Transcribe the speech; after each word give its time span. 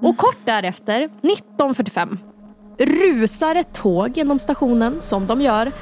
Och 0.00 0.16
kort 0.16 0.38
därefter, 0.44 1.00
1945, 1.00 2.18
rusar 2.78 3.54
ett 3.54 3.72
tåg 3.74 4.16
genom 4.16 4.38
stationen 4.38 5.02
som 5.02 5.26
de 5.26 5.40
gör 5.40 5.72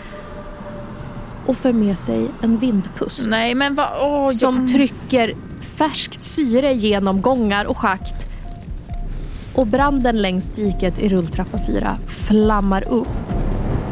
och 1.46 1.56
för 1.56 1.72
med 1.72 1.98
sig 1.98 2.30
en 2.42 2.58
vindpust 2.58 3.28
Nej 3.28 3.54
men 3.54 3.74
vad... 3.74 3.88
Åh, 4.00 4.30
som 4.30 4.66
trycker 4.66 5.34
färskt 5.60 6.24
syre 6.24 6.72
genom 6.72 7.22
gångar 7.22 7.64
och 7.64 7.78
schakt. 7.78 8.26
Och 9.54 9.66
branden 9.66 10.22
längs 10.22 10.48
diket 10.48 10.98
i 10.98 11.08
rulltrappa 11.08 11.58
4 11.66 11.98
flammar 12.06 12.88
upp 12.88 13.08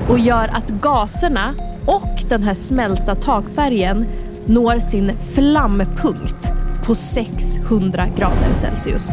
och 0.08 0.18
gör 0.18 0.48
att 0.52 0.68
gaserna 0.68 1.54
och 1.86 2.22
den 2.28 2.42
här 2.42 2.54
smälta 2.54 3.14
takfärgen 3.14 4.06
når 4.46 4.78
sin 4.78 5.12
flampunkt 5.18 6.52
på 6.84 6.94
600 6.94 8.06
grader 8.16 8.52
Celsius. 8.52 9.10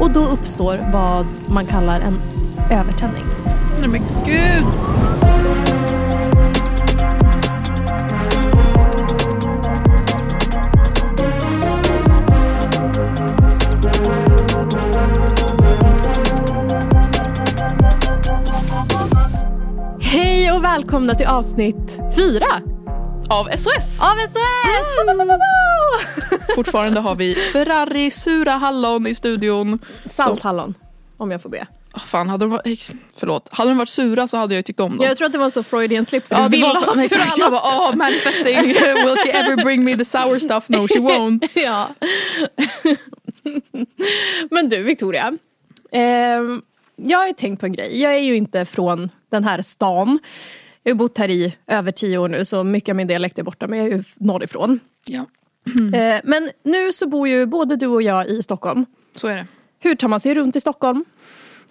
Och 0.00 0.10
då 0.10 0.24
uppstår 0.24 0.78
vad 0.92 1.26
man 1.46 1.66
kallar 1.66 2.00
en 2.00 2.20
övertändning. 2.70 3.24
Nej 3.80 3.88
men 3.88 4.02
gud! 4.24 4.64
Hej 20.00 20.52
och 20.52 20.64
välkomna 20.64 21.14
till 21.14 21.26
avsnitt 21.26 22.00
fyra 22.16 22.46
Av 23.30 23.44
SOS! 23.56 24.02
av 24.02 24.16
SOS! 24.28 24.86
Fortfarande 26.54 27.00
har 27.00 27.14
vi 27.14 27.34
Ferrari, 27.34 28.10
sura 28.10 28.52
hallon 28.52 29.06
i 29.06 29.14
studion. 29.14 29.78
Salthallon, 30.06 30.74
om 31.16 31.30
jag 31.30 31.42
får 31.42 31.48
be. 31.50 31.66
Oh, 31.94 32.00
fan, 32.04 32.28
hade 32.28 32.44
de 32.44 32.50
varit, 32.50 32.90
förlåt. 33.16 33.48
Hade 33.52 33.70
de 33.70 33.78
varit 33.78 33.88
sura 33.88 34.26
så 34.26 34.36
hade 34.36 34.54
jag 34.54 34.64
tyckt 34.64 34.80
om 34.80 34.96
dem. 34.96 35.06
Jag 35.06 35.16
tror 35.16 35.26
att 35.26 35.32
det 35.32 35.38
var 35.38 35.50
så 35.50 35.62
Freudian 35.62 36.04
slip 36.04 36.28
för 36.28 36.34
Ja, 36.34 36.48
det 36.48 36.62
var 36.62 36.94
ha 36.94 37.02
exakt. 37.04 37.38
Jag 37.38 37.50
bara, 37.52 37.90
oh, 37.90 37.96
manifesting. 37.96 38.56
Will 39.04 39.16
she 39.16 39.30
ever 39.30 39.64
bring 39.64 39.84
me 39.84 39.96
the 39.98 40.04
sour 40.04 40.38
stuff? 40.38 40.68
No 40.68 40.76
she 40.88 40.98
won't. 40.98 41.48
Ja. 41.54 41.88
Men 44.50 44.68
du 44.68 44.82
Victoria. 44.82 45.32
ehm, 45.92 46.62
jag 46.96 47.18
har 47.18 47.26
ju 47.26 47.32
tänkt 47.32 47.60
på 47.60 47.66
en 47.66 47.72
grej. 47.72 48.02
Jag 48.02 48.14
är 48.14 48.18
ju 48.20 48.36
inte 48.36 48.64
från 48.64 49.10
den 49.30 49.44
här 49.44 49.62
stan. 49.62 50.18
Jag 50.86 50.90
har 50.94 50.96
bott 50.96 51.18
här 51.18 51.30
i 51.30 51.56
över 51.66 51.92
tio 51.92 52.18
år 52.18 52.28
nu 52.28 52.44
så 52.44 52.64
mycket 52.64 52.88
av 52.92 52.96
min 52.96 53.06
dialekt 53.06 53.38
är 53.38 53.42
borta 53.42 53.66
men 53.66 53.78
jag 53.78 53.88
är 53.88 53.92
ju 53.96 54.02
norrifrån. 54.16 54.80
Ja, 55.04 55.26
Eh, 55.94 56.20
men 56.24 56.50
nu 56.62 56.92
så 56.92 57.08
bor 57.08 57.28
ju 57.28 57.46
både 57.46 57.76
du 57.76 57.86
och 57.86 58.02
jag 58.02 58.26
i 58.28 58.42
Stockholm. 58.42 58.86
så 59.14 59.26
är 59.28 59.36
det. 59.36 59.46
Hur 59.78 59.94
tar 59.94 60.08
man 60.08 60.20
sig 60.20 60.34
runt 60.34 60.56
i 60.56 60.60
Stockholm? 60.60 61.04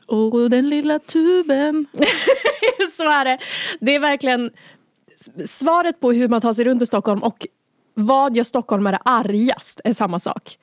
Och 0.07 0.49
den 0.49 0.69
lilla 0.69 0.99
tuben. 0.99 1.85
så 2.91 3.03
är 3.09 3.25
det. 3.25 3.37
Det 3.79 3.95
är 3.95 3.99
verkligen 3.99 4.51
svaret 5.45 5.99
på 5.99 6.11
hur 6.11 6.27
man 6.27 6.41
tar 6.41 6.53
sig 6.53 6.65
runt 6.65 6.81
i 6.81 6.85
Stockholm 6.85 7.23
och 7.23 7.47
vad 7.93 8.37
gör 8.37 8.43
stockholmare 8.43 8.99
argast 9.05 9.81
är 9.83 9.93
samma 9.93 10.19
sak. 10.19 10.57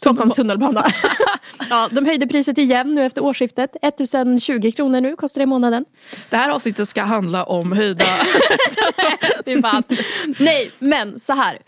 Stockholms 0.00 0.34
tunnelbana. 0.34 0.84
ja, 1.70 1.88
de 1.92 2.06
höjde 2.06 2.26
priset 2.26 2.58
igen 2.58 2.94
nu 2.94 3.04
efter 3.04 3.24
årsskiftet. 3.24 3.76
1020 3.82 4.70
kronor 4.76 5.00
nu 5.00 5.16
kostar 5.16 5.38
det 5.38 5.42
i 5.42 5.46
månaden. 5.46 5.84
Det 6.30 6.36
här 6.36 6.50
avsnittet 6.50 6.88
ska 6.88 7.02
handla 7.02 7.44
om 7.44 7.72
höjda... 7.72 8.04
Nej, 10.38 10.70
men 10.78 11.18
så 11.18 11.32
här. 11.32 11.58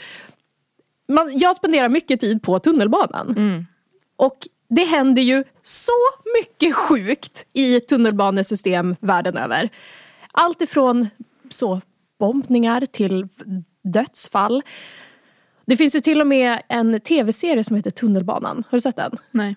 Man, 1.08 1.38
jag 1.38 1.56
spenderar 1.56 1.88
mycket 1.88 2.20
tid 2.20 2.42
på 2.42 2.58
tunnelbanan. 2.58 3.34
Och 4.16 4.36
det 4.68 4.84
händer 4.84 5.22
ju 5.22 5.44
så 5.62 5.92
mycket 6.38 6.74
sjukt 6.74 7.46
i 7.52 7.80
tunnelbanesystem 7.80 8.96
världen 9.00 9.36
över. 9.36 9.68
Allt 10.32 10.62
ifrån 10.62 11.08
så, 11.50 11.80
bombningar 12.18 12.86
till 12.86 13.28
dödsfall. 13.84 14.62
Det 15.66 15.76
finns 15.76 15.96
ju 15.96 16.00
till 16.00 16.20
och 16.20 16.26
med 16.26 16.62
en 16.68 17.00
tv-serie 17.00 17.64
som 17.64 17.76
heter 17.76 17.90
Tunnelbanan. 17.90 18.64
Har 18.70 18.76
du 18.76 18.80
sett 18.80 18.96
den? 18.96 19.16
Nej. 19.30 19.56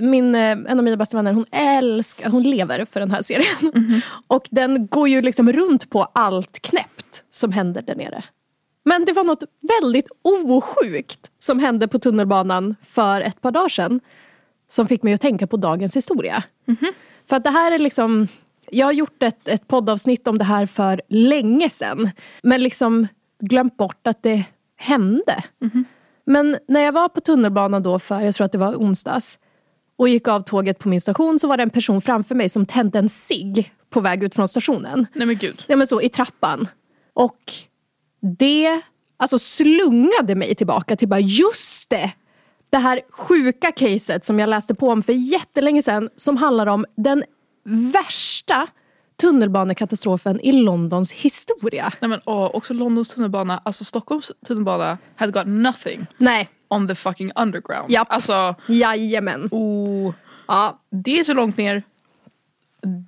min, 0.00 0.34
eh, 0.34 0.40
en 0.50 0.78
av 0.78 0.84
mina 0.84 0.96
bästa 0.96 1.16
vänner 1.16 1.32
hon 1.32 1.46
älskar, 1.50 2.30
hon 2.30 2.42
lever 2.42 2.84
för 2.84 3.00
den 3.00 3.10
här 3.10 3.22
serien. 3.22 4.02
Och 4.26 4.48
den 4.50 4.86
går 4.86 5.08
ju 5.08 5.22
liksom 5.22 5.52
runt 5.52 5.90
på 5.90 6.02
allt 6.02 6.58
knäppt 6.62 7.24
som 7.30 7.52
händer 7.52 7.82
där 7.82 7.94
nere. 7.94 8.24
Men 8.84 9.04
det 9.04 9.12
var 9.12 9.24
något 9.24 9.44
väldigt 9.80 10.08
osjukt 10.22 11.30
som 11.38 11.58
hände 11.58 11.88
på 11.88 11.98
tunnelbanan 11.98 12.74
för 12.82 13.20
ett 13.20 13.40
par 13.40 13.50
dagar 13.50 13.68
sedan. 13.68 14.00
Som 14.68 14.86
fick 14.86 15.02
mig 15.02 15.14
att 15.14 15.20
tänka 15.20 15.46
på 15.46 15.56
dagens 15.56 15.96
historia. 15.96 16.42
För 17.28 17.36
att 17.36 17.44
det 17.44 17.50
här 17.50 17.72
är 17.72 17.78
liksom, 17.78 18.28
jag 18.70 18.86
har 18.86 18.92
gjort 18.92 19.22
ett, 19.22 19.48
ett 19.48 19.68
poddavsnitt 19.68 20.28
om 20.28 20.38
det 20.38 20.44
här 20.44 20.66
för 20.66 21.02
länge 21.08 21.70
sedan. 21.70 22.10
Men 22.42 22.62
liksom 22.62 23.06
glömt 23.40 23.76
bort 23.76 24.06
att 24.06 24.22
det 24.22 24.44
hände. 24.76 25.44
Men 26.26 26.58
när 26.68 26.80
jag 26.80 26.92
var 26.92 27.08
på 27.08 27.20
tunnelbanan 27.20 27.82
då 27.82 27.98
för, 27.98 28.20
jag 28.20 28.34
tror 28.34 28.44
att 28.44 28.52
det 28.52 28.58
var 28.58 28.74
onsdags 28.74 29.38
och 29.96 30.08
gick 30.08 30.28
av 30.28 30.40
tåget 30.40 30.78
på 30.78 30.88
min 30.88 31.00
station 31.00 31.38
så 31.38 31.48
var 31.48 31.56
det 31.56 31.62
en 31.62 31.70
person 31.70 32.00
framför 32.00 32.34
mig 32.34 32.48
som 32.48 32.66
tände 32.66 32.98
en 32.98 33.08
cigg 33.08 33.72
på 33.90 34.00
väg 34.00 34.24
ut 34.24 34.34
från 34.34 34.48
stationen. 34.48 35.06
Nej 35.12 35.26
men 35.26 35.36
gud. 35.36 35.64
Ja 35.66 35.76
men 35.76 35.86
så 35.86 36.00
i 36.00 36.08
trappan. 36.08 36.66
Och 37.14 37.40
det 38.38 38.80
alltså 39.16 39.38
slungade 39.38 40.34
mig 40.34 40.54
tillbaka 40.54 40.96
till 40.96 41.08
bara 41.08 41.20
just 41.20 41.90
det! 41.90 42.12
Det 42.70 42.78
här 42.78 43.00
sjuka 43.10 43.72
caset 43.72 44.24
som 44.24 44.38
jag 44.38 44.48
läste 44.48 44.74
på 44.74 44.88
om 44.88 45.02
för 45.02 45.12
jättelänge 45.12 45.82
sedan 45.82 46.08
som 46.16 46.36
handlar 46.36 46.66
om 46.66 46.84
den 46.96 47.24
värsta 47.92 48.68
tunnelbanekatastrofen 49.24 50.40
i 50.40 50.52
Londons 50.52 51.12
historia. 51.12 51.92
Nej 52.00 52.08
men 52.08 52.20
åh, 52.24 52.50
också 52.54 52.74
Londons 52.74 53.08
tunnelbana, 53.08 53.60
alltså 53.64 53.84
Stockholms 53.84 54.32
tunnelbana 54.46 54.98
had 55.16 55.32
got 55.32 55.46
nothing 55.46 56.06
Nej, 56.16 56.48
on 56.68 56.88
the 56.88 56.94
fucking 56.94 57.32
underground. 57.36 57.90
Japp. 57.90 58.12
Alltså, 58.12 58.54
jajamän. 58.66 59.48
oh, 59.50 60.14
Ja, 60.48 60.80
det 60.90 61.18
är 61.18 61.24
så 61.24 61.34
långt 61.34 61.56
ner, 61.56 61.82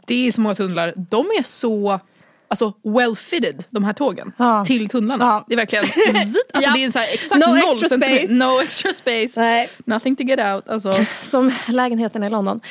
det 0.07 0.27
är 0.29 0.33
så 0.33 0.41
många 0.41 0.55
tunnlar, 0.55 0.93
de 0.97 1.27
är 1.27 1.43
så 1.43 2.01
alltså 2.49 2.73
well 2.83 3.17
fitted 3.17 3.65
de 3.71 3.85
här 3.85 3.93
tågen 3.93 4.33
Ja. 4.39 4.65
till 4.65 4.89
tunnlarna. 4.89 5.25
Ja. 5.25 5.45
Det 5.49 5.55
är 5.55 5.57
verkligen 5.57 5.85
zzzt, 5.85 6.51
alltså 6.55 6.71
Ja. 6.71 6.75
det 6.75 6.85
är 6.85 6.91
så 6.91 6.99
här 6.99 7.15
exakt 7.15 7.47
No 7.47 7.51
noll 7.51 7.59
extra 7.83 7.89
space. 7.89 8.33
No 8.33 8.61
extra 8.61 8.93
space. 8.93 9.41
Nej. 9.41 9.69
Nothing 9.85 10.17
to 10.17 10.23
get 10.23 10.41
out. 10.41 10.69
Alltså. 10.69 10.95
Som 11.21 11.53
lägenheten 11.69 12.23
i 12.25 12.31
London. 12.31 12.61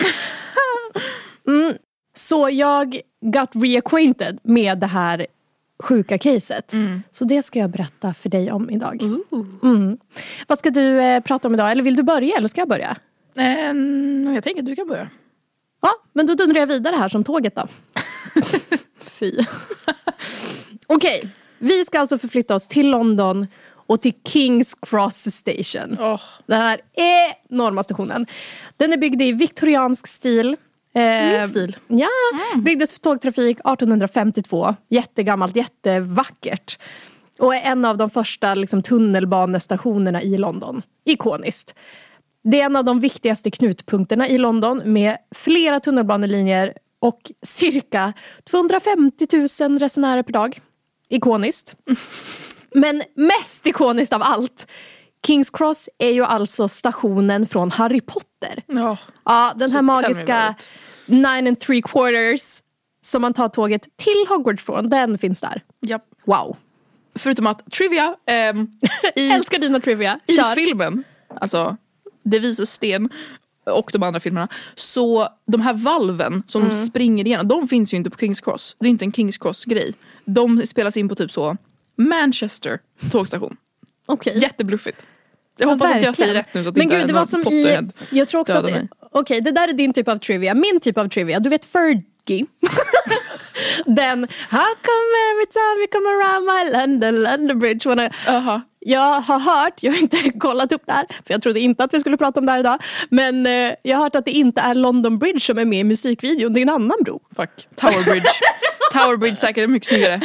Mm. 1.48 1.74
Så 2.16 2.50
jag 2.50 3.00
got 3.22 3.50
reacquainted 3.54 4.40
med 4.44 4.80
det 4.80 4.88
här 4.88 5.28
sjuka 5.84 6.18
caset. 6.18 6.74
Så 7.12 7.26
det 7.26 7.44
ska 7.44 7.60
jag 7.60 7.70
berätta 7.70 8.14
för 8.14 8.30
dig 8.30 8.52
om 8.52 8.70
idag. 8.70 9.02
Mm. 9.64 9.98
Vad 10.48 10.60
ska 10.60 10.70
du 10.70 11.02
eh, 11.02 11.22
prata 11.22 11.48
om 11.48 11.54
idag? 11.54 11.72
Eller 11.72 11.84
vill 11.84 11.96
du 11.96 12.04
börja 12.04 12.38
eller 12.38 12.48
ska 12.48 12.62
jag 12.62 12.70
börja? 12.70 12.98
Ehm, 13.38 14.34
jag 14.36 14.44
tänker 14.44 14.62
att 14.62 14.66
du 14.66 14.76
kan 14.76 14.88
börja. 14.88 15.10
Ja, 15.82 15.92
men 16.14 16.28
då 16.28 16.36
dundrar 16.36 16.60
jag 16.60 16.68
vidare 16.68 16.96
här 16.96 17.10
som 17.10 17.24
tåget 17.24 17.56
då. 17.56 17.68
Fy. 18.98 19.32
Okej, 20.88 21.30
vi 21.60 21.86
ska 21.86 22.00
alltså 22.00 22.18
förflytta 22.18 22.56
oss 22.56 22.68
till 22.68 22.90
London 22.90 23.48
och 23.88 24.02
till 24.02 24.14
Kings 24.28 24.76
Cross 24.82 25.32
Station. 25.32 25.98
Åh. 26.00 26.22
Den 26.46 26.62
här 26.62 26.80
enorma 27.50 27.84
stationen. 27.84 28.26
Den 28.78 28.94
är 28.94 28.98
byggd 28.98 29.22
i 29.22 29.32
viktoriansk 29.32 30.08
stil. 30.08 30.58
Eh, 30.96 31.48
stil. 31.48 31.78
Ja, 31.88 32.08
byggdes 32.56 32.94
för 32.94 33.00
tågtrafik 33.00 33.58
1852. 33.60 34.76
Jättegammalt, 34.90 35.56
jättevackert. 35.56 36.80
Och 37.40 37.56
är 37.56 37.62
en 37.62 37.86
av 37.86 37.98
de 37.98 38.10
första 38.10 38.56
liksom, 38.56 38.82
tunnelbanestationerna 38.82 40.22
i 40.22 40.38
London. 40.38 40.82
Ikoniskt. 41.06 41.76
Det 42.44 42.62
är 42.62 42.66
en 42.66 42.76
av 42.76 42.86
de 42.86 43.00
viktigaste 43.00 43.52
knutpunkterna 43.52 44.28
i 44.28 44.38
London 44.38 44.82
med 44.86 45.18
flera 45.36 45.80
tunnelbanelinjer 45.80 46.74
och 47.00 47.32
cirka 47.44 48.14
250 48.52 49.28
000 49.62 49.80
resenärer 49.80 50.24
per 50.24 50.34
dag. 50.34 50.60
Ikoniskt. 51.10 51.76
Men 52.74 53.02
mest 53.16 53.68
ikoniskt 53.68 54.14
av 54.14 54.22
allt, 54.24 54.68
Kings 55.28 55.50
Cross 55.50 55.90
är 55.98 56.10
ju 56.12 56.24
alltså 56.24 56.68
stationen 56.68 57.46
från 57.46 57.72
Harry 57.72 58.02
Potter. 58.02 58.64
Ja. 58.68 58.98
Ja, 59.26 59.54
den 59.56 59.72
här 59.72 59.82
magiska 59.82 60.56
nine 61.06 61.48
and 61.48 61.60
three 61.60 61.82
quarters 61.82 62.62
som 63.02 63.22
man 63.22 63.34
tar 63.34 63.50
tåget 63.50 63.82
till 63.82 64.26
Hogwarts 64.30 64.66
från, 64.66 64.90
den 64.90 65.18
finns 65.18 65.42
där. 65.42 65.62
Japp. 65.82 66.04
Wow. 66.26 66.58
Förutom 67.16 67.48
att 67.48 67.72
trivia, 67.72 68.16
ehm, 68.28 68.68
i, 69.16 69.30
Älskar 69.30 69.60
dina 69.60 69.80
trivia. 69.80 70.20
i 70.28 70.36
Kör. 70.36 70.56
filmen, 70.56 71.04
alltså 71.42 71.78
Det 72.24 72.40
vises 72.40 72.72
sten 72.72 73.10
och 73.66 73.90
de 73.94 74.04
andra 74.04 74.20
filmerna, 74.20 74.48
så 74.76 75.28
de 75.48 75.62
här 75.62 75.74
valven 75.74 76.44
som 76.48 76.62
Mm. 76.62 76.74
de 76.76 76.86
springer 76.86 77.28
igenom, 77.28 77.48
de 77.48 77.68
finns 77.68 77.94
ju 77.94 77.98
inte 77.98 78.10
på 78.10 78.18
Kings 78.18 78.42
Cross. 78.42 78.76
Det 78.80 78.86
är 78.88 78.90
inte 78.90 79.06
en 79.06 79.12
Kings 79.14 79.38
Cross 79.38 79.66
grej. 79.66 79.94
De 80.26 80.66
spelas 80.68 80.98
in 80.98 81.10
på 81.10 81.16
typ 81.16 81.32
så 81.32 81.58
Manchester 81.98 82.80
tågstation. 83.12 83.58
Okej. 84.06 84.38
Jättebluffigt. 84.40 85.06
Jag 85.58 85.68
Ja, 85.68 85.74
hoppas 85.74 85.92
att 85.92 86.04
jag 86.04 86.16
säger 86.16 86.34
verkligen. 86.34 86.36
rätt 86.36 86.54
nu 86.54 86.64
så 86.64 86.70
att 86.70 86.76
Men 86.76 86.84
inte 86.84 86.98
gud, 86.98 87.08
det 87.08 87.14
var 87.14 87.26
som 87.26 87.42
i... 87.42 87.80
Jag 88.10 88.28
tror 88.28 88.42
också 88.42 88.58
att... 88.58 88.72
Okej, 89.12 89.42
det 89.42 89.52
där 89.52 89.68
är 89.68 89.74
din 89.74 89.94
typ 89.94 90.08
av 90.08 90.18
trivia. 90.18 90.54
Min 90.54 90.80
typ 90.80 90.98
av 90.98 91.08
trivia, 91.10 91.40
du 91.40 91.50
vet 91.50 91.66
Fergie? 91.66 92.46
Den 93.86 94.28
How 94.50 94.74
come 94.88 95.12
every 95.32 95.46
time 95.52 95.78
you 95.80 95.88
come 95.92 96.08
around 96.10 96.46
my 96.46 96.78
London, 96.78 97.24
London 97.24 97.60
bridge 97.60 97.90
when 97.90 98.00
I... 98.00 98.10
Jaha. 98.28 98.62
Jag 98.80 99.22
har 99.22 99.40
hört, 99.40 99.84
jag 99.84 99.92
har 99.92 100.00
inte 100.02 100.18
kollat 100.40 100.72
upp 100.72 100.82
det 100.86 100.94
här, 100.94 101.06
för 101.10 101.34
jag 101.34 101.42
trodde 101.42 101.60
inte 101.60 101.84
att 101.84 101.94
vi 101.94 102.00
skulle 102.00 102.18
prata 102.18 102.40
om 102.40 102.46
det 102.46 102.52
här 102.52 102.60
idag. 102.60 102.84
Men 103.10 103.46
eh, 103.46 103.74
jag 103.84 103.98
har 103.98 104.04
hört 104.04 104.16
att 104.16 104.26
det 104.26 104.32
inte 104.32 104.62
är 104.62 104.76
London 104.76 105.18
Bridge 105.20 105.40
som 105.40 105.58
är 105.58 105.66
med 105.66 105.80
i 105.80 105.84
musikvideon, 105.84 106.54
det 106.54 106.60
är 106.60 106.62
en 106.62 106.70
annan 106.70 106.98
bro. 107.06 107.20
Fuck. 107.36 107.68
Tower 107.76 108.12
Bridge. 108.12 108.28
Tower 108.94 109.18
Bridge 109.18 109.36
säkert 109.36 109.64
är 109.64 109.68
mycket 109.68 109.88
snyggare. 109.90 110.22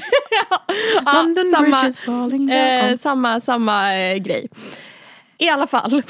London 1.15 1.45
samma, 1.45 1.63
Bridge 1.67 1.89
is 1.89 2.01
falling 2.01 2.47
down. 2.47 2.59
eh, 2.59 2.95
samma, 2.97 3.41
samma 3.41 3.97
eh, 3.97 4.17
grej. 4.17 4.49
I 5.41 5.49
alla 5.49 5.67
fall. 5.67 6.03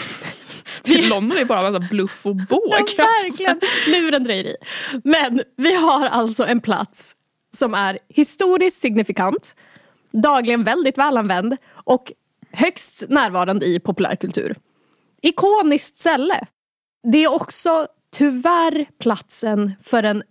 Till 0.82 1.08
London 1.08 1.38
är 1.38 1.44
bara 1.44 1.66
en 1.66 1.72
massa 1.72 1.88
bluff 1.90 2.26
och 2.26 2.36
båg. 2.36 2.62
Ja, 2.96 3.04
verkligen 3.22 3.60
lurendrejeri. 3.86 4.56
Men 5.04 5.42
vi 5.56 5.74
har 5.74 6.06
alltså 6.06 6.46
en 6.46 6.60
plats 6.60 7.16
som 7.56 7.74
är 7.74 7.98
historiskt 8.08 8.80
signifikant, 8.80 9.54
dagligen 10.12 10.64
väldigt 10.64 10.98
välanvänd 10.98 11.56
och 11.72 12.12
högst 12.52 13.04
närvarande 13.08 13.66
i 13.66 13.80
populärkultur. 13.80 14.56
Ikoniskt 15.22 15.98
ställe. 15.98 16.46
Det 17.12 17.24
är 17.24 17.34
också 17.34 17.86
tyvärr 18.16 18.86
platsen 18.98 19.72
för 19.82 20.02
den 20.02 20.22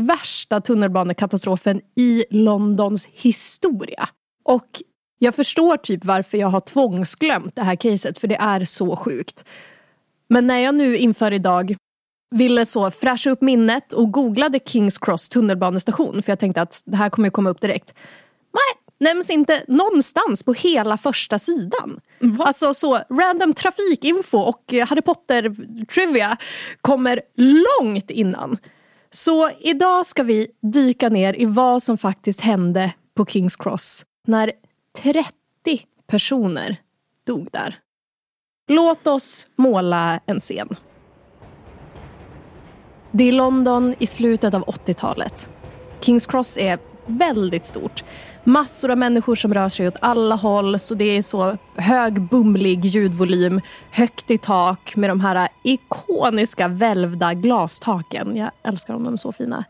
värsta 0.00 0.60
tunnelbanekatastrofen 0.60 1.80
i 1.96 2.24
Londons 2.30 3.08
historia. 3.12 4.08
Och 4.44 4.82
jag 5.18 5.34
förstår 5.34 5.76
typ 5.76 6.04
varför 6.04 6.38
jag 6.38 6.48
har 6.48 6.60
tvångsglömt 6.60 7.56
det 7.56 7.62
här 7.62 7.76
caset, 7.76 8.18
för 8.18 8.28
det 8.28 8.36
är 8.36 8.64
så 8.64 8.96
sjukt. 8.96 9.44
Men 10.28 10.46
när 10.46 10.58
jag 10.58 10.74
nu 10.74 10.96
inför 10.96 11.32
idag 11.32 11.76
ville 12.30 12.66
så 12.66 12.90
fräscha 12.90 13.30
upp 13.30 13.42
minnet 13.42 13.92
och 13.92 14.12
googlade 14.12 14.60
Kings 14.64 14.98
Cross 14.98 15.28
tunnelbanestation 15.28 16.22
för 16.22 16.32
jag 16.32 16.38
tänkte 16.38 16.62
att 16.62 16.82
det 16.84 16.96
här 16.96 17.10
kommer 17.10 17.30
komma 17.30 17.50
upp 17.50 17.60
direkt. 17.60 17.94
Nej, 18.52 19.08
nämns 19.10 19.30
inte 19.30 19.64
någonstans 19.68 20.42
på 20.42 20.52
hela 20.52 20.96
första 20.96 21.38
sidan. 21.38 22.00
Alltså 22.38 22.74
så 22.74 23.00
random 23.10 23.54
trafikinfo 23.54 24.38
och 24.38 24.74
eh, 24.74 24.88
Harry 24.88 25.02
Potter 25.02 25.56
trivia 25.84 26.36
kommer 26.80 27.20
långt 27.34 28.10
innan. 28.10 28.56
Så 29.10 29.50
idag 29.60 30.06
ska 30.06 30.22
vi 30.22 30.46
dyka 30.72 31.08
ner 31.08 31.40
i 31.40 31.44
vad 31.44 31.82
som 31.82 31.98
faktiskt 31.98 32.40
hände 32.40 32.92
på 33.16 33.26
Kings 33.26 33.56
Cross 33.56 34.04
när 34.26 34.52
30 35.02 35.32
personer 36.06 36.76
dog 37.26 37.48
där. 37.52 37.78
Låt 38.68 39.06
oss 39.06 39.46
måla 39.56 40.20
en 40.26 40.40
scen. 40.40 40.76
Det 43.12 43.28
är 43.28 43.32
London 43.32 43.94
i 43.98 44.06
slutet 44.06 44.54
av 44.54 44.64
80-talet. 44.64 45.50
Kings 46.00 46.26
Cross 46.26 46.58
är 46.58 46.78
väldigt 47.06 47.66
stort. 47.66 48.04
Massor 48.44 48.90
av 48.90 48.98
människor 48.98 49.34
som 49.34 49.54
rör 49.54 49.68
sig 49.68 49.88
åt 49.88 49.96
alla 50.00 50.34
håll 50.34 50.78
så 50.78 50.94
det 50.94 51.04
är 51.04 51.22
så 51.22 51.56
hög 51.76 52.28
bumlig 52.28 52.84
ljudvolym, 52.84 53.60
högt 53.90 54.30
i 54.30 54.38
tak 54.38 54.96
med 54.96 55.10
de 55.10 55.20
här 55.20 55.48
ikoniska 55.64 56.68
välvda 56.68 57.34
glastaken. 57.34 58.36
Jag 58.36 58.50
älskar 58.62 58.94
dem, 58.94 59.04
de 59.04 59.12
är 59.12 59.16
så 59.16 59.32
fina. 59.32 59.64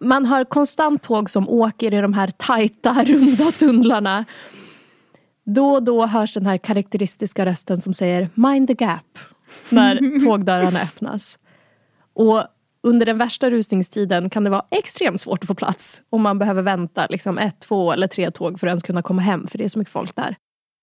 Man 0.00 0.26
hör 0.26 0.44
konstant 0.44 1.02
tåg 1.02 1.30
som 1.30 1.48
åker 1.48 1.94
i 1.94 2.00
de 2.00 2.12
här 2.12 2.30
tajta, 2.36 2.92
runda 3.06 3.52
tunnlarna. 3.52 4.24
Då 5.44 5.70
och 5.70 5.82
då 5.82 6.06
hörs 6.06 6.34
den 6.34 6.46
här 6.46 6.58
karaktäristiska 6.58 7.46
rösten 7.46 7.80
som 7.80 7.94
säger 7.94 8.28
“mind 8.34 8.68
the 8.68 8.84
gap” 8.84 9.18
när 9.68 10.20
tågdörrarna 10.24 10.80
öppnas. 10.80 11.38
Och 12.14 12.44
under 12.82 13.06
den 13.06 13.18
värsta 13.18 13.50
rusningstiden 13.50 14.30
kan 14.30 14.44
det 14.44 14.50
vara 14.50 14.64
extremt 14.70 15.20
svårt 15.20 15.42
att 15.42 15.46
få 15.46 15.54
plats 15.54 16.02
om 16.10 16.22
man 16.22 16.38
behöver 16.38 16.62
vänta 16.62 17.06
liksom 17.10 17.38
ett, 17.38 17.60
två 17.60 17.92
eller 17.92 18.06
tre 18.06 18.30
tåg 18.30 18.60
för 18.60 18.66
att 18.66 18.70
ens 18.70 18.82
kunna 18.82 19.02
komma 19.02 19.22
hem 19.22 19.46
för 19.46 19.58
det 19.58 19.64
är 19.64 19.68
så 19.68 19.78
mycket 19.78 19.92
folk 19.92 20.16
där. 20.16 20.36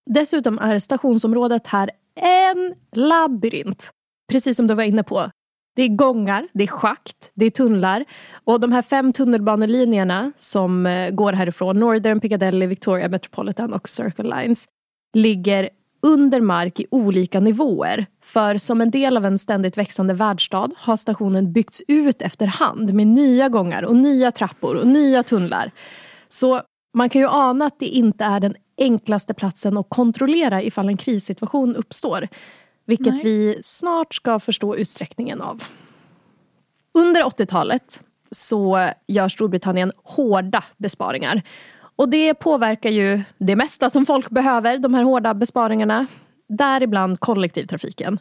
Dessutom 0.10 0.60
är 0.60 0.80
stationsområdet 0.80 1.68
här 1.68 1.92
en 2.16 2.76
labyrint. 2.92 3.90
Precis 4.32 4.58
som 4.58 4.68
du 4.68 4.74
var 4.74 4.84
inne 4.84 5.04
på. 5.04 5.30
Det 5.78 5.84
är 5.84 5.88
gångar, 5.88 6.48
det 6.54 6.64
är 6.64 6.68
schakt, 6.68 7.32
det 7.34 7.46
är 7.46 7.50
tunnlar. 7.50 8.06
Och 8.46 8.60
de 8.60 8.72
här 8.72 8.82
fem 8.82 9.14
tunnelbanelinjerna 9.14 10.32
som 10.38 10.86
eh, 10.86 11.10
går 11.10 11.34
härifrån, 11.34 11.80
Northern, 11.80 12.20
Piccadilly, 12.20 12.68
Victoria 12.68 13.10
Metropolitan 13.10 13.74
och 13.74 13.90
Circle 13.90 14.42
Lines, 14.42 14.66
ligger 15.14 15.70
under 16.06 16.42
mark 16.42 16.80
i 16.80 16.86
olika 16.92 17.40
nivåer. 17.40 18.06
För 18.24 18.58
som 18.58 18.82
en 18.82 18.92
del 18.92 19.18
av 19.18 19.26
en 19.26 19.38
ständigt 19.38 19.78
växande 19.78 20.14
världsstad 20.14 20.70
har 20.78 20.96
stationen 20.96 21.54
byggts 21.54 21.82
ut 21.88 22.22
efterhand 22.22 22.94
med 22.94 23.08
nya 23.08 23.50
gångar 23.50 23.84
och 23.84 23.96
nya 23.96 24.32
trappor 24.32 24.76
och 24.76 24.88
nya 24.88 25.24
tunnlar. 25.24 25.72
Så 26.30 26.62
man 26.94 27.10
kan 27.10 27.22
ju 27.22 27.28
ana 27.28 27.66
att 27.66 27.80
det 27.80 27.86
inte 27.86 28.24
är 28.24 28.40
den 28.40 28.56
enklaste 28.78 29.34
platsen 29.34 29.78
att 29.78 29.90
kontrollera 29.90 30.64
ifall 30.64 30.88
en 30.88 30.98
krissituation 30.98 31.76
uppstår. 31.76 32.28
Vilket 32.88 33.14
Nej. 33.14 33.24
vi 33.24 33.60
snart 33.64 34.14
ska 34.14 34.40
förstå 34.40 34.76
utsträckningen 34.76 35.42
av. 35.42 35.64
Under 36.94 37.24
80-talet 37.24 38.04
så 38.32 38.90
gör 39.08 39.28
Storbritannien 39.28 39.92
hårda 40.04 40.64
besparingar. 40.78 41.42
Och 41.96 42.10
det 42.10 42.34
påverkar 42.34 42.90
ju 42.90 43.22
det 43.38 43.56
mesta 43.56 43.90
som 43.90 44.06
folk 44.06 44.30
behöver, 44.30 44.78
de 44.78 44.94
här 44.94 45.04
hårda 45.04 45.34
besparingarna. 45.34 46.08
Däribland 46.50 47.20
kollektivtrafiken. 47.20 48.20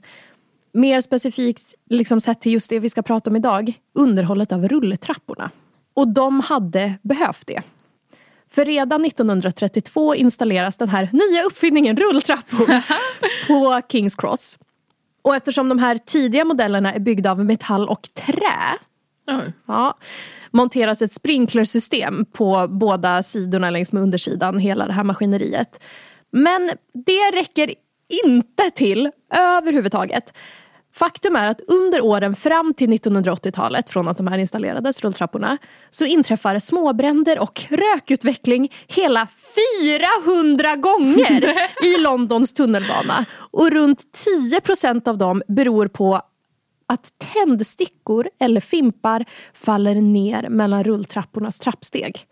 Mer 0.73 1.01
specifikt 1.01 1.75
liksom 1.91 2.21
sett 2.21 2.41
till 2.41 2.53
just 2.53 2.71
det 2.71 2.79
vi 2.79 2.91
ska 2.91 3.03
prata 3.03 3.31
om 3.31 3.37
idag, 3.37 3.73
underhållet 3.95 4.53
av 4.53 4.69
rulltrapporna. 4.69 5.51
Och 5.95 6.09
de 6.09 6.41
hade 6.41 6.95
behövt 7.03 7.47
det. 7.47 7.63
För 8.51 8.65
redan 8.65 9.05
1932 9.05 10.15
installeras 10.15 10.77
den 10.77 10.89
här 10.89 11.09
nya 11.13 11.43
uppfinningen 11.43 11.97
rulltrappor 11.97 12.83
på 13.47 13.81
Kings 13.89 14.15
Cross. 14.15 14.59
Och 15.23 15.37
eftersom 15.37 15.69
de 15.69 15.79
här 15.79 15.97
tidiga 15.97 16.45
modellerna 16.45 16.93
är 16.93 17.01
byggda 17.01 17.31
av 17.31 17.45
metall 17.45 17.89
och 17.89 18.03
trä 18.03 18.79
Oj. 19.27 19.53
Ja. 19.67 19.97
Monteras 20.51 21.03
ett 21.03 21.13
sprinklersystem 21.13 22.25
på 22.33 22.67
båda 22.69 23.23
sidorna 23.23 23.71
längs 23.71 23.93
med 23.93 24.03
undersidan, 24.03 24.59
hela 24.59 24.87
det 24.87 24.93
här 24.93 25.05
maskineriet. 25.05 25.83
Men 26.33 26.71
det 27.07 27.31
räcker 27.39 27.75
inte 28.25 28.71
till 28.75 29.11
överhuvudtaget. 29.35 30.35
Faktum 30.97 31.37
är 31.37 31.49
att 31.49 31.61
under 31.67 32.01
åren 32.01 32.35
fram 32.35 32.75
till 32.75 32.91
1980-talet, 32.91 33.91
från 33.91 34.09
att 34.09 34.17
de 34.17 34.27
här 34.27 34.39
installerades, 34.39 35.05
rulltrapporna, 35.05 35.59
så 35.91 36.05
inträffar 36.05 36.59
småbränder 36.59 37.39
och 37.39 37.63
rökutveckling 37.69 38.73
hela 38.87 39.29
400 40.27 40.77
gånger 40.77 41.55
i 41.85 42.01
Londons 42.01 42.55
tunnelbana. 42.55 43.25
Och 43.33 43.71
runt 43.71 44.13
10 44.49 44.61
procent 44.61 45.09
av 45.09 45.19
dem 45.19 45.43
beror 45.49 45.89
på 45.89 46.21
att 46.89 47.11
tändstickor 47.35 48.29
eller 48.41 48.61
fimpar 48.61 49.25
faller 49.55 49.95
ner 49.95 50.49
mellan 50.49 50.85
rulltrappornas 50.85 51.59
trappsteg. 51.59 52.27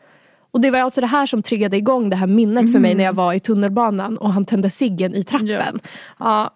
Och 0.51 0.61
Det 0.61 0.71
var 0.71 0.79
alltså 0.79 1.01
det 1.01 1.07
här 1.07 1.27
som 1.27 1.43
triggade 1.43 1.77
igång 1.77 2.11
det 2.11 2.17
här 2.17 2.27
minnet 2.27 2.73
för 2.73 2.79
mig 2.79 2.95
när 2.95 3.05
jag 3.05 3.13
var 3.13 3.33
i 3.33 3.41
tunnelbanan 3.41 4.19
och 4.19 4.33
han 4.33 4.45
tände 4.45 4.71
ciggen 4.71 5.15
i 5.15 5.25
trappen. 5.25 5.81
Ja. 6.19 6.55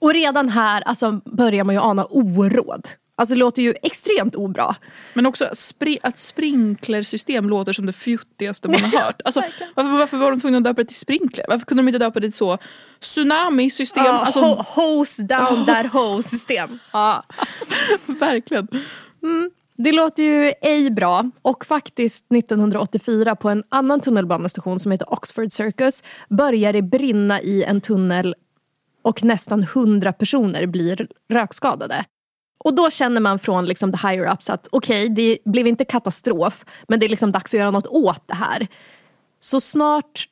Och 0.00 0.12
redan 0.14 0.48
här 0.48 0.82
alltså, 0.82 1.20
börjar 1.24 1.64
man 1.64 1.74
ju 1.74 1.80
ana 1.80 2.04
oråd. 2.04 2.88
Alltså 3.16 3.34
det 3.34 3.38
låter 3.38 3.62
ju 3.62 3.74
extremt 3.82 4.34
obra. 4.34 4.74
Men 5.14 5.26
också 5.26 5.50
spri 5.54 5.98
att 6.02 6.18
sprinklersystem 6.18 7.48
låter 7.48 7.72
som 7.72 7.86
det 7.86 7.92
fjuttigaste 7.92 8.68
man 8.68 8.80
har 8.80 9.00
hört. 9.04 9.22
Alltså, 9.24 9.42
varför, 9.74 9.98
varför 9.98 10.16
var 10.16 10.30
de 10.30 10.40
tvungna 10.40 10.58
att 10.58 10.64
döpa 10.64 10.82
det 10.82 10.88
till 10.88 10.96
sprinkler? 10.96 11.44
Varför 11.48 11.66
kunde 11.66 11.82
de 11.82 11.88
inte 11.88 11.98
döpa 11.98 12.20
det 12.20 12.26
till 12.26 12.32
så? 12.36 12.58
Tsunami-system? 13.00 14.04
Ja, 14.04 14.12
alltså, 14.12 14.40
ho- 14.40 14.64
hose 14.74 15.22
down 15.22 15.66
that 15.66 15.92
hose 15.92 16.28
system. 16.28 16.78
Ja. 16.92 17.22
verkligen. 18.06 18.68
Det 19.76 19.92
låter 19.92 20.22
ju 20.22 20.52
ej 20.62 20.90
bra 20.90 21.30
och 21.42 21.66
faktiskt 21.66 22.32
1984 22.32 23.36
på 23.36 23.48
en 23.48 23.62
annan 23.68 24.00
tunnelbanestation 24.00 24.78
som 24.78 24.92
heter 24.92 25.12
Oxford 25.12 25.52
Circus 25.52 26.02
börjar 26.28 26.72
det 26.72 26.82
brinna 26.82 27.40
i 27.40 27.64
en 27.64 27.80
tunnel 27.80 28.34
och 29.02 29.24
nästan 29.24 29.62
100 29.62 30.12
personer 30.12 30.66
blir 30.66 31.08
rökskadade. 31.32 32.04
Och 32.64 32.74
då 32.74 32.90
känner 32.90 33.20
man 33.20 33.38
från 33.38 33.66
liksom 33.66 33.92
the 33.92 34.08
higher 34.08 34.32
ups 34.32 34.50
att 34.50 34.68
okej, 34.72 35.08
det 35.08 35.38
blev 35.44 35.66
inte 35.66 35.84
katastrof 35.84 36.64
men 36.88 37.00
det 37.00 37.06
är 37.06 37.10
liksom 37.10 37.32
dags 37.32 37.54
att 37.54 37.60
göra 37.60 37.70
något 37.70 37.86
åt 37.86 38.28
det 38.28 38.34
här. 38.34 38.66
Så 39.40 39.60
snart 39.60 40.24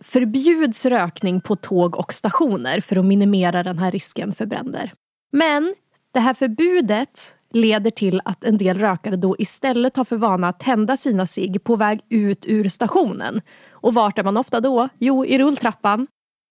förbjuds 0.00 0.86
rökning 0.86 1.40
på 1.40 1.56
tåg 1.56 1.96
och 1.96 2.12
stationer 2.12 2.80
för 2.80 2.96
att 2.96 3.04
minimera 3.04 3.62
den 3.62 3.78
här 3.78 3.90
risken 3.90 4.32
för 4.32 4.46
bränder. 4.46 4.92
Men 5.32 5.74
det 6.14 6.20
här 6.20 6.34
förbudet 6.34 7.34
leder 7.52 7.90
till 7.90 8.20
att 8.24 8.44
en 8.44 8.58
del 8.58 8.78
rökare 8.78 9.16
då 9.16 9.36
istället 9.38 9.96
har 9.96 10.04
för 10.04 10.16
vana 10.16 10.48
att 10.48 10.60
tända 10.60 10.96
sina 10.96 11.26
cigg 11.26 11.64
på 11.64 11.76
väg 11.76 12.00
ut 12.08 12.44
ur 12.48 12.68
stationen. 12.68 13.40
Och 13.70 13.94
vart 13.94 14.18
är 14.18 14.24
man 14.24 14.36
ofta 14.36 14.60
då? 14.60 14.88
Jo, 14.98 15.24
i 15.24 15.38
rulltrappan. 15.38 16.06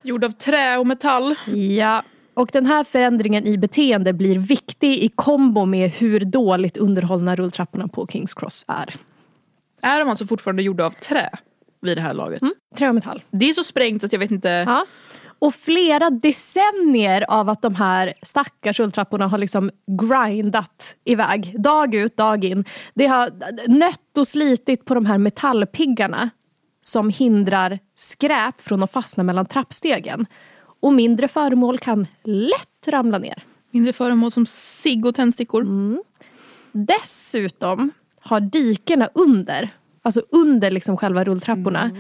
Gjord 0.05 0.23
av 0.23 0.31
trä 0.31 0.77
och 0.77 0.87
metall. 0.87 1.35
Ja. 1.55 2.03
Och 2.33 2.49
den 2.53 2.65
här 2.65 2.83
förändringen 2.83 3.47
i 3.47 3.57
beteende 3.57 4.13
blir 4.13 4.39
viktig 4.39 5.03
i 5.03 5.09
kombo 5.15 5.65
med 5.65 5.89
hur 5.89 6.19
dåligt 6.19 6.77
underhållna 6.77 7.35
rulltrapporna 7.35 7.87
på 7.87 8.07
Kings 8.07 8.33
Cross 8.33 8.65
är. 8.67 8.93
Är 9.81 9.99
de 9.99 10.09
alltså 10.09 10.27
fortfarande 10.27 10.63
gjorda 10.63 10.85
av 10.85 10.91
trä 10.91 11.29
vid 11.81 11.97
det 11.97 12.01
här 12.01 12.13
laget? 12.13 12.41
Trä 12.77 12.89
och 12.89 12.95
metall. 12.95 13.23
Det 13.31 13.49
är 13.49 13.53
så 13.53 13.63
sprängt 13.63 14.03
att 14.03 14.13
jag 14.13 14.19
vet 14.19 14.31
inte. 14.31 14.49
Ja. 14.49 14.85
Och 15.39 15.53
flera 15.53 16.09
decennier 16.09 17.25
av 17.27 17.49
att 17.49 17.61
de 17.61 17.75
här 17.75 18.13
stackars 18.21 18.79
rulltrapporna 18.79 19.27
har 19.27 19.37
liksom 19.37 19.71
grindat 20.01 20.95
iväg. 21.05 21.61
Dag 21.61 21.95
ut, 21.95 22.17
dag 22.17 22.45
in. 22.45 22.65
Det 22.93 23.07
har 23.07 23.29
nött 23.67 24.17
och 24.17 24.27
slitit 24.27 24.85
på 24.85 24.93
de 24.93 25.05
här 25.05 25.17
metallpiggarna 25.17 26.29
som 26.87 27.09
hindrar 27.09 27.79
skräp 27.95 28.61
från 28.61 28.83
att 28.83 28.91
fastna 28.91 29.23
mellan 29.23 29.45
trappstegen. 29.45 30.25
Och 30.81 30.93
mindre 30.93 31.27
föremål 31.27 31.79
kan 31.79 32.07
lätt 32.23 32.87
ramla 32.87 33.17
ner. 33.17 33.43
Mindre 33.71 33.93
föremål 33.93 34.31
som 34.31 34.45
cigg 34.45 35.05
och 35.05 35.15
tändstickor. 35.15 35.61
Mm. 35.61 36.03
Dessutom 36.71 37.91
har 38.19 38.39
dikena 38.39 39.09
under, 39.13 39.69
alltså 40.01 40.21
under 40.31 40.71
liksom 40.71 40.97
själva 40.97 41.23
rulltrapporna 41.23 41.91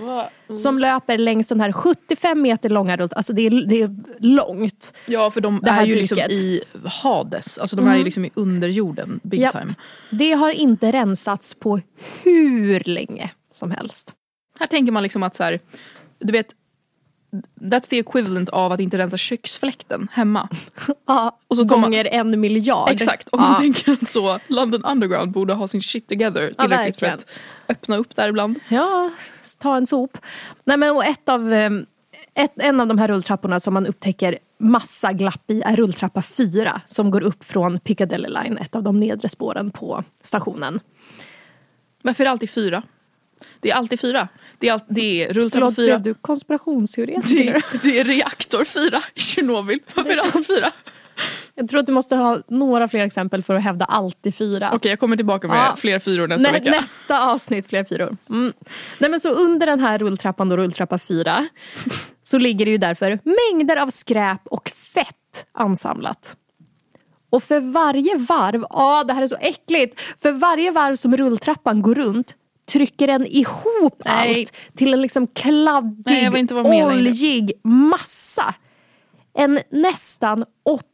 som 0.53 0.79
löper 0.79 1.17
längs 1.17 1.47
den 1.49 1.61
här 1.61 1.71
75 1.71 2.41
meter 2.41 2.69
långa 2.69 2.97
rulltrappan. 2.97 3.17
Alltså 3.17 3.33
det 3.33 3.41
är, 3.41 3.67
det 3.67 3.81
är 3.81 3.95
långt. 4.19 4.93
Ja 5.05 5.31
för 5.31 5.41
de 5.41 5.63
är 5.67 5.85
ju 5.85 5.95
liksom 5.95 6.15
diket. 6.15 6.31
Mm. 6.31 6.43
i 6.43 6.61
Hades. 6.83 7.57
Alltså 7.57 7.75
de 7.75 7.87
är 7.87 7.97
ju 7.97 8.03
liksom 8.03 8.25
i 8.25 8.31
underjorden 8.33 9.19
big 9.23 9.39
Japp. 9.39 9.53
time. 9.59 9.73
Det 10.11 10.31
har 10.31 10.51
inte 10.51 10.91
rensats 10.91 11.53
på 11.53 11.79
hur 12.23 12.79
länge 12.85 13.31
som 13.51 13.71
helst. 13.71 14.13
Här 14.59 14.67
tänker 14.67 14.91
man 14.91 15.03
liksom 15.03 15.23
att 15.23 15.35
så 15.35 15.43
här, 15.43 15.59
du 16.19 16.31
vet 16.31 16.55
That's 17.61 17.89
the 17.89 17.99
equivalent 17.99 18.49
av 18.49 18.71
att 18.71 18.79
inte 18.79 18.97
rensa 18.97 19.17
köksfläkten 19.17 20.07
hemma. 20.11 20.49
Ja, 21.07 21.39
Och 21.47 21.55
så 21.55 21.65
tar 21.65 21.75
man- 21.77 21.81
gånger 21.91 22.05
en 22.11 22.39
miljard. 22.39 22.89
Exakt, 22.89 23.27
och 23.29 23.39
ja. 23.39 23.43
man 23.43 23.61
tänker 23.61 23.91
att 23.91 24.09
så 24.09 24.39
London 24.47 24.83
Underground 24.85 25.31
borde 25.31 25.53
ha 25.53 25.67
sin 25.67 25.81
shit 25.81 26.07
together 26.07 26.53
tillräckligt 26.57 26.99
för 26.99 27.05
verkligen. 27.05 27.13
att 27.13 27.25
öppna 27.69 27.97
upp 27.97 28.15
där 28.15 28.29
ibland. 28.29 28.59
Ja, 28.67 29.11
ta 29.59 29.77
en 29.77 29.87
sop. 29.87 30.17
Nej, 30.63 30.77
men, 30.77 30.95
och 30.95 31.05
ett 31.05 31.29
av, 31.29 31.53
eh, 31.53 31.69
ett, 32.33 32.53
en 32.55 32.79
av 32.79 32.87
de 32.87 32.97
här 32.97 33.07
rulltrapporna 33.07 33.59
som 33.59 33.73
man 33.73 33.85
upptäcker 33.87 34.37
massa 34.57 35.13
glapp 35.13 35.51
i 35.51 35.61
är 35.61 35.75
rulltrappa 35.75 36.21
4 36.21 36.81
som 36.85 37.11
går 37.11 37.21
upp 37.23 37.43
från 37.43 37.79
Piccadilly 37.79 38.27
Line, 38.29 38.57
ett 38.57 38.75
av 38.75 38.83
de 38.83 38.99
nedre 38.99 39.29
spåren 39.29 39.71
på 39.71 40.03
stationen. 40.21 40.79
Varför 42.01 42.23
är 42.23 42.25
det 42.25 42.31
alltid 42.31 42.49
fyra? 42.49 42.83
Det 43.59 43.71
är 43.71 43.75
alltid 43.75 43.99
fyra. 43.99 44.27
Det 44.59 44.67
är, 44.69 44.73
all, 44.73 44.79
det 44.89 45.23
är 45.23 45.33
rulltrappa 45.33 45.59
Förlåt, 45.65 45.75
fyra. 45.75 45.85
blev 45.99 46.01
du 46.01 46.13
konspirationsteoretiker 46.21 47.43
Det, 47.43 47.49
är- 47.49 47.83
det 47.91 47.99
är 47.99 48.03
reaktor 48.03 48.63
fyra 48.63 49.01
i 49.15 49.19
Tjernobyl. 49.19 49.79
Varför 49.95 50.11
är 50.11 50.15
det 50.15 50.21
alltid 50.21 50.47
fyra? 50.47 50.71
Jag 51.55 51.67
tror 51.69 51.79
att 51.79 51.85
du 51.85 51.91
måste 51.91 52.15
ha 52.15 52.37
några 52.47 52.87
fler 52.87 53.05
exempel 53.05 53.43
för 53.43 53.55
att 53.55 53.63
hävda 53.63 53.85
alltid 53.85 54.35
fyra. 54.35 54.71
Okej, 54.73 54.91
jag 54.91 54.99
kommer 54.99 55.15
tillbaka 55.17 55.47
med 55.47 55.57
Ja. 55.57 55.75
fler 55.77 55.99
fyror 55.99 56.27
nästa 56.27 56.51
Nä, 56.51 56.59
vecka. 56.59 56.71
nästa 56.71 57.29
avsnitt, 57.31 57.67
fler 57.67 57.83
fyror. 57.83 58.17
Mm. 58.29 58.53
Nej, 58.99 59.09
men 59.09 59.19
så 59.19 59.29
under 59.29 59.65
den 59.65 59.79
här 59.79 59.97
rulltrappan, 59.97 60.49
då, 60.49 60.57
rulltrappa 60.57 60.97
4, 60.97 61.47
så 62.23 62.37
ligger 62.37 62.65
det 62.65 62.71
ju 62.71 62.77
därför 62.77 63.19
mängder 63.23 63.77
av 63.77 63.87
skräp 63.89 64.41
och 64.47 64.69
fett 64.69 65.45
ansamlat. 65.53 66.35
Och 67.29 67.43
för 67.43 67.59
varje 67.73 68.17
varv, 68.17 68.65
ja 68.69 69.03
det 69.03 69.13
här 69.13 69.21
är 69.23 69.27
så 69.27 69.37
äckligt, 69.41 70.01
för 70.17 70.31
varje 70.31 70.71
varv 70.71 70.95
som 70.95 71.17
rulltrappan 71.17 71.81
går 71.81 71.95
runt 71.95 72.35
trycker 72.71 73.07
den 73.07 73.25
ihop 73.25 74.01
Nej. 74.05 74.39
allt 74.39 74.53
till 74.77 74.93
en 74.93 75.01
liksom 75.01 75.23
Nej, 75.23 75.31
kladdig, 75.33 76.43
längre. 76.53 76.85
oljig 76.85 77.51
massa. 77.63 78.55
En 79.37 79.59
nästan 79.71 80.45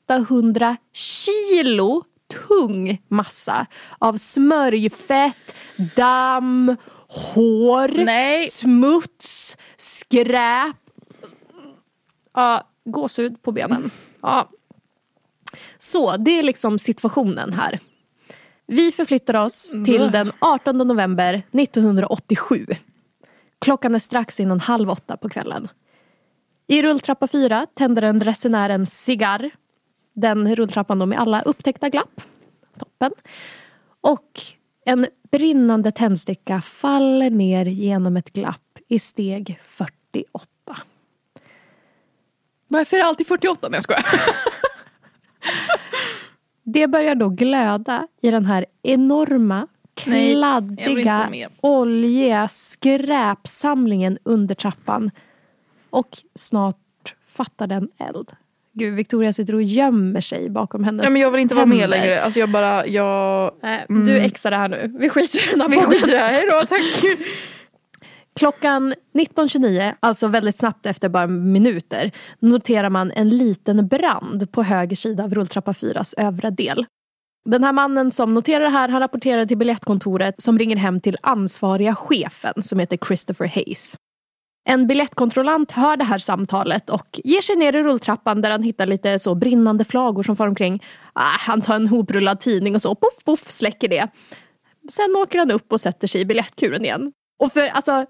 800 0.10 0.78
kilo 0.94 2.04
tung 2.48 3.02
massa 3.08 3.66
av 4.00 4.14
smörjfett, 4.14 5.56
damm, 5.96 6.76
hår, 7.08 8.04
Nej. 8.06 8.48
smuts, 8.50 9.58
skräp. 9.78 10.76
Ja, 12.34 12.68
gåshud 12.86 13.42
på 13.42 13.52
benen. 13.52 13.92
Ja. 14.22 14.50
Så, 15.78 16.18
det 16.18 16.40
är 16.40 16.44
liksom 16.44 16.80
situationen 16.80 17.54
här. 17.54 17.80
Vi 18.74 18.92
förflyttar 18.92 19.46
oss 19.46 19.72
till 19.86 20.12
den 20.12 20.32
18 20.40 20.78
november 20.78 21.34
1987. 21.52 22.66
Klockan 23.60 23.96
är 23.96 24.00
strax 24.00 24.40
innan 24.40 24.60
halv 24.60 24.90
åtta 24.90 25.18
på 25.18 25.30
kvällen. 25.30 25.68
I 26.68 26.82
rulltrappa 26.82 27.28
4 27.28 27.68
tänder 27.74 28.02
en 28.02 28.22
resenär 28.22 28.70
en 28.70 28.86
cigarr. 28.86 29.50
Den 30.14 30.56
rulltrappan 30.56 31.00
då 31.00 31.06
med 31.06 31.20
alla 31.20 31.42
upptäckta 31.42 31.90
glapp. 31.90 32.22
Toppen. 32.80 33.12
Och 34.02 34.42
en 34.86 35.08
brinnande 35.32 35.92
tändsticka 35.92 36.62
faller 36.62 37.30
ner 37.30 37.66
genom 37.66 38.18
ett 38.18 38.34
glapp 38.34 38.80
i 38.88 39.00
steg 39.00 39.60
48. 39.64 40.48
Varför 42.68 42.98
är 42.98 43.02
det 43.02 43.08
alltid 43.08 43.28
48? 43.28 43.70
Nej 43.70 43.78
jag 43.78 43.84
skojar. 43.84 44.06
Det 46.64 46.88
börjar 46.88 47.16
då 47.16 47.30
glöda 47.30 48.08
i 48.22 48.32
den 48.32 48.46
här 48.46 48.66
enorma, 48.84 49.68
kladdiga, 49.94 51.30
oljiga 51.62 52.48
skräpsamlingen 52.48 54.18
under 54.24 54.56
trappan. 54.56 55.12
Och 55.90 56.10
snart 56.36 56.76
fattar 57.26 57.68
den 57.68 57.90
eld. 58.00 58.32
Gud, 58.74 58.94
Victoria 58.94 59.34
sitter 59.34 59.56
och 59.56 59.64
gömmer 59.64 60.22
sig 60.22 60.50
bakom 60.50 60.84
hennes 60.84 61.04
Ja, 61.04 61.10
men 61.10 61.22
jag 61.22 61.32
vill 61.32 61.42
inte 61.42 61.56
vara 61.56 61.66
med 61.66 61.90
längre. 61.90 62.22
Alltså 62.24 62.40
jag 62.40 62.50
bara, 62.50 62.88
jag... 62.88 63.52
Nej, 63.62 63.86
Du 63.90 64.18
exar 64.18 64.52
det 64.52 64.58
här 64.58 64.70
nu. 64.70 64.96
Vi 65.00 65.10
skiter 65.10 65.48
i 65.48 65.52
den 65.52 65.62
här 65.62 65.70
Vi 65.70 65.76
podden. 65.76 65.92
skiter 65.92 66.08
i 66.08 66.12
det 66.12 66.18
här. 66.18 66.34
Hejdå, 66.34 66.66
tack. 66.70 66.82
Klockan 68.36 68.94
19.29, 69.14 69.94
alltså 70.00 70.28
väldigt 70.28 70.56
snabbt 70.56 70.86
efter 70.86 71.10
bara 71.10 71.28
minuter, 71.28 72.12
noterar 72.40 72.90
man 72.90 73.12
en 73.12 73.30
liten 73.30 73.88
brand 73.88 74.52
på 74.52 74.64
höger 74.64 74.96
sida 74.96 75.24
av 75.24 75.34
rulltrappa 75.34 75.72
4s 75.72 76.14
övre 76.18 76.50
del. 76.50 76.86
Den 77.46 77.64
här 77.64 77.74
mannen 77.74 78.12
som 78.12 78.34
noterar 78.34 78.64
det 78.64 78.70
här 78.70 78.90
han 78.90 79.02
rapporterar 79.02 79.46
till 79.46 79.58
biljettkontoret 79.58 80.42
som 80.42 80.60
ringer 80.60 80.78
hem 80.78 81.02
till 81.02 81.18
ansvariga 81.22 81.96
chefen 81.96 82.64
som 82.64 82.80
heter 82.80 82.98
Christopher 82.98 83.48
Hayes. 83.48 83.96
En 84.70 84.88
biljettkontrollant 84.88 85.72
hör 85.72 85.98
det 85.98 86.04
här 86.04 86.18
samtalet 86.18 86.90
och 86.90 87.20
ger 87.24 87.42
sig 87.42 87.56
ner 87.56 87.76
i 87.76 87.84
rulltrappan 87.84 88.42
där 88.42 88.52
han 88.52 88.64
hittar 88.64 88.86
lite 88.86 89.20
så 89.20 89.36
brinnande 89.36 89.86
flagor 89.86 90.24
som 90.24 90.36
far 90.36 90.48
omkring. 90.48 90.84
Ah, 91.14 91.38
han 91.40 91.62
tar 91.62 91.76
en 91.76 91.88
hoprullad 91.88 92.40
tidning 92.40 92.76
och 92.76 92.82
så 92.82 92.96
poff 92.96 93.24
poff 93.26 93.50
släcker 93.50 93.88
det. 93.88 94.08
Sen 94.90 95.16
åker 95.24 95.40
han 95.40 95.52
upp 95.52 95.74
och 95.74 95.82
sätter 95.82 96.08
sig 96.08 96.22
i 96.22 96.26
biljettkuren 96.26 96.86
igen. 96.86 97.12
Och 97.40 97.52
för 97.52 97.68
alltså, 97.68 98.06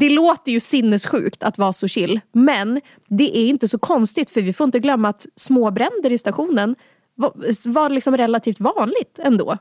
det 0.00 0.10
låter 0.10 0.52
ju 0.52 0.60
sinnessjukt 0.60 1.42
att 1.42 1.58
vara 1.58 1.72
så 1.72 1.88
chill 1.88 2.20
men 2.32 2.80
det 3.08 3.38
är 3.38 3.46
inte 3.46 3.68
så 3.68 3.78
konstigt 3.78 4.30
för 4.30 4.40
vi 4.40 4.52
får 4.52 4.64
inte 4.64 4.78
glömma 4.78 5.08
att 5.08 5.26
småbränder 5.36 6.12
i 6.12 6.18
stationen 6.18 6.76
var, 7.14 7.32
var 7.72 7.90
liksom 7.90 8.16
relativt 8.16 8.60
vanligt 8.60 9.18
ändå. 9.22 9.58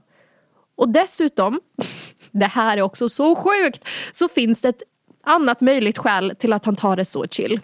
Och 0.78 0.90
dessutom, 0.90 1.60
det 2.32 2.46
här 2.46 2.78
är 2.78 2.82
också 2.82 3.10
så 3.10 3.36
sjukt, 3.36 3.88
så 4.12 4.28
finns 4.28 4.62
det 4.62 4.70
ett 4.70 4.84
annat 5.24 5.62
möjligt 5.62 5.98
skäl 5.98 6.34
till 6.40 6.54
att 6.54 6.66
han 6.66 6.76
tar 6.76 6.96
det 6.96 7.06
så 7.06 7.26
chill. 7.28 7.60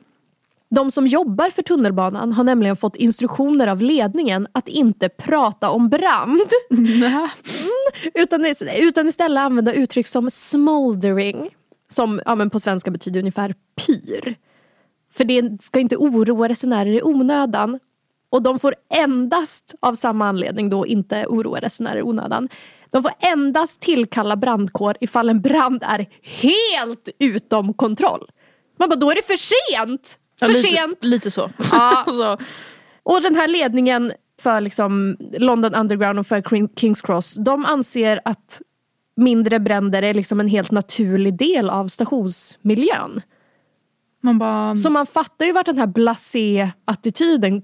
De 0.70 0.92
som 0.92 1.08
jobbar 1.08 1.50
för 1.50 1.62
tunnelbanan 1.62 2.34
har 2.34 2.44
nämligen 2.44 2.76
fått 2.76 2.96
instruktioner 2.96 3.68
av 3.68 3.82
ledningen 3.82 4.48
att 4.52 4.68
inte 4.68 5.10
prata 5.10 5.70
om 5.70 5.90
brand. 5.90 6.42
Mm, 6.70 8.24
utan, 8.24 8.46
utan 8.80 9.08
istället 9.08 9.42
använda 9.42 9.74
uttryck 9.74 10.08
som 10.08 10.32
smoldering. 10.32 11.50
Som 11.90 12.22
ja, 12.26 12.36
men 12.36 12.50
på 12.50 12.60
svenska 12.60 12.92
betyder 12.92 13.20
ungefär 13.20 13.54
pyr. 13.86 14.36
För 15.12 15.24
det 15.24 15.62
ska 15.62 15.80
inte 15.80 15.98
oroa 15.98 16.50
resenärer 16.50 16.92
i 16.92 17.02
onödan. 17.04 17.80
Och 18.30 18.42
de 18.44 18.60
får 18.60 18.76
endast 18.94 19.76
av 19.80 19.96
samma 19.96 20.28
anledning 20.28 20.70
då 20.70 20.88
inte 20.88 21.26
oroa 21.26 21.60
resenärer 21.60 21.98
i 22.00 22.02
onödan. 22.04 22.50
De 22.92 23.04
får 23.04 23.12
endast 23.20 23.82
tillkalla 23.82 24.36
brandkår 24.36 24.98
ifall 25.00 25.30
en 25.30 25.42
brand 25.42 25.84
är 25.84 26.06
helt 26.42 27.10
utom 27.20 27.74
kontroll. 27.74 28.30
Man 28.80 28.90
bara, 28.90 28.96
då 28.96 29.12
är 29.12 29.16
det 29.16 29.26
för 29.26 29.38
sent! 29.38 30.18
För 30.40 30.46
Ja, 30.46 30.54
lite, 30.54 30.70
sent! 30.70 31.04
Lite 31.04 31.32
så. 31.32 31.50
Ja. 31.72 32.06
så. 32.12 32.38
Och 33.04 33.22
den 33.22 33.36
här 33.36 33.48
ledningen 33.48 34.12
för 34.42 34.62
liksom 34.62 35.18
London 35.38 35.76
Underground 35.76 36.20
och 36.20 36.28
för 36.28 36.42
King- 36.42 36.70
Kings 36.76 37.02
Cross, 37.02 37.36
de 37.36 37.66
anser 37.66 38.20
att 38.26 38.62
mindre 39.18 39.60
bränder 39.60 40.02
är 40.04 40.14
liksom 40.14 40.40
en 40.40 40.48
helt 40.48 40.72
naturlig 40.72 41.38
del 41.38 41.70
av 41.70 41.88
stationsmiljön. 41.88 43.22
Man 44.24 44.38
bara, 44.40 44.76
Så 44.76 44.90
man 44.90 45.06
fattar 45.06 45.46
ju 45.46 45.52
vart 45.52 45.66
den 45.66 45.78
här 45.78 45.88
blasé-attityden 45.88 47.62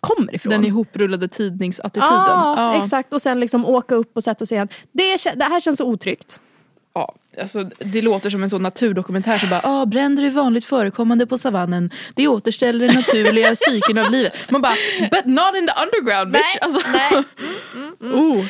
kommer 0.00 0.34
ifrån. 0.34 0.50
den 0.50 0.64
ihoprullade 0.64 1.28
tidningsattityden. 1.28 2.08
Ja, 2.12 2.54
Ja. 2.56 2.82
exakt. 2.84 3.12
Och 3.12 3.22
sen 3.22 3.40
liksom 3.40 3.64
åka 3.66 3.94
upp 3.94 4.16
och 4.16 4.24
sätta 4.24 4.46
sig 4.46 4.56
igen. 4.56 4.68
Det, 4.92 5.34
det 5.36 5.44
här 5.44 5.60
känns 5.60 5.78
så 5.78 5.84
otryggt. 5.86 6.40
Ja, 6.94 7.14
alltså, 7.40 7.64
det 7.78 8.02
låter 8.02 8.30
som 8.30 8.42
en 8.42 8.50
sån 8.50 8.62
naturdokumentär 8.62 9.38
som 9.38 9.48
bara 9.50 9.60
ah, 9.64 9.86
bränder 9.86 10.24
är 10.24 10.30
vanligt 10.30 10.64
förekommande 10.64 11.26
på 11.26 11.38
savannen. 11.38 11.90
Det 12.14 12.28
återställer 12.28 12.86
den 12.86 12.96
naturliga 12.96 13.56
cykeln 13.70 13.98
av 13.98 14.10
livet. 14.10 14.32
Man 14.50 14.62
bara 14.62 14.74
but 15.10 15.24
not 15.26 15.54
in 15.58 15.66
the 15.66 15.72
underground 15.84 16.32
bitch. 16.32 16.42
Nej, 16.42 16.58
alltså, 16.60 16.88
nej. 16.90 17.24
Oh. 18.14 18.44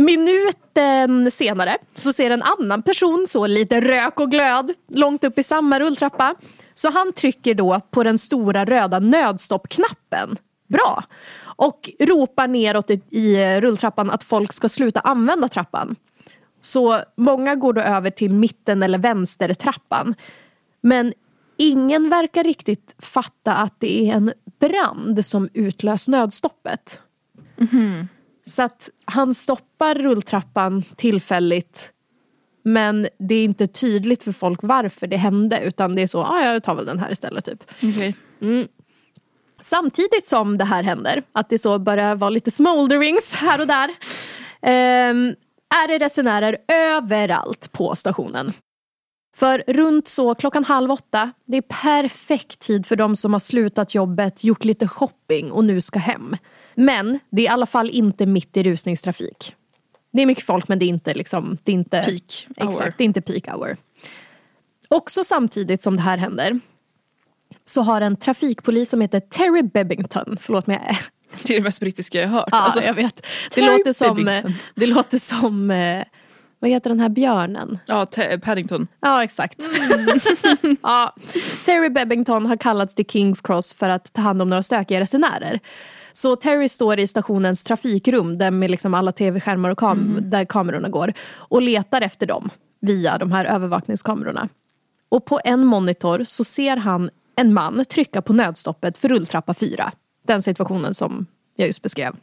Minuten 0.00 1.30
senare 1.30 1.76
så 1.94 2.12
ser 2.12 2.30
en 2.30 2.42
annan 2.42 2.82
person 2.82 3.24
så 3.28 3.46
lite 3.46 3.80
rök 3.80 4.20
och 4.20 4.30
glöd 4.30 4.72
långt 4.88 5.24
upp 5.24 5.38
i 5.38 5.42
samma 5.42 5.80
rulltrappa. 5.80 6.34
Så 6.74 6.90
han 6.90 7.12
trycker 7.12 7.54
då 7.54 7.80
på 7.90 8.02
den 8.02 8.18
stora 8.18 8.64
röda 8.64 8.98
nödstoppknappen. 8.98 10.36
Bra! 10.68 11.04
Och 11.42 11.90
ropar 12.00 12.48
neråt 12.48 12.90
i, 13.10 13.60
rulltrappan 13.60 14.10
att 14.10 14.24
folk 14.24 14.52
ska 14.52 14.68
sluta 14.68 15.00
använda 15.00 15.48
trappan. 15.48 15.96
Så 16.60 17.00
många 17.16 17.54
går 17.54 17.72
då 17.72 17.80
över 17.80 18.10
till 18.10 18.32
mitten 18.32 18.82
eller 18.82 18.98
vänstertrappan. 18.98 20.14
Men 20.80 21.12
ingen 21.56 22.08
verkar 22.08 22.44
riktigt 22.44 22.96
fatta 22.98 23.54
att 23.54 23.74
det 23.78 24.10
är 24.10 24.14
en 24.14 24.32
brand 24.60 25.24
som 25.24 25.48
utlöst 25.54 26.08
nödstoppet. 26.08 27.02
Mhm. 27.56 28.08
Så 28.42 28.62
att 28.62 28.90
han 29.04 29.34
stoppar 29.34 29.94
rulltrappan 29.94 30.82
tillfälligt 30.82 31.92
men 32.62 33.08
det 33.18 33.34
är 33.34 33.44
inte 33.44 33.66
tydligt 33.66 34.24
för 34.24 34.32
folk 34.32 34.60
varför 34.62 35.06
det 35.06 35.16
hände 35.16 35.60
utan 35.60 35.94
det 35.94 36.02
är 36.02 36.06
så, 36.06 36.22
ah, 36.22 36.44
jag 36.44 36.62
tar 36.62 36.74
väl 36.74 36.86
den 36.86 36.98
här 36.98 37.12
istället. 37.12 37.44
Typ. 37.44 37.64
Okej. 37.82 38.16
Samtidigt 39.60 40.26
som 40.26 40.58
det 40.58 40.64
här 40.64 40.82
händer, 40.82 41.22
att 41.32 41.48
det 41.48 41.58
så 41.58 41.78
börjar 41.78 42.14
vara 42.14 42.30
lite 42.30 42.50
smolderings 42.50 43.34
här 43.34 43.60
och 43.60 43.66
där, 43.66 43.90
ehm, 44.62 45.34
är 45.84 45.88
det 45.88 46.04
resenärer 46.04 46.56
överallt 46.72 47.72
på 47.72 47.94
stationen. 47.94 48.52
För 49.36 49.64
runt 49.66 50.08
så 50.08 50.34
klockan 50.34 50.64
halv 50.64 50.90
åtta, 50.90 51.32
det 51.46 51.56
är 51.56 51.62
perfekt 51.62 52.58
tid 52.58 52.86
för 52.86 52.96
de 52.96 53.16
som 53.16 53.32
har 53.32 53.40
slutat 53.40 53.94
jobbet, 53.94 54.44
gjort 54.44 54.64
lite 54.64 54.88
shopping 54.88 55.52
och 55.52 55.64
nu 55.64 55.80
ska 55.80 55.98
hem. 55.98 56.36
Men 56.84 57.18
det 57.30 57.42
är 57.42 57.44
i 57.44 57.48
alla 57.48 57.66
fall 57.66 57.90
inte 57.90 58.26
mitt 58.26 58.56
i 58.56 58.62
rusningstrafik. 58.62 59.54
Det 60.12 60.22
är 60.22 60.26
mycket 60.26 60.44
folk 60.44 60.68
men 60.68 60.78
det 60.78 60.84
är 60.84 60.88
inte 60.88 61.14
liksom, 61.14 61.58
det 61.62 61.72
är 61.72 61.74
inte 61.74 62.02
Peak 62.02 62.46
hour. 62.56 62.68
Exakt, 62.68 62.98
det 62.98 63.04
är 63.04 63.06
inte 63.06 63.20
peak 63.20 63.48
hour. 63.48 63.76
Också 64.88 65.24
samtidigt 65.24 65.82
som 65.82 65.96
det 65.96 66.02
här 66.02 66.18
händer 66.18 66.60
så 67.64 67.82
har 67.82 68.00
en 68.00 68.16
trafikpolis 68.16 68.90
som 68.90 69.00
heter 69.00 69.20
Terry 69.20 69.62
Bebbington, 69.62 70.36
förlåt 70.40 70.66
mig 70.66 70.98
Det 71.42 71.52
är 71.54 71.58
det 71.58 71.64
mest 71.64 71.80
brittiska 71.80 72.20
jag 72.20 72.28
har 72.28 72.38
hört. 72.38 72.48
Ja, 72.52 72.58
Alltså, 72.58 72.82
jag 72.82 72.94
vet. 72.94 73.26
Det 73.54 73.60
låter 73.60 73.92
som, 73.92 74.16
Bebbington. 74.16 74.50
eh, 74.50 74.56
det 74.74 74.86
låter 74.86 75.18
som 75.18 75.72
vad 76.58 76.70
heter 76.70 76.90
den 76.90 77.00
här 77.00 77.08
björnen? 77.08 77.78
ja, 77.86 78.06
Paddington. 78.42 78.86
Ja, 79.00 79.24
exakt. 79.24 79.62
ja. 80.82 81.14
Terry 81.64 81.88
Bebbington 81.88 82.46
har 82.46 82.56
kallats 82.56 82.94
till 82.94 83.06
Kings 83.06 83.40
Cross 83.40 83.72
för 83.72 83.88
att 83.88 84.12
ta 84.12 84.20
hand 84.20 84.42
om 84.42 84.50
några 84.50 84.62
stökiga 84.62 85.00
resenärer. 85.00 85.60
Så 86.12 86.36
Terry 86.36 86.68
står 86.68 87.00
i 87.00 87.06
stationens 87.06 87.64
trafikrum 87.64 88.38
där 88.38 88.50
med 88.50 88.70
liksom 88.70 88.94
alla 88.94 89.12
tv-skärmar 89.12 89.70
och 89.70 89.78
kam- 89.78 90.16
där 90.20 90.44
kamerorna 90.44 90.88
går 90.88 91.12
och 91.36 91.62
letar 91.62 92.00
efter 92.00 92.26
dem 92.26 92.50
via 92.80 93.18
de 93.18 93.32
här 93.32 93.44
övervakningskamerorna. 93.44 94.48
Och 95.08 95.24
på 95.24 95.40
en 95.44 95.64
monitor 95.66 96.24
så 96.24 96.44
ser 96.44 96.76
han 96.76 97.10
en 97.36 97.54
man 97.54 97.84
trycka 97.84 98.22
på 98.22 98.32
nödstoppet 98.32 98.98
för 98.98 99.08
rulltrappa 99.08 99.54
4. 99.54 99.92
Den 100.26 100.42
situationen 100.42 100.94
som 100.94 101.26
jag 101.56 101.66
just 101.66 101.82
beskrev. 101.82 102.16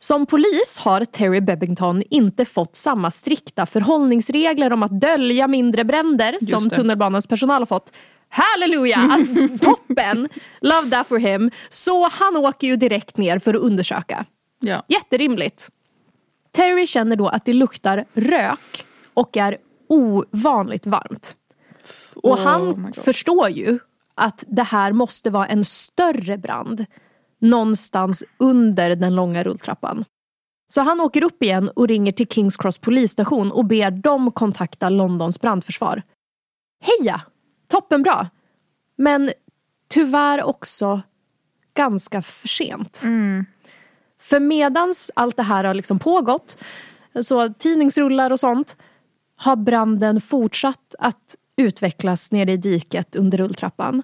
Som 0.00 0.26
polis 0.26 0.78
har 0.80 1.04
Terry 1.04 1.40
Bebbington 1.40 2.02
inte 2.10 2.44
fått 2.44 2.76
samma 2.76 3.10
strikta 3.10 3.66
förhållningsregler 3.66 4.72
om 4.72 4.82
att 4.82 5.00
dölja 5.00 5.48
mindre 5.48 5.84
bränder 5.84 6.44
som 6.44 6.70
tunnelbanans 6.70 7.26
personal 7.26 7.60
har 7.60 7.66
fått. 7.66 7.92
Halleluja! 8.28 8.96
Alltså, 8.96 9.66
toppen! 9.66 10.28
Love 10.60 10.90
that 10.90 11.06
for 11.06 11.18
him. 11.18 11.50
Så 11.68 12.08
han 12.08 12.36
åker 12.36 12.66
ju 12.66 12.76
direkt 12.76 13.16
ner 13.16 13.38
för 13.38 13.54
att 13.54 13.60
undersöka. 13.60 14.24
Ja. 14.60 14.82
Jätterimligt. 14.88 15.68
Terry 16.52 16.86
känner 16.86 17.16
då 17.16 17.28
att 17.28 17.44
det 17.44 17.52
luktar 17.52 18.04
rök 18.14 18.86
och 19.14 19.36
är 19.36 19.56
ovanligt 19.88 20.86
varmt. 20.86 21.36
Och 22.14 22.32
Oh 22.32 22.44
han 22.44 22.92
förstår 22.92 23.48
ju 23.48 23.78
att 24.14 24.44
det 24.48 24.62
här 24.62 24.92
måste 24.92 25.30
vara 25.30 25.46
en 25.46 25.64
större 25.64 26.38
brand 26.38 26.86
någonstans 27.40 28.24
under 28.38 28.96
den 28.96 29.14
långa 29.14 29.44
rulltrappan. 29.44 30.04
Så 30.68 30.80
han 30.80 31.00
åker 31.00 31.24
upp 31.24 31.42
igen 31.42 31.70
och 31.76 31.88
ringer 31.88 32.12
till 32.12 32.28
Kings 32.28 32.56
Cross 32.56 32.78
polisstation 32.78 33.52
och 33.52 33.64
ber 33.64 33.90
dem 33.90 34.30
kontakta 34.30 34.88
Londons 34.88 35.40
brandförsvar. 35.40 36.02
Heja! 36.84 37.20
Toppenbra! 37.68 38.30
Men 38.96 39.30
tyvärr 39.88 40.42
också 40.42 41.00
ganska 41.74 42.22
för 42.22 42.48
sent. 42.48 43.02
För 44.20 44.40
medans 44.40 45.10
allt 45.14 45.36
det 45.36 45.42
här 45.42 45.64
har 45.64 45.74
liksom 45.74 45.98
pågått, 45.98 46.58
så 47.22 47.48
tidningsrullar 47.48 48.30
och 48.30 48.40
sånt, 48.40 48.76
har 49.36 49.56
branden 49.56 50.20
fortsatt 50.20 50.94
att 50.98 51.36
utvecklas 51.56 52.32
nere 52.32 52.52
i 52.52 52.56
diket 52.56 53.16
under 53.16 53.38
rulltrappan. 53.38 54.02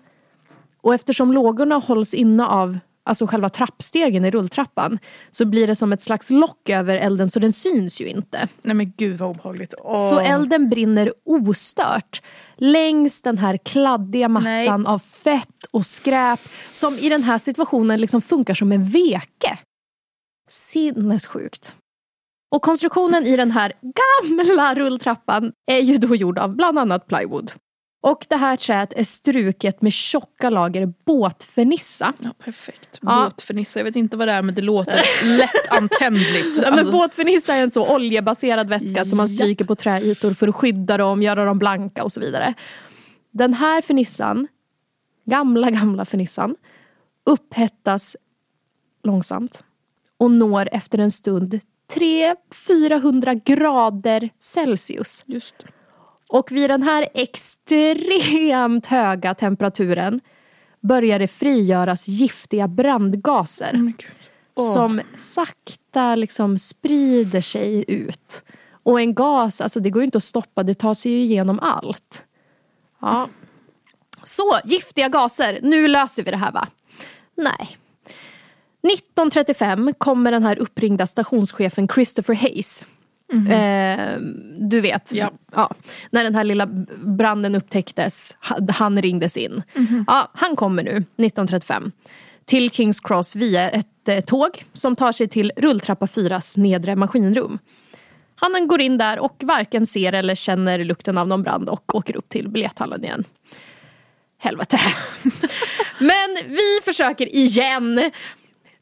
Och 0.81 0.95
eftersom 0.95 1.33
lågorna 1.33 1.75
hålls 1.75 2.15
inne 2.15 2.47
av 2.47 2.79
alltså 3.05 3.27
själva 3.27 3.49
trappstegen 3.49 4.25
i 4.25 4.31
rulltrappan 4.31 4.99
så 5.31 5.45
blir 5.45 5.67
det 5.67 5.77
som 5.77 5.93
ett 5.93 6.03
slags 6.03 6.31
lock 6.31 6.69
över 6.69 6.97
elden 6.97 7.31
så 7.31 7.41
den 7.41 7.53
syns 7.53 8.01
ju 8.01 8.09
inte. 8.09 8.49
Nej 8.63 8.75
men 8.75 8.93
gud 8.97 9.19
vad 9.19 9.31
obehagligt. 9.31 9.75
Åh. 9.79 10.11
Så 10.11 10.19
elden 10.19 10.69
brinner 10.69 11.13
ostört 11.25 12.23
längs 12.57 13.23
den 13.23 13.39
här 13.39 13.57
kladdiga 13.57 14.29
massan 14.29 14.87
av 14.87 14.99
fett 14.99 15.49
och 15.71 15.87
skräp 15.87 16.41
som 16.71 16.95
i 16.95 17.09
den 17.09 17.23
här 17.23 17.39
situationen 17.39 18.01
liksom 18.01 18.21
funkar 18.21 18.55
som 18.55 18.73
en 18.73 18.85
veke. 18.85 19.59
Sinnessjukt. 20.51 21.77
Och 22.55 22.63
konstruktionen 22.63 23.27
i 23.27 23.37
den 23.37 23.51
här 23.51 23.73
gamla 23.83 24.75
rulltrappan 24.75 25.53
är 25.71 25.79
ju 25.79 25.97
då 25.97 26.15
gjord 26.17 26.39
av 26.39 26.57
bland 26.57 26.79
annat 26.79 27.07
plywood. 27.07 27.51
Och 28.07 28.27
det 28.29 28.37
här 28.37 28.57
träet 28.57 28.93
är 28.93 29.05
struket 29.05 29.83
med 29.83 29.93
tjocka 29.93 30.51
lager 30.51 30.93
båtfernissa. 31.07 32.13
Ja, 32.19 32.31
perfekt. 32.45 32.99
Ja. 33.03 33.25
Båtfernissa, 33.25 33.79
jag 33.81 33.85
vet 33.85 33.97
inte 33.97 34.17
vad 34.17 34.29
det 34.29 34.33
är 34.33 34.43
men 34.43 34.55
det 34.55 34.63
låter 34.63 35.01
lätt 35.39 35.71
antändligt. 35.71 36.57
Ja, 36.57 36.71
men 36.71 36.73
Alltså, 36.79 36.93
båtfernissa 36.93 37.55
är 37.55 37.63
en 37.63 37.71
så 37.71 37.95
oljebaserad 37.95 38.69
vätska 38.69 39.05
som 39.05 39.17
man 39.17 39.27
Ja. 39.27 39.35
stryker 39.35 39.65
på 39.65 39.75
träytor 39.75 40.33
för 40.33 40.49
att 40.49 40.55
skydda 40.55 40.97
dem, 40.97 41.23
göra 41.23 41.45
dem 41.45 41.59
blanka 41.59 42.05
och 42.05 42.13
så 42.13 42.21
vidare. 42.21 42.55
Den 43.31 43.55
här 43.55 43.81
fernissan, 43.83 44.49
gamla 45.25 45.71
gamla 45.71 46.05
fernissan, 46.05 46.57
upphettas 47.27 48.17
långsamt 49.05 49.65
och 50.19 50.31
når 50.31 50.69
efter 50.73 50.99
en 50.99 51.11
stund 51.11 51.61
300-400 51.95 53.41
grader 53.45 54.31
Celsius. 54.39 55.25
Just. 55.27 55.55
Och 56.29 56.53
vid 56.53 56.71
den 56.71 56.83
här 56.83 57.09
extremt 57.15 58.87
höga 58.87 59.35
temperaturen 59.35 60.21
börjar 60.81 61.19
det 61.19 61.29
frigöras 61.29 62.09
giftiga 62.09 62.69
brandgaser 62.69 63.71
Men 63.73 63.87
gud. 63.87 64.65
som 64.75 65.01
sakta 65.17 66.15
liksom 66.15 66.59
sprider 66.59 67.41
sig 67.41 67.85
ut. 67.89 68.45
Och 68.83 69.01
en 69.01 69.15
gas, 69.15 69.61
alltså 69.61 69.81
det 69.81 69.91
går 69.91 70.03
ju 70.03 70.05
inte 70.05 70.19
att 70.19 70.25
stoppa, 70.25 70.63
det 70.63 70.75
tar 70.75 70.95
sig 70.95 71.13
ju 71.13 71.19
igenom 71.19 71.59
allt. 71.61 72.25
Ja. 73.01 73.29
Så, 74.23 74.59
giftiga 74.65 75.09
gaser, 75.09 75.59
nu 75.63 75.89
löser 75.89 76.23
vi 76.23 76.31
det 76.31 76.37
här 76.37 76.53
va? 76.53 76.69
Nej. 77.37 77.77
1935 78.93 79.93
kommer 79.99 80.33
den 80.33 80.43
här 80.43 80.59
uppringda 80.59 81.07
stationschefen 81.07 81.89
Christopher 81.89 82.35
Hayes. 82.35 82.87
Eh, 83.35 84.17
du 84.59 84.81
vet, 84.81 85.13
Ja. 85.15 85.31
ja, 85.55 85.75
när 86.11 86.25
den 86.25 86.35
här 86.35 86.45
lilla 86.45 86.67
branden 87.05 87.55
upptäcktes, 87.55 88.37
ha- 88.49 88.59
han 88.73 89.03
ringdes 89.03 89.37
in. 89.37 89.63
Ja, 90.07 90.31
han 90.35 90.57
kommer 90.57 90.83
nu, 90.83 90.91
1935, 90.91 91.93
till 92.45 92.71
Kings 92.71 93.01
Cross 93.01 93.37
via 93.37 93.71
ett 93.71 94.09
eh, 94.09 94.21
tåg 94.21 94.51
som 94.73 94.97
tar 94.97 95.13
sig 95.13 95.29
till 95.29 95.53
rulltrappa 95.57 96.07
4s 96.07 96.59
nedre 96.59 96.97
maskinrum. 96.97 97.59
Han 98.37 98.69
går 98.69 98.81
in 98.81 98.99
där 98.99 99.19
och 99.19 99.37
varken 99.43 99.87
ser 99.87 100.13
eller 100.13 100.35
känner 100.35 100.85
lukten 100.85 101.19
av 101.19 101.29
någon 101.29 101.43
brand 101.43 101.69
och 101.69 101.95
åker 101.95 102.17
upp 102.17 102.29
till 102.29 102.49
biljetthallen 102.49 103.05
igen. 103.05 103.25
Helvete. 104.39 104.79
Men 105.99 106.37
vi 106.49 106.81
försöker 106.85 107.37
igen. 107.37 108.11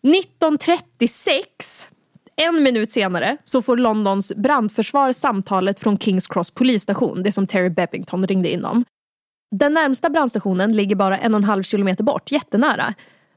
1936, 0.02 1.88
en 2.36 2.62
minut 2.62 2.90
senare, 2.90 3.36
så 3.44 3.62
får 3.62 3.76
Londons 3.76 4.32
brandförsvar 4.36 5.12
samtalet 5.12 5.80
från 5.80 5.98
Kings 5.98 6.26
Cross 6.26 6.50
polisstation, 6.50 7.22
det 7.22 7.32
som 7.32 7.46
Terry 7.46 7.70
Bebbington 7.70 8.26
ringde 8.26 8.50
in 8.50 8.64
om. 8.64 8.84
Den 9.56 9.72
närmsta 9.72 10.10
brandstationen 10.10 10.72
ligger 10.72 10.96
bara 10.96 11.18
en 11.18 11.34
och 11.34 11.38
en 11.38 11.44
halv 11.44 11.62
kilometer 11.62 12.04
bort, 12.04 12.32
jättenära. 12.32 12.94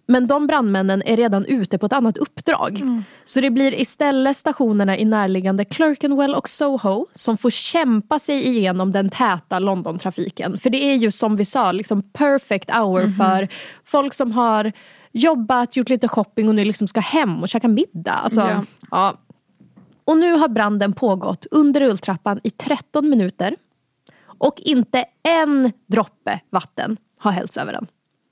Men 0.08 0.28
de 0.28 0.48
brandmännen 0.48 1.04
är 1.06 1.18
redan 1.18 1.46
ute 1.46 1.78
på 1.78 1.86
ett 1.86 1.94
annat 1.94 2.18
uppdrag. 2.18 2.82
Så 3.26 3.42
det 3.42 3.50
blir 3.50 3.82
istället 3.82 4.38
stationerna 4.38 4.98
i 4.98 5.06
närliggande 5.06 5.66
Clerkenwell 5.66 6.36
och 6.36 6.50
Soho 6.50 7.06
som 7.12 7.38
får 7.38 7.50
kämpa 7.50 8.20
sig 8.20 8.48
igenom 8.48 8.92
den 8.92 9.10
täta 9.10 9.60
Londontrafiken. 9.60 10.58
För 10.58 10.70
det 10.70 10.84
är 10.84 10.96
ju 10.96 11.12
som 11.12 11.36
vi 11.36 11.46
sa, 11.46 11.72
liksom 11.72 12.02
perfect 12.14 12.72
hour 12.72 13.08
för 13.08 13.48
folk 13.84 14.14
som 14.14 14.32
har 14.32 14.72
jobbat, 15.20 15.76
gjort 15.76 15.90
lite 15.90 16.08
shopping 16.08 16.50
och 16.50 16.56
nu 16.56 16.66
liksom 16.66 16.88
ska 16.88 17.00
hem 17.00 17.42
och 17.42 17.50
käka 17.50 17.68
middag. 17.68 18.12
Alltså, 18.14 18.42
Ja. 18.42 18.64
ja. 18.92 19.18
Och 20.06 20.18
nu 20.18 20.32
har 20.34 20.48
branden 20.48 20.94
pågått 20.94 21.46
under 21.52 21.80
rulltrappan 21.80 22.40
i 22.44 22.50
13 22.50 23.10
minuter. 23.10 23.56
Och 24.38 24.62
inte 24.66 25.06
en 25.24 25.72
droppe 25.88 26.40
vatten 26.50 26.98
har 27.20 27.32
hällts 27.32 27.58
över 27.58 27.74
den. 27.74 27.88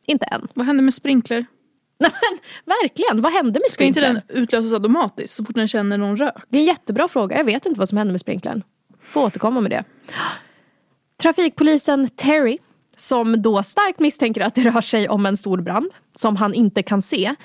Inte 0.08 0.26
en. 0.26 0.48
Vad 0.54 0.66
händer 0.66 0.84
med 0.84 0.94
sprinkler? 0.94 1.46
Nej, 2.00 2.12
men, 2.32 2.40
verkligen, 2.82 3.22
vad 3.22 3.32
hände 3.34 3.60
med 3.60 3.72
Ska 3.72 3.84
inte 3.84 4.00
sprinklern? 4.00 4.22
den 4.28 4.38
utlösas 4.44 4.74
automatiskt 4.74 5.36
så 5.36 5.46
fort 5.46 5.56
den 5.56 5.68
känner 5.68 5.98
någon 5.98 6.18
rök? 6.18 6.44
Det 6.50 6.58
är 6.58 6.62
en 6.62 6.66
jättebra 6.68 7.08
fråga. 7.08 7.38
Jag 7.38 7.44
vet 7.46 7.66
inte 7.66 7.80
vad 7.80 7.90
som 7.90 7.98
hände 7.98 8.12
med 8.12 8.22
sprinklern. 8.22 8.64
Får 9.02 9.24
återkomma 9.26 9.62
med 9.62 9.72
det. 9.72 9.84
Trafikpolisen 11.22 12.08
Terry, 12.08 12.58
som 13.04 13.42
då 13.42 13.64
starkt 13.64 14.00
misstänker 14.00 14.42
att 14.42 14.56
det 14.56 14.62
rör 14.62 14.82
sig 14.82 15.10
om 15.10 15.26
en 15.26 15.38
stor 15.38 15.58
brand 15.58 15.92
som 16.16 16.36
han 16.36 16.54
inte 16.54 16.84
kan 16.84 17.02
se, 17.02 17.36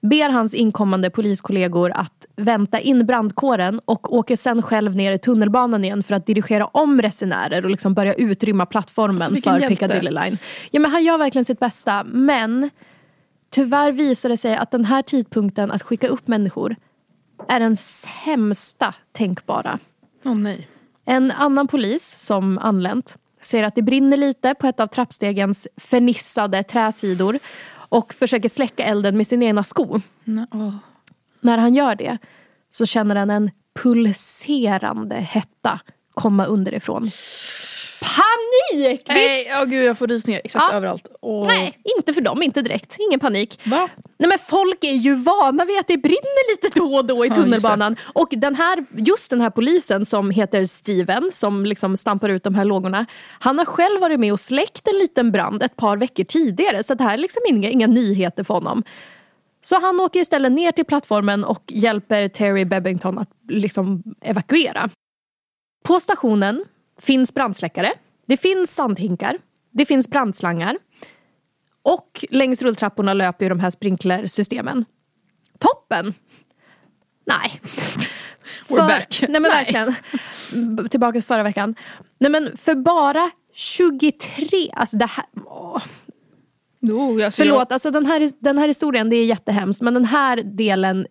ber 0.00 0.30
hans 0.30 0.54
inkommande 0.54 1.10
poliskollegor 1.10 1.90
att 1.90 2.26
vänta 2.36 2.80
in 2.80 3.06
brandkåren 3.06 3.80
och 3.84 4.14
åker 4.14 4.36
sen 4.36 4.62
själv 4.62 4.96
ner 4.96 5.12
i 5.12 5.18
tunnelbanan 5.18 5.84
igen 5.84 6.02
för 6.02 6.14
att 6.14 6.26
dirigera 6.26 6.66
om 6.66 7.02
resenärer 7.02 7.64
och 7.64 7.70
liksom 7.70 7.94
börja 7.94 8.14
utrymma 8.14 8.66
plattformen 8.66 9.22
Alltså, 9.22 9.50
för. 9.50 9.68
Piccadilly 9.68 10.10
line. 10.10 10.38
Ja, 10.70 10.80
men 10.80 10.90
han 10.90 11.04
gör 11.04 11.18
verkligen 11.18 11.44
sitt 11.44 11.60
bästa, 11.60 12.04
men 12.04 12.70
tyvärr 13.50 13.92
visar 13.92 14.28
det 14.28 14.36
sig 14.36 14.56
att 14.56 14.70
den 14.70 14.84
här 14.84 15.02
tidpunkten 15.02 15.70
att 15.70 15.82
skicka 15.82 16.08
upp 16.08 16.28
människor 16.28 16.76
är 17.48 17.60
den 17.60 17.76
sämsta 17.76 18.94
tänkbara. 19.12 19.78
Åh 20.24 20.34
nej. 20.34 20.68
En 21.04 21.30
annan 21.30 21.68
polis 21.68 22.18
som 22.18 22.58
anlänt 22.58 23.16
ser 23.44 23.62
att 23.62 23.74
det 23.74 23.82
brinner 23.82 24.16
lite 24.16 24.54
på 24.54 24.66
ett 24.66 24.80
av 24.80 24.86
trappstegens 24.86 25.68
fernissade 25.76 26.62
träsidor 26.62 27.38
och 27.74 28.14
försöker 28.14 28.48
släcka 28.48 28.84
elden 28.84 29.16
med 29.16 29.26
sin 29.26 29.42
ena 29.42 29.62
sko. 29.62 30.00
Nej, 30.24 30.46
åh. 30.52 30.74
När 31.40 31.58
han 31.58 31.74
gör 31.74 31.94
det 31.94 32.18
så 32.70 32.86
känner 32.86 33.16
han 33.16 33.30
en 33.30 33.50
pulserande 33.82 35.14
hetta 35.14 35.80
komma 36.14 36.44
underifrån. 36.44 37.10
Panik! 38.02 39.02
Nej, 39.08 39.44
Visst! 39.46 39.60
åh 39.62 39.68
gud 39.68 39.84
jag 39.84 39.98
får 39.98 40.06
rysningar 40.06 40.40
exakt 40.44 40.64
Ja. 40.70 40.76
överallt. 40.76 41.08
Åh. 41.20 41.46
Nej, 41.48 41.78
inte 41.98 42.12
för 42.12 42.20
dem, 42.20 42.42
inte 42.42 42.62
direkt. 42.62 42.96
Ingen 43.08 43.20
panik. 43.20 43.60
Va? 43.64 43.88
Nej 44.18 44.28
men 44.28 44.38
folk 44.38 44.84
är 44.84 44.92
ju 44.92 45.14
vana 45.14 45.64
vid 45.64 45.78
att 45.78 45.86
det 45.88 45.96
brinner 45.96 46.52
lite 46.52 46.80
då 46.80 46.94
och 46.96 47.04
då 47.06 47.26
i 47.26 47.30
tunnelbanan. 47.30 47.96
och 48.02 48.28
den 48.30 48.54
här, 48.54 48.84
just 48.96 49.30
den 49.30 49.40
här 49.40 49.50
polisen 49.50 50.04
som 50.06 50.30
heter 50.30 50.64
Steven, 50.64 51.32
som 51.32 51.66
liksom 51.66 51.96
stampar 51.96 52.28
ut 52.28 52.44
de 52.44 52.54
här 52.54 52.64
lågorna. 52.64 53.06
Han 53.40 53.58
har 53.58 53.64
själv 53.64 54.00
varit 54.00 54.20
med 54.20 54.32
och 54.32 54.40
släckt 54.40 54.88
en 54.88 54.98
liten 54.98 55.32
brand 55.32 55.62
ett 55.62 55.76
par 55.76 55.96
veckor 55.96 56.24
tidigare. 56.24 56.82
Så 56.82 56.94
det 56.94 57.04
här 57.04 57.14
är 57.14 57.18
liksom 57.18 57.42
inga, 57.48 57.70
inga 57.70 57.86
nyheter 57.86 58.44
för 58.44 58.54
honom. 58.54 58.82
Så 59.64 59.80
han 59.80 60.00
åker 60.00 60.20
istället 60.20 60.52
ner 60.52 60.72
till 60.72 60.84
plattformen 60.84 61.44
och 61.44 61.62
hjälper 61.68 62.28
Terry 62.28 62.64
Bebbington 62.64 63.18
att 63.18 63.28
liksom 63.48 64.02
evakuera. 64.22 64.88
På 65.84 66.00
stationen 66.00 66.64
finns 67.02 67.34
brandsläckare, 67.34 67.92
det 68.26 68.36
finns 68.36 68.74
sandhinkar, 68.74 69.38
det 69.70 69.84
finns 69.84 70.08
brandslangar. 70.08 70.78
Och 71.82 72.24
längs 72.30 72.62
rulltrapporna 72.62 73.14
löper 73.14 73.44
ju 73.44 73.48
de 73.48 73.60
här 73.60 73.70
sprinklersystemen. 73.70 74.84
Toppen! 75.58 76.14
Nej. 77.26 77.60
We're 78.68 78.88
back. 78.88 79.18
Nej 79.28 79.40
men 79.40 79.42
Nej. 79.42 79.50
verkligen. 79.50 79.94
Tillbaka 80.88 81.12
till 81.12 81.22
förra 81.22 81.42
veckan. 81.42 81.74
Nej 82.20 82.30
men 82.30 82.56
för 82.56 82.74
bara 82.74 83.30
23, 83.52 84.70
alltså 84.72 84.96
det 84.96 85.06
här, 85.06 85.24
åh. 85.46 85.82
Alltså 87.24 87.42
Förlåt, 87.42 87.72
alltså 87.72 87.90
den 87.90 88.06
här, 88.06 88.30
den 88.38 88.58
här 88.58 88.68
historien 88.68 89.10
det 89.10 89.16
är 89.16 89.24
jättehemskt 89.24 89.82
men 89.82 89.94
den 89.94 90.04
här 90.04 90.36
delen 90.36 91.06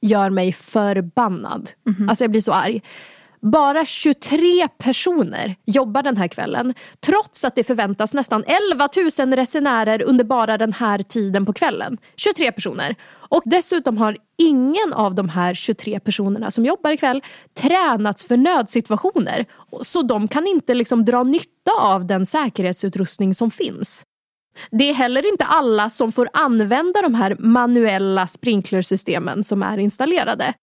gör 0.00 0.30
mig 0.30 0.52
förbannad. 0.52 1.70
Alltså 2.08 2.24
jag 2.24 2.30
blir 2.30 2.40
så 2.40 2.52
arg. 2.52 2.82
Bara 3.46 3.84
23 3.84 4.68
personer 4.78 5.54
jobbar 5.66 6.02
den 6.02 6.16
här 6.16 6.28
kvällen 6.28 6.74
trots 7.06 7.44
att 7.44 7.54
det 7.54 7.64
förväntas 7.64 8.14
nästan 8.14 8.44
11 8.72 8.88
000 9.18 9.32
resenärer 9.36 10.02
under 10.02 10.24
bara 10.24 10.58
den 10.58 10.72
här 10.72 10.98
tiden 10.98 11.46
på 11.46 11.52
kvällen. 11.52 11.98
23 12.16 12.52
personer. 12.52 12.96
Och 13.12 13.42
dessutom 13.44 13.98
har 13.98 14.16
ingen 14.38 14.92
av 14.92 15.14
de 15.14 15.28
här 15.28 15.54
23 15.54 16.00
personerna 16.00 16.50
som 16.50 16.64
jobbar 16.64 16.90
ikväll 16.90 17.22
tränats 17.60 18.24
för 18.24 18.36
nödsituationer. 18.36 19.46
Så 19.82 20.02
de 20.02 20.28
kan 20.28 20.46
inte 20.46 20.74
liksom 20.74 21.04
dra 21.04 21.22
nytta 21.22 21.72
av 21.80 22.06
den 22.06 22.26
säkerhetsutrustning 22.26 23.34
som 23.34 23.50
finns. 23.50 24.04
Det 24.70 24.90
är 24.90 24.94
heller 24.94 25.30
inte 25.30 25.44
alla 25.44 25.90
som 25.90 26.12
får 26.12 26.28
använda 26.32 27.02
de 27.02 27.14
här 27.14 27.36
manuella 27.38 28.26
sprinklersystemen 28.26 29.44
som 29.44 29.62
är 29.62 29.78
installerade. 29.78 30.54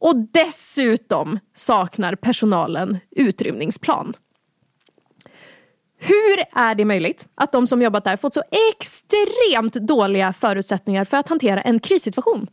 Och 0.00 0.16
dessutom 0.32 1.38
saknar 1.54 2.14
personalen 2.14 2.98
utrymningsplan. 3.16 4.14
Hur 6.00 6.60
är 6.60 6.74
det 6.74 6.84
möjligt 6.84 7.28
att 7.34 7.52
de 7.52 7.66
som 7.66 7.82
jobbat 7.82 8.04
där 8.04 8.16
fått 8.16 8.34
så 8.34 8.42
extremt 8.72 9.74
dåliga 9.74 10.32
förutsättningar 10.32 11.04
för 11.04 11.16
att 11.16 11.28
hantera 11.28 11.60
en 11.60 11.80
krissituation? 11.80 12.46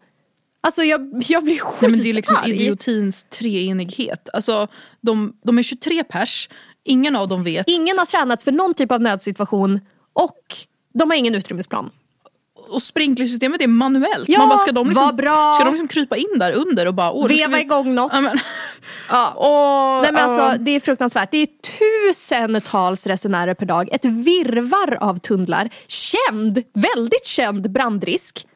Alltså 0.61 0.83
jag, 0.83 1.23
jag 1.27 1.43
blir 1.43 1.59
skitarg. 1.59 1.77
Nej, 1.79 1.91
men 1.91 2.03
det 2.03 2.09
är 2.09 2.13
liksom 2.13 2.37
idiotins 2.45 3.23
treenighet. 3.23 4.29
Alltså, 4.33 4.67
de, 5.01 5.37
de 5.43 5.57
är 5.57 5.63
23 5.63 6.03
pers, 6.03 6.49
ingen 6.83 7.15
av 7.15 7.27
dem 7.27 7.43
vet. 7.43 7.69
Ingen 7.69 7.97
har 7.97 8.05
tränats 8.05 8.43
för 8.43 8.51
någon 8.51 8.73
typ 8.73 8.91
av 8.91 9.01
nödsituation 9.01 9.79
och 10.13 10.39
de 10.93 11.09
har 11.09 11.17
ingen 11.17 11.35
utrymmesplan. 11.35 11.89
Och 12.69 12.83
sprinklersystemet 12.83 13.61
är 13.61 13.67
manuellt. 13.67 14.29
Ja, 14.29 14.39
Man 14.39 14.49
bara, 14.49 14.57
ska 14.57 14.71
de 14.71 14.87
liksom, 14.89 15.15
bra. 15.15 15.53
Ska 15.53 15.63
de 15.63 15.71
liksom 15.71 15.87
krypa 15.87 16.17
in 16.17 16.39
där 16.39 16.51
under 16.51 16.85
och 16.87 16.93
bara... 16.93 17.11
Åh, 17.11 17.27
Veva 17.27 17.57
vi- 17.57 17.61
igång 17.63 17.95
något. 17.95 18.11
Ja, 18.13 18.21
men, 18.21 18.37
Ja. 19.09 19.33
åh, 19.37 20.01
Nej, 20.01 20.11
men 20.11 20.29
alltså, 20.29 20.63
det 20.63 20.71
är 20.71 20.79
fruktansvärt. 20.79 21.31
Det 21.31 21.37
är 21.37 21.47
tusentals 22.09 23.07
resenärer 23.07 23.53
per 23.53 23.65
dag. 23.65 23.89
Ett 23.91 24.05
virvar 24.05 24.97
av 25.01 25.19
tunnlar. 25.19 25.69
Känd, 25.87 26.63
väldigt 26.73 27.25
känd 27.25 27.71
brandrisk. 27.71 28.47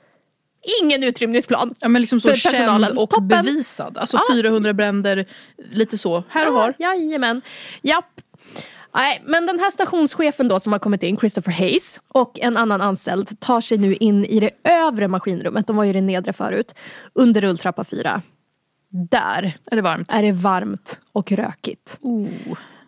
Ingen 0.84 1.04
utrymningsplan. 1.04 1.76
Ja, 1.80 1.88
men 1.88 2.02
liksom 2.02 2.19
så 2.22 2.28
för 2.28 2.50
personalen. 2.52 2.98
och 2.98 3.10
Toppen. 3.10 3.28
bevisad. 3.28 3.98
Alltså 3.98 4.19
400 4.32 4.74
bränder, 4.74 5.26
lite 5.72 5.98
så, 5.98 6.24
här 6.30 6.48
och 6.48 6.54
var. 6.54 6.74
Ja, 6.78 6.93
jajamän. 6.95 7.41
Japp. 7.82 8.06
Nej, 8.95 9.21
men 9.25 9.45
den 9.45 9.60
här 9.60 9.71
stationschefen 9.71 10.47
då 10.47 10.60
som 10.60 10.71
har 10.71 10.80
kommit 10.80 11.04
in, 11.04 11.17
Christopher 11.17 11.52
Hayes 11.52 11.99
och 12.08 12.39
en 12.39 12.58
annan 12.58 12.82
anställd 12.82 13.39
tar 13.39 13.62
sig 13.62 13.78
nu 13.78 13.95
in 13.95 14.25
i 14.25 14.39
det 14.39 14.49
övre 14.63 15.08
maskinrummet, 15.08 15.67
de 15.67 15.75
var 15.75 15.84
ju 15.84 15.89
i 15.89 15.93
det 15.93 16.02
nedre 16.02 16.34
förut, 16.34 16.75
under 17.13 17.41
rulltrappa 17.41 17.84
4. 17.84 18.21
Där 19.10 19.58
Är 19.71 19.75
det 19.75 19.82
varmt? 19.82 20.13
är 20.13 20.23
det 20.23 20.32
varmt 20.32 20.99
och 21.12 21.32
rökigt. 21.32 21.99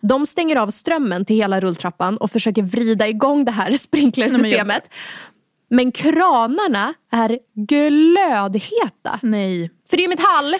De 0.00 0.26
stänger 0.26 0.56
av 0.56 0.70
strömmen 0.70 1.24
till 1.24 1.36
hela 1.36 1.60
rulltrappan 1.60 2.16
och 2.16 2.30
försöker 2.30 2.62
vrida 2.62 3.08
igång 3.08 3.44
det 3.44 3.52
här 3.52 3.72
sprinklersystemet. 3.76 4.82
Men 5.70 5.92
kranarna 5.92 6.94
är 7.12 7.38
glödheta. 7.54 9.18
Nej. 9.22 9.70
För 9.90 9.96
det 9.96 10.04
är 10.04 10.08
metall. 10.08 10.54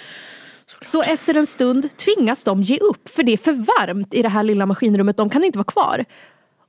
Så 0.80 1.02
efter 1.02 1.34
en 1.34 1.46
stund 1.46 1.96
tvingas 1.96 2.44
de 2.44 2.62
ge 2.62 2.78
upp 2.78 3.08
för 3.08 3.22
det 3.22 3.32
är 3.32 3.36
för 3.36 3.52
varmt 3.52 4.14
i 4.14 4.22
det 4.22 4.28
här 4.28 4.42
lilla 4.42 4.66
maskinrummet. 4.66 5.16
De 5.16 5.30
kan 5.30 5.44
inte 5.44 5.58
vara 5.58 5.64
kvar. 5.64 6.04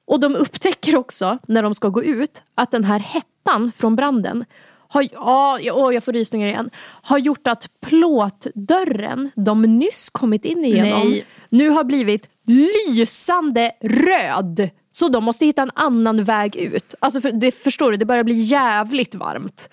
Och 0.05 0.19
de 0.19 0.35
upptäcker 0.35 0.95
också 0.95 1.37
när 1.47 1.63
de 1.63 1.75
ska 1.75 1.89
gå 1.89 2.03
ut 2.03 2.43
att 2.55 2.71
den 2.71 2.83
här 2.83 2.99
hettan 2.99 3.71
från 3.71 3.95
branden 3.95 4.45
har, 4.93 5.07
ja, 5.13 5.59
åh, 5.73 5.93
jag 5.93 6.03
får 6.03 6.13
rysningar 6.13 6.47
igen, 6.47 6.69
har 7.01 7.17
gjort 7.17 7.47
att 7.47 7.69
plåtdörren 7.85 9.31
de 9.35 9.61
nyss 9.61 10.09
kommit 10.09 10.45
in 10.45 10.65
igenom 10.65 11.09
Nej. 11.09 11.25
nu 11.49 11.69
har 11.69 11.83
blivit 11.83 12.29
lysande 12.45 13.71
röd. 13.81 14.69
Så 14.91 15.09
de 15.09 15.23
måste 15.23 15.45
hitta 15.45 15.61
en 15.61 15.71
annan 15.75 16.23
väg 16.23 16.55
ut. 16.55 16.95
Alltså 16.99 17.21
för, 17.21 17.31
det 17.31 17.51
förstår 17.51 17.91
du, 17.91 17.97
det 17.97 18.05
börjar 18.05 18.23
bli 18.23 18.35
jävligt 18.35 19.15
varmt. 19.15 19.69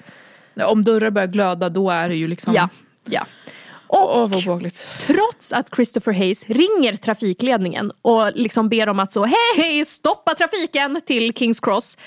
Om 0.66 0.84
dörrar 0.84 1.10
börjar 1.10 1.28
glöda 1.28 1.68
då 1.68 1.90
är 1.90 2.08
det 2.08 2.14
ju 2.14 2.28
liksom... 2.28 2.54
Ja, 2.54 2.68
ja. 3.04 3.26
Och 3.92 4.22
obehagligt. 4.24 4.86
trots 5.00 5.52
att 5.52 5.74
Christopher 5.74 6.12
Hayes 6.12 6.44
ringer 6.48 6.96
trafikledningen 6.96 7.92
och 8.02 8.32
liksom 8.34 8.68
ber 8.68 8.88
om 8.88 9.00
att 9.00 9.12
så 9.12 9.24
hej, 9.24 9.36
hej 9.56 9.84
stoppa 9.84 10.34
trafiken 10.34 11.00
till 11.06 11.32
Kings 11.34 11.60
Cross 11.60 11.98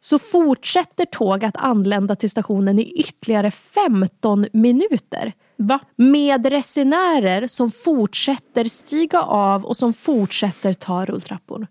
så 0.00 0.18
fortsätter 0.18 1.04
tåg 1.04 1.44
att 1.44 1.56
anlända 1.56 2.16
till 2.16 2.30
stationen 2.30 2.78
i 2.78 2.92
ytterligare 3.00 3.50
15 3.50 4.46
minuter. 4.52 5.32
Va? 5.56 5.78
Med 5.96 6.46
resenärer 6.46 7.46
som 7.46 7.70
fortsätter 7.70 8.64
stiga 8.64 9.22
av 9.22 9.64
och 9.64 9.76
som 9.76 9.92
fortsätter 9.92 10.72
ta 10.72 11.04
rulltrappor. 11.04 11.66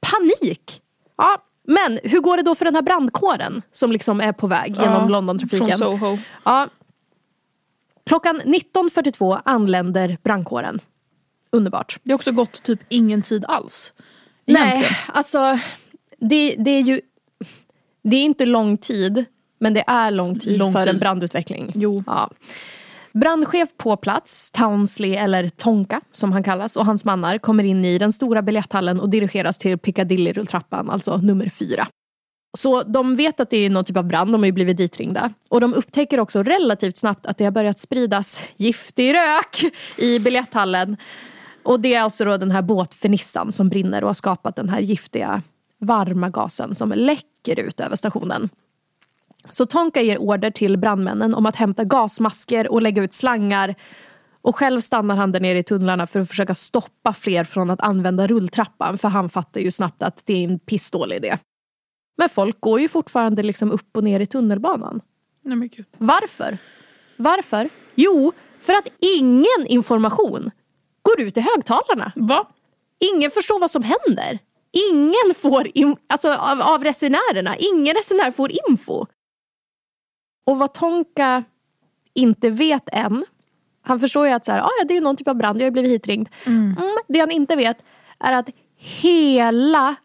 Panik! 0.00 0.80
Ja, 1.16 1.38
men 1.68 2.00
hur 2.04 2.20
går 2.20 2.36
det 2.36 2.42
då 2.42 2.54
för 2.54 2.64
den 2.64 2.74
här 2.74 2.82
brandkåren 2.82 3.62
som 3.72 3.92
liksom 3.92 4.20
är 4.20 4.32
på 4.32 4.46
väg 4.46 4.76
genom 4.76 5.02
Ja, 5.02 5.08
Londontrafiken? 5.08 5.78
Från 5.78 5.78
Soho. 5.78 6.18
Ja. 6.44 6.68
Klockan 8.06 8.40
19.42 8.44 9.40
anländer 9.44 10.18
brandkåren. 10.22 10.78
Underbart. 11.50 11.98
Det 12.02 12.12
har 12.12 12.14
också 12.14 12.32
gått 12.32 12.62
typ 12.62 12.80
ingen 12.88 13.22
tid 13.22 13.44
alls. 13.48 13.92
Nej, 14.46 14.62
Egentligen. 14.62 14.94
alltså 15.06 15.58
det, 16.18 16.56
det 16.58 16.70
är 16.70 16.80
ju... 16.80 17.00
Det 18.02 18.16
är 18.16 18.24
inte 18.24 18.46
lång 18.46 18.76
tid, 18.78 19.24
men 19.60 19.74
det 19.74 19.84
är 19.86 20.10
lång 20.10 20.38
tid 20.38 20.58
Lång 20.58 20.72
för 20.72 20.80
tid. 20.80 20.88
en 20.94 20.98
brandutveckling. 20.98 21.72
Jo. 21.74 22.02
Ja. 22.06 22.30
Brandchef 23.12 23.68
på 23.76 23.96
plats, 23.96 24.50
Townsley 24.50 25.14
eller 25.14 25.48
Tonka 25.48 26.00
som 26.12 26.32
han 26.32 26.42
kallas 26.42 26.76
och 26.76 26.86
hans 26.86 27.04
mannar 27.04 27.38
kommer 27.38 27.64
in 27.64 27.84
i 27.84 27.98
den 27.98 28.12
stora 28.12 28.42
biljetthallen 28.42 29.00
och 29.00 29.10
dirigeras 29.10 29.58
till 29.58 29.76
Piccadilly-rulltrappan, 29.76 30.90
alltså 30.90 31.16
nummer 31.16 31.48
fyra. 31.48 31.86
Så 32.56 32.82
de 32.82 33.16
vet 33.16 33.40
att 33.40 33.50
det 33.50 33.56
är 33.56 33.70
någon 33.70 33.84
typ 33.84 33.96
av 33.96 34.04
brand, 34.04 34.32
de 34.32 34.40
har 34.40 34.46
ju 34.46 34.52
blivit 34.52 34.76
ditringda. 34.76 35.30
Och 35.48 35.60
de 35.60 35.74
upptäcker 35.74 36.20
också 36.20 36.42
relativt 36.42 36.96
snabbt 36.96 37.26
att 37.26 37.38
det 37.38 37.44
har 37.44 37.52
börjat 37.52 37.78
spridas 37.78 38.40
giftig 38.56 39.14
rök 39.14 39.72
i 39.96 40.18
biljetthallen. 40.18 40.96
Och 41.62 41.80
det 41.80 41.94
är 41.94 42.00
alltså 42.00 42.24
då 42.24 42.36
den 42.36 42.50
här 42.50 42.62
båtfernissan 42.62 43.52
som 43.52 43.68
brinner 43.68 44.02
och 44.02 44.08
har 44.08 44.14
skapat 44.14 44.56
den 44.56 44.68
här 44.68 44.80
giftiga 44.80 45.42
varma 45.78 46.28
gasen 46.28 46.74
som 46.74 46.92
läcker 46.92 47.60
ut 47.60 47.80
över 47.80 47.96
stationen. 47.96 48.48
Så 49.50 49.66
Tonka 49.66 50.00
ger 50.00 50.18
order 50.18 50.50
till 50.50 50.76
brandmännen 50.78 51.34
om 51.34 51.46
att 51.46 51.56
hämta 51.56 51.84
gasmasker 51.84 52.72
och 52.72 52.82
lägga 52.82 53.02
ut 53.02 53.12
slangar. 53.12 53.74
Och 54.42 54.56
själv 54.56 54.80
stannar 54.80 55.16
han 55.16 55.32
där 55.32 55.40
nere 55.40 55.58
i 55.58 55.62
tunnlarna 55.62 56.06
för 56.06 56.20
att 56.20 56.28
försöka 56.28 56.54
stoppa 56.54 57.12
fler 57.12 57.44
från 57.44 57.70
att 57.70 57.80
använda 57.80 58.26
rulltrappan 58.26 58.98
för 58.98 59.08
han 59.08 59.28
fattar 59.28 59.60
ju 59.60 59.70
snabbt 59.70 60.02
att 60.02 60.22
det 60.26 60.34
är 60.34 60.48
en 60.48 60.58
pissdålig 60.58 61.16
idé. 61.16 61.38
Men 62.16 62.28
folk 62.28 62.60
går 62.60 62.80
ju 62.80 62.88
fortfarande 62.88 63.42
liksom 63.42 63.70
upp 63.70 63.96
och 63.96 64.04
ner 64.04 64.20
i 64.20 64.26
tunnelbanan. 64.26 65.00
Nej, 65.42 65.56
men 65.56 65.68
gud. 65.68 65.86
Varför? 65.98 66.58
Varför? 67.16 67.68
Jo, 67.94 68.32
för 68.58 68.72
att 68.72 68.88
ingen 69.18 69.66
information 69.66 70.50
går 71.02 71.20
ut 71.20 71.36
i 71.36 71.40
högtalarna. 71.40 72.12
Va? 72.16 72.48
Ingen 73.14 73.30
förstår 73.30 73.60
vad 73.60 73.70
som 73.70 73.82
händer. 73.82 74.38
Ingen 74.90 75.34
får, 75.34 75.70
in, 75.74 75.96
alltså 76.06 76.34
av, 76.34 76.60
av 76.60 76.84
resenärerna, 76.84 77.56
ingen 77.56 77.94
resenär 77.94 78.30
får 78.30 78.50
info. 78.68 79.06
Och 80.46 80.58
vad 80.58 80.74
Tonka 80.74 81.44
inte 82.14 82.50
vet 82.50 82.88
än, 82.92 83.24
han 83.82 84.00
förstår 84.00 84.26
ju 84.26 84.32
att 84.32 84.44
så 84.44 84.52
här, 84.52 84.60
ah, 84.60 84.84
det 84.88 84.96
är 84.96 85.00
någon 85.00 85.16
typ 85.16 85.28
av 85.28 85.36
brand, 85.36 85.60
jag 85.60 85.66
har 85.66 85.70
blivit 85.70 85.90
hitringd. 85.90 86.28
Mm, 86.46 86.76
det 87.08 87.20
han 87.20 87.30
inte 87.30 87.56
vet 87.56 87.84
är 88.18 88.32
att 88.32 88.50
hela 88.76 89.96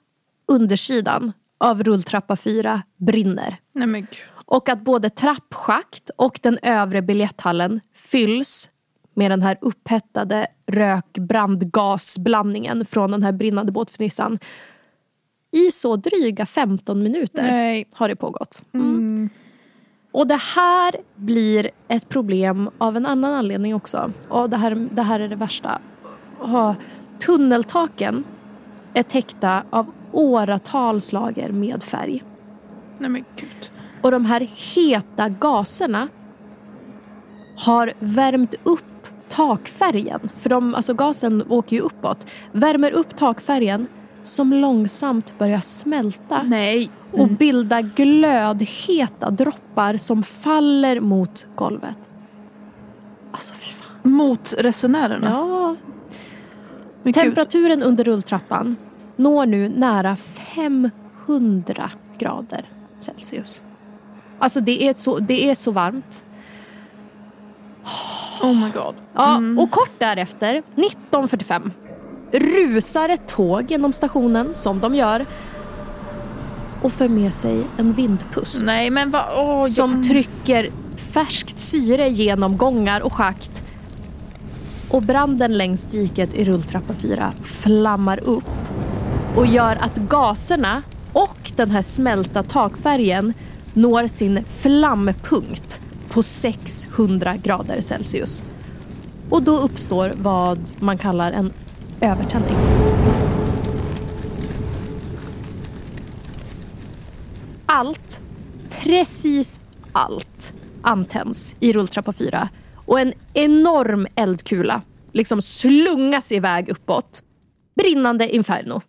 undersidan 0.47 1.33
av 1.59 1.83
rulltrappa 1.83 2.35
4 2.35 2.81
brinner. 2.97 3.57
Nej. 3.73 4.05
Och 4.31 4.69
att 4.69 4.81
både 4.81 5.09
trappschakt 5.09 6.09
och 6.15 6.39
den 6.41 6.59
övre 6.61 7.01
biljetthallen 7.01 7.79
fylls 8.11 8.69
med 9.13 9.31
den 9.31 9.41
här 9.41 9.57
upphettade 9.61 10.47
rök-brandgasblandningen 10.67 12.85
från 12.85 13.11
den 13.11 13.23
här 13.23 13.31
brinnande 13.31 13.71
båtfernissan. 13.71 14.39
I 15.51 15.71
så 15.71 15.95
dryga 15.95 16.45
15 16.45 17.03
minuter 17.03 17.43
Nej. 17.43 17.87
har 17.93 18.09
det 18.09 18.15
pågått. 18.15 18.63
Mm. 18.73 19.29
Och 20.11 20.27
det 20.27 20.39
här 20.55 20.95
blir 21.15 21.69
ett 21.87 22.09
problem 22.09 22.69
av 22.77 22.97
en 22.97 23.05
annan 23.05 23.33
anledning 23.33 23.75
också. 23.75 24.11
Och 24.27 24.49
det 24.49 24.57
här, 24.57 24.87
det 24.91 25.01
här 25.01 25.19
är 25.19 25.27
det 25.27 25.35
värsta. 25.35 25.81
Tunneltaken 27.25 28.23
är 28.99 29.03
täckta 29.03 29.63
av 29.69 29.91
åratals 30.11 31.13
lager 31.13 31.49
med 31.49 31.83
färg. 31.83 32.23
Nej 32.97 33.09
men 33.09 33.25
gud. 33.35 33.71
Och 34.01 34.11
de 34.11 34.25
här 34.25 34.49
heta 34.75 35.29
gaserna 35.29 36.07
har 37.57 37.93
värmt 37.99 38.55
upp 38.63 39.07
takfärgen. 39.29 40.29
För 40.35 40.49
de, 40.49 40.75
alltså 40.75 40.93
gasen 40.93 41.43
åker 41.49 41.75
ju 41.75 41.81
uppåt. 41.81 42.31
Värmer 42.51 42.91
upp 42.91 43.17
takfärgen 43.17 43.87
som 44.23 44.53
långsamt 44.53 45.37
börjar 45.37 45.59
smälta. 45.59 46.43
Nej. 46.43 46.89
Och 47.11 47.27
bilda 47.27 47.81
glödheta 47.81 49.29
droppar 49.29 49.97
som 49.97 50.23
faller 50.23 50.99
mot 50.99 51.47
golvet. 51.55 51.99
Alltså 53.31 53.53
fy 53.53 53.71
fan. 53.71 54.11
Mot 54.11 54.53
resenärerna. 54.57 55.29
Ja. 55.29 55.75
Men 57.03 57.13
gud. 57.13 57.23
Temperaturen 57.23 57.83
under 57.83 58.03
rulltrappan 58.03 58.75
når 59.19 59.45
nu 59.45 59.69
nära 59.69 60.15
500 60.15 61.91
grader 62.17 62.65
Celsius. 62.99 63.63
Alltså 64.39 64.61
det 64.61 64.83
är 64.83 64.93
så, 64.93 65.19
det 65.19 65.49
är 65.49 65.55
så 65.55 65.71
varmt. 65.71 66.25
Oh 68.43 68.63
my 68.63 68.71
god. 68.71 68.95
Ja, 69.13 69.41
Och 69.57 69.71
kort 69.71 69.91
därefter, 69.97 70.55
1945, 70.55 71.71
rusar 72.31 73.09
ett 73.09 73.27
tåg 73.27 73.71
genom 73.71 73.93
stationen 73.93 74.55
som 74.55 74.79
de 74.79 74.95
gör 74.95 75.25
och 76.81 76.91
för 76.91 77.07
med 77.07 77.33
sig 77.33 77.67
en 77.77 77.93
vindpust 77.93 78.63
Nej 78.63 78.89
men 78.89 79.11
vad... 79.11 79.25
Åh, 79.35 79.65
som 79.65 79.93
jag... 79.93 80.03
trycker 80.03 80.69
färskt 80.95 81.59
syre 81.59 82.09
genom 82.09 82.57
gångar 82.57 83.01
och 83.01 83.13
schakt. 83.13 83.63
Och 84.89 85.01
branden 85.01 85.57
längs 85.57 85.83
diket 85.83 86.33
i 86.33 86.45
rulltrappa 86.45 86.93
4 86.93 87.33
flammar 87.43 88.19
upp 88.23 88.49
och 89.35 89.45
gör 89.45 89.75
att 89.75 89.95
gaserna 89.95 90.81
och 91.13 91.51
den 91.55 91.71
här 91.71 91.81
smälta 91.81 92.43
takfärgen 92.43 93.33
når 93.73 94.07
sin 94.07 94.45
flampunkt 94.45 95.81
på 96.09 96.23
600 96.23 97.37
grader 97.43 97.81
Celsius. 97.81 98.43
Och 99.29 99.43
då 99.43 99.57
uppstår 99.57 100.13
vad 100.15 100.71
man 100.79 100.97
kallar 100.97 101.31
en 101.31 101.53
övertändning. 102.01 102.55
Allt 107.65 108.21
Precis 108.83 109.61
allt 109.91 110.53
antänds 110.81 111.55
i 111.59 111.73
rulltrappa 111.73 112.13
4 112.13 112.49
och 112.75 112.99
en 112.99 113.13
enorm 113.33 114.07
eldkula 114.15 114.81
liksom 115.11 115.41
slungas 115.41 116.31
iväg 116.31 116.69
uppåt. 116.69 117.23
Brinnande 117.75 118.35
inferno. 118.35 118.81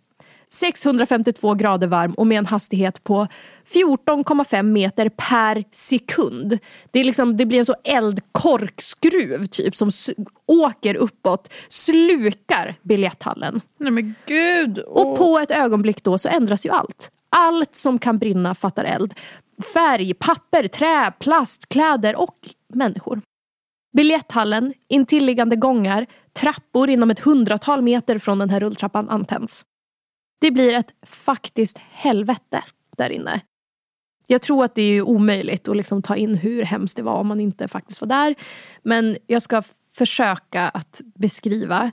652 0.53 1.53
grader 1.53 1.87
varm 1.87 2.13
och 2.13 2.27
med 2.27 2.37
en 2.37 2.45
hastighet 2.45 3.03
på 3.03 3.27
14,5 3.65 4.63
meter 4.63 5.09
per 5.09 5.63
sekund. 5.71 6.59
Det, 6.91 6.99
är 6.99 7.03
liksom, 7.03 7.37
det 7.37 7.45
blir 7.45 7.59
en 7.59 7.65
så 7.65 7.75
eldkorkskruv 7.83 9.45
typ 9.45 9.75
som 9.75 9.91
åker 10.45 10.95
uppåt, 10.95 11.53
slukar 11.69 12.75
biljetthallen. 12.81 13.61
Nej 13.79 13.91
men 13.91 14.15
gud. 14.25 14.77
Och 14.77 15.17
på 15.17 15.39
ett 15.39 15.51
ögonblick 15.51 16.03
då 16.03 16.17
så 16.17 16.29
ändras 16.29 16.65
ju 16.65 16.69
allt. 16.69 17.11
Allt 17.35 17.75
som 17.75 17.99
kan 17.99 18.17
brinna 18.17 18.55
fattar 18.55 18.83
eld. 18.83 19.13
Färg, 19.73 20.13
papper, 20.13 20.67
trä, 20.67 21.11
plast, 21.19 21.69
kläder 21.69 22.15
och 22.15 22.37
människor. 22.73 23.21
Biljetthallen, 23.97 24.73
intilliggande 24.87 25.55
gångar, 25.55 26.05
trappor 26.39 26.89
inom 26.89 27.11
ett 27.11 27.19
hundratal 27.19 27.81
meter 27.81 28.17
från 28.17 28.39
den 28.39 28.49
här 28.49 28.59
rulltrappan 28.59 29.09
antänds. 29.09 29.65
Det 30.41 30.51
blir 30.51 30.73
ett 30.73 30.93
faktiskt 31.05 31.77
helvete 31.77 32.63
där 32.97 33.09
inne. 33.09 33.41
Jag 34.27 34.41
tror 34.41 34.63
att 34.63 34.75
det 34.75 34.81
är 34.81 35.01
omöjligt 35.01 35.67
att 35.67 35.77
liksom 35.77 36.01
ta 36.01 36.15
in 36.15 36.35
hur 36.35 36.63
hemskt 36.63 36.97
det 36.97 37.03
var 37.03 37.15
om 37.15 37.27
man 37.27 37.39
inte 37.39 37.67
faktiskt 37.67 38.01
var 38.01 38.07
där. 38.07 38.35
Men 38.83 39.17
jag 39.27 39.41
ska 39.41 39.63
försöka 39.91 40.69
att 40.69 41.01
beskriva. 41.15 41.91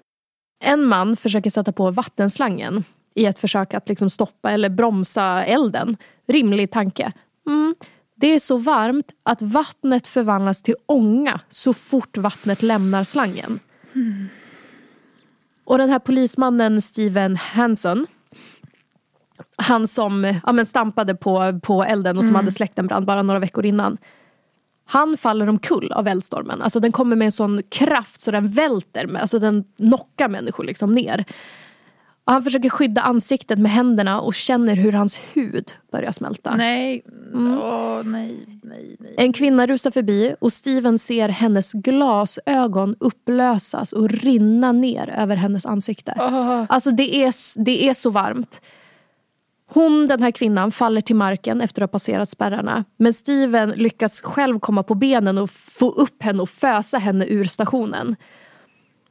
En 0.64 0.84
man 0.84 1.16
försöker 1.16 1.50
sätta 1.50 1.72
på 1.72 1.90
vattenslangen 1.90 2.84
i 3.14 3.24
ett 3.24 3.38
försök 3.38 3.74
att 3.74 3.88
liksom 3.88 4.10
stoppa 4.10 4.50
eller 4.50 4.68
bromsa 4.68 5.44
elden. 5.44 5.96
Rimlig 6.26 6.70
tanke. 6.70 7.12
Mm. 7.46 7.74
Det 8.16 8.26
är 8.26 8.38
så 8.38 8.58
varmt 8.58 9.12
att 9.22 9.42
vattnet 9.42 10.06
förvandlas 10.06 10.62
till 10.62 10.74
ånga 10.86 11.40
så 11.48 11.74
fort 11.74 12.16
vattnet 12.16 12.62
lämnar 12.62 13.04
slangen. 13.04 13.60
Och 15.64 15.78
den 15.78 15.90
här 15.90 15.98
polismannen 15.98 16.82
Steven 16.82 17.36
Hanson 17.36 18.06
han 19.56 19.86
som 19.86 20.40
ja, 20.46 20.52
men 20.52 20.66
stampade 20.66 21.14
på, 21.14 21.60
på 21.62 21.84
elden 21.84 22.18
och 22.18 22.24
som 22.24 22.34
hade 22.34 22.50
släckt 22.50 22.78
en 22.78 22.86
brand 22.86 23.06
bara 23.06 23.22
några 23.22 23.40
veckor 23.40 23.66
innan. 23.66 23.96
Han 24.86 25.16
faller 25.16 25.48
omkull 25.48 25.92
av 25.92 26.08
eldstormen. 26.08 26.62
Alltså 26.62 26.80
den 26.80 26.92
kommer 26.92 27.16
med 27.16 27.26
en 27.26 27.32
sån 27.32 27.62
kraft 27.68 28.20
så 28.20 28.30
den 28.30 28.48
välter, 28.48 29.06
med, 29.06 29.22
alltså 29.22 29.38
den 29.38 29.64
knockar 29.76 30.28
människor 30.28 30.64
liksom 30.64 30.94
ner. 30.94 31.24
Och 32.24 32.32
han 32.32 32.42
försöker 32.42 32.68
skydda 32.68 33.02
ansiktet 33.02 33.58
med 33.58 33.72
händerna 33.72 34.20
och 34.20 34.34
känner 34.34 34.76
hur 34.76 34.92
hans 34.92 35.20
hud 35.34 35.72
börjar 35.92 36.12
smälta. 36.12 36.54
Nej. 36.56 37.02
Åh, 37.34 38.02
nej, 38.04 38.60
nej, 38.62 38.96
nej. 39.00 39.14
En 39.16 39.32
kvinna 39.32 39.66
rusar 39.66 39.90
förbi 39.90 40.34
och 40.40 40.52
Steven 40.52 40.98
ser 40.98 41.28
hennes 41.28 41.72
glasögon 41.72 42.96
upplösas 43.00 43.92
och 43.92 44.10
rinna 44.10 44.72
ner 44.72 45.14
över 45.18 45.36
hennes 45.36 45.66
ansikte. 45.66 46.12
Alltså 46.68 46.90
det 46.90 47.24
är, 47.24 47.34
det 47.64 47.88
är 47.88 47.94
så 47.94 48.10
varmt. 48.10 48.60
Hon, 49.70 50.06
den 50.06 50.22
här 50.22 50.30
kvinnan, 50.30 50.70
faller 50.70 51.00
till 51.00 51.16
marken 51.16 51.60
efter 51.60 51.82
att 51.82 51.90
ha 51.90 51.92
passerat 51.92 52.30
spärrarna. 52.30 52.84
Men 52.96 53.12
Steven 53.12 53.70
lyckas 53.70 54.20
själv 54.20 54.58
komma 54.58 54.82
på 54.82 54.94
benen 54.94 55.38
och 55.38 55.50
få 55.50 55.90
upp 55.90 56.22
henne 56.22 56.42
och 56.42 56.48
fösa 56.48 56.98
henne 56.98 57.26
ur 57.26 57.44
stationen. 57.44 58.16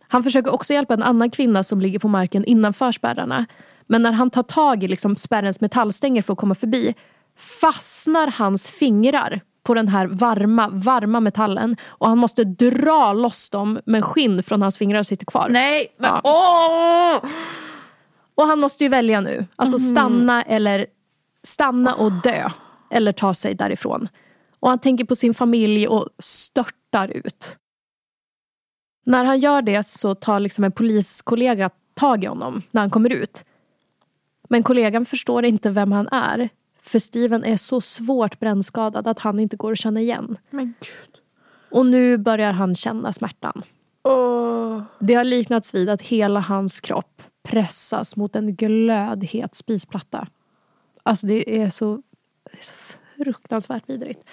Han 0.07 0.23
försöker 0.23 0.53
också 0.53 0.73
hjälpa 0.73 0.93
en 0.93 1.03
annan 1.03 1.31
kvinna 1.31 1.63
som 1.63 1.81
ligger 1.81 1.99
på 1.99 2.07
marken 2.07 2.45
innanför 2.45 2.91
spärrarna. 2.91 3.45
Men 3.87 4.01
när 4.01 4.11
han 4.11 4.29
tar 4.29 4.43
tag 4.43 4.83
i 4.83 4.87
liksom 4.87 5.15
spärrens 5.15 5.61
metallstänger 5.61 6.21
för 6.21 6.33
att 6.33 6.39
komma 6.39 6.55
förbi 6.55 6.95
fastnar 7.37 8.31
hans 8.37 8.69
fingrar 8.69 9.41
på 9.63 9.73
den 9.73 9.87
här 9.87 10.07
varma, 10.07 10.69
varma 10.69 11.19
metallen 11.19 11.77
och 11.87 12.07
han 12.07 12.17
måste 12.17 12.43
dra 12.43 13.13
loss 13.13 13.49
dem 13.49 13.79
men 13.85 14.01
skinn 14.01 14.43
från 14.43 14.61
hans 14.61 14.77
fingrar 14.77 15.03
sitter 15.03 15.25
kvar. 15.25 15.47
Nej, 15.49 15.87
men 15.97 16.09
Ja. 16.09 16.21
åh! 17.23 17.29
Och 18.37 18.43
han 18.43 18.59
måste 18.59 18.83
ju 18.83 18.89
välja 18.89 19.21
nu. 19.21 19.45
Alltså 19.55 19.79
stanna 19.79 20.43
eller 20.43 20.85
stanna 21.43 21.95
och 21.95 22.11
dö. 22.11 22.49
Eller 22.91 23.11
ta 23.11 23.33
sig 23.33 23.55
därifrån. 23.55 24.07
Och 24.59 24.69
han 24.69 24.79
tänker 24.79 25.05
på 25.05 25.15
sin 25.15 25.33
familj 25.33 25.87
och 25.87 26.09
störtar 26.19 27.07
ut. 27.07 27.57
När 29.05 29.25
han 29.25 29.39
gör 29.39 29.61
det 29.61 29.83
så 29.83 30.15
tar 30.15 30.39
liksom 30.39 30.63
en 30.63 30.71
poliskollega 30.71 31.69
tag 31.93 32.23
i 32.23 32.27
honom 32.27 32.61
när 32.71 32.81
han 32.81 32.89
kommer 32.89 33.13
ut. 33.13 33.45
Men 34.49 34.63
kollegan 34.63 35.05
förstår 35.05 35.45
inte 35.45 35.69
vem 35.69 35.91
han 35.91 36.07
är. 36.07 36.49
För 36.81 36.99
Steven 36.99 37.43
är 37.43 37.57
så 37.57 37.81
svårt 37.81 38.39
brännskadad 38.39 39.07
att 39.07 39.19
han 39.19 39.39
inte 39.39 39.57
går 39.57 39.71
att 39.71 39.77
känna 39.77 40.01
igen. 40.01 40.37
Men 40.49 40.65
gud. 40.65 41.21
Och 41.71 41.85
nu 41.85 42.17
börjar 42.17 42.53
han 42.53 42.75
känna 42.75 43.13
smärtan. 43.13 43.61
Åh. 44.03 44.81
Det 44.99 45.13
har 45.13 45.23
liknats 45.23 45.73
vid 45.73 45.89
att 45.89 46.01
hela 46.01 46.39
hans 46.39 46.79
kropp 46.79 47.21
pressas 47.47 48.15
mot 48.15 48.35
en 48.35 48.55
glödhet 48.55 49.55
spisplatta. 49.55 50.27
Alltså 51.03 51.27
det 51.27 51.61
är 51.61 51.69
så, 51.69 52.01
det 52.51 52.57
är 52.57 52.63
så 52.63 52.73
fruktansvärt 53.17 53.83
vidrigt. 53.89 54.29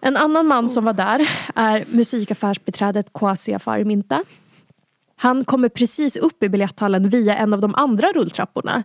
En 0.00 0.16
annan 0.16 0.46
man 0.46 0.68
som 0.68 0.84
var 0.84 0.92
där 0.92 1.28
är 1.54 1.84
musikaffärsbiträdet 1.88 3.12
Kwasi 3.12 3.54
Afariminta. 3.54 4.24
Han 5.16 5.44
kommer 5.44 5.68
precis 5.68 6.16
upp 6.16 6.42
i 6.42 6.48
biljetthallen 6.48 7.08
via 7.08 7.36
en 7.36 7.54
av 7.54 7.60
de 7.60 7.74
andra 7.74 8.12
rulltrapporna 8.12 8.84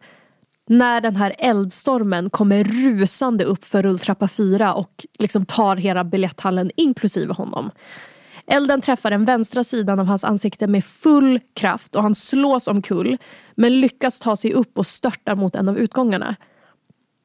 när 0.67 1.01
den 1.01 1.15
här 1.15 1.35
eldstormen 1.37 2.29
kommer 2.29 2.63
rusande 2.63 3.43
upp 3.43 3.63
för 3.63 3.83
rulltrappa 3.83 4.27
4 4.27 4.73
och 4.73 5.05
liksom 5.19 5.45
tar 5.45 5.75
hela 5.75 6.03
biljetthallen 6.03 6.71
inklusive 6.75 7.33
honom. 7.33 7.71
Elden 8.47 8.81
träffar 8.81 9.09
den 9.09 9.25
vänstra 9.25 9.63
sidan 9.63 9.99
av 9.99 10.05
hans 10.05 10.23
ansikte 10.23 10.67
med 10.67 10.83
full 10.85 11.39
kraft 11.53 11.95
och 11.95 12.03
han 12.03 12.15
slås 12.15 12.67
omkull 12.67 13.17
men 13.55 13.79
lyckas 13.79 14.19
ta 14.19 14.35
sig 14.35 14.53
upp 14.53 14.77
och 14.77 14.87
störtar 14.87 15.35
mot 15.35 15.55
en 15.55 15.69
av 15.69 15.77
utgångarna. 15.77 16.35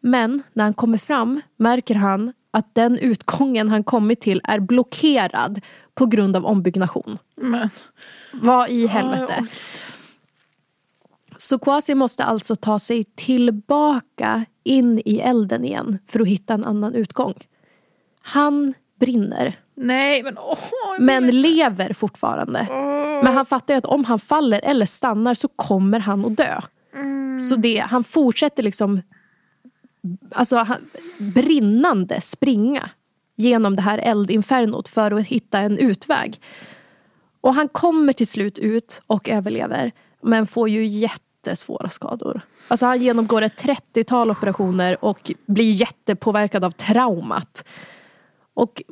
Men 0.00 0.42
när 0.52 0.64
han 0.64 0.74
kommer 0.74 0.98
fram 0.98 1.40
märker 1.56 1.94
han 1.94 2.32
att 2.50 2.74
den 2.74 2.98
utgången 2.98 3.68
han 3.68 3.84
kommit 3.84 4.20
till 4.20 4.40
är 4.44 4.60
blockerad 4.60 5.60
på 5.94 6.06
grund 6.06 6.36
av 6.36 6.46
ombyggnation. 6.46 7.18
Men. 7.36 7.70
Vad 8.32 8.68
i 8.70 8.86
helvete? 8.86 9.46
Så 11.36 11.58
Kwasi 11.58 11.94
måste 11.94 12.24
alltså 12.24 12.56
ta 12.56 12.78
sig 12.78 13.04
tillbaka 13.04 14.44
in 14.64 15.02
i 15.04 15.18
elden 15.18 15.64
igen 15.64 15.98
för 16.06 16.20
att 16.20 16.28
hitta 16.28 16.54
en 16.54 16.64
annan 16.64 16.94
utgång. 16.94 17.34
Han 18.20 18.74
brinner, 18.98 19.56
Nej, 19.74 20.22
men 20.22 20.38
åh. 20.38 20.58
men 20.98 21.26
lever 21.26 21.92
fortfarande. 21.92 22.66
Men 23.24 23.34
han 23.34 23.46
fattar 23.46 23.74
ju 23.74 23.78
att 23.78 23.86
om 23.86 24.04
han 24.04 24.18
faller 24.18 24.60
eller 24.64 24.86
stannar 24.86 25.34
så 25.34 25.48
kommer 25.48 26.00
han 26.00 26.24
att 26.24 26.36
dö. 26.36 26.60
Så 27.40 27.56
det, 27.56 27.78
han 27.78 28.04
fortsätter 28.04 28.62
liksom 28.62 29.00
alltså, 30.32 30.56
han, 30.56 30.76
brinnande 31.18 32.20
springa 32.20 32.90
genom 33.36 33.76
det 33.76 33.82
här 33.82 33.98
eldinfernot 33.98 34.88
för 34.88 35.10
att 35.10 35.26
hitta 35.26 35.58
en 35.58 35.78
utväg. 35.78 36.40
Och 37.40 37.54
han 37.54 37.68
kommer 37.68 38.12
till 38.12 38.26
slut 38.26 38.58
ut 38.58 39.02
och 39.06 39.28
överlever 39.28 39.92
men 40.22 40.46
får 40.46 40.68
ju 40.68 40.84
jättesvåra 40.84 41.88
skador. 41.88 42.40
Alltså 42.68 42.86
han 42.86 43.02
genomgår 43.02 43.42
ett 43.42 43.62
30-tal 43.62 44.30
operationer 44.30 45.04
och 45.04 45.32
blir 45.46 45.72
jättepåverkad 45.72 46.64
av 46.64 46.70
traumat. 46.70 47.64
Och 48.58 48.82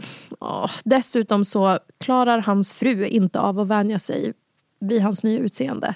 ja, 0.40 0.70
dessutom 0.85 1.44
så 1.44 1.79
klarar 1.98 2.38
hans 2.38 2.72
fru 2.72 3.07
inte 3.07 3.40
av 3.40 3.61
att 3.61 3.68
vänja 3.68 3.98
sig 3.98 4.33
vid 4.81 5.02
hans 5.02 5.24
nya 5.24 5.38
utseende. 5.38 5.94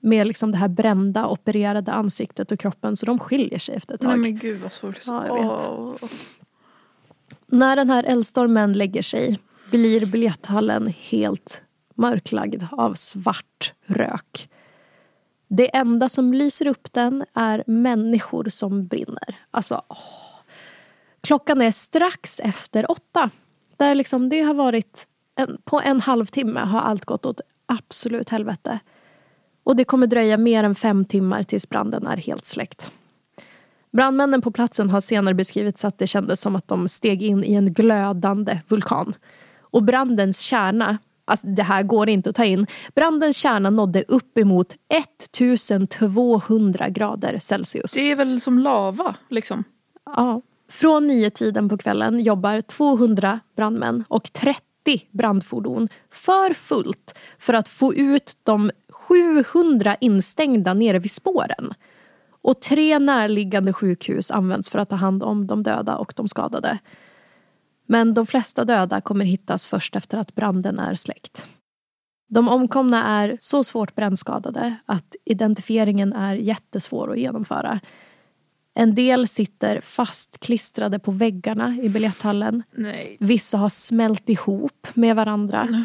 Med 0.00 0.26
liksom 0.26 0.52
det 0.52 0.58
här 0.58 0.68
brända, 0.68 1.28
opererade 1.28 1.92
ansiktet 1.92 2.52
och 2.52 2.58
kroppen 2.60 2.96
så 2.96 3.06
de 3.06 3.18
skiljer 3.18 3.58
sig 3.58 3.74
efter 3.74 3.94
ett 3.94 4.00
tag. 4.00 4.08
Nej 4.08 4.18
men 4.18 4.38
gud 4.38 4.60
vad 4.60 4.72
sorgligt. 4.72 5.06
Ja, 5.06 5.26
jag 5.26 5.34
vet. 5.34 5.68
Åh. 5.68 5.94
När 7.46 7.76
den 7.76 7.90
här 7.90 8.04
eldstormen 8.04 8.72
lägger 8.72 9.02
sig 9.02 9.38
blir 9.70 10.06
biljetthallen 10.06 10.94
helt 11.10 11.62
mörklagd 11.94 12.64
av 12.70 12.94
svart 12.94 13.74
rök. 13.86 14.48
Det 15.48 15.76
enda 15.76 16.08
som 16.08 16.34
lyser 16.34 16.66
upp 16.66 16.92
den 16.92 17.24
är 17.34 17.64
människor 17.66 18.48
som 18.48 18.86
brinner. 18.86 19.36
Alltså, 19.50 19.82
åh. 19.88 20.17
Klockan 21.20 21.62
är 21.62 21.70
strax 21.70 22.40
efter 22.40 22.90
åtta. 22.90 23.30
Där 23.76 23.94
liksom 23.94 24.28
det 24.28 24.40
har 24.40 24.54
varit 24.54 25.06
en, 25.36 25.58
på 25.64 25.80
en 25.80 26.00
halvtimme 26.00 26.60
har 26.60 26.80
allt 26.80 27.04
gått 27.04 27.26
åt 27.26 27.40
absolut 27.66 28.30
helvete. 28.30 28.78
Och 29.64 29.76
det 29.76 29.84
kommer 29.84 30.06
dröja 30.06 30.36
mer 30.36 30.64
än 30.64 30.74
fem 30.74 31.04
timmar 31.04 31.42
tills 31.42 31.68
branden 31.68 32.06
är 32.06 32.16
helt 32.16 32.44
släckt. 32.44 32.90
Brandmännen 33.92 34.40
på 34.40 34.50
platsen 34.50 34.90
har 34.90 35.00
senare 35.00 35.34
beskrivit 35.34 35.78
så 35.78 35.86
att 35.86 35.98
det 35.98 36.06
kändes 36.06 36.40
som 36.40 36.56
att 36.56 36.68
de 36.68 36.88
steg 36.88 37.22
in 37.22 37.44
i 37.44 37.54
en 37.54 37.72
glödande 37.72 38.60
vulkan. 38.68 39.14
Och 39.60 39.82
brandens 39.82 40.40
kärna, 40.40 40.98
alltså 41.24 41.46
det 41.46 41.62
här 41.62 41.82
går 41.82 42.08
inte 42.08 42.30
att 42.30 42.36
ta 42.36 42.44
in, 42.44 42.66
brandens 42.94 43.36
kärna 43.36 43.70
nådde 43.70 44.04
uppemot 44.08 44.74
1200 44.88 46.88
grader 46.88 47.38
Celsius. 47.38 47.92
Det 47.92 48.10
är 48.10 48.16
väl 48.16 48.40
som 48.40 48.58
lava 48.58 49.16
liksom. 49.28 49.64
Ja, 50.04 50.42
från 50.70 51.06
nio 51.06 51.30
tiden 51.30 51.68
på 51.68 51.78
kvällen 51.78 52.20
jobbar 52.20 52.60
200 52.60 53.40
brandmän 53.56 54.04
och 54.08 54.32
30 54.32 54.62
brandfordon 55.10 55.88
för 56.10 56.54
fullt 56.54 57.18
för 57.38 57.54
att 57.54 57.68
få 57.68 57.94
ut 57.94 58.36
de 58.42 58.70
700 58.90 59.96
instängda 60.00 60.74
nere 60.74 60.98
vid 60.98 61.10
spåren. 61.10 61.74
Och 62.42 62.60
tre 62.60 62.98
närliggande 62.98 63.72
sjukhus 63.72 64.30
används 64.30 64.68
för 64.68 64.78
att 64.78 64.90
ta 64.90 64.96
hand 64.96 65.22
om 65.22 65.46
de 65.46 65.62
döda 65.62 65.96
och 65.96 66.12
de 66.16 66.28
skadade. 66.28 66.78
Men 67.86 68.14
de 68.14 68.26
flesta 68.26 68.64
döda 68.64 69.00
kommer 69.00 69.24
hittas 69.24 69.66
först 69.66 69.96
efter 69.96 70.18
att 70.18 70.34
branden 70.34 70.78
är 70.78 70.94
släckt. 70.94 71.46
De 72.28 72.48
omkomna 72.48 73.22
är 73.22 73.36
så 73.40 73.64
svårt 73.64 73.94
brännskadade 73.94 74.74
att 74.86 75.16
identifieringen 75.24 76.12
är 76.12 76.34
jättesvår 76.34 77.12
att 77.12 77.18
genomföra. 77.18 77.80
En 78.80 78.94
del 78.94 79.28
sitter 79.28 79.80
fastklistrade 79.80 80.98
på 80.98 81.10
väggarna 81.10 81.78
i 81.82 81.88
biljetthallen. 81.88 82.62
Nej. 82.70 83.16
Vissa 83.20 83.58
har 83.58 83.68
smält 83.68 84.28
ihop 84.28 84.86
med 84.94 85.16
varandra. 85.16 85.84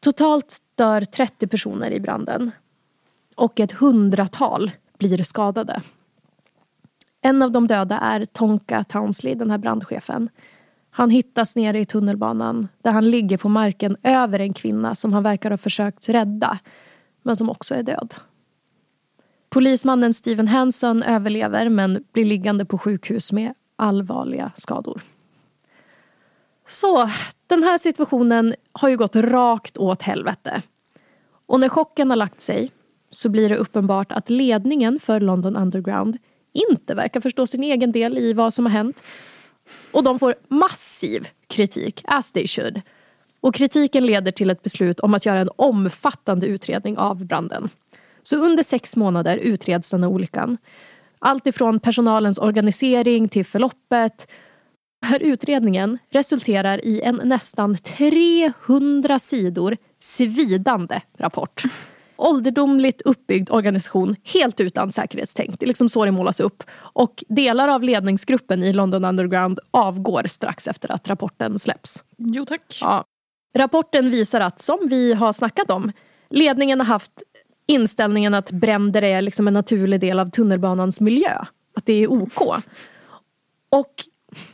Totalt 0.00 0.58
dör 0.74 1.00
30 1.00 1.46
personer 1.46 1.90
i 1.90 2.00
branden. 2.00 2.50
Och 3.36 3.60
ett 3.60 3.72
hundratal 3.72 4.70
blir 4.98 5.22
skadade. 5.22 5.82
En 7.20 7.42
av 7.42 7.52
de 7.52 7.66
döda 7.66 7.98
är 7.98 8.24
Tonka 8.24 8.84
Townsley, 8.84 9.34
den 9.34 9.50
här 9.50 9.58
brandchefen. 9.58 10.28
Han 10.90 11.10
hittas 11.10 11.56
nere 11.56 11.80
i 11.80 11.84
tunnelbanan 11.84 12.68
där 12.82 12.90
han 12.90 13.10
ligger 13.10 13.38
på 13.38 13.48
marken 13.48 13.96
över 14.02 14.38
en 14.38 14.52
kvinna 14.52 14.94
som 14.94 15.12
han 15.12 15.22
verkar 15.22 15.50
ha 15.50 15.56
försökt 15.56 16.08
rädda, 16.08 16.58
men 17.22 17.36
som 17.36 17.50
också 17.50 17.74
är 17.74 17.82
död. 17.82 18.14
Polismannen 19.54 20.14
Steven 20.14 20.48
Hanson 20.48 21.02
överlever 21.02 21.68
men 21.68 22.04
blir 22.12 22.24
liggande 22.24 22.64
på 22.64 22.78
sjukhus 22.78 23.32
med 23.32 23.54
allvarliga 23.76 24.52
skador. 24.56 25.02
Så, 26.68 27.10
den 27.46 27.62
här 27.62 27.78
situationen 27.78 28.54
har 28.72 28.88
ju 28.88 28.96
gått 28.96 29.16
rakt 29.16 29.76
åt 29.76 30.02
helvete. 30.02 30.62
Och 31.46 31.60
när 31.60 31.68
chocken 31.68 32.10
har 32.10 32.16
lagt 32.16 32.40
sig 32.40 32.70
så 33.10 33.28
blir 33.28 33.48
det 33.48 33.56
uppenbart 33.56 34.12
att 34.12 34.30
ledningen 34.30 34.98
för 34.98 35.20
London 35.20 35.56
Underground 35.56 36.18
inte 36.52 36.94
verkar 36.94 37.20
förstå 37.20 37.46
sin 37.46 37.62
egen 37.62 37.92
del 37.92 38.18
i 38.18 38.32
vad 38.32 38.54
som 38.54 38.66
har 38.66 38.72
hänt. 38.72 39.02
Och 39.92 40.04
de 40.04 40.18
får 40.18 40.34
massiv 40.48 41.28
kritik, 41.46 42.02
as 42.04 42.32
they 42.32 42.46
should. 42.46 42.82
Och 43.40 43.54
kritiken 43.54 44.06
leder 44.06 44.32
till 44.32 44.50
ett 44.50 44.62
beslut 44.62 45.00
om 45.00 45.14
att 45.14 45.26
göra 45.26 45.40
en 45.40 45.50
omfattande 45.56 46.46
utredning 46.46 46.98
av 46.98 47.26
branden. 47.26 47.68
Så 48.26 48.36
under 48.36 48.62
sex 48.62 48.96
månader 48.96 49.36
utreds 49.36 49.90
den 49.90 50.02
här 50.02 50.10
olyckan. 50.10 50.58
Allt 51.18 51.46
ifrån 51.46 51.80
personalens 51.80 52.38
organisering 52.38 53.28
till 53.28 53.44
förloppet. 53.44 54.30
Den 55.02 55.10
här 55.10 55.22
utredningen 55.22 55.98
resulterar 56.10 56.84
i 56.84 57.00
en 57.00 57.20
nästan 57.24 57.76
300 57.76 59.18
sidor 59.18 59.76
svidande 59.98 61.00
rapport. 61.18 61.62
Ålderdomligt 62.16 63.02
uppbyggd 63.02 63.50
organisation 63.50 64.16
helt 64.34 64.60
utan 64.60 64.92
säkerhetstänk. 64.92 65.60
Det 65.60 65.64
är 65.64 65.68
liksom 65.68 65.88
så 65.88 66.04
det 66.04 66.10
målas 66.10 66.40
upp. 66.40 66.62
Och 66.76 67.24
delar 67.28 67.68
av 67.68 67.82
ledningsgruppen 67.82 68.62
i 68.62 68.72
London 68.72 69.04
Underground 69.04 69.58
avgår 69.70 70.22
strax 70.26 70.68
efter 70.68 70.92
att 70.92 71.08
rapporten 71.08 71.58
släpps. 71.58 72.04
Jo 72.18 72.46
tack. 72.46 72.78
Ja. 72.80 73.04
Rapporten 73.56 74.10
visar 74.10 74.40
att, 74.40 74.60
som 74.60 74.78
vi 74.90 75.14
har 75.14 75.32
snackat 75.32 75.70
om, 75.70 75.92
ledningen 76.30 76.80
har 76.80 76.86
haft 76.86 77.22
inställningen 77.66 78.34
att 78.34 78.50
bränder 78.50 79.02
är 79.02 79.22
liksom 79.22 79.48
en 79.48 79.54
naturlig 79.54 80.00
del 80.00 80.20
av 80.20 80.30
tunnelbanans 80.30 81.00
miljö. 81.00 81.38
Att 81.76 81.86
det 81.86 81.92
är 81.92 82.12
OK. 82.12 82.40
Och 83.70 83.94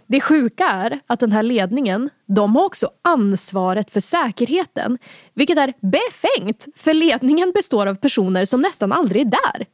det 0.07 0.21
sjuka 0.21 0.65
är 0.65 1.01
att 1.07 1.21
den 1.21 1.33
här 1.33 1.43
ledningen, 1.43 2.11
de 2.27 2.57
har 2.57 2.65
också 2.65 2.91
ansvaret 3.03 3.91
för 3.91 4.01
säkerheten. 4.01 4.99
Vilket 5.35 5.59
är 5.59 5.75
befängt, 5.81 6.67
för 6.77 6.95
ledningen 6.95 7.53
består 7.55 7.87
av 7.87 7.95
personer 7.95 8.45
som 8.45 8.61
nästan 8.61 8.93
aldrig 8.93 9.27
är 9.27 9.31
där. 9.31 9.67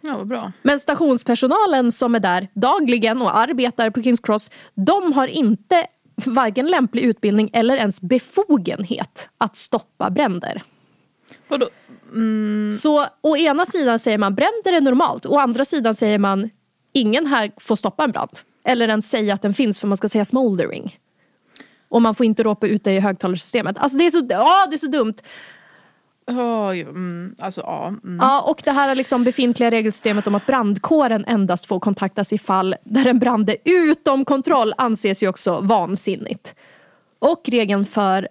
Ja, 0.00 0.16
vad 0.16 0.26
bra. 0.26 0.52
Men 0.62 0.80
stationspersonalen 0.80 1.92
som 1.92 2.14
är 2.14 2.20
där 2.20 2.48
dagligen 2.54 3.22
och 3.22 3.36
arbetar 3.36 3.90
på 3.90 4.02
Kings 4.02 4.20
Cross, 4.20 4.50
de 4.74 5.12
har 5.12 5.28
inte 5.28 5.86
varken 6.26 6.66
lämplig 6.66 7.02
utbildning 7.02 7.50
eller 7.52 7.76
ens 7.76 8.00
befogenhet 8.00 9.28
att 9.38 9.56
stoppa 9.56 10.10
bränder. 10.10 10.62
Vadå? 11.48 11.68
Så 12.72 13.06
å 13.20 13.36
ena 13.36 13.66
sidan 13.66 13.98
säger 13.98 14.18
man 14.18 14.34
bränder 14.34 14.76
är 14.76 14.80
normalt, 14.80 15.26
å 15.26 15.38
andra 15.38 15.64
sidan 15.64 15.94
säger 15.94 16.18
man 16.18 16.50
ingen 16.92 17.26
här 17.26 17.52
får 17.56 17.76
stoppa 17.76 18.04
en 18.04 18.12
brand. 18.12 18.30
Eller 18.64 18.88
ens 18.88 19.10
säga 19.10 19.34
att 19.34 19.42
den 19.42 19.54
finns 19.54 19.80
för 19.80 19.88
man 19.88 19.96
ska 19.96 20.08
säga 20.08 20.24
smoldering. 20.24 20.98
Och 21.88 22.02
man 22.02 22.14
får 22.14 22.26
inte 22.26 22.42
ropa 22.42 22.66
ut 22.66 22.84
det 22.84 22.92
i 22.92 23.00
högtalarsystemet. 23.00 23.78
Alltså 23.78 23.98
det 23.98 24.06
är 24.06 24.10
så, 24.10 24.26
ja, 24.28 24.66
det 24.70 24.76
är 24.76 24.78
så 24.78 24.86
dumt. 24.86 25.14
Ja, 26.26 26.74
jo, 26.74 26.88
mm, 26.88 27.34
alltså 27.38 27.60
ja. 27.60 27.88
Mm. 27.88 28.18
Ja, 28.20 28.40
och 28.50 28.62
det 28.64 28.70
här 28.70 28.88
är 28.88 28.94
liksom 28.94 29.24
befintliga 29.24 29.70
regelsystemet 29.70 30.26
om 30.26 30.34
att 30.34 30.46
brandkåren 30.46 31.24
endast 31.24 31.66
får 31.66 31.80
kontaktas 31.80 32.32
i 32.32 32.38
fall 32.38 32.74
där 32.84 33.06
en 33.06 33.18
brand 33.18 33.50
är 33.50 33.56
utom 33.64 34.24
kontroll 34.24 34.74
anses 34.78 35.22
ju 35.22 35.28
också 35.28 35.60
vansinnigt. 35.60 36.54
Och 37.18 37.42
regeln 37.48 37.84
för 37.84 38.28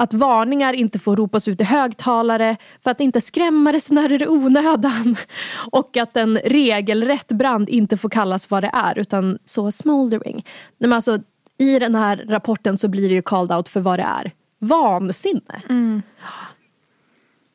att 0.00 0.14
varningar 0.14 0.72
inte 0.72 0.98
får 0.98 1.16
ropas 1.16 1.48
ut 1.48 1.60
i 1.60 1.64
högtalare 1.64 2.56
för 2.84 2.90
att 2.90 3.00
inte 3.00 3.20
skrämma 3.20 3.72
resenärer 3.72 4.22
i 4.22 4.26
onödan. 4.26 5.16
Och 5.70 5.96
att 5.96 6.16
en 6.16 6.38
regelrätt 6.38 7.32
brand 7.32 7.68
inte 7.68 7.96
får 7.96 8.08
kallas 8.08 8.50
vad 8.50 8.62
det 8.62 8.70
är 8.72 8.98
utan 8.98 9.38
så 9.44 9.72
smoldering. 9.72 10.46
Men 10.78 10.92
alltså, 10.92 11.18
I 11.58 11.78
den 11.78 11.94
här 11.94 12.24
rapporten 12.28 12.78
så 12.78 12.88
blir 12.88 13.08
det 13.08 13.14
ju 13.14 13.22
called 13.22 13.52
out 13.52 13.68
för 13.68 13.80
vad 13.80 13.98
det 13.98 14.02
är. 14.02 14.32
Vansinne. 14.58 15.62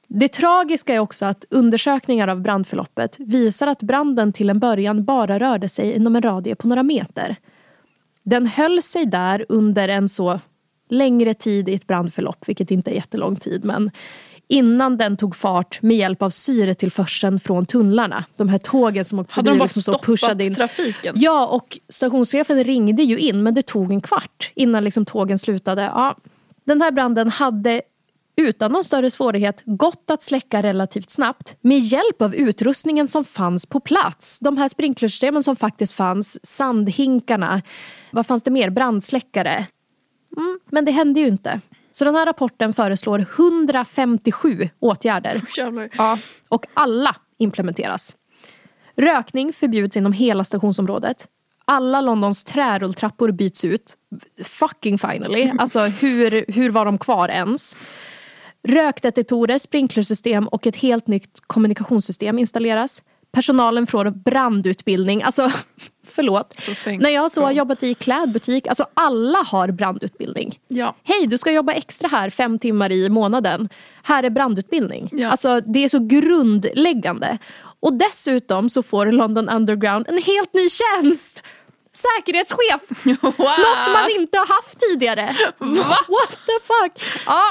Det 0.08 0.28
tragiska 0.28 0.94
är 0.94 1.00
också 1.00 1.26
att 1.26 1.46
undersökningar 1.50 2.28
av 2.28 2.42
brandförloppet 2.42 3.16
visar 3.20 3.68
att 3.68 3.82
branden 3.82 4.34
till 4.34 4.50
en 4.50 4.60
början 4.60 5.06
bara 5.06 5.40
rörde 5.40 5.70
sig 5.70 5.96
inom 5.96 6.16
en 6.16 6.22
radie 6.22 6.56
på 6.56 6.68
några 6.68 6.84
meter. 6.84 7.36
Den 8.24 8.46
höll 8.46 8.82
sig 8.82 9.06
där 9.06 9.46
under 9.50 9.88
en 9.88 10.10
så 10.10 10.40
längre 10.98 11.34
tid 11.34 11.70
i 11.70 11.74
ett 11.74 11.88
brandförlopp, 11.88 12.50
vilket 12.50 12.72
inte 12.72 12.92
är 12.92 12.96
jättelång 12.96 13.36
tid, 13.36 13.66
men 13.66 13.92
innan 14.48 14.98
den 14.98 15.18
tog 15.18 15.36
fart 15.36 15.82
med 15.82 15.98
hjälp 15.98 16.22
av 16.22 16.30
syretillförseln 16.30 17.40
från 17.40 17.66
tunnlarna. 17.66 18.26
De 18.38 18.50
här 18.50 18.58
tågen 18.58 19.06
som 19.06 19.20
åkte 19.20 19.34
Hade 19.34 19.46
förbi 19.50 19.56
de 19.56 19.60
bara 19.60 19.66
liksom 19.66 19.82
stoppat 19.82 20.06
pushade 20.06 20.46
in. 20.46 20.56
trafiken? 20.56 21.16
Ja, 21.18 21.48
och 21.48 21.80
stationschefen 21.90 22.64
ringde 22.64 23.04
ju 23.04 23.18
in, 23.20 23.44
men 23.44 23.54
det 23.54 23.62
tog 23.62 23.92
en 23.92 24.02
kvart 24.02 24.52
innan 24.56 24.84
liksom 24.84 25.06
tågen 25.06 25.40
slutade. 25.40 25.82
Ja, 25.82 26.16
den 26.66 26.82
här 26.82 26.92
branden 26.92 27.30
hade 27.30 27.82
utan 28.38 28.72
någon 28.72 28.84
större 28.84 29.12
svårighet 29.12 29.62
gått 29.66 30.10
att 30.10 30.24
släcka 30.24 30.64
relativt 30.64 31.10
snabbt 31.10 31.58
med 31.62 31.80
hjälp 31.80 32.22
av 32.22 32.36
utrustningen 32.36 33.08
som 33.08 33.24
fanns 33.24 33.66
på 33.66 33.80
plats. 33.80 34.40
De 34.40 34.58
här 34.58 34.68
sprinklersystemen 34.68 35.44
som 35.44 35.56
faktiskt 35.56 35.94
fanns, 35.94 36.46
sandhinkarna, 36.46 37.62
vad 38.12 38.26
fanns 38.26 38.44
det 38.44 38.52
mer? 38.52 38.70
Brandsläckare. 38.70 39.66
Mm, 40.38 40.60
men 40.72 40.86
det 40.86 40.92
hände 40.92 41.20
ju 41.20 41.28
inte. 41.28 41.62
Så 41.92 42.06
den 42.06 42.16
här 42.16 42.26
rapporten 42.26 42.74
föreslår 42.74 43.20
157 43.20 44.70
åtgärder. 44.80 45.42
Jävlar. 45.58 45.90
Ja, 45.98 46.18
och 46.50 46.66
alla 46.74 47.16
implementeras. 47.38 48.16
Rökning 48.96 49.54
förbjuds 49.54 49.98
inom 49.98 50.14
hela 50.14 50.44
stationsområdet. 50.44 51.28
Alla 51.66 52.02
Londons 52.02 52.44
trärulltrappor 52.44 53.32
byts 53.32 53.66
ut. 53.66 53.98
Fucking 54.44 54.98
finally. 54.98 55.52
Alltså 55.60 55.80
hur, 55.80 56.52
hur 56.52 56.70
var 56.70 56.86
de 56.86 56.98
kvar 56.98 57.30
ens? 57.30 57.78
Rökdetektorer, 58.68 59.58
sprinklersystem 59.58 60.48
och 60.48 60.68
ett 60.68 60.76
helt 60.76 61.08
nytt 61.08 61.40
kommunikationssystem 61.48 62.40
installeras. 62.40 63.04
Personalen 63.36 63.88
får 63.88 64.10
brandutbildning. 64.10 65.24
Alltså, 65.24 65.52
förlåt. 66.08 66.54
När 66.86 67.10
jag 67.10 67.32
så 67.32 67.42
har 67.42 67.52
jobbat 67.52 67.84
i 67.84 67.94
klädbutik, 67.94 68.68
alltså 68.68 68.86
alla 68.94 69.40
har 69.40 69.68
brandutbildning. 69.68 70.60
Ja. 70.68 70.96
Hej, 71.04 71.28
du 71.28 71.38
ska 71.38 71.52
jobba 71.52 71.74
extra 71.74 72.08
här 72.08 72.30
fem 72.30 72.60
timmar 72.60 72.92
i 72.92 73.10
månaden. 73.10 73.70
Här 74.04 74.24
är 74.24 74.30
brandutbildning. 74.30 75.10
Ja. 75.12 75.30
Alltså, 75.30 75.62
det 75.62 75.84
är 75.84 75.90
så 75.90 76.00
grundläggande. 76.00 77.38
Och 77.80 77.94
dessutom 77.94 78.70
så 78.70 78.84
får 78.84 79.06
London 79.06 79.50
Underground 79.50 80.08
en 80.08 80.22
helt 80.22 80.54
ny 80.54 80.70
tjänst. 80.70 81.44
Säkerhetschef! 81.94 83.06
Wow. 83.22 83.34
Något 83.38 83.94
man 83.94 84.10
inte 84.20 84.38
har 84.38 84.56
haft 84.56 84.80
tidigare. 84.80 85.26
What 86.08 86.32
the 86.46 86.60
fuck? 86.64 87.04
Ja. 87.26 87.44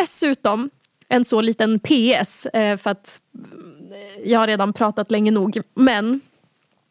Dessutom 0.00 0.70
en 1.08 1.24
så 1.24 1.40
liten 1.40 1.80
PS 1.80 2.46
eh, 2.46 2.76
för 2.76 2.90
att 2.90 3.20
jag 4.24 4.38
har 4.38 4.46
redan 4.46 4.72
pratat 4.72 5.10
länge 5.10 5.30
nog. 5.30 5.60
Men 5.74 6.20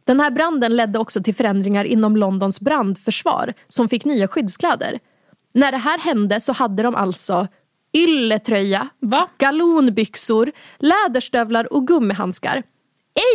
den 0.04 0.20
här 0.20 0.32
branden 0.32 0.76
ledde 0.76 1.00
också 1.00 1.24
till 1.24 1.36
förändringar 1.36 1.86
inom 1.86 2.18
Londons 2.18 2.60
brandförsvar 2.60 3.54
som 3.68 3.90
fick 3.90 4.06
nya 4.06 4.28
skyddskläder. 4.28 5.00
När 5.54 5.72
det 5.72 5.78
här 5.78 6.00
hände 6.00 6.42
så 6.42 6.54
hade 6.54 6.84
de 6.84 6.96
alltså 6.96 7.48
ylletröja, 7.94 8.90
Va? 9.00 9.30
galonbyxor, 9.38 10.52
läderstövlar 10.78 11.74
och 11.74 11.88
gummihandskar. 11.88 12.64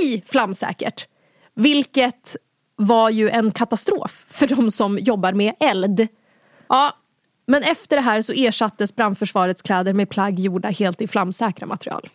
Ej 0.02 0.22
flamsäkert! 0.26 1.06
Vilket 1.54 2.36
var 2.76 3.10
ju 3.10 3.30
en 3.30 3.50
katastrof 3.50 4.26
för 4.28 4.46
de 4.46 4.70
som 4.70 4.98
jobbar 4.98 5.32
med 5.32 5.54
eld. 5.60 6.08
Ja, 6.68 6.96
men 7.46 7.62
efter 7.62 7.96
det 7.96 8.02
här 8.02 8.22
så 8.22 8.32
ersattes 8.32 8.96
brandförsvarets 8.96 9.62
kläder 9.62 9.92
med 9.92 10.10
plagg 10.10 10.40
gjorda 10.40 10.68
helt 10.68 11.00
i 11.00 11.06
flamsäkra 11.06 11.66
material. 11.66 12.08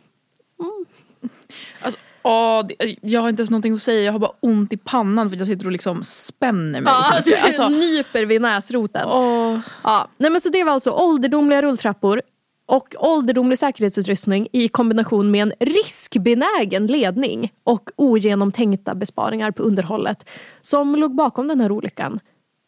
Det- 2.67 2.95
jag 3.01 3.21
har 3.21 3.29
inte 3.29 3.41
ens 3.41 3.49
någonting 3.51 3.73
att 3.73 3.81
säga, 3.81 4.01
jag 4.01 4.11
har 4.11 4.19
bara 4.19 4.31
ont 4.39 4.73
i 4.73 4.77
pannan 4.77 5.29
för 5.29 5.35
att 5.35 5.39
jag 5.39 5.47
sitter 5.47 5.65
och 5.65 5.71
liksom 5.71 6.03
spänner 6.03 6.81
mig. 6.81 6.93
Ja, 6.93 7.21
du 7.25 7.35
alltså, 7.35 7.69
nyper 7.69 8.25
vid 8.25 8.41
näsroten. 8.41 9.07
åh. 9.07 9.59
Ja, 9.83 10.07
nej 10.17 10.31
men 10.31 10.41
så 10.41 10.49
det 10.49 10.63
var 10.63 10.71
alltså 10.71 10.91
ålderdomliga 10.91 11.61
rulltrappor 11.61 12.21
och 12.65 12.95
ålderdomlig 12.97 13.59
säkerhetsutrustning 13.59 14.47
i 14.51 14.67
kombination 14.67 15.31
med 15.31 15.41
en 15.41 15.53
riskbenägen 15.59 16.87
ledning 16.87 17.53
och 17.63 17.89
ogenomtänkta 17.95 18.95
besparingar 18.95 19.51
på 19.51 19.63
underhållet 19.63 20.29
som 20.61 20.95
låg 20.95 21.15
bakom 21.15 21.47
den 21.47 21.61
här 21.61 21.71
olyckan 21.71 22.19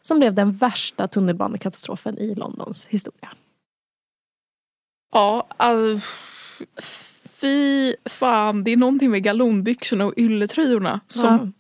som 0.02 0.20
blev 0.20 0.34
den 0.34 0.52
värsta 0.52 1.08
tunnelbanekatastrofen 1.08 2.18
i 2.18 2.36
Londons 2.36 2.86
historia. 2.86 3.30
Ja, 5.14 5.48
alltså, 5.58 6.08
fy 7.42 7.94
fan. 8.06 8.64
Det 8.64 8.72
är 8.72 8.78
någonting 8.78 9.12
med 9.12 9.24
galonbyxorna 9.24 10.06
och 10.06 10.14
ylletröjorna 10.18 11.00
som... 11.08 11.54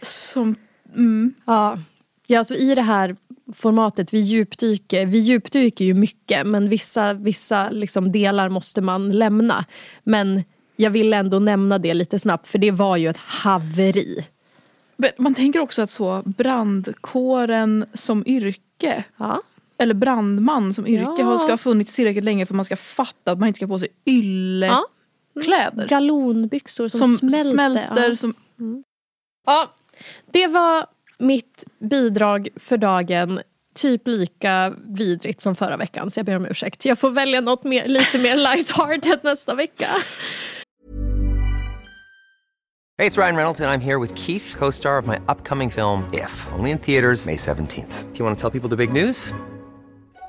som 0.00 0.54
mm. 0.94 1.34
Ja. 1.44 1.78
Ja, 2.26 2.38
alltså 2.38 2.54
I 2.54 2.74
det 2.74 2.82
här 2.82 3.16
formatet, 3.54 4.14
vi 4.14 4.18
djupdyker, 4.18 5.06
vi 5.06 5.18
djupdyker 5.18 5.84
ju 5.84 5.94
mycket 5.94 6.46
men 6.46 6.68
vissa, 6.68 7.14
vissa 7.14 7.70
liksom 7.70 8.12
delar 8.12 8.48
måste 8.48 8.80
man 8.80 9.12
lämna. 9.12 9.64
Men 10.04 10.42
jag 10.76 10.90
vill 10.90 11.12
ändå 11.14 11.38
nämna 11.38 11.78
det 11.78 11.94
lite 11.94 12.18
snabbt 12.18 12.48
för 12.48 12.58
det 12.58 12.70
var 12.70 12.96
ju 12.96 13.08
ett 13.08 13.18
haveri. 13.18 14.26
Men 14.96 15.10
Man 15.18 15.34
tänker 15.34 15.60
också 15.60 15.82
att 15.82 15.90
så 15.90 16.22
brandkåren 16.24 17.84
som 17.94 18.22
yrke 18.26 19.04
Ja. 19.16 19.42
eller 19.78 19.94
brandman 19.94 20.74
som 20.74 20.86
yrke 20.86 21.14
Ja. 21.18 21.24
har, 21.24 21.38
ska 21.38 21.50
ha 21.50 21.58
funnits 21.58 21.94
tillräckligt 21.94 22.24
länge 22.24 22.46
för 22.46 22.54
att 22.54 22.56
man 22.56 22.64
ska 22.64 22.76
fatta 22.76 23.32
att 23.32 23.38
man 23.38 23.48
inte 23.48 23.58
ska 23.58 23.66
ha 23.66 23.74
på 23.74 23.78
sig 23.78 23.88
yllekläder. 25.36 25.88
Galonbyxor 25.88 26.88
som, 26.88 27.00
Som 27.00 27.16
smälter. 27.28 27.50
smälter. 27.50 28.08
Ja. 28.08 28.16
som, 28.16 28.34
Ja. 29.46 29.72
Det 30.32 30.46
var 30.46 30.86
mitt 31.18 31.64
bidrag 31.78 32.48
för 32.56 32.76
dagen. 32.76 33.40
Typ 33.74 34.06
lika 34.08 34.74
vidrigt 34.86 35.40
som 35.40 35.54
förra 35.54 35.76
veckan 35.76 36.10
så 36.10 36.18
jag 36.20 36.26
ber 36.26 36.36
om 36.36 36.46
ursäkt. 36.46 36.84
Jag 36.84 36.98
får 36.98 37.10
välja 37.10 37.40
något 37.40 37.64
mer, 37.64 37.86
lite 37.86 38.18
mer 38.18 38.36
lighthearted 38.56 39.18
nästa 39.22 39.54
vecka. 39.54 39.86
Hey, 42.98 43.08
it's 43.08 43.16
Ryan 43.16 43.36
Reynolds, 43.36 43.60
and 43.60 43.70
I'm 43.70 43.80
here 43.80 43.98
with 43.98 44.14
Keith, 44.14 44.54
co 44.58 44.72
star 44.72 44.98
of 44.98 45.06
my 45.06 45.16
upcoming 45.28 45.70
film, 45.70 46.04
If, 46.12 46.46
only 46.58 46.70
in 46.70 46.78
theaters, 46.78 47.26
May 47.26 47.36
17th. 47.36 48.12
Do 48.12 48.18
you 48.18 48.24
want 48.24 48.38
to 48.38 48.50
tell 48.50 48.60
people 48.60 48.76
the 48.76 48.86
big 48.86 48.92
news? 48.92 49.32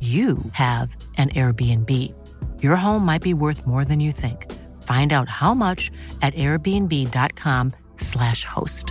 you 0.00 0.36
have 0.52 0.88
an 1.18 1.28
Airbnb. 1.28 1.90
Your 2.60 2.76
home 2.76 3.04
might 3.12 3.22
be 3.22 3.34
worth 3.34 3.66
more 3.66 3.84
than 3.84 4.00
you 4.00 4.12
think. 4.12 4.46
Find 4.82 5.12
out 5.12 5.28
how 5.28 5.54
much 5.54 5.90
at 6.22 6.34
airbnb.com/slash 6.34 8.44
host. 8.44 8.86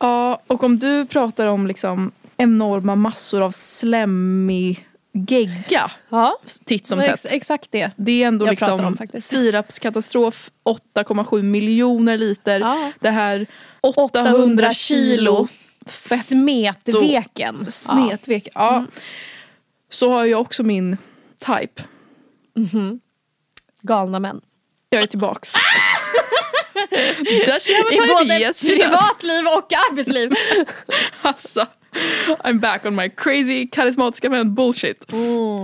ja, 0.00 0.42
och 0.46 0.64
om 0.64 0.78
du 0.78 1.06
pratar 1.06 1.46
om 1.46 1.66
liksom 1.66 2.12
enorma 2.36 2.94
massor 2.96 3.40
av 3.42 3.50
slemmig 3.50 4.86
gegga 5.12 5.90
Ja, 6.08 6.38
titt 6.64 6.86
som 6.86 6.98
tätt. 6.98 7.24
exakt 7.32 7.72
det. 7.72 7.90
Det 7.96 8.22
är 8.22 8.28
ändå 8.28 8.46
jag 8.46 8.50
liksom 8.50 8.84
om 8.84 8.96
faktiskt. 8.96 9.28
sirapskatastrof, 9.28 10.50
8,7 10.96 11.42
miljoner 11.42 12.18
liter. 12.18 12.60
Ja. 12.60 12.92
Det 13.00 13.10
här 13.10 13.46
800 13.80 14.72
kilo 14.72 15.48
fett 15.86 16.24
Smetveken. 16.24 17.66
smetvek. 17.70 18.48
Ja. 18.54 18.86
Så 19.90 20.10
har 20.10 20.24
jag 20.24 20.40
också 20.40 20.62
min 20.62 20.96
type. 21.38 21.82
Galna 23.82 24.20
män. 24.20 24.40
Jag 24.90 25.02
är 25.02 25.06
tillbaks. 25.06 25.52
Does 27.46 27.66
she 27.66 27.74
have 27.74 27.88
a 27.88 28.04
I 28.04 28.08
både 28.08 28.38
Yes 28.38 28.60
privatliv 28.68 29.44
och 29.56 29.72
arbetsliv. 29.72 30.30
Alltså, 31.22 31.66
I'm 32.28 32.60
back 32.60 32.86
on 32.86 32.96
my 32.96 33.08
crazy 33.08 33.68
karismatiska 33.72 34.30
män 34.30 34.54
bullshit. 34.54 35.12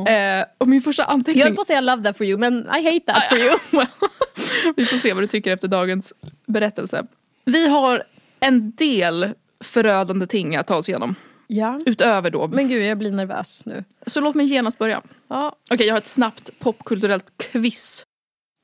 Eh, 0.09 0.45
och 0.59 0.69
min 0.69 0.83
första 0.83 1.03
Jag 1.03 1.11
anteckning... 1.11 1.45
höll 1.45 1.55
på 1.55 1.61
att 1.61 1.67
säga 1.67 1.81
love 1.81 2.03
that 2.03 2.17
for 2.17 2.27
you 2.27 2.39
men 2.39 2.69
I 2.77 2.85
hate 2.85 3.13
that 3.13 3.29
for 3.29 3.39
you. 3.39 3.59
Vi 4.77 4.87
får 4.87 4.97
se 4.97 5.13
vad 5.13 5.23
du 5.23 5.27
tycker 5.27 5.53
efter 5.53 5.69
dagens 5.69 6.13
berättelse. 6.47 7.07
Vi 7.45 7.69
har 7.69 8.03
en 8.41 8.71
del 8.71 9.31
förödande 9.65 10.27
ting 10.27 10.57
att 10.57 10.67
ta 10.67 10.77
oss 10.77 10.89
igenom. 10.89 11.15
Ja. 11.47 11.81
Utöver 11.87 12.31
då. 12.31 12.49
Men 12.49 12.69
gud 12.69 12.83
jag 12.85 12.99
blir 12.99 13.11
nervös 13.11 13.67
nu. 13.67 13.85
Så 14.07 14.21
låt 14.21 14.35
mig 14.35 14.47
genast 14.47 14.79
börja. 14.79 15.03
Ja. 15.29 15.57
Okej, 15.71 15.87
jag 15.87 15.95
har 15.95 15.99
ett 15.99 16.07
snabbt 16.07 16.51
popkulturellt 16.61 17.33
quiz. 17.37 18.05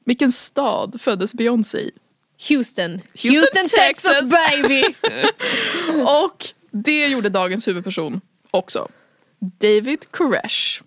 Vilken 0.04 0.32
stad 0.32 1.00
föddes 1.00 1.34
Beyoncé 1.34 1.78
i? 1.78 1.90
Houston. 2.48 3.00
Houston, 3.22 3.64
Texas, 3.78 4.12
Texas. 4.12 4.30
baby! 4.30 4.82
Och 6.24 6.44
det 6.70 7.06
gjorde 7.06 7.28
dagens 7.28 7.68
huvudperson 7.68 8.20
också. 8.50 8.88
David 9.38 10.06
Koresh. 10.10 10.82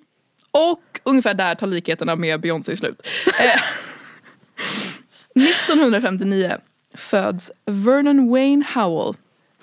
Och 0.51 0.99
ungefär 1.03 1.33
där 1.33 1.55
tar 1.55 1.67
likheterna 1.67 2.15
med 2.15 2.41
Beyoncé 2.41 2.77
slut. 2.77 3.07
Eh, 3.39 3.61
1959 5.43 6.57
föds 6.93 7.51
Vernon 7.65 8.29
Wayne 8.29 8.65
Howell. 8.73 9.15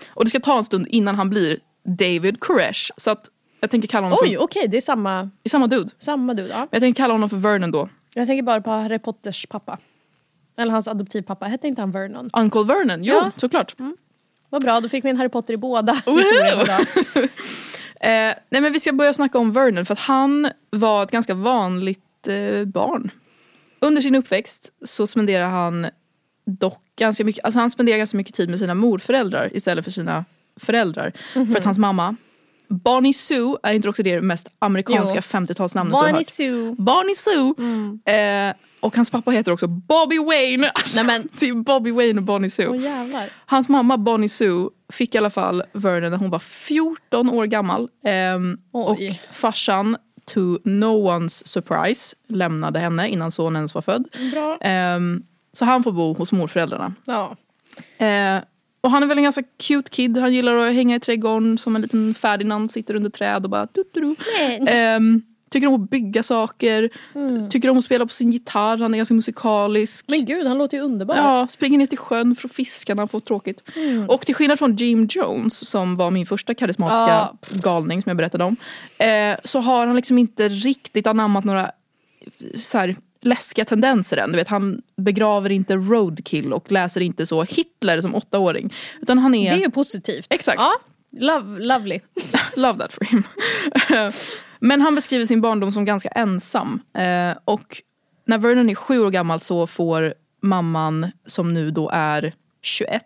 Och 0.09 0.24
det 0.24 0.30
ska 0.30 0.40
ta 0.40 0.59
en 0.59 0.64
stund 0.64 0.86
innan 0.90 1.14
han 1.14 1.30
blir 1.30 1.59
David 1.84 2.40
Koresh. 2.40 2.90
Så 2.97 3.11
att 3.11 3.30
jag 3.61 3.70
tänker 3.70 3.88
kalla 3.88 4.07
honom 4.07 4.18
Oj 4.22 4.28
för, 4.36 4.42
okej 4.42 4.68
det 4.68 4.76
är 4.76 4.80
samma, 4.80 5.30
i 5.44 5.49
samma 5.49 5.66
dude. 5.66 5.90
samma 5.99 6.34
dude. 6.34 6.49
Ja. 6.49 6.68
Jag 6.70 6.82
tänker 6.82 7.03
kalla 7.03 7.14
honom 7.14 7.30
för 7.30 7.36
Vernon 7.36 7.70
då. 7.70 7.88
Jag 8.14 8.26
tänker 8.26 8.42
bara 8.42 8.61
på 8.61 8.70
Harry 8.70 8.99
Potters 8.99 9.47
pappa. 9.47 9.78
Eller 10.59 10.72
hans 10.72 10.88
adoptivpappa. 10.88 11.47
Hette 11.47 11.68
inte 11.68 11.82
han 11.82 11.90
Vernon? 11.92 12.30
Uncle 12.32 12.62
Vernon, 12.64 13.05
jo 13.05 13.14
Ja. 13.14 13.30
såklart. 13.36 13.74
Vad 14.51 14.62
bra, 14.62 14.80
då 14.80 14.88
fick 14.88 15.05
vi 15.05 15.11
en 15.11 15.16
Harry 15.16 15.28
Potter 15.28 15.55
i 15.55 15.57
båda 15.57 15.92
historierna. 16.07 16.78
Eh, 18.01 18.34
nej 18.51 18.61
men 18.61 18.72
vi 18.72 18.80
ska 18.80 18.92
börja 18.92 19.12
snacka 19.14 19.38
om 19.38 19.53
Vernon 19.53 19.86
för 19.86 19.92
att 19.92 19.99
han 20.01 20.51
var 20.70 21.03
ett 21.03 21.11
ganska 21.11 21.34
vanligt 21.34 22.28
eh, 22.28 22.64
barn. 22.64 23.11
Under 23.80 24.03
sin 24.03 24.14
uppväxt 24.14 24.72
så 24.84 25.07
spenderar 25.07 25.47
han 25.49 25.86
dock 26.47 26.82
ganska 26.97 27.24
mycket, 27.24 27.44
alltså 27.44 27.61
han 27.61 27.70
spenderar 27.70 27.99
ganska 27.99 28.16
mycket 28.16 28.34
tid 28.34 28.51
med 28.51 28.59
sina 28.59 28.74
morföräldrar 28.74 29.51
istället 29.57 29.84
för 29.84 29.92
sina 29.92 30.24
föräldrar. 30.61 31.12
För 31.32 31.57
att 31.57 31.64
hans 31.64 31.78
mamma 31.78 32.16
Bonnie 32.68 33.12
Sue, 33.14 33.57
är 33.62 33.72
inte 33.72 33.88
också 33.88 34.03
det 34.03 34.20
mest 34.22 34.49
amerikanska 34.59 35.14
Jo. 35.14 35.20
50-talsnamnet 35.38 35.90
du 35.90 35.97
har 35.97 36.09
hört? 36.12 36.26
Sue. 36.30 36.74
Bonnie 36.78 37.14
Sue. 37.14 37.55
Eh, 38.14 38.55
och 38.80 38.97
hans 38.97 39.11
pappa 39.11 39.30
heter 39.30 39.53
också 39.53 39.66
Bobby 39.66 40.18
Wayne. 40.18 40.70
Alltså, 40.70 40.97
Nej, 41.05 41.07
men- 41.07 41.28
Det 41.40 41.49
är 41.49 41.55
Bobby 41.55 41.90
Wayne 41.90 42.18
och 42.20 42.24
Bonnie 42.26 42.51
Sue. 42.51 42.76
Jävlar. 42.76 43.30
Hans 43.47 43.68
mamma 43.68 43.99
Bonnie 43.99 44.28
Sue 44.28 44.68
fick 44.92 45.14
i 45.14 45.18
alla 45.18 45.30
fall 45.30 45.62
Vernon 45.72 46.11
när 46.11 46.18
hon 46.18 46.30
var 46.30 46.38
14 46.38 47.30
år 47.30 47.47
gammal. 47.47 47.88
Ehm, 48.05 48.59
och 48.72 48.99
farsan, 49.32 49.97
to 50.34 50.40
no 50.64 51.11
one's 51.11 51.47
surprise, 51.47 52.16
lämnade 52.28 52.78
henne 52.78 53.09
innan 53.09 53.32
sonen 53.32 53.57
ens 53.57 53.74
var 53.74 53.82
född. 53.82 54.05
Bra. 54.32 54.59
Ehm, 54.61 55.22
så 55.57 55.64
han 55.64 55.82
får 55.82 55.92
bo 55.92 56.14
hos 56.14 56.32
morföräldrarna. 56.32 56.94
Ja. 57.04 57.36
Eh, 58.07 58.40
och 58.80 58.90
han 58.90 59.02
är 59.02 59.07
väl 59.07 59.18
en 59.18 59.24
ganska 59.24 59.42
cute 59.57 59.90
kid. 59.90 60.18
Han 60.18 60.34
gillar 60.34 60.57
att 60.57 60.74
hänga 60.74 60.96
i 60.96 61.00
trädgården 61.00 61.59
som 61.59 61.76
en 61.76 61.82
liten 61.82 62.14
Ferdinand, 62.14 62.70
sitter 62.70 62.94
under 62.94 63.11
träd 63.11 63.44
och 63.44 63.50
bara... 63.50 63.68
Du, 63.72 63.84
du, 63.92 64.00
du. 64.00 64.16
Men. 64.59 64.68
Ehm, 64.68 65.22
tycker 65.50 65.66
om 65.66 65.74
att 65.84 65.90
bygga 65.90 66.22
saker, 66.22 66.90
tycker 67.50 67.70
om 67.70 67.78
att 67.78 67.84
spela 67.84 68.07
på 68.07 68.12
sin 68.12 68.30
gitarr, 68.30 68.76
han 68.76 68.94
är 68.94 68.96
ganska 68.96 69.14
musikalisk. 69.14 70.04
Men 70.09 70.24
gud, 70.24 70.46
han 70.46 70.59
låter 70.59 70.76
ju 70.76 70.82
underbar. 70.82 71.16
Ja, 71.16 71.46
springer 71.50 71.78
ner 71.78 71.86
till 71.86 71.98
sjön 71.98 72.34
för 72.34 72.48
att 72.48 72.52
fiska 72.54 72.94
när 72.94 73.00
han 73.00 73.09
får 73.09 73.20
tråkigt. 73.20 73.62
Och 74.09 74.26
till 74.26 74.34
skillnad 74.34 74.59
från 74.59 74.76
Jim 74.76 75.09
Jones 75.11 75.68
som 75.68 75.96
var 75.96 76.11
min 76.11 76.26
första 76.26 76.54
karismatiska 76.54 77.07
Ja. 77.07 77.36
galning 77.50 78.02
som 78.02 78.11
jag 78.11 78.16
berättade 78.16 78.44
om. 78.44 78.57
Eh, 78.98 79.36
så 79.44 79.61
har 79.61 79.86
han 79.86 79.96
liksom 79.96 80.18
inte 80.18 80.48
riktigt 80.48 81.07
anammat 81.07 81.44
några 81.44 81.70
så 82.57 82.78
här, 82.78 82.96
läskiga 83.27 83.64
tendenser 83.64 84.16
än. 84.16 84.33
Du 84.33 84.39
vet, 84.39 84.49
han 84.49 84.83
begraver 84.97 85.53
inte 85.53 85.74
roadkill 85.74 86.53
och 86.53 86.72
läser 86.72 87.01
inte 87.01 87.27
så 87.27 87.43
Hitler 87.43 88.01
som 88.01 88.14
åttaåring. 88.14 88.74
Utan 89.03 89.18
han 89.18 89.35
är... 89.35 89.51
Det 89.51 89.57
är 89.57 89.64
ju 89.64 89.70
positivt. 89.70 90.27
Exakt. 90.31 90.61
Ja. 90.61 90.72
Love, 91.18 91.64
lovely. 91.64 92.01
Love 92.57 92.79
that 92.79 92.93
for 92.93 93.05
him. 93.05 93.22
Men 94.61 94.81
han 94.81 94.95
beskriver 94.95 95.27
sin 95.27 95.41
barndom 95.41 95.72
som 95.72 95.85
ganska 95.85 96.09
ensam. 96.09 96.81
Eh, 96.99 97.37
och 97.45 97.83
när 98.27 98.39
Vernon 98.39 98.70
är 98.70 98.74
sju 98.74 99.01
år 99.01 99.11
gammal 99.11 99.41
så 99.41 99.66
får 99.66 100.14
mamman, 100.43 101.11
som 101.27 101.55
nu 101.55 101.70
då 101.70 101.91
är 101.93 102.33
21, 102.62 103.03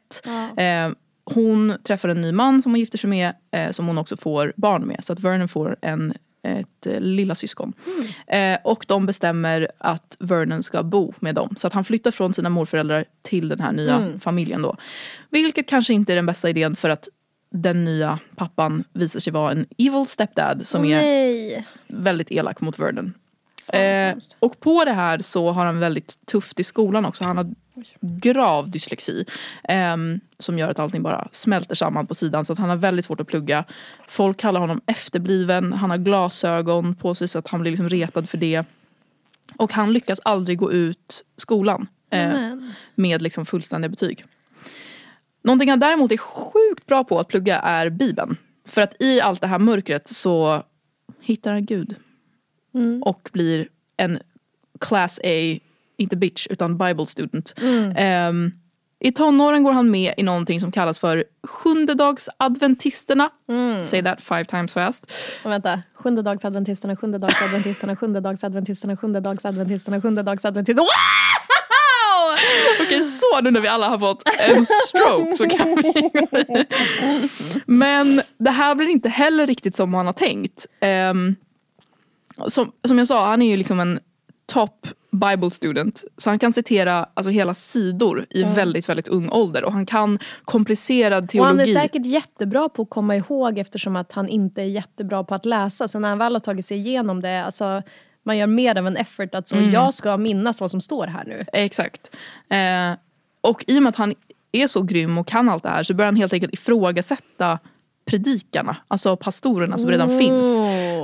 eh, 0.56 0.90
hon 1.24 1.74
träffar 1.84 2.08
en 2.08 2.20
ny 2.20 2.32
man 2.32 2.62
som 2.62 2.72
hon 2.72 2.80
gifter 2.80 2.98
sig 2.98 3.10
med, 3.10 3.32
eh, 3.52 3.70
som 3.70 3.86
hon 3.86 3.98
också 3.98 4.16
får 4.16 4.52
barn 4.56 4.82
med. 4.82 5.04
Så 5.04 5.12
att 5.12 5.20
Vernon 5.20 5.48
får 5.48 5.76
en, 5.82 6.14
ett 6.42 6.86
eh, 6.86 7.00
lilla 7.00 7.34
syskon. 7.34 7.72
Eh, 8.26 8.58
och 8.64 8.84
de 8.88 9.06
bestämmer 9.06 9.68
att 9.78 10.16
Vernon 10.20 10.62
ska 10.62 10.82
bo 10.82 11.14
med 11.20 11.34
dem. 11.34 11.54
Så 11.56 11.66
att 11.66 11.72
han 11.72 11.84
flyttar 11.84 12.10
från 12.10 12.34
sina 12.34 12.48
morföräldrar 12.48 13.04
till 13.22 13.48
den 13.48 13.60
här 13.60 13.72
nya 13.72 14.12
familjen 14.20 14.62
då. 14.62 14.76
Vilket 15.30 15.68
kanske 15.68 15.94
inte 15.94 16.12
är 16.12 16.16
den 16.16 16.26
bästa 16.26 16.50
idén 16.50 16.76
för 16.76 16.88
att 16.88 17.08
den 17.52 17.84
nya 17.84 18.18
pappan 18.36 18.84
visar 18.92 19.20
sig 19.20 19.32
vara 19.32 19.52
en 19.52 19.66
evil 19.78 20.06
stepdad 20.06 20.66
som 20.66 20.84
är 20.84 20.96
Nej. 20.96 21.66
väldigt 21.86 22.30
elak 22.30 22.60
mot 22.60 22.78
Vernon. 22.78 23.14
Eh, 23.72 24.14
och 24.38 24.60
på 24.60 24.84
det 24.84 24.92
här 24.92 25.22
så 25.22 25.50
har 25.50 25.66
han 25.66 25.80
väldigt 25.80 26.26
tufft 26.26 26.60
i 26.60 26.64
skolan 26.64 27.04
också. 27.04 27.24
Han 27.24 27.36
har 27.36 27.54
grav 28.00 28.70
dyslexi. 28.70 29.24
ehm, 29.64 30.20
som 30.38 30.58
gör 30.58 30.68
att 30.68 30.78
allting 30.78 31.02
bara 31.02 31.28
smälter 31.32 31.74
samman 31.74 32.06
på 32.06 32.14
sidan. 32.14 32.44
Så 32.44 32.52
att 32.52 32.58
han 32.58 32.68
har 32.68 32.76
väldigt 32.76 33.04
svårt 33.04 33.20
att 33.20 33.26
plugga. 33.26 33.64
Folk 34.08 34.36
kallar 34.36 34.60
honom 34.60 34.80
efterbliven. 34.86 35.72
Han 35.72 35.90
har 35.90 35.98
glasögon 35.98 36.94
på 36.94 37.14
sig 37.14 37.28
så 37.28 37.38
att 37.38 37.48
han 37.48 37.60
blir 37.60 37.72
liksom 37.72 37.88
retad 37.88 38.28
för 38.28 38.38
det. 38.38 38.64
Och 39.56 39.72
han 39.72 39.92
lyckas 39.92 40.20
aldrig 40.24 40.58
gå 40.58 40.72
ut 40.72 41.24
skolan 41.36 41.88
eh, 42.10 42.32
med 42.94 43.22
liksom 43.22 43.46
fullständiga 43.46 43.88
betyg. 43.88 44.24
Någonting 45.42 45.70
han 45.70 45.80
däremot 45.80 46.12
är 46.12 46.16
sjukt 46.16 46.86
bra 46.86 47.04
på 47.04 47.18
att 47.18 47.28
plugga 47.28 47.58
är 47.58 47.90
Bibeln. 47.90 48.36
För 48.66 48.82
att 48.82 49.02
i 49.02 49.20
allt 49.20 49.40
det 49.40 49.46
här 49.46 49.58
mörkret 49.58 50.08
så 50.08 50.62
hittar 51.20 51.52
han 51.52 51.64
Gud. 51.64 51.94
Och 53.02 53.28
blir 53.32 53.68
en 53.96 54.18
class 54.80 55.20
A, 55.24 55.58
inte 56.00 56.16
bitch, 56.16 56.46
utan 56.50 56.78
bible 56.78 57.06
student. 57.06 57.54
Ehm, 57.96 58.52
I 59.00 59.12
tonåren 59.12 59.62
går 59.62 59.72
han 59.72 59.90
med 59.90 60.14
i 60.16 60.22
någonting 60.22 60.60
som 60.60 60.72
kallas 60.72 60.98
för 60.98 61.24
sjundedagsadventisterna. 61.48 63.30
Say 63.82 64.02
that 64.02 64.20
five 64.20 64.44
times 64.44 64.72
fast. 64.72 65.12
Och 65.44 65.50
vänta. 65.50 65.82
Sjundedagsadventisterna, 65.94 66.96
sjundedagsadventisterna, 66.96 67.96
sjundedagsadventisterna, 67.96 68.96
sjundedagsadventisterna, 68.96 70.00
sjundedagsadventisterna. 70.00 70.82
Wow! 70.82 71.40
Okej, 72.82 73.02
så 73.02 73.40
nu 73.42 73.50
när 73.50 73.60
vi 73.60 73.68
alla 73.68 73.88
har 73.88 73.98
fått 73.98 74.22
en 74.48 74.64
stroke 74.66 75.34
så 75.34 75.48
kan 75.48 75.74
vi 75.74 76.10
Men 77.66 78.22
det 78.38 78.50
här 78.50 78.74
blir 78.74 78.88
inte 78.88 79.08
heller 79.08 79.46
riktigt 79.46 79.74
som 79.74 79.94
han 79.94 80.06
har 80.06 80.12
tänkt. 80.12 80.66
Ehm, 80.80 81.36
som, 82.46 82.72
som 82.88 82.98
jag 82.98 83.06
sa, 83.06 83.26
han 83.26 83.42
är 83.42 83.50
ju 83.50 83.56
liksom 83.56 83.80
en 83.80 84.00
top 84.52 84.86
bible 85.10 85.50
student. 85.50 86.04
Så 86.16 86.30
han 86.30 86.38
kan 86.38 86.52
citera 86.52 87.06
alltså, 87.14 87.30
hela 87.30 87.54
sidor 87.54 88.26
i 88.30 88.42
väldigt, 88.42 88.88
väldigt 88.88 89.08
ung 89.08 89.30
ålder. 89.30 89.64
Och 89.64 89.72
han 89.72 89.86
kan 89.86 90.18
komplicerad 90.44 91.24
Och 91.24 91.44
han 91.46 91.60
är 91.60 91.64
teologi. 91.64 91.72
säkert 91.72 92.06
jättebra 92.06 92.68
på 92.68 92.82
att 92.82 92.90
komma 92.90 93.16
ihåg 93.16 93.58
eftersom 93.58 93.96
att 93.96 94.12
han 94.12 94.28
inte 94.28 94.62
är 94.62 94.66
jättebra 94.66 95.24
på 95.24 95.34
att 95.34 95.46
läsa. 95.46 95.88
Så 95.88 95.98
när 95.98 96.08
han 96.08 96.18
väl 96.18 96.32
har 96.32 96.40
tagit 96.40 96.66
sig 96.66 96.78
igenom 96.78 97.20
det, 97.22 97.44
alltså, 97.44 97.82
man 98.22 98.38
gör 98.38 98.46
mer 98.46 98.78
av 98.78 98.86
en 98.86 98.96
effort 98.96 99.34
att 99.34 99.48
så, 99.48 99.56
jag 99.56 99.94
ska 99.94 100.16
minnas 100.16 100.60
vad 100.60 100.70
som 100.70 100.80
står 100.80 101.06
här 101.06 101.24
nu. 101.26 101.44
Exakt. 101.52 102.16
Eh, 102.48 102.98
och 103.40 103.64
i 103.66 103.78
och 103.78 103.82
med 103.82 103.90
att 103.90 103.96
han 103.96 104.14
är 104.52 104.66
så 104.66 104.82
grym 104.82 105.18
och 105.18 105.26
kan 105.26 105.48
allt 105.48 105.62
det 105.62 105.68
här 105.68 105.82
så 105.82 105.94
börjar 105.94 106.06
han 106.06 106.16
helt 106.16 106.32
enkelt 106.32 106.54
ifrågasätta 106.54 107.58
predikarna, 108.10 108.76
alltså 108.88 109.16
pastorerna 109.16 109.78
som 109.78 109.90
redan 109.90 110.18
finns. 110.18 110.46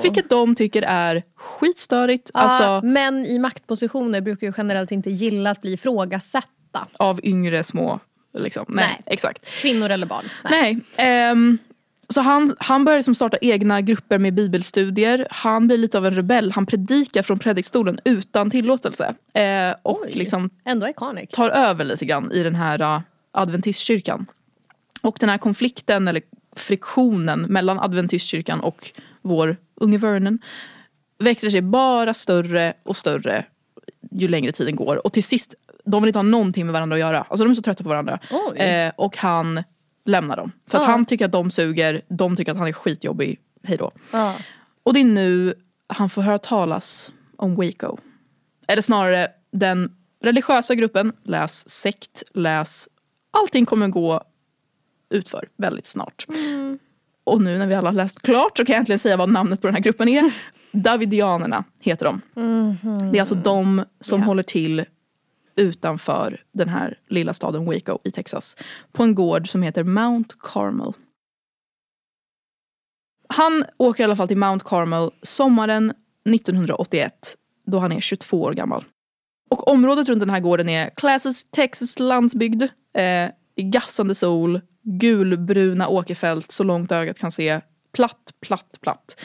Vilket 0.02 0.30
de 0.30 0.54
tycker 0.54 0.82
är 0.82 1.22
skitstörigt. 1.36 2.30
Alltså, 2.34 2.62
Ja, 2.62 2.80
män 2.82 3.26
i 3.26 3.38
maktpositioner 3.38 4.20
brukar 4.20 4.46
ju 4.46 4.52
generellt 4.56 4.92
inte 4.92 5.10
gilla 5.10 5.50
att 5.50 5.60
bli 5.62 5.72
ifrågasatta. 5.72 6.86
av 6.96 7.20
yngre 7.22 7.64
små... 7.64 8.00
Liksom. 8.38 8.64
Nej, 8.68 8.84
Nej. 8.88 9.02
exakt. 9.06 9.46
Kvinnor 9.46 9.90
eller 9.90 10.06
barn. 10.06 10.24
Nej. 10.50 10.78
ehm, 10.96 11.58
så 12.08 12.20
han, 12.20 12.56
han 12.58 12.84
börjar 12.84 12.98
liksom 12.98 13.14
starta 13.14 13.36
egna 13.40 13.80
grupper 13.80 14.18
med 14.18 14.34
bibelstudier. 14.34 15.26
Han 15.30 15.66
blir 15.66 15.78
lite 15.78 15.98
av 15.98 16.06
en 16.06 16.14
rebell. 16.14 16.52
Han 16.52 16.66
predikar 16.66 17.22
från 17.22 17.38
predikstolen 17.38 17.98
utan 18.04 18.50
tillåtelse. 18.50 19.14
Eh, 19.34 19.74
och 19.82 20.00
Oj. 20.02 20.12
liksom 20.14 20.50
Ändå 20.64 20.88
iconic. 20.88 21.30
tar 21.30 21.50
över 21.50 21.84
lite 21.84 22.04
grann 22.04 22.32
i 22.32 22.42
den 22.42 22.54
här 22.54 22.82
uh, 22.82 23.00
adventistkyrkan. 23.32 24.26
Och 25.02 25.16
den 25.20 25.28
här 25.28 25.38
konflikten 25.38 26.08
eller 26.08 26.22
friktionen 26.56 27.40
mellan 27.40 27.78
adventistkyrkan 27.78 28.60
och 28.60 28.90
vår 29.22 29.56
unge 29.74 29.98
Vernon 29.98 30.38
växer 31.18 31.50
sig 31.50 31.62
bara 31.62 32.14
större 32.14 32.72
och 32.82 32.96
större 32.96 33.44
ju 34.10 34.28
längre 34.28 34.52
tiden 34.52 34.76
går. 34.76 35.06
Och 35.06 35.12
till 35.12 35.24
sist, 35.24 35.54
de 35.84 36.02
vill 36.02 36.08
inte 36.08 36.18
ha 36.18 36.22
någonting 36.22 36.66
med 36.66 36.72
varandra 36.72 36.94
att 36.94 37.00
göra. 37.00 37.18
Alltså 37.18 37.44
de 37.44 37.50
är 37.50 37.54
så 37.54 37.62
trötta 37.62 37.82
på 37.82 37.88
varandra. 37.88 38.18
Eh, 38.56 38.92
och 38.96 39.16
han 39.16 39.62
lämnar 40.04 40.36
dem. 40.36 40.52
För 40.66 40.78
att 40.78 40.86
han 40.86 41.04
tycker 41.04 41.24
att 41.24 41.32
de 41.32 41.50
suger, 41.50 42.02
de 42.08 42.36
tycker 42.36 42.52
att 42.52 42.58
han 42.58 42.68
är 42.68 42.72
skitjobbig. 42.72 43.38
Hej 43.62 43.76
då. 43.76 43.90
Ja. 44.12 44.34
Och 44.82 44.94
det 44.94 45.00
är 45.00 45.04
nu 45.04 45.54
han 45.86 46.10
får 46.10 46.22
höra 46.22 46.38
talas 46.38 47.12
om 47.36 47.56
Waco. 47.56 47.96
Eller 48.68 48.82
snarare 48.82 49.28
den 49.52 49.96
religiösa 50.22 50.74
gruppen, 50.74 51.12
läs 51.24 51.68
sekt, 51.68 52.22
läs 52.34 52.88
allting 53.30 53.66
kommer 53.66 53.88
gå 53.88 54.22
utför 55.10 55.48
väldigt 55.56 55.86
snart. 55.86 56.26
Och 57.24 57.42
nu 57.42 57.58
när 57.58 57.66
vi 57.66 57.74
alla 57.74 57.88
har 57.88 57.94
läst 57.94 58.22
klart 58.22 58.58
så 58.58 58.64
kan 58.64 58.72
jag 58.72 58.80
äntligen 58.80 58.98
säga 58.98 59.16
vad 59.16 59.28
namnet 59.28 59.60
på 59.60 59.66
den 59.66 59.74
här 59.74 59.82
gruppen 59.82 60.08
är. 60.08 60.32
Davidianerna 60.72 61.64
heter 61.80 62.04
de. 62.04 62.20
Det 63.10 63.18
är 63.18 63.20
alltså 63.20 63.34
de 63.34 63.84
som 64.00 64.22
håller 64.22 64.42
till 64.42 64.84
utanför 65.56 66.42
den 66.52 66.68
här 66.68 66.98
lilla 67.08 67.34
staden 67.34 67.64
Waco 67.64 67.98
i 68.04 68.10
Texas. 68.10 68.56
På 68.92 69.02
en 69.02 69.14
gård 69.14 69.50
som 69.50 69.62
heter 69.62 69.84
Mount 69.84 70.34
Carmel. 70.40 70.92
Han 73.28 73.64
åker 73.76 74.02
i 74.02 74.04
alla 74.04 74.16
fall 74.16 74.28
till 74.28 74.36
Mount 74.36 74.64
Carmel 74.68 75.10
sommaren 75.22 75.92
1981 76.34 77.36
då 77.66 77.78
han 77.78 77.92
är 77.92 78.00
22 78.00 78.42
år 78.42 78.52
gammal. 78.52 78.84
Och 79.50 79.68
området 79.68 80.08
runt 80.08 80.20
den 80.20 80.30
här 80.30 80.40
gården 80.40 80.68
är 80.68 80.90
Classes 80.90 81.50
Texas 81.50 81.98
landsbygd. 81.98 82.62
Eh, 82.96 83.30
i 83.58 83.62
gassande 83.62 84.14
sol, 84.14 84.60
gulbruna 84.86 85.88
åkerfält 85.88 86.52
så 86.52 86.64
långt 86.64 86.92
ögat 86.92 87.18
kan 87.18 87.32
se. 87.32 87.60
Platt, 87.92 88.32
platt, 88.40 88.78
platt. 88.80 89.20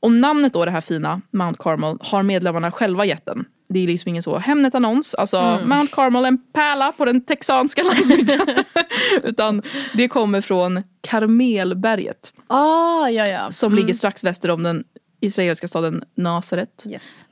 Och 0.00 0.12
namnet 0.12 0.52
då, 0.52 0.64
det 0.64 0.70
här 0.70 0.80
fina 0.80 1.20
Mount 1.30 1.58
Carmel, 1.62 1.96
har 2.00 2.22
medlemmarna 2.22 2.70
själva 2.70 3.04
gett 3.04 3.26
den. 3.26 3.44
Det 3.68 3.80
är 3.82 3.86
liksom 3.86 4.08
ingen 4.08 4.22
så 4.22 4.38
Hemnet-annons, 4.38 5.14
alltså 5.14 5.58
Mount 5.64 5.92
Carmel, 5.94 6.24
en 6.24 6.38
pärla 6.52 6.92
på 6.92 7.04
den 7.04 7.20
texanska 7.24 7.82
landsbygden. 7.84 8.40
Utan 9.22 9.62
det 9.94 10.08
kommer 10.08 10.40
från 10.40 10.82
Karmelberget 11.00 12.32
Ah, 12.46 13.08
ja, 13.08 13.26
ja. 13.26 13.50
som 13.50 13.74
ligger 13.74 13.94
strax 13.94 14.24
väster 14.24 14.50
om 14.50 14.62
den 14.62 14.84
israeliska 15.20 15.68
staden 15.68 16.04
Nasaret. 16.14 16.84
Yes. 16.88 17.24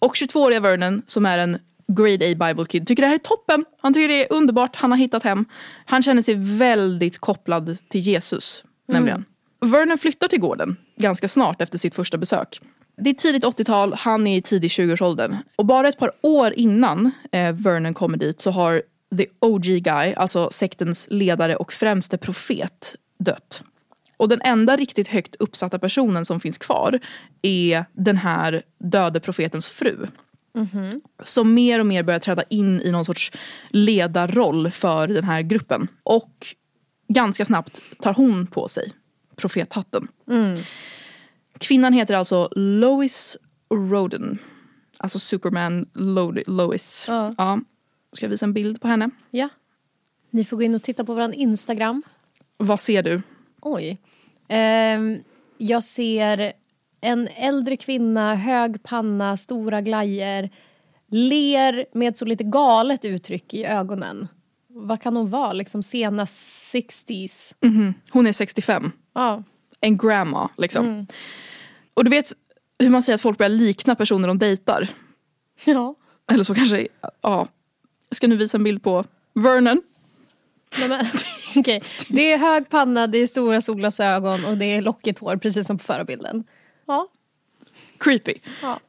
Och 0.00 0.14
22-åriga 0.14 0.60
Vernon 0.60 1.02
som 1.06 1.26
är 1.26 1.38
en 1.38 1.58
grade 1.86 2.32
A 2.32 2.34
Bible 2.46 2.64
kid 2.64 2.86
tycker 2.86 3.02
det 3.02 3.06
här 3.06 3.14
är 3.14 3.18
toppen. 3.18 3.64
Han 3.80 3.94
tycker 3.94 4.08
det 4.08 4.24
är 4.24 4.36
underbart, 4.36 4.76
han 4.76 4.90
har 4.90 4.98
hittat 4.98 5.22
hem. 5.22 5.44
Han 5.84 6.02
känner 6.02 6.22
sig 6.22 6.34
väldigt 6.38 7.18
kopplad 7.18 7.78
till 7.88 8.00
Jesus 8.00 8.64
nämligen. 8.88 9.24
Vernon 9.60 9.98
flyttar 9.98 10.28
till 10.28 10.40
gården 10.40 10.76
ganska 10.96 11.28
snart 11.28 11.60
efter 11.60 11.78
sitt 11.78 11.94
första 11.94 12.18
besök. 12.18 12.60
Det 12.96 13.10
är 13.10 13.14
tidigt 13.14 13.44
80-tal, 13.44 13.94
han 13.98 14.26
är 14.26 14.36
i 14.36 14.42
tidig 14.42 14.68
20-årsåldern. 14.68 15.36
Och 15.56 15.66
bara 15.66 15.88
ett 15.88 15.98
par 15.98 16.12
år 16.20 16.52
innan 16.52 17.10
eh, 17.32 17.52
Vernon 17.52 17.94
kommer 17.94 18.18
dit 18.18 18.40
så 18.40 18.50
har 18.50 18.82
the 19.18 19.26
OG 19.40 19.64
guy, 19.64 20.14
alltså 20.14 20.50
sektens 20.50 21.08
ledare 21.10 21.56
och 21.56 21.72
främste 21.72 22.18
profet, 22.18 22.96
dött. 23.18 23.62
Och 24.16 24.28
den 24.28 24.40
enda 24.44 24.76
riktigt 24.76 25.08
högt 25.08 25.34
uppsatta 25.38 25.78
personen 25.78 26.24
som 26.24 26.40
finns 26.40 26.58
kvar 26.58 26.98
är 27.42 27.84
den 27.92 28.16
här 28.16 28.62
döde 28.78 29.20
profetens 29.20 29.68
fru. 29.68 30.06
Som 31.24 31.54
mer 31.54 31.80
och 31.80 31.86
mer 31.86 32.02
börjar 32.02 32.20
träda 32.20 32.42
in 32.50 32.80
i 32.80 32.90
någon 32.90 33.04
sorts 33.04 33.32
ledarroll 33.68 34.70
för 34.70 35.08
den 35.08 35.24
här 35.24 35.42
gruppen. 35.42 35.88
Och 36.02 36.46
ganska 37.08 37.44
snabbt 37.44 37.82
tar 38.00 38.14
hon 38.14 38.46
på 38.46 38.68
sig 38.68 38.92
profethatten. 39.36 40.08
Kvinnan 41.58 41.92
heter 41.92 42.14
alltså 42.16 42.48
Lois 42.56 43.36
Roden. 43.70 44.38
Alltså 44.98 45.18
Superman 45.18 45.86
Lo- 45.94 46.42
Lois. 46.46 47.04
Ja. 47.08 47.34
Ja. 47.38 47.60
Ska 48.12 48.24
jag 48.24 48.30
visa 48.30 48.46
en 48.46 48.52
bild 48.52 48.80
på 48.80 48.88
henne? 48.88 49.10
Ja. 49.30 49.48
Ni 50.30 50.44
får 50.44 50.56
gå 50.56 50.62
in 50.62 50.74
och 50.74 50.82
titta 50.82 51.04
på 51.04 51.14
vår 51.14 51.34
Instagram. 51.34 52.02
Vad 52.56 52.80
ser 52.80 53.02
du? 53.02 53.22
Oj. 53.60 53.98
Ehm, 54.48 55.18
jag 55.58 55.84
ser 55.84 56.52
en 57.04 57.28
äldre 57.28 57.76
kvinna, 57.76 58.34
hög 58.34 58.82
panna, 58.82 59.36
stora 59.36 59.80
glajer. 59.80 60.50
Ler 61.10 61.86
med 61.92 62.16
så 62.16 62.24
lite 62.24 62.44
galet 62.44 63.04
uttryck 63.04 63.54
i 63.54 63.64
ögonen. 63.64 64.28
Vad 64.68 65.02
kan 65.02 65.16
hon 65.16 65.30
vara? 65.30 65.52
Liksom 65.52 65.82
sena 65.82 66.24
60s? 66.24 67.54
Hon 68.10 68.26
är 68.26 68.32
65. 68.32 68.92
Ja. 69.14 69.42
En 69.80 69.98
grandma 69.98 70.48
liksom. 70.56 71.06
Och 71.94 72.04
du 72.04 72.10
vet 72.10 72.32
hur 72.78 72.90
man 72.90 73.02
säger 73.02 73.14
att 73.14 73.20
folk 73.20 73.38
börjar 73.38 73.50
likna 73.50 73.94
personer 73.94 74.28
de 74.28 74.38
dejtar. 74.38 74.88
ja. 75.64 75.94
Eller 76.32 76.44
så 76.44 76.54
kanske, 76.54 76.88
ja. 77.20 77.48
Jag 78.08 78.16
ska 78.16 78.26
nu 78.26 78.36
visa 78.36 78.56
en 78.56 78.64
bild 78.64 78.82
på 78.82 79.04
Vernon. 79.34 79.82
Nej, 80.78 80.88
men, 80.88 81.04
okej. 81.56 81.82
Det 82.08 82.32
är 82.32 82.38
hög 82.38 82.68
panna, 82.68 83.06
det 83.06 83.18
är 83.18 83.26
stora 83.26 83.60
solglasögon 83.60 84.44
och 84.44 84.58
det 84.58 84.64
är 84.64 84.82
lockigt 84.82 85.18
hår 85.18 85.36
precis 85.36 85.66
som 85.66 85.78
på 85.78 85.84
förebilden. 85.84 86.44
Ja. 86.86 87.06
Creepy. 87.98 88.34
ja. 88.62 88.80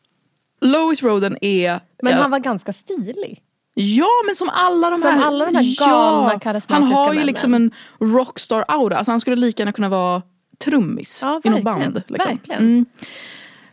Lois 0.61 1.03
Roden 1.03 1.37
är... 1.41 1.79
Men 2.01 2.13
ja, 2.13 2.21
han 2.21 2.31
var 2.31 2.39
ganska 2.39 2.73
stilig. 2.73 3.41
Ja 3.73 4.09
men 4.25 4.35
som 4.35 4.49
alla 4.53 4.89
de 4.89 4.95
Som 4.95 5.13
här, 5.13 5.25
alla 5.25 5.45
de 5.45 5.55
här 5.55 5.87
galna, 5.87 6.39
karismatiska 6.39 6.75
Han 6.75 7.05
har 7.05 7.05
ju 7.05 7.09
männen. 7.13 7.27
liksom 7.27 7.53
en 7.53 7.71
rockstar-aura. 7.99 8.95
Alltså 8.97 9.11
han 9.11 9.19
skulle 9.19 9.35
lika 9.35 9.61
gärna 9.61 9.71
kunna 9.71 9.89
vara 9.89 10.21
trummis 10.63 11.19
Ja, 11.21 11.41
i 11.43 11.49
något 11.49 11.63
band. 11.63 12.01
Liksom. 12.07 12.31
Verkligen. 12.31 12.61
Mm. 12.61 12.85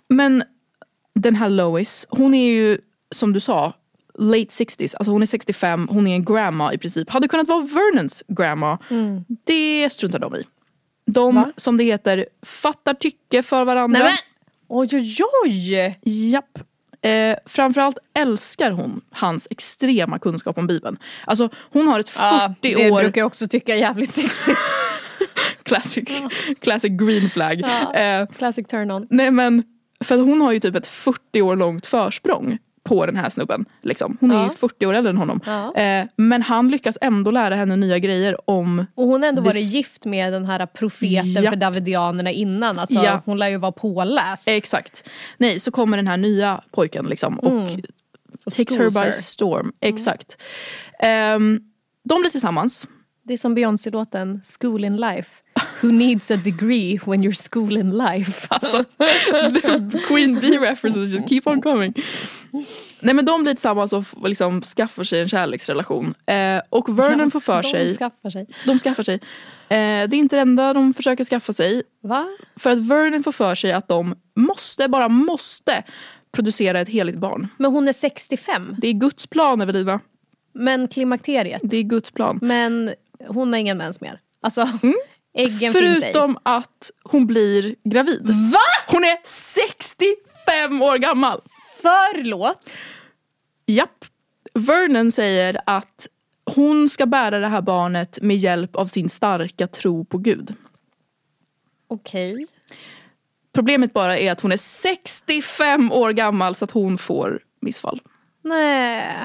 Men 0.08 0.42
den 1.14 1.34
här 1.34 1.48
Lois, 1.48 2.06
hon 2.10 2.34
är 2.34 2.52
ju 2.52 2.78
som 3.10 3.32
du 3.32 3.40
sa 3.40 3.72
late 4.18 4.44
60s, 4.44 4.94
alltså 4.98 5.12
hon 5.12 5.22
är 5.22 5.26
65, 5.26 5.88
hon 5.90 6.06
är 6.06 6.14
en 6.14 6.24
grandma 6.24 6.72
i 6.74 6.78
princip. 6.78 7.10
Hade 7.10 7.28
kunnat 7.28 7.48
vara 7.48 7.60
Vernons 7.60 8.22
grandma. 8.28 8.78
Det 9.44 9.90
struntar 9.92 10.18
de 10.18 10.36
i. 10.36 10.44
De. 11.12 11.34
Va? 11.34 11.52
som 11.56 11.76
det 11.76 11.84
heter, 11.84 12.26
fattar 12.42 12.94
tycke 12.94 13.42
för 13.42 13.64
varandra. 13.64 13.98
Nej, 13.98 14.08
men, 14.08 14.16
oj, 14.68 14.88
oj, 14.92 15.16
oj! 15.44 15.98
Japp. 16.02 16.58
Eh, 17.04 17.36
framförallt 17.46 17.98
älskar 18.14 18.70
hon 18.70 19.00
hans 19.10 19.48
extrema 19.50 20.18
kunskap 20.18 20.58
om 20.58 20.66
Bibeln. 20.66 20.98
Alltså 21.26 21.48
hon 21.72 21.88
har 21.88 22.00
ett 22.00 22.08
40 22.08 22.54
det 22.60 22.90
år... 22.90 23.00
brukar 23.00 23.20
jag 23.20 23.26
också 23.26 23.48
tycka 23.48 23.74
är 23.74 23.78
jävligt 23.78 24.12
sexigt. 24.12 24.58
Classic, 25.62 26.04
classic 26.60 26.90
green 26.90 27.30
flag. 27.30 27.60
Eh, 27.94 28.26
Classic 28.38 28.66
turn-on. 28.66 29.06
nej 29.10 29.30
men, 29.30 29.62
för 30.04 30.18
hon 30.18 30.40
har 30.40 30.52
ju 30.52 30.60
typ 30.60 30.76
ett 30.76 30.86
40 30.86 31.42
år 31.42 31.56
långt 31.56 31.86
försprång 31.86 32.58
på 32.84 33.06
den 33.06 33.16
här 33.16 33.28
snubben. 33.30 33.64
Liksom. 33.82 34.16
Hon 34.20 34.30
är 34.30 34.34
Ja. 34.34 34.44
ju 34.44 34.50
40 34.50 34.86
år 34.86 34.94
äldre 34.94 35.10
än 35.10 35.16
honom. 35.16 35.40
Ja. 35.46 35.74
Eh, 35.76 36.06
men 36.16 36.42
han 36.42 36.68
lyckas 36.70 36.98
ändå 37.00 37.30
lära 37.30 37.54
henne 37.54 37.76
nya 37.76 37.98
grejer 37.98 38.50
om... 38.50 38.86
Och 38.94 39.06
hon 39.06 39.22
har 39.22 39.28
ändå 39.28 39.42
varit 39.42 39.62
gift 39.72 40.04
med 40.04 40.32
den 40.32 40.44
här 40.44 40.66
profeten 40.66 41.42
Japp. 41.42 41.52
för 41.52 41.56
davidianerna 41.60 42.30
innan. 42.30 42.78
Alltså, 42.78 42.94
Ja. 43.04 43.22
Hon 43.24 43.38
lär 43.38 43.48
ju 43.48 43.56
vara 43.56 43.72
påläst. 43.72 44.48
Exakt. 44.48 45.04
Nej, 45.38 45.60
så 45.60 45.70
kommer 45.70 45.96
den 45.96 46.06
här 46.08 46.16
nya 46.16 46.60
pojken 46.70 47.04
liksom 47.06 47.38
och 47.38 47.52
Mm. 47.52 47.82
Och 48.46 48.52
takes 48.52 48.76
her 48.76 49.04
by 49.06 49.12
storm. 49.12 49.72
Exakt. 49.80 50.36
Ehm, 51.00 51.60
de 52.04 52.20
blir 52.20 52.30
tillsammans. 52.30 52.86
Det 53.24 53.32
är 53.32 53.38
som 53.38 53.54
Beyoncé-låten 53.54 54.40
School 54.60 54.84
in 54.84 54.96
life. 54.96 55.28
Who 55.80 55.92
needs 55.92 56.30
a 56.30 56.36
degree 56.36 56.98
when 57.06 57.22
you're 57.24 57.50
school 57.50 57.76
in 57.76 57.90
life? 57.98 58.46
Alltså, 58.50 58.84
Queen 60.08 60.34
Bee 60.40 60.58
references 60.58 61.12
just 61.12 61.28
keep 61.28 61.42
on 61.46 61.62
coming. 61.62 61.94
Nej 63.00 63.14
men 63.14 63.24
de 63.24 63.42
blir 63.42 63.54
tillsammans 63.54 63.92
och 63.92 64.04
liksom 64.24 64.62
skaffar 64.62 65.04
sig 65.04 65.20
en 65.20 65.28
kärleksrelation. 65.28 66.14
Eh, 66.26 66.60
och 66.68 66.98
Vernon 66.98 67.30
får 67.30 67.40
för 67.40 67.62
De 67.62 67.68
sig, 67.68 67.90
skaffar 67.96 68.30
sig. 68.30 68.46
de 68.66 68.78
skaffar 68.78 69.02
sig. 69.02 69.14
Eh, 69.14 69.18
det 69.68 69.76
är 69.76 70.14
inte 70.14 70.36
det 70.36 70.42
enda 70.42 70.72
de 70.72 70.94
försöker 70.94 71.24
skaffa 71.24 71.52
sig. 71.52 71.82
Va? 72.02 72.28
För 72.56 72.70
att 72.70 72.78
Vernon 72.78 73.22
får 73.22 73.32
för 73.32 73.54
sig 73.54 73.72
att 73.72 73.88
de 73.88 74.14
måste, 74.36 74.88
bara 74.88 75.08
måste 75.08 75.82
producera 76.32 76.80
ett 76.80 76.88
heligt 76.88 77.18
barn. 77.18 77.48
Men 77.56 77.70
hon 77.72 77.88
är 77.88 77.92
65. 77.92 78.76
Det 78.78 78.88
är 78.88 78.92
Guds 78.92 79.26
plan 79.26 79.60
Evelina. 79.60 80.00
Men 80.54 80.88
klimakteriet. 80.88 81.60
Det 81.64 81.76
är 81.76 81.82
Guds 81.82 82.10
plan. 82.10 82.38
Men 82.42 82.94
hon 83.28 83.52
har 83.52 83.60
ingen 83.60 83.78
mens 83.78 84.00
mer. 84.00 84.20
Alltså, 84.42 84.68
äggen 85.38 85.72
finns 85.72 86.02
ej. 86.02 86.10
Förutom 86.12 86.38
att 86.42 86.90
hon 87.02 87.26
blir 87.26 87.74
gravid. 87.84 88.30
Va? 88.52 88.60
Hon 88.86 89.04
är 89.04 89.16
65 89.24 90.82
år 90.82 90.98
gammal. 90.98 91.40
Förlåt? 91.82 92.78
Japp. 93.66 94.04
Vernon 94.54 95.12
säger 95.12 95.58
att 95.66 96.08
hon 96.54 96.88
ska 96.88 97.06
bära 97.06 97.38
det 97.38 97.48
här 97.48 97.62
barnet 97.62 98.18
med 98.22 98.36
hjälp 98.36 98.76
av 98.76 98.86
sin 98.86 99.08
starka 99.08 99.66
tro 99.66 100.04
på 100.04 100.18
Gud. 100.18 100.54
Okej. 101.88 102.46
Problemet 103.52 103.92
bara 103.92 104.18
är 104.18 104.32
att 104.32 104.40
hon 104.40 104.52
är 104.52 104.56
65 104.56 105.92
år 105.92 106.12
gammal 106.12 106.54
så 106.54 106.64
att 106.64 106.70
hon 106.70 106.98
får 106.98 107.40
missfall. 107.60 108.00
Nej, 108.42 109.18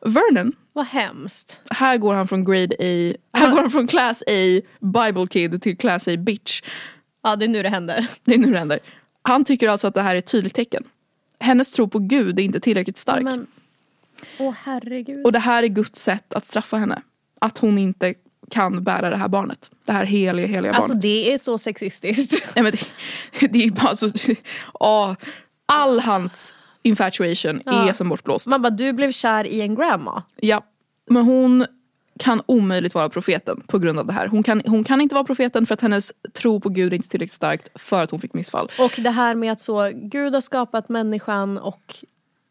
Vernon, 0.00 0.52
vad 0.72 0.86
hemskt. 0.86 1.60
här 1.70 1.96
går 1.96 2.14
han 2.14 2.28
från 2.28 2.44
grade 2.44 2.76
A, 2.78 3.16
här 3.38 3.50
går 3.50 3.60
han 3.60 3.70
från 3.70 3.86
class 3.86 4.22
A 4.22 4.60
Bible 4.80 5.26
kid 5.30 5.62
till 5.62 5.76
class 5.76 6.08
A 6.08 6.16
bitch. 6.16 6.62
Ja, 7.22 7.36
det 7.36 7.44
är 7.44 7.48
nu 7.48 7.62
det 7.62 7.68
händer. 7.68 8.10
Det 8.24 8.34
är 8.34 8.38
nu 8.38 8.52
det 8.52 8.58
händer. 8.58 8.78
Han 9.22 9.44
tycker 9.44 9.68
alltså 9.68 9.86
att 9.86 9.94
det 9.94 10.02
här 10.02 10.14
är 10.14 10.18
ett 10.18 10.26
tydligt 10.26 10.54
tecken. 10.54 10.84
Hennes 11.40 11.70
tro 11.70 11.88
på 11.88 11.98
Gud 11.98 12.38
är 12.38 12.42
inte 12.42 12.60
tillräckligt 12.60 12.96
stark. 12.98 13.22
Men, 13.22 13.46
åh 14.38 14.54
herregud. 14.64 15.24
Och 15.26 15.32
det 15.32 15.38
här 15.38 15.62
är 15.62 15.66
Guds 15.68 16.00
sätt 16.02 16.34
att 16.34 16.46
straffa 16.46 16.76
henne. 16.76 17.02
Att 17.40 17.58
hon 17.58 17.78
inte 17.78 18.14
kan 18.50 18.84
bära 18.84 19.10
det 19.10 19.16
här 19.16 19.28
barnet. 19.28 19.70
Det 19.86 19.92
här 19.92 20.04
heliga, 20.04 20.46
heliga 20.46 20.72
Alltså 20.72 20.92
barnet. 20.92 21.02
det 21.02 21.32
är 21.32 21.38
så 21.38 21.58
sexistiskt. 21.58 22.46
Nej, 22.56 22.62
men 22.62 22.72
det, 23.40 23.46
det 23.52 23.64
är 23.64 23.70
bara 23.70 23.96
så... 23.96 24.10
ja, 24.80 25.16
all 25.66 26.00
hans 26.00 26.54
infatuation 26.82 27.62
Ja. 27.66 27.88
är 27.88 27.92
som 27.92 28.08
bortblåst. 28.08 28.46
Man 28.46 28.62
bara, 28.62 28.70
du 28.70 28.92
blev 28.92 29.12
kär 29.12 29.44
i 29.46 29.60
en 29.60 29.74
grandma. 29.74 30.22
Ja, 30.36 30.64
men 31.10 31.24
hon 31.24 31.66
kan 32.18 32.42
omöjligt 32.46 32.94
vara 32.94 33.08
profeten 33.08 33.62
på 33.66 33.78
grund 33.78 33.98
av 33.98 34.06
det 34.06 34.12
här. 34.12 34.26
Hon 34.26 34.42
kan, 34.42 34.62
hon 34.66 34.84
kan 34.84 35.00
inte 35.00 35.14
vara 35.14 35.24
profeten 35.24 35.66
för 35.66 35.74
att 35.74 35.80
hennes 35.80 36.12
tro 36.32 36.60
på 36.60 36.68
Gud 36.68 36.92
är 36.92 36.96
inte 36.96 37.08
tillräckligt 37.08 37.32
starkt 37.32 37.80
för 37.80 38.02
att 38.02 38.10
hon 38.10 38.20
fick 38.20 38.34
missfall. 38.34 38.70
Och 38.78 38.94
det 38.98 39.10
här 39.10 39.34
med 39.34 39.52
att 39.52 39.60
så, 39.60 39.90
Gud 39.94 40.34
har 40.34 40.40
skapat 40.40 40.88
människan 40.88 41.58
och 41.58 41.94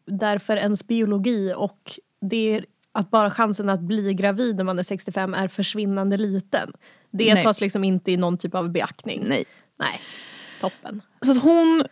därför 0.06 0.56
ens 0.56 0.86
biologi 0.86 1.52
och 1.56 1.92
det 2.20 2.56
är 2.56 2.64
att 2.92 3.10
bara 3.10 3.30
chansen 3.30 3.68
att 3.68 3.80
bli 3.80 4.14
gravid 4.14 4.56
när 4.56 4.64
man 4.64 4.78
är 4.78 4.82
65 4.82 5.34
är 5.34 5.48
försvinnande 5.48 6.16
liten. 6.16 6.72
Det 7.10 7.34
Nej. 7.34 7.42
tas 7.42 7.60
liksom 7.60 7.84
inte 7.84 8.12
i 8.12 8.16
någon 8.16 8.38
typ 8.38 8.54
av 8.54 8.70
beaktning. 8.70 9.24
Nej. 9.26 9.44
Nej. 9.78 10.00
Toppen. 10.60 11.02
Så 11.20 11.32
att 11.32 11.42
hon 11.42 11.84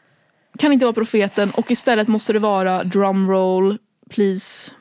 kan 0.58 0.72
inte 0.72 0.84
vara 0.84 0.94
profeten 0.94 1.50
och 1.50 1.70
istället 1.70 2.08
måste 2.08 2.32
det 2.32 2.38
vara 2.38 2.84
drumroll, 2.84 3.78
please. 4.10 4.72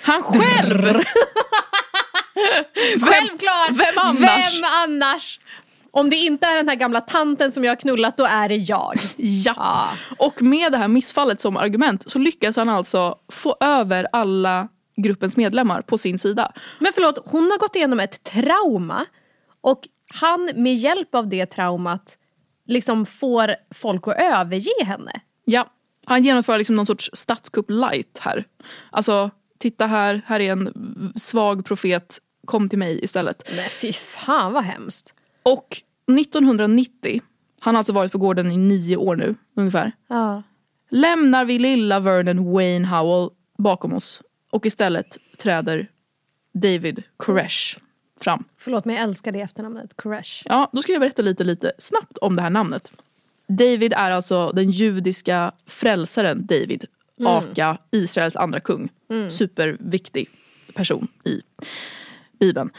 Han 0.00 0.22
själv! 0.22 0.82
Självklart! 3.00 3.70
vem 3.70 3.98
annars? 3.98 4.54
Vem 4.56 4.64
annars? 4.84 5.40
Om 5.90 6.10
det 6.10 6.16
inte 6.16 6.46
är 6.46 6.56
den 6.56 6.68
här 6.68 6.76
gamla 6.76 7.00
tanten 7.00 7.52
som 7.52 7.64
jag 7.64 7.70
har 7.70 7.76
knullat, 7.76 8.16
då 8.16 8.24
är 8.24 8.48
det 8.48 8.56
jag. 8.56 8.94
Ja. 9.16 9.54
Ah. 9.56 9.88
Och 10.18 10.42
med 10.42 10.72
det 10.72 10.78
här 10.78 10.88
missfallet 10.88 11.40
som 11.40 11.56
argument 11.56 12.10
så 12.10 12.18
lyckas 12.18 12.56
han 12.56 12.68
alltså 12.68 13.18
få 13.32 13.56
över 13.60 14.06
alla 14.12 14.68
gruppens 14.96 15.36
medlemmar 15.36 15.82
på 15.82 15.98
sin 15.98 16.18
sida. 16.18 16.52
Men 16.78 16.92
förlåt, 16.94 17.18
hon 17.24 17.50
har 17.50 17.58
gått 17.58 17.76
igenom 17.76 18.00
ett 18.00 18.24
trauma 18.24 19.06
och 19.60 19.80
han 20.14 20.50
med 20.54 20.74
hjälp 20.74 21.14
av 21.14 21.28
det 21.28 21.46
traumat 21.46 22.16
liksom 22.66 23.06
får 23.06 23.54
folk 23.74 24.08
att 24.08 24.16
överge 24.18 24.84
henne. 24.84 25.12
Ja, 25.44 25.70
han 26.06 26.24
genomför 26.24 26.58
liksom 26.58 26.76
någon 26.76 26.86
sorts 26.86 27.10
statskupp 27.12 27.70
light 27.70 28.18
här. 28.20 28.44
Alltså, 28.90 29.30
titta 29.58 29.86
här, 29.86 30.22
här 30.26 30.40
är 30.40 30.52
en 30.52 30.72
svag 31.16 31.64
profet, 31.64 32.18
kom 32.50 32.68
till 32.68 32.78
mig 32.78 33.04
istället. 33.04 33.50
Men 33.56 33.70
fy 33.70 33.92
fan 33.92 34.52
vad 34.52 34.64
hemskt. 34.64 35.14
Och 35.42 35.76
1990 36.20 37.22
Han 37.60 37.74
har 37.74 37.78
alltså 37.78 37.92
varit 37.92 38.12
på 38.12 38.18
gården 38.18 38.50
i 38.50 38.56
nio 38.56 38.96
år 38.96 39.16
nu 39.16 39.34
ungefär. 39.54 39.92
Ja. 40.08 40.42
Lämnar 40.88 41.44
vi 41.44 41.58
lilla 41.58 42.00
Vernon 42.00 42.52
Wayne 42.52 42.86
Howell 42.86 43.30
bakom 43.58 43.92
oss 43.92 44.22
och 44.50 44.66
istället 44.66 45.18
träder 45.38 45.88
David 46.52 47.02
Koresh 47.16 47.78
fram. 48.20 48.44
Förlåt 48.56 48.84
men 48.84 48.94
jag 48.94 49.04
älskar 49.04 49.32
det 49.32 49.40
efternamnet. 49.40 49.96
Koresh. 49.96 50.42
Ja, 50.44 50.70
då 50.72 50.82
ska 50.82 50.92
jag 50.92 51.00
berätta 51.00 51.22
lite, 51.22 51.44
lite 51.44 51.72
snabbt 51.78 52.18
om 52.18 52.36
det 52.36 52.42
här 52.42 52.50
namnet. 52.50 52.92
David 53.46 53.92
är 53.92 54.10
alltså 54.10 54.52
den 54.52 54.70
judiska 54.70 55.52
frälsaren 55.66 56.46
David, 56.46 56.84
aka 57.24 57.78
Israels 57.90 58.36
andra 58.36 58.60
kung. 58.60 58.88
Superviktig 59.30 60.28
person 60.74 61.08
i 61.24 61.42
Bibeln. 62.40 62.70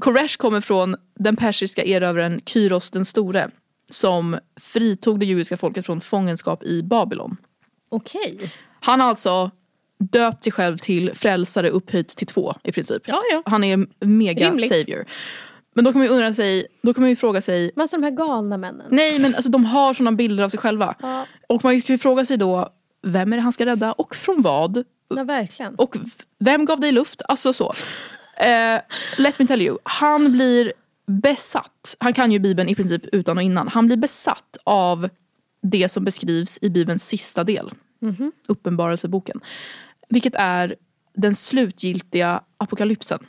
Koresh 0.00 0.36
kommer 0.36 0.60
från 0.60 0.96
den 1.18 1.36
persiska 1.36 1.84
erövraren 1.84 2.40
Kyros 2.46 2.90
den 2.90 3.04
store 3.04 3.50
som 3.90 4.38
fritog 4.60 5.20
det 5.20 5.26
judiska 5.26 5.56
folket 5.56 5.86
från 5.86 6.00
fångenskap 6.00 6.64
i 6.64 6.82
Babylon. 6.82 7.36
Okej. 7.88 8.52
Han 8.80 9.00
har 9.00 9.08
alltså 9.08 9.50
döpt 9.98 10.44
sig 10.44 10.52
själv 10.52 10.76
till 10.76 11.14
frälsare 11.14 11.70
upphöjt 11.70 12.08
till 12.08 12.26
två 12.26 12.54
i 12.64 12.72
princip. 12.72 13.02
Ja, 13.06 13.22
ja. 13.32 13.42
Han 13.46 13.64
är 13.64 13.86
mega 14.06 14.46
Rimligt. 14.46 14.68
savior. 14.68 15.04
Men 15.74 15.84
då 15.84 15.92
kan 15.92 15.98
man 15.98 16.06
ju 16.06 16.12
undra 16.12 16.34
sig, 16.34 16.66
då 16.82 16.94
kan 16.94 17.00
man 17.02 17.10
ju 17.10 17.16
fråga 17.16 17.40
sig 17.40 17.70
Men 17.74 17.82
alltså 17.82 17.96
de 17.96 18.02
här 18.02 18.10
galna 18.10 18.56
männen. 18.56 18.86
Nej 18.90 19.20
men 19.20 19.34
alltså 19.34 19.50
de 19.50 19.64
har 19.64 19.94
sådana 19.94 20.12
bilder 20.16 20.44
av 20.44 20.48
sig 20.48 20.60
själva. 20.60 20.94
Och 21.48 21.64
man 21.64 21.82
kan 21.82 21.94
ju 21.94 21.98
fråga 21.98 22.24
sig 22.24 22.36
då, 22.36 22.68
vem 23.02 23.32
är 23.32 23.36
det 23.36 23.42
han 23.42 23.52
ska 23.52 23.66
rädda 23.66 23.92
och 23.92 24.16
från 24.16 24.42
vad? 24.42 24.84
Ja, 25.16 25.24
verkligen. 25.24 25.74
Och 25.74 25.96
vem 26.38 26.64
gav 26.64 26.80
dig 26.80 26.92
luft? 26.92 27.22
Alltså 27.28 27.52
så. 27.52 27.72
Eh, 28.40 28.80
let 29.16 29.38
me 29.38 29.46
tell 29.46 29.62
you, 29.62 29.78
han 29.82 30.32
blir 30.32 30.72
besatt, 31.06 31.96
han 31.98 32.14
kan 32.14 32.32
ju 32.32 32.38
bibeln 32.38 32.68
i 32.68 32.74
princip 32.74 33.04
utan 33.12 33.36
och 33.36 33.42
innan. 33.42 33.68
Han 33.68 33.86
blir 33.86 33.96
besatt 33.96 34.56
av 34.64 35.08
det 35.62 35.88
som 35.88 36.04
beskrivs 36.04 36.58
i 36.62 36.70
bibelns 36.70 37.06
sista 37.06 37.44
del. 37.44 37.70
Uppenbarelseboken. 38.48 39.40
Vilket 40.08 40.34
är 40.34 40.76
den 41.14 41.34
slutgiltiga 41.34 42.42
apokalypsen. 42.58 43.26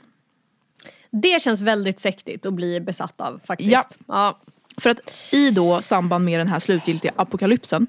Det 1.11 1.41
känns 1.41 1.61
väldigt 1.61 1.99
sektigt 1.99 2.45
att 2.45 2.53
bli 2.53 2.79
besatt 2.79 3.21
av 3.21 3.41
faktiskt. 3.45 3.71
Ja. 3.71 3.85
ja. 4.07 4.39
För 4.77 4.89
att 4.89 5.33
i 5.33 5.51
då 5.51 5.81
samband 5.81 6.25
med 6.25 6.39
den 6.39 6.47
här 6.47 6.59
slutgiltiga 6.59 7.13
apokalypsen 7.15 7.87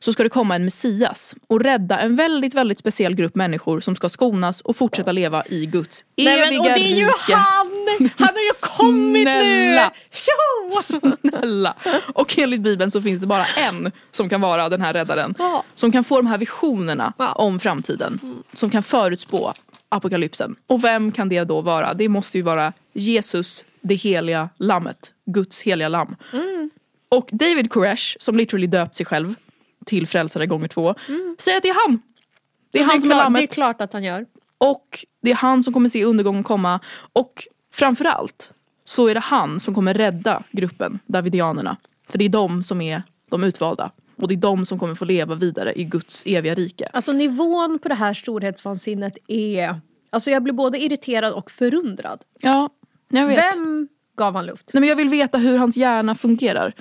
så 0.00 0.12
ska 0.12 0.22
det 0.22 0.28
komma 0.28 0.56
en 0.56 0.64
Messias 0.64 1.34
och 1.46 1.60
rädda 1.60 1.98
en 1.98 2.16
väldigt, 2.16 2.54
väldigt 2.54 2.78
speciell 2.78 3.14
grupp 3.14 3.34
människor 3.34 3.80
som 3.80 3.96
ska 3.96 4.08
skonas 4.08 4.60
och 4.60 4.76
fortsätta 4.76 5.12
leva 5.12 5.44
i 5.46 5.66
Guds 5.66 6.04
Nej, 6.16 6.26
eviga 6.40 6.50
men, 6.50 6.58
och 6.60 6.64
det 6.66 6.70
är 6.92 6.96
ju 6.96 7.04
rike. 7.06 7.34
han! 7.34 7.68
Han 8.16 8.28
har 8.28 8.42
ju 8.42 8.50
kommit 8.76 9.22
Snälla. 9.22 9.92
nu! 9.94 10.00
Tjo! 10.10 10.82
Snälla! 11.22 11.74
Och 12.14 12.38
enligt 12.38 12.60
Bibeln 12.60 12.90
så 12.90 13.02
finns 13.02 13.20
det 13.20 13.26
bara 13.26 13.44
en 13.44 13.92
som 14.10 14.28
kan 14.28 14.40
vara 14.40 14.68
den 14.68 14.80
här 14.80 14.92
räddaren. 14.92 15.34
Ja. 15.38 15.64
Som 15.74 15.92
kan 15.92 16.04
få 16.04 16.16
de 16.16 16.26
här 16.26 16.38
visionerna 16.38 17.12
Ja. 17.18 17.32
om 17.32 17.60
framtiden. 17.60 18.18
Som 18.52 18.70
kan 18.70 18.82
förutspå 18.82 19.52
apokalypsen. 19.88 20.56
Och 20.66 20.84
vem 20.84 21.12
kan 21.12 21.28
det 21.28 21.44
då 21.44 21.60
vara? 21.60 21.94
Det 21.94 22.08
måste 22.08 22.38
ju 22.38 22.42
vara 22.42 22.72
Jesus, 22.92 23.64
det 23.80 23.94
heliga 23.94 24.48
lammet. 24.58 25.12
Guds 25.26 25.62
heliga 25.62 25.88
lamm. 25.88 26.16
Och 27.08 27.28
David 27.32 27.70
Koresh, 27.70 28.16
som 28.18 28.36
literally 28.36 28.66
döpt 28.66 28.94
sig 28.96 29.06
själv 29.06 29.34
till 29.86 30.06
frälsare 30.06 30.46
gånger 30.46 30.68
två, 30.68 30.94
säger 31.38 31.56
att 31.56 31.62
det 31.62 31.68
är 31.68 31.88
han. 31.88 32.02
Det 32.70 32.78
är 32.78 32.84
han 32.84 33.00
som 33.00 33.10
är 33.10 33.14
klart, 33.14 33.24
lammet. 33.24 33.40
det 33.40 33.44
är 33.44 33.54
klart 33.54 33.80
att 33.80 33.92
han 33.92 34.04
gör. 34.04 34.26
Och 34.58 35.04
det 35.22 35.30
är 35.30 35.34
han 35.34 35.62
som 35.62 35.72
kommer 35.72 35.88
se 35.88 36.04
undergången 36.04 36.42
komma. 36.42 36.80
Och 37.12 37.46
framförallt 37.72 38.52
så 38.84 39.08
är 39.08 39.14
det 39.14 39.20
han 39.20 39.60
som 39.60 39.74
kommer 39.74 39.94
rädda 39.94 40.42
gruppen 40.50 40.98
Davidianerna. 41.06 41.76
För 42.08 42.18
det 42.18 42.24
är 42.24 42.28
de 42.28 42.62
som 42.62 42.80
är 42.80 43.02
de 43.30 43.44
utvalda. 43.44 43.90
Och 44.16 44.28
det 44.28 44.34
är 44.34 44.36
de 44.36 44.66
som 44.66 44.78
kommer 44.78 44.94
få 44.94 45.04
leva 45.04 45.34
vidare 45.34 45.72
i 45.76 45.84
Guds 45.84 46.22
eviga 46.26 46.54
rike. 46.54 46.88
Alltså 46.92 47.12
nivån 47.12 47.78
på 47.78 47.88
det 47.88 47.94
här 47.94 48.14
storhetsvansinnet 48.14 49.18
är... 49.28 49.80
Alltså 50.10 50.30
jag 50.30 50.42
blir 50.42 50.54
både 50.54 50.78
irriterad 50.78 51.32
och 51.32 51.50
förundrad. 51.50 52.20
Ja, 52.40 52.70
jag 53.08 53.26
vet. 53.26 53.56
Vem 53.56 53.88
gav 54.16 54.34
han 54.34 54.46
luft? 54.46 54.70
Nej, 54.72 54.80
men 54.80 54.88
jag 54.88 54.96
vill 54.96 55.08
veta 55.08 55.38
hur 55.38 55.58
hans 55.58 55.76
hjärna 55.76 56.14
fungerar. 56.14 56.74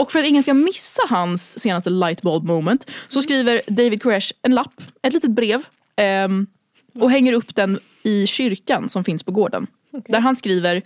Och 0.00 0.12
för 0.12 0.18
att 0.18 0.26
ingen 0.26 0.42
ska 0.42 0.54
missa 0.54 1.02
hans 1.08 1.60
senaste 1.60 1.90
lightbulb 1.90 2.44
moment 2.44 2.90
så 3.08 3.22
skriver 3.22 3.60
David 3.66 4.02
Koresh 4.02 4.32
en 4.42 4.54
lapp, 4.54 4.82
ett 5.02 5.12
litet 5.12 5.30
brev 5.30 5.62
ehm, 5.96 6.46
och 6.94 7.10
hänger 7.10 7.32
upp 7.32 7.54
den 7.54 7.78
i 8.02 8.26
kyrkan 8.26 8.88
som 8.88 9.04
finns 9.04 9.22
på 9.22 9.32
gården. 9.32 9.66
Där 10.08 10.20
han 10.20 10.36
skriver 10.36 10.76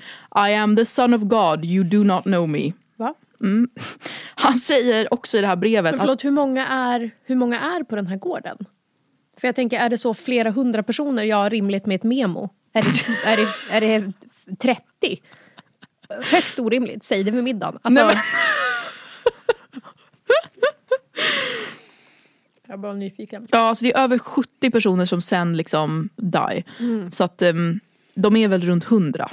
I 0.49 0.55
am 0.55 0.77
the 0.77 0.87
son 0.87 1.15
of 1.15 1.23
God, 1.23 1.65
you 1.65 1.85
do 1.85 2.05
not 2.05 2.25
know 2.25 2.49
me. 2.49 2.73
Va? 2.97 3.15
Han 4.35 4.55
säger 4.55 5.15
också 5.15 5.39
i 5.39 5.41
det 5.41 5.47
här 5.47 5.57
brevet 5.57 5.85
Men 5.85 5.95
att 5.95 6.01
förlåt, 6.01 6.25
hur 6.25 6.31
många, 6.31 6.67
är, 6.67 7.11
hur 7.25 7.37
många 7.37 7.61
är 7.61 7.83
på 7.83 7.97
den 7.97 8.07
här 8.07 8.17
gården? 8.17 8.57
För 9.41 9.49
jag 9.49 9.55
tänker, 9.55 9.79
är 9.79 9.89
det 9.89 9.99
så 9.99 10.15
flera 10.15 10.51
hundra 10.51 10.83
personer? 10.83 11.25
Ja, 11.25 11.49
rimligt 11.49 11.87
med 11.87 11.95
ett 11.95 12.03
memo. 12.03 12.51
Är 12.73 12.83
det, 12.83 12.89
är 13.27 13.37
det, 13.37 13.87
är 13.87 14.01
det 14.01 14.12
30? 14.57 14.83
Högst 16.09 16.59
orimligt, 16.59 17.05
säg 17.05 17.25
det 17.25 17.31
vid 17.31 17.45
middagen. 17.45 17.79
Alltså, 17.83 18.07
Nej, 18.07 18.15
men- 18.15 18.25
Jag 22.66 22.74
är 22.74 22.78
bara 22.78 22.93
nyfiken. 22.93 23.47
ja, 23.51 23.59
alltså 23.59 23.85
det 23.85 23.93
är 23.93 23.99
över 24.01 24.18
70 24.18 24.70
personer 24.70 25.07
som 25.07 25.22
sen 25.22 25.57
liksom 25.57 26.09
die. 26.16 26.64
Så 27.11 27.24
att 27.24 27.43
ehm, 27.43 27.80
de 28.14 28.37
är 28.37 28.49
väl 28.49 28.61
runt 28.62 28.85
100. 28.85 29.30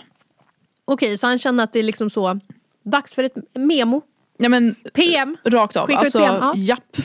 Okej, 0.85 1.17
så 1.17 1.27
han 1.27 1.37
känner 1.39 1.63
att 1.63 1.73
det 1.73 1.79
är 1.79 1.83
liksom 1.83 2.09
så, 2.09 2.39
dags 2.83 3.15
för 3.15 3.23
ett 3.23 3.35
memo. 3.53 4.01
Ja, 4.37 4.49
men, 4.49 4.75
PM. 4.93 5.37
Rakt 5.43 5.75
av. 5.75 5.87
Skickar 5.87 5.99
Alltså, 5.99 6.19
PM, 6.19 6.35
ja. 6.41 6.53
japp. 6.55 6.97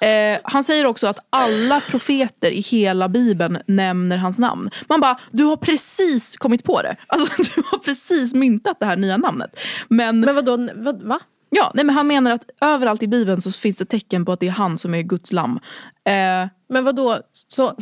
Eh, 0.00 0.38
han 0.44 0.64
säger 0.64 0.84
också 0.86 1.06
att 1.06 1.18
alla 1.30 1.80
profeter 1.80 2.50
i 2.50 2.60
hela 2.60 3.08
bibeln 3.08 3.58
nämner 3.66 4.16
hans 4.16 4.38
namn. 4.38 4.70
Man 4.88 5.00
bara, 5.00 5.18
du 5.30 5.44
har 5.44 5.56
precis 5.56 6.36
kommit 6.36 6.64
på 6.64 6.82
det. 6.82 6.96
Alltså, 7.06 7.42
du 7.54 7.62
har 7.70 7.78
precis 7.78 8.34
myntat 8.34 8.80
det 8.80 8.86
här 8.86 8.96
nya 8.96 9.16
namnet. 9.16 9.60
Men, 9.88 10.20
Men 10.20 10.34
vadå, 10.34 10.68
vad, 10.74 11.02
va? 11.02 11.20
Ja, 11.54 11.70
nej, 11.74 11.84
men 11.84 11.94
han 11.96 12.06
menar 12.06 12.32
att 12.32 12.44
överallt 12.60 13.02
i 13.02 13.08
bibeln 13.08 13.40
så 13.40 13.52
finns 13.52 13.76
det 13.76 13.84
tecken 13.84 14.24
på 14.24 14.32
att 14.32 14.40
det 14.40 14.46
är 14.46 14.50
han 14.50 14.78
som 14.78 14.94
är 14.94 15.02
Guds 15.02 15.32
lamm. 15.32 15.60
Eh, 16.04 16.48
Men 16.68 16.84
vadå, 16.84 17.18
så 17.32 17.74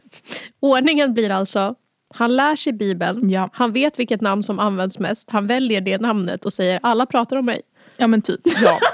ordningen 0.60 1.14
blir 1.14 1.30
alltså, 1.30 1.74
han 2.14 2.36
lär 2.36 2.56
sig 2.56 2.72
bibeln, 2.72 3.30
Ja. 3.30 3.48
han 3.52 3.72
vet 3.72 3.98
vilket 3.98 4.20
namn 4.20 4.42
som 4.42 4.58
används 4.58 4.98
mest, 4.98 5.30
han 5.30 5.46
väljer 5.46 5.80
det 5.80 5.98
namnet 6.00 6.44
och 6.44 6.52
säger 6.52 6.80
alla 6.82 7.06
pratar 7.06 7.36
om 7.36 7.44
mig. 7.46 7.62
ja 7.96 8.06
men 8.06 8.22
typ, 8.22 8.40
ja. 8.62 8.78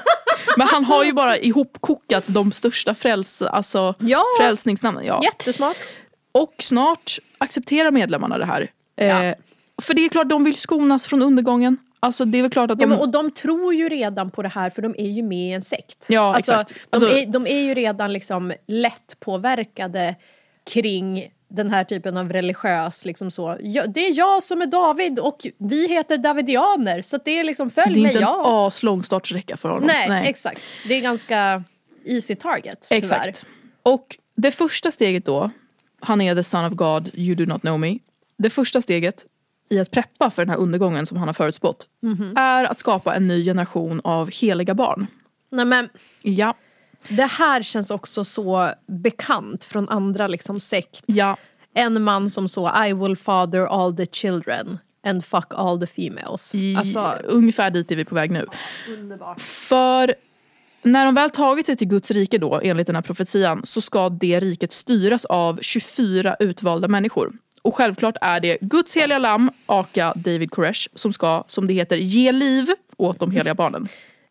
Men 0.56 0.66
han 0.68 0.84
har 0.84 1.04
ju 1.04 1.12
bara 1.12 1.36
ihopkokat 1.38 2.26
de 2.34 2.52
största 2.52 2.94
fräls, 2.94 3.42
alltså, 3.42 3.94
Ja. 3.98 4.22
frälsningsnamnen. 4.40 5.04
Ja. 5.04 5.20
Jättesmart. 5.22 5.76
Och 6.32 6.54
snart 6.58 7.18
accepterar 7.38 7.90
medlemmarna 7.90 8.38
det 8.38 8.44
här. 8.44 8.70
Eh, 8.96 9.06
Ja. 9.06 9.34
För 9.82 9.94
det 9.94 10.04
är 10.04 10.08
klart 10.08 10.28
de 10.28 10.44
vill 10.44 10.56
skonas 10.56 11.06
från 11.06 11.22
undergången. 11.22 11.76
Alltså 12.00 12.24
det 12.24 12.38
är 12.38 12.42
väl 12.42 12.50
klart 12.50 12.70
att 12.70 12.78
de... 12.78 12.82
Ja, 12.82 12.88
men, 12.88 12.98
och 12.98 13.08
de 13.08 13.30
tror 13.30 13.74
ju 13.74 13.88
redan 13.88 14.30
på 14.30 14.42
det 14.42 14.48
här 14.48 14.70
för 14.70 14.82
de 14.82 14.94
är 14.98 15.10
ju 15.10 15.22
med 15.22 15.38
i 15.48 15.52
en 15.52 15.62
sekt. 15.62 16.06
Ja, 16.08 16.34
alltså, 16.34 16.52
exakt. 16.52 16.74
De, 16.74 16.96
Alltså- 16.96 17.18
är, 17.18 17.26
de 17.26 17.46
är 17.46 17.60
ju 17.60 17.74
redan 17.74 18.12
liksom 18.12 18.52
lätt 18.66 19.16
påverkade 19.20 20.14
kring 20.72 21.30
den 21.48 21.70
här 21.70 21.84
typen 21.84 22.16
av 22.16 22.32
religiös 22.32 23.04
liksom 23.04 23.30
så. 23.30 23.56
Ja, 23.60 23.86
det 23.86 24.06
är 24.06 24.18
jag 24.18 24.42
som 24.42 24.62
är 24.62 24.66
David 24.66 25.18
och 25.18 25.46
vi 25.58 25.88
heter 25.88 26.18
Davidianer 26.18 27.02
så 27.02 27.18
det 27.24 27.38
är 27.38 27.44
liksom 27.44 27.70
följ 27.70 27.94
det 27.94 28.00
är 28.00 28.02
mig 28.02 28.10
inte 28.12 28.24
en 28.24 28.28
jag. 28.30 28.46
aslång 28.46 29.04
startsträcka 29.04 29.56
för 29.56 29.68
honom. 29.68 29.86
Nej, 29.86 30.28
exakt. 30.28 30.62
Det 30.88 30.94
är 30.94 31.00
ganska 31.00 31.64
easy 32.04 32.34
target 32.34 32.86
tyvärr. 32.88 32.98
Exakt. 32.98 33.46
Och 33.82 34.04
det 34.36 34.50
första 34.50 34.90
steget 34.90 35.24
då, 35.24 35.50
han 36.00 36.20
är 36.20 36.34
the 36.34 36.44
son 36.44 36.64
of 36.64 36.72
God, 36.72 37.10
you 37.14 37.34
do 37.34 37.44
not 37.46 37.60
know 37.60 37.80
me. 37.80 37.98
Det 38.38 38.50
första 38.50 38.82
steget 38.82 39.24
i 39.70 39.78
att 39.80 39.90
preppa 39.90 40.30
för 40.30 40.42
den 40.44 40.50
här 40.50 40.56
undergången 40.56 41.06
som 41.06 41.16
han 41.16 41.28
har 41.28 41.32
förutspått 41.34 41.86
Mhm. 42.02 42.36
är 42.36 42.64
att 42.64 42.78
skapa 42.78 43.14
en 43.14 43.28
ny 43.28 43.44
generation 43.44 44.00
av 44.04 44.30
heliga 44.30 44.74
barn. 44.74 45.06
Nej, 45.50 45.64
men 45.64 45.88
Ja, 46.22 46.54
det 47.08 47.24
här 47.30 47.62
känns 47.62 47.90
också 47.90 48.24
så 48.24 48.70
bekant 48.86 49.64
från 49.64 49.88
andra 49.88 50.26
liksom 50.26 50.60
sekt. 50.60 51.02
ja, 51.06 51.36
En 51.74 52.02
man 52.02 52.30
som 52.30 52.48
så 52.48 52.84
I 52.86 52.92
will 52.92 53.16
father 53.16 53.66
all 53.66 53.96
the 53.96 54.06
children 54.06 54.78
and 55.06 55.24
fuck 55.24 55.46
all 55.50 55.80
the 55.80 55.86
females. 55.86 56.54
I, 56.54 56.76
Alltså, 56.76 57.16
ungefär 57.24 57.70
dit 57.70 57.90
är 57.90 57.96
vi 57.96 58.04
på 58.04 58.14
väg 58.14 58.30
nu. 58.30 58.46
För 59.38 60.14
när 60.82 61.04
de 61.04 61.14
väl 61.14 61.30
tagit 61.30 61.66
sig 61.66 61.76
till 61.76 61.88
Guds 61.88 62.10
rike 62.10 62.38
då, 62.38 62.60
enligt 62.62 62.86
den 62.86 62.96
här 62.96 63.02
profetian, 63.02 63.62
så 63.64 63.80
ska 63.80 64.08
det 64.08 64.40
riket 64.40 64.72
styras 64.72 65.24
av 65.24 65.58
24 65.62 66.36
utvalda 66.40 66.88
människor. 66.88 67.32
Och 67.62 67.74
självklart 67.74 68.16
är 68.20 68.40
det 68.40 68.58
Guds 68.60 68.96
heliga 68.96 69.18
lamm, 69.18 69.50
aka 69.66 70.12
David 70.16 70.50
Koresh, 70.50 70.88
som 70.94 71.12
ska, 71.12 71.44
som 71.46 71.66
det 71.66 71.74
heter, 71.74 71.96
ge 71.96 72.32
liv 72.32 72.66
åt 72.96 73.18
de 73.18 73.30
heliga 73.30 73.54
barnen. 73.54 73.86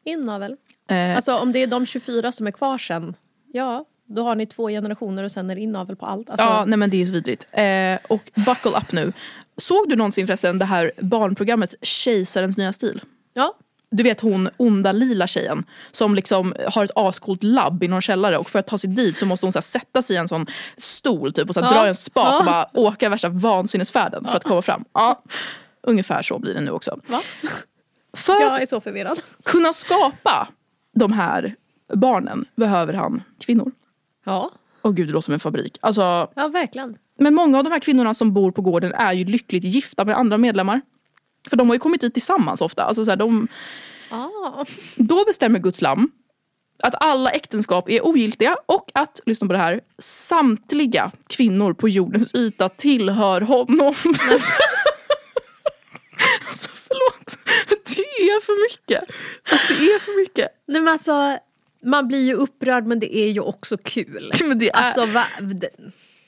inavel. 0.05 0.55
Eh, 0.89 1.15
Alltså 1.15 1.37
om 1.37 1.51
det 1.51 1.59
är 1.63 1.67
de 1.67 1.85
24 1.85 2.31
som 2.31 2.47
är 2.47 2.51
kvar 2.51 2.77
sen, 2.77 3.15
ja 3.53 3.85
då 4.15 4.23
har 4.23 4.35
ni 4.35 4.45
två 4.45 4.67
generationer 4.69 5.23
och 5.23 5.31
sen 5.31 5.49
är 5.49 5.55
det 5.55 5.61
inavel 5.61 5.95
på 5.95 6.05
allt. 6.05 6.29
Alltså, 6.29 6.45
ja, 6.45 6.65
nej 6.65 6.77
men 6.77 6.89
det 6.89 7.01
är 7.01 7.05
så 7.05 7.11
vidrigt. 7.11 7.47
Eh, 7.51 7.97
och 8.09 8.31
buckle 8.45 8.71
up 8.77 8.91
nu. 8.91 9.13
Såg 9.57 9.89
du 9.89 9.95
någonsin 9.95 10.27
förresten 10.27 10.59
det 10.59 10.65
här 10.65 10.91
barnprogrammet 11.01 11.73
Kejsarens 11.81 12.57
nya 12.57 12.73
stil? 12.73 13.01
ja. 13.33 13.53
Du 13.91 14.03
vet 14.03 14.21
hon 14.21 14.49
onda 14.57 14.91
lila 14.91 15.27
tjejen 15.27 15.65
som 15.91 16.15
liksom 16.15 16.53
har 16.73 16.85
ett 16.85 16.91
ascoolt 16.95 17.43
labb 17.43 17.83
i 17.83 17.87
någon 17.87 18.01
källare 18.01 18.37
och 18.37 18.47
för 18.47 18.59
att 18.59 18.67
ta 18.67 18.77
sig 18.77 18.89
dit 18.89 19.17
så 19.17 19.25
måste 19.25 19.45
hon 19.45 19.53
så 19.53 19.61
sätta 19.61 20.01
sig 20.01 20.15
i 20.15 20.19
en 20.19 20.27
sån 20.27 20.45
stol 20.77 21.33
typ 21.33 21.49
och 21.49 21.53
så 21.55 21.61
här, 21.61 21.73
dra 21.73 21.87
en 21.87 21.95
spak 21.95 22.39
och 22.39 22.45
bara 22.45 22.69
åka 22.73 23.09
värsta 23.09 23.29
vansinnesfärden 23.29 24.25
för 24.25 24.37
att 24.37 24.43
komma 24.43 24.61
fram. 24.61 24.85
Ja, 24.93 25.23
ungefär 25.83 26.21
så 26.21 26.39
blir 26.39 26.53
det 26.53 26.61
nu 26.61 26.71
också. 26.71 26.99
För 28.17 28.33
Jag 28.41 28.53
att 28.53 28.61
är 28.61 28.65
så 28.65 28.81
förvirrad. 28.81 29.19
kunna 29.43 29.73
skapa 29.73 30.47
de 30.95 31.13
här 31.13 31.55
barnen 31.93 32.45
behöver 32.55 32.93
han 32.93 33.23
kvinnor. 33.39 33.71
Ja, 34.25 34.51
Åh 34.81 34.91
gud 34.91 35.07
det 35.07 35.11
låter 35.13 35.25
som 35.25 35.33
en 35.33 35.39
fabrik. 35.39 35.77
Alltså, 35.81 36.01
ja 36.35 36.47
verkligen. 36.47 36.97
men 37.19 37.33
många 37.35 37.57
av 37.57 37.63
de 37.63 37.69
här 37.71 37.79
kvinnorna 37.79 38.13
som 38.13 38.33
bor 38.33 38.51
på 38.51 38.61
gården 38.61 38.93
är 38.93 39.13
ju 39.13 39.25
lyckligt 39.25 39.63
gifta 39.63 40.05
med 40.05 40.17
andra 40.17 40.37
medlemmar. 40.37 40.81
För 41.49 41.57
de 41.57 41.67
har 41.69 41.75
ju 41.75 41.79
kommit 41.79 42.01
dit 42.01 42.13
tillsammans 42.13 42.61
ofta. 42.61 42.83
Alltså 42.83 43.05
så 43.05 43.11
här, 43.11 43.15
de, 43.17 43.47
Ah. 44.11 44.65
då 44.97 45.25
bestämmer 45.25 45.59
Guds 45.59 45.81
lam 45.81 46.11
att 46.83 46.93
alla 46.99 47.31
äktenskap 47.31 47.89
är 47.89 48.05
ogiltiga 48.05 48.57
och 48.65 48.91
att, 48.93 49.19
lyssna 49.25 49.47
på 49.47 49.53
det 49.53 49.59
här, 49.59 49.81
samtliga 49.97 51.11
kvinnor 51.27 51.73
på 51.73 51.89
jordens 51.89 52.35
yta 52.35 52.69
tillhör 52.69 53.41
honom. 53.41 53.95
alltså 56.49 56.69
förlåt, 56.73 57.39
det 57.85 58.01
är 58.01 58.41
för 58.41 58.71
mycket. 58.71 59.03
Alltså, 59.51 59.73
det 59.73 59.91
är 59.91 59.99
för 59.99 60.21
mycket. 60.21 60.47
Nej, 60.67 60.81
men 60.81 60.87
alltså, 60.93 61.37
man 61.83 62.07
blir 62.07 62.25
ju 62.25 62.33
upprörd 62.33 62.85
men 62.85 62.99
det 62.99 63.15
är 63.17 63.29
ju 63.29 63.39
också 63.39 63.77
kul. 63.77 64.31
Men 64.43 64.59
det 64.59 64.69
är, 64.69 64.75
Alltså, 64.75 65.05
va, 65.05 65.25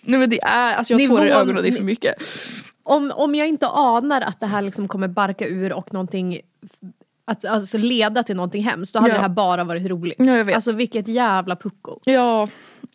nej, 0.02 0.20
men 0.20 0.30
det 0.30 0.42
är 0.42 0.76
alltså 0.76 0.94
jag 0.94 1.00
har 1.00 1.08
tårar 1.08 1.26
i 1.26 1.30
ögonen 1.32 1.58
och 1.58 1.64
det 1.64 1.70
är 1.70 1.74
för 1.74 1.84
mycket. 1.84 2.16
Om, 2.92 3.12
om 3.16 3.36
jag 3.36 3.48
inte 3.48 3.68
anar 3.68 4.22
att 4.22 4.40
det 4.40 4.46
här 4.46 4.62
liksom 4.62 4.88
kommer 4.88 5.08
barka 5.08 5.48
ur 5.48 5.74
och 5.74 5.94
någonting 5.94 6.40
att 7.26 7.46
alltså 7.46 7.78
leda 7.78 8.24
till 8.24 8.36
någonting 8.36 8.64
hemskt, 8.64 8.94
då 8.94 9.00
hade 9.00 9.12
Ja. 9.12 9.16
det 9.16 9.22
här 9.22 9.30
bara 9.30 9.64
varit 9.64 9.86
roligt. 9.88 10.16
Ja, 10.20 10.38
jag 10.38 10.46
vet. 10.46 10.56
Alltså 10.56 10.72
vilket 10.72 11.08
jävla 11.08 11.56
pucko. 11.56 12.00
Ja, 12.04 12.48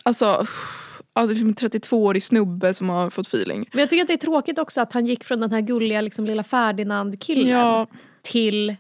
alltså, 0.03 0.47
alltså 1.13 1.33
liksom 1.33 1.49
en 1.49 1.55
32-årig 1.55 2.23
snubbe 2.23 2.75
som 2.75 2.89
har 2.89 3.11
fått 3.11 3.27
feeling. 3.27 3.69
Men 3.73 3.81
jag 3.81 3.91
tycker 3.91 4.03
att 4.03 4.09
det 4.09 4.15
är 4.15 4.17
tråkigt 4.17 4.59
också 4.59 4.81
att 4.81 4.93
han 4.93 5.07
gick 5.07 5.25
från 5.25 5.41
den 5.41 5.53
här 5.53 5.61
gulliga 5.61 6.01
liksom, 6.01 6.25
lilla 6.25 6.43
Ferdinand-killen 6.43 7.49
Ja. 7.49 7.87
till 8.23 8.77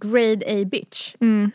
grade 0.00 0.46
A 0.48 0.64
bitch. 0.70 1.14
Mm. 1.20 1.50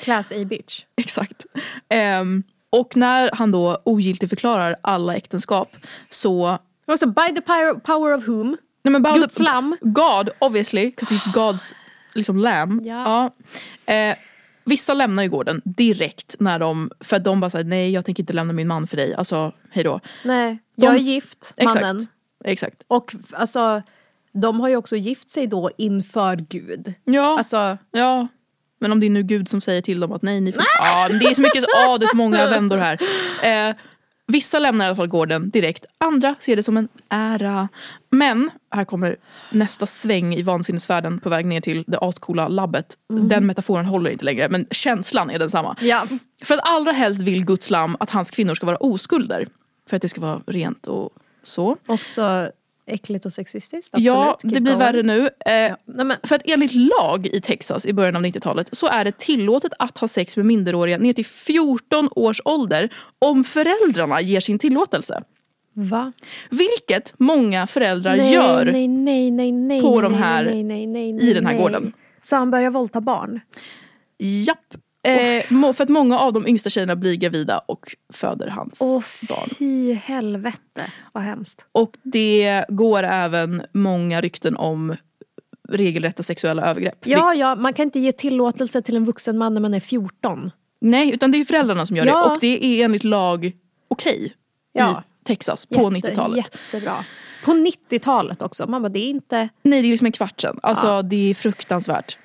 Class 0.00 0.32
A 0.32 0.44
bitch. 0.46 0.84
Exakt. 0.96 1.46
Ehm, 1.88 2.42
och 2.70 2.96
när 2.96 3.30
han 3.34 3.50
då 3.52 3.78
ogiltigförklarar 3.84 4.76
alla 4.82 5.16
äktenskap 5.16 5.76
så... 6.10 6.58
Och 6.86 6.98
så 6.98 7.06
by 7.06 7.34
the 7.34 7.40
power, 7.84 8.14
of 8.14 8.28
whom? 8.28 8.56
Nej, 8.82 8.92
men 8.92 9.02
bara- 9.02 9.14
Guds 9.14 9.38
lam. 9.38 9.76
God 9.80 10.30
obviously, 10.38 10.84
because 10.86 11.14
he's 11.14 11.34
God's 11.34 11.72
liksom 12.14 12.36
lamb. 12.38 12.80
Ja. 12.86 13.30
Ja. 13.86 13.94
Eh, 13.94 14.16
vissa 14.64 14.94
lämnar 14.94 15.22
ju 15.22 15.28
gården 15.28 15.62
direkt 15.64 16.36
när 16.38 16.58
de, 16.58 16.90
för 17.00 17.16
att 17.16 17.24
de 17.24 17.40
bara 17.40 17.50
säger 17.50 17.64
nej 17.64 17.90
jag 17.90 18.04
tänker 18.04 18.22
inte 18.22 18.32
lämna 18.32 18.52
min 18.52 18.68
man 18.68 18.86
för 18.86 18.96
dig, 18.96 19.14
alltså 19.14 19.52
hejdå. 19.70 20.00
Nej, 20.24 20.58
jag 20.74 20.92
De- 20.94 20.98
är 20.98 21.02
gift, 21.02 21.54
mannen. 21.64 21.96
Exakt. 21.96 22.12
Exakt. 22.44 22.84
Och 22.88 23.14
alltså, 23.32 23.82
de 24.32 24.60
har 24.60 24.68
ju 24.68 24.76
också 24.76 24.96
gift 24.96 25.30
sig 25.30 25.46
då 25.46 25.70
inför 25.78 26.36
Gud. 26.36 26.94
Ja. 27.04 27.38
Alltså, 27.38 27.78
Ja. 27.90 28.28
Men 28.80 28.92
om 28.92 29.00
det 29.00 29.06
är 29.06 29.10
nu 29.10 29.22
Gud 29.22 29.48
som 29.48 29.60
säger 29.60 29.82
till 29.82 30.00
dem 30.00 30.12
att 30.12 30.22
nej, 30.22 30.40
ni 30.40 30.52
får... 30.52 30.62
Ja, 30.78 31.06
men 31.10 31.18
det 31.18 31.24
är 31.24 31.34
så 31.34 31.40
mycket, 31.42 31.64
ja, 31.74 31.98
det 31.98 32.04
är 32.06 32.08
så 32.08 32.16
många 32.16 32.46
vändor 32.46 32.76
här. 32.76 32.98
Eh, 33.70 33.74
vissa 34.26 34.58
lämnar 34.58 34.84
i 34.84 34.88
alla 34.88 34.96
fall 34.96 35.06
gården 35.06 35.50
direkt, 35.50 35.86
andra 35.98 36.34
ser 36.38 36.56
det 36.56 36.62
som 36.62 36.76
en 36.76 36.88
ära. 37.08 37.68
Men, 38.10 38.50
här 38.70 38.84
kommer 38.84 39.16
nästa 39.50 39.86
sväng 39.86 40.34
i 40.34 40.42
vansinnesvärlden 40.42 41.18
på 41.18 41.28
väg 41.28 41.46
ner 41.46 41.60
till 41.60 41.84
det 41.86 41.98
ascoola 41.98 42.48
labbet. 42.48 42.86
Den 43.08 43.46
metaforen 43.46 43.86
håller 43.86 44.10
inte 44.10 44.24
längre, 44.24 44.48
men 44.48 44.66
känslan 44.70 45.30
är 45.30 45.38
densamma. 45.38 45.76
ja. 45.80 46.06
För 46.44 46.54
att 46.54 46.60
allra 46.64 46.92
helst 46.92 47.22
vill 47.22 47.44
Guds 47.44 47.70
lam 47.70 47.96
att 48.00 48.10
hans 48.10 48.30
kvinnor 48.30 48.54
ska 48.54 48.66
vara 48.66 48.76
oskulder. 48.76 49.48
För 49.88 49.96
att 49.96 50.02
det 50.02 50.08
ska 50.08 50.20
vara 50.20 50.42
rent 50.46 50.86
och 50.86 51.10
så. 51.44 51.76
Också 51.86 52.50
äckligt 52.86 53.26
och 53.26 53.32
sexistiskt. 53.32 53.94
Absolut. 53.94 54.06
Ja, 54.06 54.38
det 54.42 54.60
blir 54.60 54.76
värre 54.76 55.02
nu. 55.02 55.20
Eh, 55.26 55.28
Nej, 55.46 55.76
men, 55.86 56.12
för 56.22 56.36
att 56.36 56.42
enligt 56.44 56.72
lag 56.74 57.26
i 57.26 57.40
Texas 57.40 57.86
i 57.86 57.92
början 57.92 58.16
av 58.16 58.22
90-talet 58.22 58.68
så 58.72 58.86
är 58.86 59.04
det 59.04 59.18
tillåtet 59.18 59.72
att 59.78 59.98
ha 59.98 60.08
sex 60.08 60.36
med 60.36 60.46
minderåriga 60.46 60.98
ner 60.98 61.12
till 61.12 61.26
14 61.26 62.08
års 62.16 62.40
ålder 62.44 62.88
om 63.18 63.44
föräldrarna 63.44 64.20
ger 64.20 64.40
sin 64.40 64.58
tillåtelse. 64.58 65.22
va? 65.74 66.12
Vilket 66.50 67.14
många 67.18 67.66
föräldrar 67.66 68.16
Nej, 68.16 68.32
gör. 68.34 68.64
nej, 68.64 68.88
nej, 68.88 69.30
nej, 69.30 69.52
nej, 69.52 69.82
på 69.82 70.00
de 70.00 70.14
här- 70.14 70.46
i 71.22 71.32
den 71.34 71.46
här 71.46 71.58
gården. 71.58 71.92
Så 72.22 72.36
han 72.36 72.50
börjar 72.50 72.70
våldta 72.70 73.00
barn? 73.00 73.40
Japp. 74.18 74.58
Eh, 75.04 75.72
för 75.72 75.82
att 75.82 75.88
många 75.88 76.18
av 76.18 76.32
de 76.32 76.46
yngsta 76.46 76.70
tjejerna 76.70 76.96
blir 76.96 77.14
gravida 77.14 77.58
och 77.58 77.96
föder 78.12 78.48
hans 78.48 78.78
Åh 78.82 79.02
barn. 79.28 79.48
fy 79.58 79.92
helvete 79.92 80.90
vad 81.12 81.22
hemskt. 81.22 81.64
Och 81.72 81.96
det 82.02 82.64
går 82.68 83.02
även 83.02 83.62
många 83.72 84.20
rykten 84.20 84.56
om 84.56 84.96
regelrätta 85.68 86.22
sexuella 86.22 86.62
övergrepp. 86.66 87.06
Ja, 87.06 87.34
ja, 87.34 87.54
man 87.54 87.72
kan 87.72 87.82
inte 87.84 87.98
ge 88.00 88.12
tillåtelse 88.12 88.82
till 88.82 88.96
en 88.96 89.04
vuxen 89.04 89.38
man 89.38 89.54
när 89.54 89.60
man 89.60 89.74
är 89.74 89.80
14. 89.80 90.50
Nej, 90.80 91.14
utan 91.14 91.30
det 91.32 91.38
är 91.40 91.44
föräldrarna 91.44 91.86
som 91.86 91.96
gör 91.96 92.06
Ja. 92.06 92.26
det. 92.28 92.34
Och 92.34 92.40
det 92.40 92.64
är 92.64 92.84
enligt 92.84 93.04
lag 93.04 93.52
okej 93.88 94.32
Ja. 94.72 95.02
i 95.22 95.24
Texas 95.26 95.66
på 95.66 95.74
Jätte- 95.74 96.08
90-talet. 96.08 96.36
Jättebra. 96.36 97.04
På 97.44 97.50
90-talet 97.52 98.42
också. 98.42 98.66
Man 98.66 98.82
bara, 98.82 98.88
det 98.88 98.98
är 98.98 99.10
inte... 99.10 99.48
Nej, 99.62 99.82
det 99.82 99.88
är 99.88 99.90
liksom 99.90 100.06
en 100.06 100.12
kvart 100.12 100.40
sedan. 100.40 100.60
Alltså 100.62 101.02
det 101.02 101.30
är 101.30 101.34
fruktansvärt. 101.34 102.18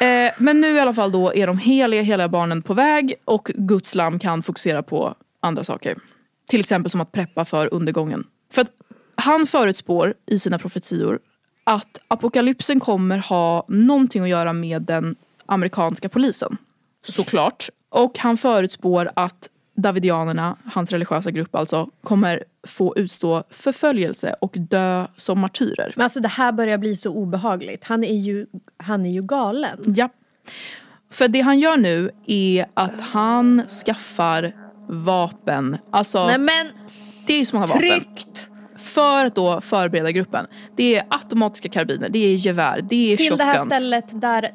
Eh, 0.00 0.32
men 0.38 0.60
nu 0.60 0.76
i 0.76 0.80
alla 0.80 0.94
fall 0.94 1.12
då 1.12 1.34
är 1.34 1.46
de 1.46 1.58
heliga, 1.58 2.02
heliga 2.02 2.28
barnen 2.28 2.62
på 2.62 2.74
väg 2.74 3.14
och 3.24 3.50
Guds 3.54 3.94
lam 3.94 4.18
kan 4.18 4.42
fokusera 4.42 4.82
på 4.82 5.14
andra 5.40 5.64
saker. 5.64 5.96
Till 6.48 6.60
exempel 6.60 6.90
som 6.90 7.00
att 7.00 7.12
preppa 7.12 7.44
för 7.44 7.74
undergången. 7.74 8.24
För 8.52 8.62
att 8.62 8.70
han 9.14 9.46
förutspår 9.46 10.14
i 10.26 10.38
sina 10.38 10.58
profetior 10.58 11.18
att 11.64 12.00
apokalypsen 12.08 12.80
kommer 12.80 13.18
ha 13.18 13.64
någonting 13.68 14.22
att 14.22 14.28
göra 14.28 14.52
med 14.52 14.82
den 14.82 15.16
amerikanska 15.46 16.08
polisen. 16.08 16.56
Såklart. 17.02 17.68
Och 17.88 18.18
han 18.18 18.36
förutspår 18.36 19.10
att 19.16 19.48
Davidianerna, 19.74 20.56
hans 20.64 20.90
religiösa 20.92 21.30
grupp 21.30 21.54
alltså, 21.54 21.88
kommer 22.02 22.44
få 22.66 22.94
utstå 22.96 23.42
förföljelse 23.50 24.34
och 24.40 24.56
dö 24.58 25.06
som 25.16 25.40
martyrer. 25.40 25.92
Men 25.96 26.04
alltså 26.04 26.20
det 26.20 26.28
här 26.28 26.52
börjar 26.52 26.78
bli 26.78 26.96
så 26.96 27.10
obehagligt. 27.14 27.84
Han 27.84 28.04
är 28.04 28.16
ju, 28.16 28.46
han 28.76 29.06
är 29.06 29.10
ju 29.10 29.22
galen. 29.22 29.78
Ja. 29.96 30.08
För 31.10 31.28
det 31.28 31.40
han 31.40 31.58
gör 31.58 31.76
nu 31.76 32.10
är 32.26 32.66
att 32.74 33.00
han 33.00 33.62
skaffar 33.86 34.52
vapen. 34.88 35.78
Alltså, 35.90 36.26
Nej 36.26 36.38
men, 36.38 36.66
det 37.26 37.32
är 37.32 37.38
ju 37.38 37.44
så 37.44 37.56
många 37.56 37.66
vapen. 37.66 37.80
tryggt! 37.80 38.48
För 38.76 39.24
att 39.24 39.34
då 39.34 39.60
förbereda 39.60 40.10
gruppen. 40.10 40.46
Det 40.76 40.96
är 40.96 41.04
automatiska 41.08 41.68
karbiner, 41.68 42.08
det 42.08 42.18
är 42.18 42.34
gevär, 42.34 42.80
det 42.88 43.12
är 43.12 43.16
Till 43.16 43.36
det 43.36 43.44
här 43.44 43.58
shotguns. 43.58 43.74
stället 43.74 44.20
där 44.20 44.48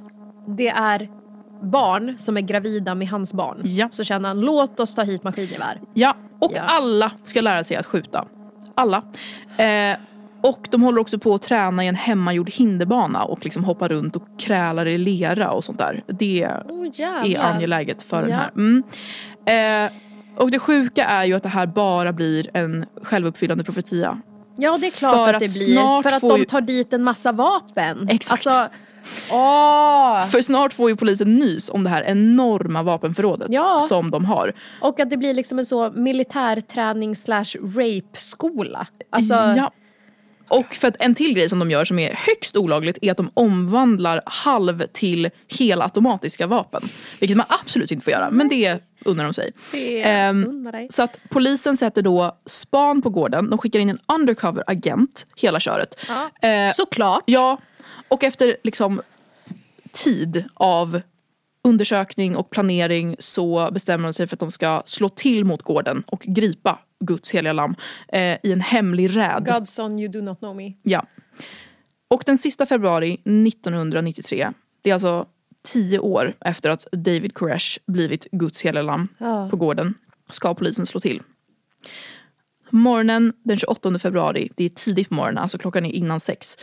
det 0.57 0.69
är 0.69 1.09
barn 1.61 2.17
som 2.17 2.37
är 2.37 2.41
gravida 2.41 2.95
med 2.95 3.07
hans 3.09 3.33
barn. 3.33 3.61
Ja. 3.63 3.87
Så 3.91 4.03
känner 4.03 4.27
han, 4.29 4.39
låt 4.41 4.79
oss 4.79 4.95
ta 4.95 5.03
hit 5.03 5.23
maskingevär. 5.23 5.79
Ja, 5.93 6.15
och 6.39 6.51
Ja. 6.55 6.61
alla 6.61 7.11
ska 7.23 7.41
lära 7.41 7.63
sig 7.63 7.77
att 7.77 7.85
skjuta. 7.85 8.25
Alla. 8.75 8.97
Eh, 9.57 9.97
och 10.41 10.67
de 10.71 10.81
håller 10.81 11.01
också 11.01 11.19
på 11.19 11.33
att 11.33 11.41
träna 11.41 11.83
i 11.83 11.87
en 11.87 11.95
hemmagjord 11.95 12.49
hinderbana 12.49 13.23
och 13.23 13.43
liksom 13.45 13.63
hoppa 13.63 13.87
runt 13.87 14.15
och 14.15 14.23
krälar 14.39 14.85
i 14.85 14.97
lera 14.97 15.51
och 15.51 15.63
sånt 15.63 15.77
där. 15.77 16.03
Det 16.07 16.47
Oh, 16.69 16.87
är 17.01 17.39
angeläget 17.39 18.03
för 18.03 18.21
den 18.21 18.29
Ja. 18.31 18.35
här. 18.37 18.51
Mm. 18.55 18.83
Eh, 19.45 19.91
och 20.43 20.51
det 20.51 20.59
sjuka 20.59 21.05
är 21.05 21.23
ju 21.25 21.33
att 21.33 21.43
det 21.43 21.49
här 21.49 21.65
bara 21.67 22.13
blir 22.13 22.49
en 22.53 22.85
självuppfyllande 23.03 23.63
profetia. 23.63 24.21
Ja 24.57 24.77
det 24.81 24.87
är 24.87 24.91
klart 24.91 25.13
För 25.13 25.33
att 25.33 25.39
det 25.39 25.45
att 25.45 25.51
blir. 25.53 26.01
För 26.01 26.11
att 26.11 26.21
de 26.21 26.45
tar 26.45 26.61
dit 26.61 26.93
en 26.93 27.03
massa 27.03 27.31
vapen. 27.31 28.07
Exakt. 28.09 28.31
Alltså, 28.47 28.67
åh. 29.31 30.27
För 30.27 30.41
snart 30.41 30.73
får 30.73 30.89
ju 30.89 30.95
polisen 30.95 31.35
nys 31.35 31.69
om 31.69 31.83
det 31.83 31.89
här 31.89 32.03
enorma 32.03 32.83
vapenförrådet 32.83 33.47
Ja. 33.49 33.85
som 33.89 34.11
de 34.11 34.25
har. 34.25 34.53
Och 34.81 34.99
att 34.99 35.09
det 35.09 35.17
blir 35.17 35.33
liksom 35.33 35.59
en 35.59 35.65
så 35.65 35.91
militärträning 35.91 37.15
slash 37.15 37.45
rape-skola. 37.77 38.87
Alltså, 39.09 39.33
Ja. 39.33 39.71
Och 40.49 40.73
för 40.73 40.87
att 40.87 40.95
en 40.99 41.15
till 41.15 41.33
grej 41.33 41.49
som 41.49 41.59
de 41.59 41.71
gör 41.71 41.85
som 41.85 41.99
är 41.99 42.13
högst 42.27 42.57
olagligt 42.57 42.97
är 43.01 43.11
att 43.11 43.17
de 43.17 43.29
omvandlar 43.33 44.21
halv 44.25 44.83
till 44.93 45.29
helautomatiska 45.59 46.47
vapen. 46.47 46.81
Vilket 47.19 47.37
man 47.37 47.45
absolut 47.49 47.91
inte 47.91 48.03
får 48.03 48.11
göra, 48.13 48.29
men 48.31 48.47
det 48.49 48.79
unnar 49.05 49.23
de 49.23 49.33
sig. 49.33 49.51
Dig. 50.71 50.87
så 50.91 51.03
att 51.03 51.19
polisen 51.29 51.77
sätter 51.77 52.01
då 52.01 52.37
span 52.45 53.01
på 53.01 53.09
gården, 53.09 53.49
de 53.49 53.59
skickar 53.59 53.79
in 53.79 53.89
en 53.89 53.99
undercover 54.07 54.63
agent, 54.67 55.27
hela 55.35 55.59
köret. 55.59 55.99
Eh, 56.41 56.49
Såklart. 56.73 57.23
Ja, 57.25 57.57
och 58.07 58.23
efter 58.23 58.57
liksom 58.63 59.01
tid 59.91 60.43
av 60.53 61.01
undersökning 61.63 62.35
och 62.35 62.49
planering 62.49 63.15
så 63.19 63.69
bestämmer 63.71 64.07
de 64.07 64.13
sig 64.13 64.27
för 64.27 64.35
att 64.35 64.39
de 64.39 64.51
ska 64.51 64.83
slå 64.85 65.09
till 65.09 65.45
mot 65.45 65.61
gården 65.61 66.03
och 66.07 66.21
gripa 66.21 66.79
Guds 66.99 67.31
heliga 67.31 67.53
lamm 67.53 67.75
eh, 68.07 68.37
i 68.43 68.51
en 68.51 68.61
hemlig 68.61 69.17
räd. 69.17 69.43
God's 69.47 69.65
son 69.65 69.99
you 69.99 70.07
do 70.11 70.21
not 70.21 70.39
know 70.39 70.55
me. 70.55 70.73
Ja. 70.83 71.05
Och 72.07 72.23
den 72.25 72.37
sista 72.37 72.65
februari 72.65 73.13
1993, 73.13 74.51
det 74.81 74.89
är 74.89 74.93
alltså 74.93 75.25
tio 75.63 75.99
år 75.99 76.33
efter 76.39 76.69
att 76.69 76.87
David 76.91 77.33
Koresh 77.33 77.79
blivit 77.87 78.27
Guds 78.31 78.61
heliga 78.61 78.81
lamm 78.83 79.07
Ja. 79.17 79.47
på 79.51 79.57
gården 79.57 79.93
ska 80.29 80.53
polisen 80.53 80.85
slå 80.85 80.99
till. 80.99 81.21
Morgonen 82.69 83.33
den 83.43 83.57
28 83.57 83.99
februari, 83.99 84.49
det 84.55 84.63
är 84.65 84.69
tidigt 84.69 85.09
på 85.09 85.15
morgonen, 85.15 85.37
alltså 85.37 85.57
klockan 85.57 85.85
är 85.85 85.91
innan 85.91 86.19
sex, 86.19 86.57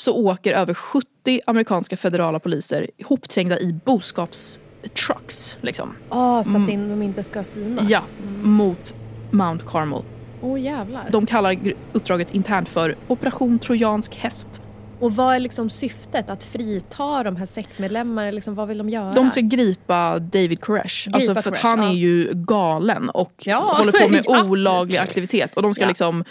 så 0.00 0.16
åker 0.16 0.52
över 0.52 0.74
70 0.74 1.40
amerikanska 1.46 1.96
federala 1.96 2.38
poliser 2.38 2.90
ihopträngda 2.96 3.60
i 3.60 3.72
boskapstrucks 3.84 5.56
liksom. 5.60 5.94
Ah, 6.08 6.42
så 6.42 6.62
att 6.62 6.68
in, 6.68 6.88
de 6.88 7.02
inte 7.02 7.22
ska 7.22 7.44
synas. 7.44 7.90
Ja, 7.90 8.00
mot 8.42 8.94
Mount 9.30 9.64
Carmel. 9.68 10.02
Åh 10.42 10.60
jävlar. 10.60 11.08
De 11.10 11.26
kallar 11.26 11.58
uppdraget 11.92 12.34
internt 12.34 12.68
för 12.68 12.96
Operation 13.08 13.58
Trojansk 13.58 14.16
häst. 14.16 14.62
Och 15.00 15.12
vad 15.12 15.34
är 15.34 15.40
liksom 15.40 15.70
syftet? 15.70 16.30
Att 16.30 16.44
frita 16.44 17.22
de 17.22 17.36
här 17.36 17.46
sektmedlemmarna? 17.46 18.30
Liksom, 18.30 18.54
vad 18.54 18.68
vill 18.68 18.78
de 18.78 18.88
göra? 18.88 19.12
De 19.12 19.30
ska 19.30 19.40
gripa 19.40 20.18
David 20.18 20.60
Koresh. 20.60 21.08
Alltså 21.12 21.34
för 21.34 21.38
att 21.38 21.44
Koresh, 21.44 21.66
han 21.66 21.82
ja. 21.82 21.88
är 21.88 21.94
ju 21.94 22.30
galen 22.34 23.10
och 23.10 23.32
Ja, 23.44 23.74
håller 23.78 23.92
på 23.92 24.08
med 24.12 24.22
ja. 24.24 24.44
olaglig 24.44 24.98
aktivitet. 24.98 25.54
Och 25.56 25.62
de 25.62 25.74
ska 25.74 25.86
liksom 25.86 26.24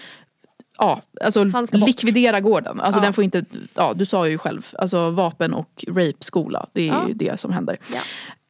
ja, 0.77 1.01
alltså 1.21 1.45
likvidera 1.71 2.39
gården. 2.39 2.79
Alltså 2.81 2.99
Ja. 2.99 3.03
den 3.03 3.13
får 3.13 3.23
inte, 3.23 3.45
ja, 3.75 3.93
du 3.95 4.05
sa 4.05 4.27
ju 4.27 4.37
själv, 4.37 4.67
alltså 4.79 5.09
vapen 5.11 5.53
och 5.53 5.85
rape-skola. 5.87 6.65
Det 6.73 6.81
är 6.81 6.87
Ja. 6.93 7.07
ju 7.07 7.13
det 7.13 7.39
som 7.39 7.51
händer. 7.51 7.77
Ja. 7.93 7.99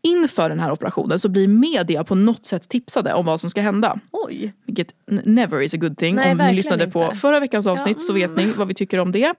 Inför 0.01 0.49
den 0.49 0.59
här 0.59 0.71
operationen 0.71 1.19
så 1.19 1.29
blir 1.29 1.47
media 1.47 2.03
på 2.03 2.15
något 2.15 2.45
sätt 2.45 2.69
tipsade 2.69 3.13
om 3.13 3.25
vad 3.25 3.41
som 3.41 3.49
ska 3.49 3.61
hända. 3.61 3.99
Oj. 4.11 4.53
Vilket 4.65 4.93
never 5.07 5.61
is 5.61 5.73
a 5.73 5.77
good 5.77 5.97
thing. 5.97 6.15
Nej, 6.15 6.31
om 6.31 6.37
ni 6.37 6.53
lyssnade 6.53 6.87
på 6.87 7.03
inte. 7.03 7.15
förra 7.15 7.39
veckans 7.39 7.67
avsnitt 7.67 8.01
så 8.01 8.13
vet 8.13 8.35
ni 8.37 8.45
vad 8.45 8.67
vi 8.67 8.73
tycker 8.73 8.99
om 8.99 9.11
det. 9.11 9.33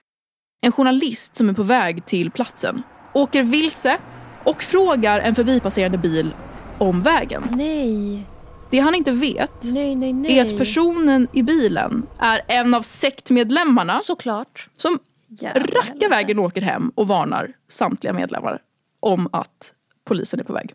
En 0.60 0.72
journalist 0.72 1.36
som 1.36 1.48
är 1.48 1.52
på 1.52 1.62
väg 1.62 2.06
till 2.06 2.30
platsen 2.30 2.82
åker 3.12 3.42
vilse 3.42 3.98
och 4.44 4.62
frågar 4.62 5.20
en 5.20 5.34
förbipasserande 5.34 5.98
bil 5.98 6.34
om 6.78 7.02
vägen. 7.02 7.42
Nej. 7.50 8.24
Det 8.70 8.78
han 8.78 8.94
inte 8.94 9.10
vet 9.12 9.64
Nej, 9.72 9.94
nej, 9.96 10.12
nej. 10.12 10.38
är 10.38 10.44
att 10.44 10.58
personen 10.58 11.28
i 11.32 11.42
bilen 11.42 12.06
är 12.18 12.40
en 12.48 12.74
av 12.74 12.82
sektmedlemmarna 12.82 14.00
Såklart. 14.00 14.68
som 14.76 14.98
Jävla 15.28 15.60
rackar 15.80 16.08
vägen 16.08 16.38
och 16.38 16.44
åker 16.44 16.60
hem 16.62 16.92
och 16.94 17.08
varnar 17.08 17.52
samtliga 17.68 18.12
medlemmar 18.12 18.58
om 19.00 19.28
att 19.32 19.72
polisen 20.04 20.40
är 20.40 20.44
på 20.44 20.52
väg. 20.52 20.74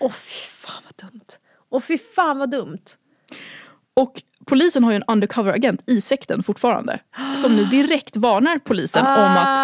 Åh 0.00 0.10
fy 0.10 0.46
fan 0.48 0.82
vad 0.84 1.10
dumt. 1.10 1.24
Åh 1.70 1.80
fy 1.80 1.98
fan 1.98 2.38
vad 2.38 2.50
dumt. 2.50 2.78
Och 3.96 4.22
polisen 4.46 4.84
har 4.84 4.90
ju 4.92 4.96
en 4.96 5.02
undercover-agent 5.06 5.82
i 5.86 6.00
sekten 6.00 6.42
fortfarande. 6.42 6.98
Som 7.36 7.56
nu 7.56 7.64
direkt 7.64 8.16
varnar 8.16 8.58
polisen 8.58 9.06
om 9.06 9.12
att 9.36 9.58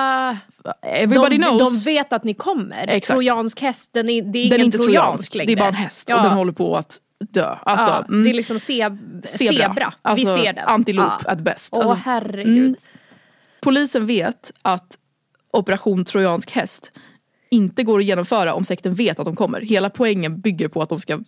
Ah, 0.65 0.77
everybody 0.83 1.37
de, 1.39 1.43
knows. 1.45 1.85
de 1.85 1.91
vet 1.91 2.13
att 2.13 2.25
ni 2.25 2.35
kommer. 2.35 2.83
Exakt. 2.89 3.07
Trojansk 3.07 3.61
häst, 3.61 3.93
den 3.93 4.09
är, 4.09 4.23
det 4.23 4.39
är 4.39 4.43
den 4.45 4.53
är 4.53 4.55
ingen 4.57 4.61
inte 4.67 4.79
trojansk, 4.79 5.35
längre. 5.35 5.47
det 5.47 5.53
är 5.53 5.57
bara 5.57 5.69
en 5.69 5.75
häst 5.75 6.09
Ja. 6.09 6.17
och 6.17 6.23
den 6.23 6.33
håller 6.33 6.53
på 6.53 6.77
att 6.77 6.99
dö. 7.21 7.57
Alltså, 7.63 7.91
ja, 7.91 8.05
mm, 8.09 8.25
Det 8.25 8.31
är 8.31 8.35
liksom 8.35 8.59
zeb 8.61 8.99
zebra. 9.25 9.93
Alltså, 10.03 10.37
Vi 10.37 10.43
ser 10.45 10.53
den. 10.53 10.69
Antilop 10.69 11.05
Ja. 11.25 11.31
at 11.33 11.39
best. 11.41 11.73
Åh 11.75 11.81
Alltså, 11.81 11.95
herregud. 12.05 12.57
mm. 12.67 12.77
polisen 13.61 14.07
vet 14.07 14.53
att 14.63 14.99
operation 15.53 16.05
trojansk 16.05 16.51
häst 16.51 16.93
inte 17.51 17.83
går 17.83 17.99
att 17.99 18.05
genomföra 18.05 18.55
om 18.55 18.65
sekten 18.65 18.95
vet 18.95 19.19
att 19.19 19.25
de 19.25 19.37
kommer. 19.37 19.61
Hela 19.61 19.91
poängen 19.91 20.41
bygger 20.41 20.69
på 20.69 20.83
att 20.83 20.89
de 20.89 21.01
ska 21.01 21.21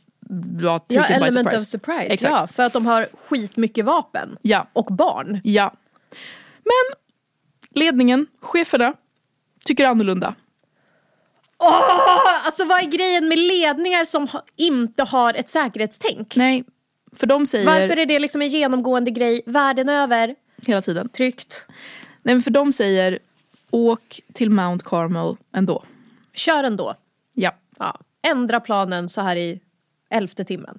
vara 0.60 0.80
Ja, 0.88 0.98
taken 0.98 1.20
by 1.20 1.26
element 1.26 1.34
surprise. 1.34 1.62
of 1.62 1.66
surprise. 1.68 2.12
Exakt. 2.14 2.30
Ja, 2.32 2.46
för 2.46 2.62
att 2.62 2.72
de 2.72 2.86
har 2.86 3.06
skitmycket 3.28 3.84
vapen. 3.84 4.36
Ja. 4.42 4.66
Och 4.72 4.84
barn. 4.86 5.40
Ja. 5.44 5.72
Men 6.64 6.98
ledningen, 7.82 8.26
cheferna, 8.40 8.94
tycker 9.64 9.86
annorlunda. 9.86 10.34
Åh, 11.62 12.46
alltså 12.46 12.64
vad 12.64 12.82
är 12.82 12.86
grejen 12.86 13.28
med 13.28 13.38
ledningar 13.38 14.04
som 14.04 14.28
ha, 14.28 14.44
inte 14.56 15.02
har 15.02 15.34
ett 15.34 15.50
säkerhetstänk? 15.50 16.36
Nej, 16.36 16.64
för 17.16 17.26
de 17.26 17.46
säger 17.46 17.66
Varför 17.66 17.98
är 17.98 18.06
det 18.06 18.18
liksom 18.18 18.42
en 18.42 18.48
genomgående 18.48 19.10
grej 19.10 19.42
världen 19.46 19.88
över? 19.88 20.34
hela 20.66 20.82
tiden. 20.82 21.08
Tryggt. 21.08 21.66
Nej, 22.22 22.34
men 22.34 22.42
för 22.42 22.50
de 22.50 22.72
säger 22.72 23.18
åk 23.70 24.20
till 24.32 24.50
Mount 24.50 24.84
Carmel 24.88 25.36
ändå. 25.54 25.82
Kör 26.34 26.64
ändå. 26.64 26.94
Ja. 27.34 27.52
Ja. 27.78 27.98
Ändra 28.22 28.60
planen 28.60 29.08
så 29.08 29.20
här 29.20 29.36
i 29.36 29.60
elfte 30.10 30.44
timmen. 30.44 30.78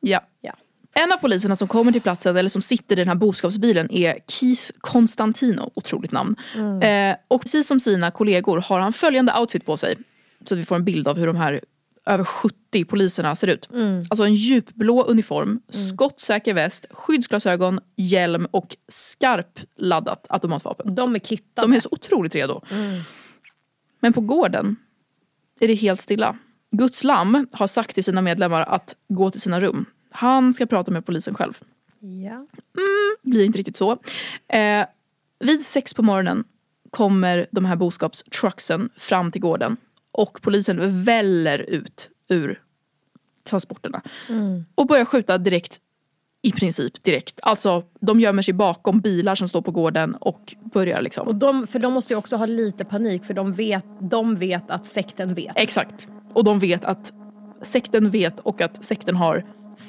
ja. 0.00 0.20
Ja. 0.40 0.52
En 0.94 1.12
av 1.12 1.16
poliserna 1.16 1.56
som 1.56 1.68
kommer 1.68 1.92
till 1.92 2.00
platsen, 2.00 2.36
eller 2.36 2.48
som 2.50 2.62
sitter 2.62 2.96
i 2.96 2.98
den 2.98 3.08
här 3.08 3.14
boskapsbilen, 3.14 3.92
är 3.92 4.18
Keith 4.28 4.62
Constantino. 4.80 5.70
Otroligt 5.74 6.12
namn. 6.12 6.36
Eh, 6.82 7.16
och 7.28 7.42
precis 7.42 7.66
som 7.66 7.80
sina 7.80 8.10
kollegor 8.10 8.58
har 8.60 8.80
han 8.80 8.92
följande 8.92 9.38
outfit 9.38 9.66
på 9.66 9.76
sig. 9.76 9.96
Så 10.44 10.54
att 10.54 10.58
vi 10.60 10.64
får 10.64 10.76
en 10.76 10.84
bild 10.84 11.08
av 11.08 11.18
hur 11.18 11.26
de 11.26 11.36
här 11.36 11.60
över 12.06 12.24
70 12.24 12.84
poliserna 12.84 13.36
ser 13.36 13.46
ut. 13.46 13.68
Alltså 14.10 14.24
en 14.24 14.34
djupblå 14.34 15.02
uniform, 15.02 15.60
skottsäker 15.70 16.54
väst, 16.54 16.86
skyddsglasögon, 16.90 17.80
hjälm 17.96 18.46
och 18.50 18.76
skarpladdat 18.88 20.26
automatvapen. 20.28 20.94
De 20.94 21.14
är 21.14 21.18
kittade. 21.18 21.68
De 21.68 21.76
är 21.76 21.80
så 21.80 21.88
otroligt 21.92 22.34
redo. 22.34 22.60
Men 24.00 24.12
på 24.12 24.20
gården 24.20 24.76
är 25.60 25.68
det 25.68 25.74
helt 25.74 26.00
stilla. 26.00 26.36
Guds 26.70 27.04
lam 27.04 27.46
har 27.52 27.66
sagt 27.66 27.94
till 27.94 28.04
sina 28.04 28.20
medlemmar 28.20 28.60
att 28.62 28.96
gå 29.08 29.30
till 29.30 29.40
sina 29.40 29.60
rum. 29.60 29.84
Han 30.10 30.52
ska 30.52 30.66
prata 30.66 30.90
med 30.90 31.06
polisen 31.06 31.34
själv. 31.34 31.58
Ja. 32.00 32.46
Blir 33.22 33.44
inte 33.44 33.58
riktigt 33.58 33.76
så. 33.76 33.92
Eh, 34.48 34.86
vid 35.38 35.62
sex 35.62 35.94
på 35.94 36.02
morgonen 36.02 36.44
kommer 36.90 37.46
de 37.50 37.64
här 37.64 37.76
boskapstrucksen 37.76 38.90
fram 38.96 39.32
till 39.32 39.40
gården. 39.40 39.76
Och 40.12 40.42
polisen 40.42 41.04
väller 41.04 41.58
ut 41.58 42.10
ur 42.28 42.60
transporterna. 43.44 44.02
Och 44.74 44.86
börjar 44.86 45.04
skjuta 45.04 45.38
direkt 45.38 45.80
i 46.42 46.52
princip 46.52 47.02
direkt. 47.02 47.40
Alltså 47.42 47.82
de 48.00 48.20
gömmer 48.20 48.42
sig 48.42 48.54
bakom 48.54 49.00
bilar 49.00 49.34
som 49.34 49.48
står 49.48 49.62
på 49.62 49.70
gården 49.70 50.14
och 50.14 50.54
börjar 50.72 51.02
liksom. 51.02 51.28
Och 51.28 51.34
de, 51.34 51.66
för 51.66 51.78
de 51.78 51.92
måste 51.92 52.12
ju 52.12 52.18
också 52.18 52.36
ha 52.36 52.46
lite 52.46 52.84
panik 52.84 53.24
för 53.24 53.34
de 53.34 53.52
vet, 53.52 53.84
de 54.00 54.36
vet 54.36 54.70
att 54.70 54.86
sekten 54.86 55.34
vet. 55.34 55.52
Exakt. 55.56 56.06
Och 56.34 56.44
de 56.44 56.58
vet 56.58 56.84
att 56.84 57.12
sekten 57.62 58.10
vet 58.10 58.40
och 58.40 58.60
att 58.60 58.84
sekten 58.84 59.16
har 59.16 59.44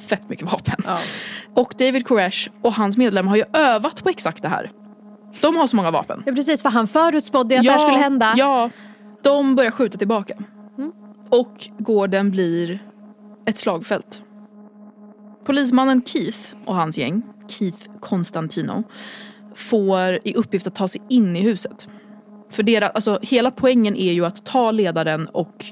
fett 0.08 0.30
mycket 0.30 0.52
vapen. 0.52 0.78
Ja. 0.86 1.00
Och 1.56 1.74
David 1.78 2.08
Koresh 2.08 2.50
och 2.62 2.74
hans 2.74 2.98
medlemmar 2.98 3.30
har 3.30 3.38
ju 3.38 3.44
övat 3.54 4.04
på 4.04 4.10
exakt 4.10 4.42
det 4.42 4.48
här. 4.48 4.72
De 5.42 5.56
har 5.56 5.68
så 5.68 5.76
många 5.76 5.92
vapen. 5.92 6.24
Ja, 6.26 6.34
precis, 6.34 6.62
för 6.62 6.70
han 6.70 6.88
förutspådde 6.88 7.60
att 7.60 7.66
det 7.66 7.72
här 7.72 7.80
skulle 7.80 7.98
hända. 7.98 8.34
Ja, 8.38 8.70
de 9.24 9.56
börjar 9.56 9.72
skjuta 9.72 9.98
tillbaka. 9.98 10.34
Och 11.30 11.70
gården 11.78 12.32
blir 12.32 12.80
ett 13.46 13.58
slagfält. 13.58 14.22
Polismannen 15.46 16.02
Keith 16.06 16.40
och 16.66 16.76
hans 16.76 16.98
gäng, 16.98 17.22
Keith 17.48 17.90
Constantino, 18.00 18.84
får 19.56 20.20
i 20.24 20.34
uppgift 20.36 20.68
att 20.68 20.76
ta 20.76 20.88
sig 20.88 21.02
in 21.10 21.36
i 21.36 21.42
huset. 21.42 21.90
För 22.50 22.64
deras, 22.64 22.92
alltså, 22.96 23.20
hela 23.22 23.52
poängen 23.52 23.96
är 23.96 24.14
ju 24.14 24.26
att 24.26 24.46
ta 24.46 24.72
ledaren 24.72 25.28
och 25.28 25.66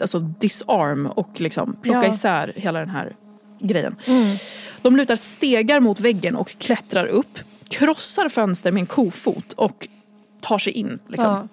alltså, 0.00 0.18
disarm 0.18 1.06
och 1.06 1.40
liksom 1.40 1.76
plocka 1.82 2.04
Ja. 2.04 2.14
isär 2.14 2.52
hela 2.56 2.80
den 2.80 2.90
här 2.90 3.16
grejen. 3.60 3.96
De 4.82 4.96
lutar 4.96 5.16
stegar 5.16 5.80
mot 5.80 6.00
väggen 6.00 6.36
och 6.36 6.48
klättrar 6.58 7.06
upp, 7.06 7.38
krossar 7.68 8.28
fönster 8.28 8.72
med 8.72 8.80
en 8.80 8.86
kofot 8.86 9.52
och 9.52 9.88
tar 10.40 10.58
sig 10.58 10.72
in. 10.72 10.98
Liksom. 11.08 11.30
Ja. 11.30 11.48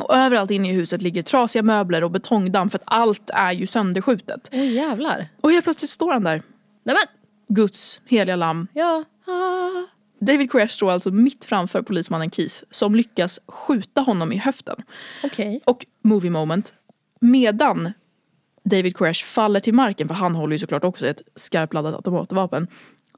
Och 0.00 0.14
överallt 0.16 0.50
inne 0.50 0.70
i 0.70 0.72
huset 0.72 1.02
ligger 1.02 1.22
trasiga 1.22 1.62
möbler 1.62 2.04
och 2.04 2.10
betongdamm 2.10 2.70
för 2.70 2.78
att 2.78 2.84
allt 2.86 3.30
är 3.34 3.52
ju 3.52 3.66
sönderskjutet. 3.66 4.48
Oj 4.52 4.72
jävlar. 4.74 5.28
Och 5.40 5.50
helt 5.50 5.64
plötsligt 5.64 5.90
står 5.90 6.12
han 6.12 6.24
där, 6.24 6.42
Nej 6.82 6.96
men, 6.96 7.56
Guds 7.56 8.00
heliga 8.06 8.36
lamm. 8.36 8.66
ja. 8.72 9.04
Ah. 9.26 9.86
David 10.20 10.50
Koresh 10.50 10.74
står 10.74 10.90
alltså 10.90 11.10
mitt 11.10 11.44
framför 11.44 11.82
polismannen 11.82 12.30
Keith 12.30 12.54
som 12.70 12.94
lyckas 12.94 13.40
skjuta 13.46 14.00
honom 14.00 14.32
i 14.32 14.36
höften. 14.36 14.76
Okej. 15.24 15.60
Och 15.64 15.86
movie 16.04 16.30
moment. 16.30 16.74
Medan 17.20 17.92
David 18.64 18.96
Koresh 18.96 19.24
faller 19.24 19.60
till 19.60 19.74
marken, 19.74 20.08
för 20.08 20.14
han 20.14 20.34
håller 20.34 20.52
ju 20.52 20.58
såklart 20.58 20.84
också 20.84 21.06
ett 21.06 21.22
skarpladdat 21.36 21.94
automatvapen. 21.94 22.66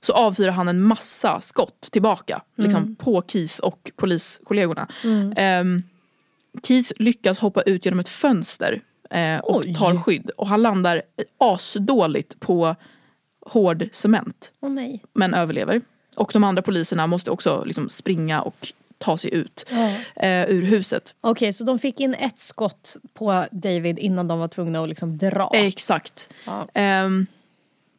Så 0.01 0.13
avfyrar 0.13 0.53
han 0.53 0.69
en 0.69 0.83
massa 0.83 1.41
skott 1.41 1.81
tillbaka. 1.93 2.43
Liksom 2.57 2.97
på 2.97 3.23
Keith 3.29 3.61
och 3.61 3.91
poliskollegorna. 3.97 4.89
Ehm, 5.37 5.83
Keith 6.63 6.93
lyckas 6.97 7.39
hoppa 7.39 7.63
ut 7.63 7.85
genom 7.85 8.01
ett 8.01 8.09
fönster 8.09 8.81
eh, 9.11 9.39
och 9.39 9.57
Oj. 9.57 9.75
tar 9.75 9.97
skydd. 9.97 10.31
Och 10.31 10.47
han 10.49 10.63
landar 10.63 11.03
asdåligt 11.39 12.41
på 12.41 12.77
hård 13.47 13.89
cement. 13.93 14.53
Nej. 14.61 15.03
Men 15.13 15.35
överlever. 15.35 15.81
Och 16.17 16.31
de 16.33 16.45
andra 16.45 16.63
poliserna 16.63 17.07
måste 17.07 17.31
också 17.31 17.65
liksom 17.65 17.89
springa 17.89 18.43
och 18.43 18.73
ta 18.99 19.19
sig 19.19 19.35
ut 19.35 19.67
eh, 20.17 20.51
ur 20.51 20.63
huset. 20.63 21.15
Okej, 21.21 21.53
så 21.53 21.65
de 21.65 21.79
fick 21.79 22.01
in 22.01 22.15
ett 22.15 22.39
skott 22.39 22.97
på 23.15 23.47
David 23.53 23.99
innan 23.99 24.29
de 24.29 24.39
var 24.39 24.49
tvungna 24.49 24.83
att 24.83 24.89
liksom 24.89 25.19
dra. 25.19 25.51
Exakt. 25.55 26.31
Ja. 26.47 26.69
Ehm, 26.75 27.27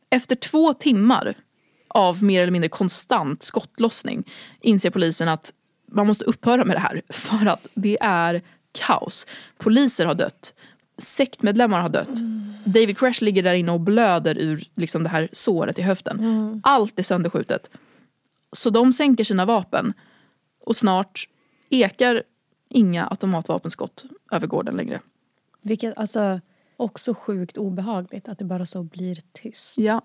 efter 0.09 0.35
två 0.35 0.73
timmar 0.73 1.35
av 1.87 2.23
mer 2.23 2.41
eller 2.41 2.51
mindre 2.51 2.69
konstant 2.69 3.43
skottlossning 3.43 4.23
inser 4.61 4.89
polisen 4.89 5.27
att 5.27 5.53
man 5.93 6.07
måste 6.07 6.25
upphöra 6.25 6.65
med 6.65 6.75
det 6.75 6.79
här 6.79 7.01
för 7.09 7.45
att 7.45 7.67
det 7.73 7.97
är 8.01 8.41
kaos. 8.71 9.27
Poliser 9.57 10.05
har 10.05 10.15
dött. 10.15 10.53
Sektmedlemmar 10.97 11.81
har 11.81 11.89
dött. 11.89 12.19
David 12.65 12.97
Crash 12.97 13.23
ligger 13.23 13.43
där 13.43 13.53
inne 13.53 13.71
och 13.71 13.79
blöder 13.79 14.37
ur 14.37 14.63
liksom 14.75 15.03
det 15.03 15.09
här 15.09 15.29
såret 15.31 15.79
i 15.79 15.81
höften. 15.81 16.61
Allt 16.63 16.99
är 16.99 17.03
sönderskjutet. 17.03 17.69
Så 18.51 18.69
de 18.69 18.93
sänker 18.93 19.23
sina 19.23 19.45
vapen 19.45 19.93
och 20.59 20.75
snart 20.75 21.27
ekar 21.69 22.23
inga 22.69 23.07
automatvapenskott 23.07 24.05
över 24.31 24.47
gården 24.47 24.75
längre. 24.75 25.01
Vilket 25.61 25.97
alltså 25.97 26.41
också 26.77 27.13
sjukt 27.13 27.57
obehagligt 27.57 28.27
att 28.27 28.39
det 28.39 28.45
bara 28.45 28.65
så 28.65 28.83
blir 28.83 29.17
tyst. 29.31 29.77
Ja. 29.77 30.01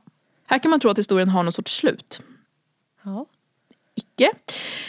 Här 0.47 0.59
kan 0.59 0.71
man 0.71 0.81
tro 0.81 0.91
att 0.91 0.99
historien 0.99 1.29
har 1.29 1.43
någon 1.43 1.53
sorts 1.53 1.77
slut. 1.77 2.23
Ja. 3.03 3.27
Icke. 3.99 4.31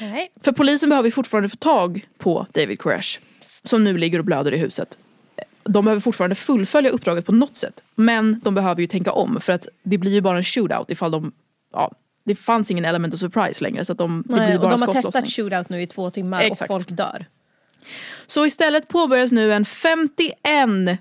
Nej. 0.01 0.31
För 0.41 0.51
polisen 0.51 0.89
behöver 0.89 1.11
fortfarande 1.11 1.49
få 1.49 1.55
tag 1.55 2.07
på 2.17 2.47
David 2.53 2.79
Koresh. 2.79 3.19
Som 3.63 3.83
nu 3.83 3.97
ligger 3.97 4.19
och 4.19 4.25
blöder 4.25 4.53
i 4.53 4.57
huset. 4.57 4.97
De 5.63 5.85
behöver 5.85 6.01
fortfarande 6.01 6.35
fullfölja 6.35 6.89
uppdraget 6.91 7.25
på 7.25 7.31
något 7.31 7.57
sätt. 7.57 7.83
Men 7.95 8.39
de 8.43 8.55
behöver 8.55 8.81
ju 8.81 8.87
tänka 8.87 9.11
om 9.11 9.41
för 9.41 9.53
att 9.53 9.67
det 9.83 9.97
blir 9.97 10.11
ju 10.11 10.21
bara 10.21 10.37
en 10.37 10.43
shootout 10.43 10.91
ifall 10.91 11.11
de... 11.11 11.31
Ja, 11.73 11.91
det 12.25 12.35
fanns 12.35 12.71
ingen 12.71 12.85
element 12.85 13.13
of 13.13 13.19
surprise 13.19 13.63
längre 13.63 13.85
så 13.85 13.91
att 13.91 13.97
de, 13.97 14.23
det 14.27 14.35
Nej, 14.35 14.47
blir 14.47 14.55
och 14.55 14.61
bara 14.61 14.77
de 14.77 14.81
har 14.81 14.93
testat 14.93 15.29
shootout 15.29 15.69
nu 15.69 15.81
i 15.81 15.87
två 15.87 16.09
timmar 16.09 16.41
Exakt. 16.41 16.71
och 16.71 16.75
folk 16.75 16.89
dör. 16.89 17.25
Så 18.27 18.45
istället 18.45 18.87
påbörjas 18.87 19.31
nu 19.31 19.53
en 19.53 19.65
51 19.65 20.35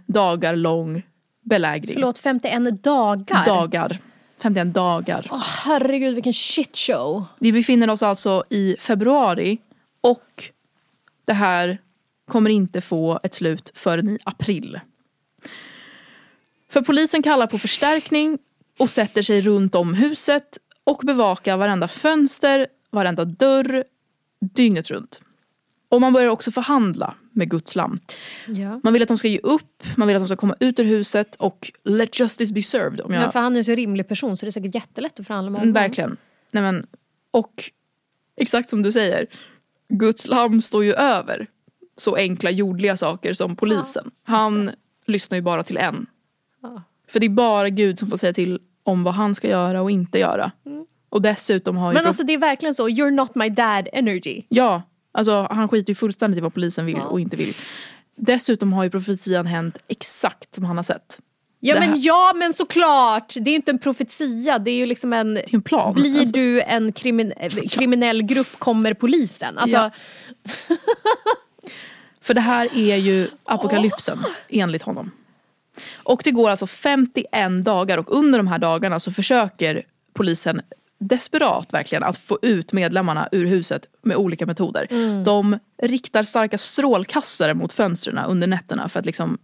dagar 0.06 0.56
lång 0.56 1.02
belägring. 1.44 1.94
Förlåt, 1.94 2.18
51 2.18 2.82
dagar? 2.82 3.46
Dagar. 3.46 3.98
51 4.40 4.74
dagar. 4.74 5.26
Åh, 5.30 5.42
herregud 5.64 6.14
vilken 6.14 6.32
shitshow. 6.32 7.24
Vi 7.38 7.52
befinner 7.52 7.90
oss 7.90 8.02
alltså 8.02 8.44
i 8.50 8.76
februari 8.78 9.58
och 10.00 10.50
det 11.24 11.32
här 11.32 11.78
kommer 12.28 12.50
inte 12.50 12.80
få 12.80 13.20
ett 13.22 13.34
slut 13.34 13.70
förrän 13.74 14.08
i 14.08 14.18
april. 14.24 14.80
För 16.70 16.82
polisen 16.82 17.22
kallar 17.22 17.46
på 17.46 17.58
förstärkning 17.58 18.38
och 18.78 18.90
sätter 18.90 19.22
sig 19.22 19.40
runt 19.40 19.74
om 19.74 19.94
huset 19.94 20.58
och 20.84 21.00
bevakar 21.04 21.56
varenda 21.56 21.88
fönster, 21.88 22.66
varenda 22.90 23.24
dörr, 23.24 23.84
dygnet 24.40 24.90
runt. 24.90 25.20
Och 25.88 26.00
man 26.00 26.12
börjar 26.12 26.28
också 26.28 26.50
förhandla 26.50 27.14
med 27.38 27.50
Guds 27.50 27.76
lam. 27.76 27.98
Ja. 28.46 28.80
Man 28.82 28.92
vill 28.92 29.02
att 29.02 29.08
de 29.08 29.18
ska 29.18 29.28
ge 29.28 29.38
upp, 29.42 29.84
man 29.96 30.08
vill 30.08 30.16
att 30.16 30.22
de 30.22 30.28
ska 30.28 30.36
komma 30.36 30.54
ut 30.60 30.78
ur 30.78 30.84
huset 30.84 31.36
och 31.36 31.72
let 31.84 32.20
justice 32.20 32.54
be 32.54 32.62
served. 32.62 33.00
Om 33.00 33.12
jag... 33.12 33.22
Ja, 33.22 33.30
för 33.30 33.40
han 33.40 33.54
är 33.54 33.58
en 33.58 33.64
så 33.64 33.74
rimlig 33.74 34.08
person 34.08 34.36
så 34.36 34.46
det 34.46 34.50
är 34.50 34.52
säkert 34.52 34.74
jättelätt 34.74 35.20
att 35.20 35.26
förhandla 35.26 35.50
med 35.50 35.58
Mm, 35.58 35.68
honom. 35.68 35.82
Verkligen. 35.82 36.16
Nej, 36.52 36.62
men, 36.62 36.86
och 37.30 37.64
exakt 38.36 38.68
som 38.68 38.82
du 38.82 38.92
säger, 38.92 39.26
Guds 39.88 40.28
lam 40.28 40.62
står 40.62 40.84
ju 40.84 40.92
över 40.92 41.46
så 41.96 42.16
enkla 42.16 42.50
jordliga 42.50 42.96
saker 42.96 43.32
som 43.32 43.56
polisen. 43.56 44.10
Han 44.22 44.70
lyssnar 45.06 45.36
ju 45.36 45.42
bara 45.42 45.62
till 45.62 45.76
en. 45.76 46.06
För 47.08 47.20
det 47.20 47.26
är 47.26 47.30
bara 47.30 47.68
Gud 47.68 47.98
som 47.98 48.10
får 48.10 48.16
säga 48.16 48.32
till 48.32 48.60
om 48.82 49.04
vad 49.04 49.14
han 49.14 49.34
ska 49.34 49.48
göra 49.48 49.82
och 49.82 49.90
inte 49.90 50.18
göra. 50.18 50.52
Och 51.08 51.22
dessutom 51.22 51.76
har 51.76 51.92
ju... 51.92 51.94
Men 51.94 52.06
alltså 52.06 52.22
det 52.24 52.34
är 52.34 52.38
verkligen 52.38 52.74
så, 52.74 52.88
you're 52.88 53.10
not 53.10 53.34
my 53.34 53.48
dad 53.48 53.88
energy. 53.92 54.42
Ja, 54.48 54.82
alltså 55.12 55.46
han 55.50 55.68
skiter 55.68 55.90
ju 55.90 55.94
fullständigt 55.94 56.38
i 56.38 56.40
vad 56.40 56.54
polisen 56.54 56.86
vill 56.86 56.96
och 57.00 57.20
inte 57.20 57.36
vill. 57.36 57.54
Dessutom 58.16 58.72
har 58.72 58.84
ju 58.84 58.90
profetian 58.90 59.46
hänt 59.46 59.78
exakt 59.88 60.54
som 60.54 60.64
han 60.64 60.76
har 60.76 60.84
sett. 60.84 61.20
Ja 61.60 61.74
Det 61.74 61.80
men, 61.80 62.00
ja 62.00 62.32
men 62.36 62.54
såklart, 62.54 63.34
det 63.40 63.50
är 63.50 63.54
inte 63.54 63.70
en 63.70 63.78
profetia, 63.78 64.58
det 64.58 64.70
är 64.70 64.74
ju 64.76 64.86
liksom 64.86 65.12
en... 65.12 65.36
är 65.36 65.54
en 65.54 65.62
plan. 65.62 65.94
Blir 65.94 66.18
Alltså- 66.20 66.32
du 66.32 66.62
en 66.62 66.92
krimin 66.92 67.32
kriminell 67.70 68.22
grupp 68.22 68.58
kommer 68.58 68.94
polisen. 68.94 69.58
Alltså, 69.58 69.76
Ja. 69.76 69.90
För 72.20 72.34
det 72.34 72.40
här 72.40 72.68
är 72.78 72.96
ju 72.96 73.28
apokalypsen 73.44 74.18
enligt 74.48 74.82
honom. 74.82 75.10
Och 76.02 76.20
det 76.24 76.30
går 76.30 76.50
alltså 76.50 76.66
51 76.66 77.64
dagar 77.64 77.98
och 77.98 78.16
under 78.16 78.38
de 78.38 78.46
här 78.48 78.58
dagarna 78.58 79.00
så 79.00 79.10
försöker 79.12 79.82
polisen 80.14 80.60
desperat 80.98 81.72
verkligen 81.74 82.02
att 82.02 82.16
få 82.18 82.38
ut 82.42 82.72
medlemmarna 82.72 83.28
ur 83.32 83.46
huset 83.46 83.86
med 84.02 84.16
olika 84.16 84.46
metoder. 84.46 84.86
De 85.24 85.58
riktar 85.82 86.22
starka 86.22 86.58
strålkastare 86.58 87.54
mot 87.54 87.72
fönstren 87.72 88.18
under 88.18 88.46
nätterna 88.46 88.88
för 88.88 89.00
att 89.00 89.06
liksom 89.06 89.38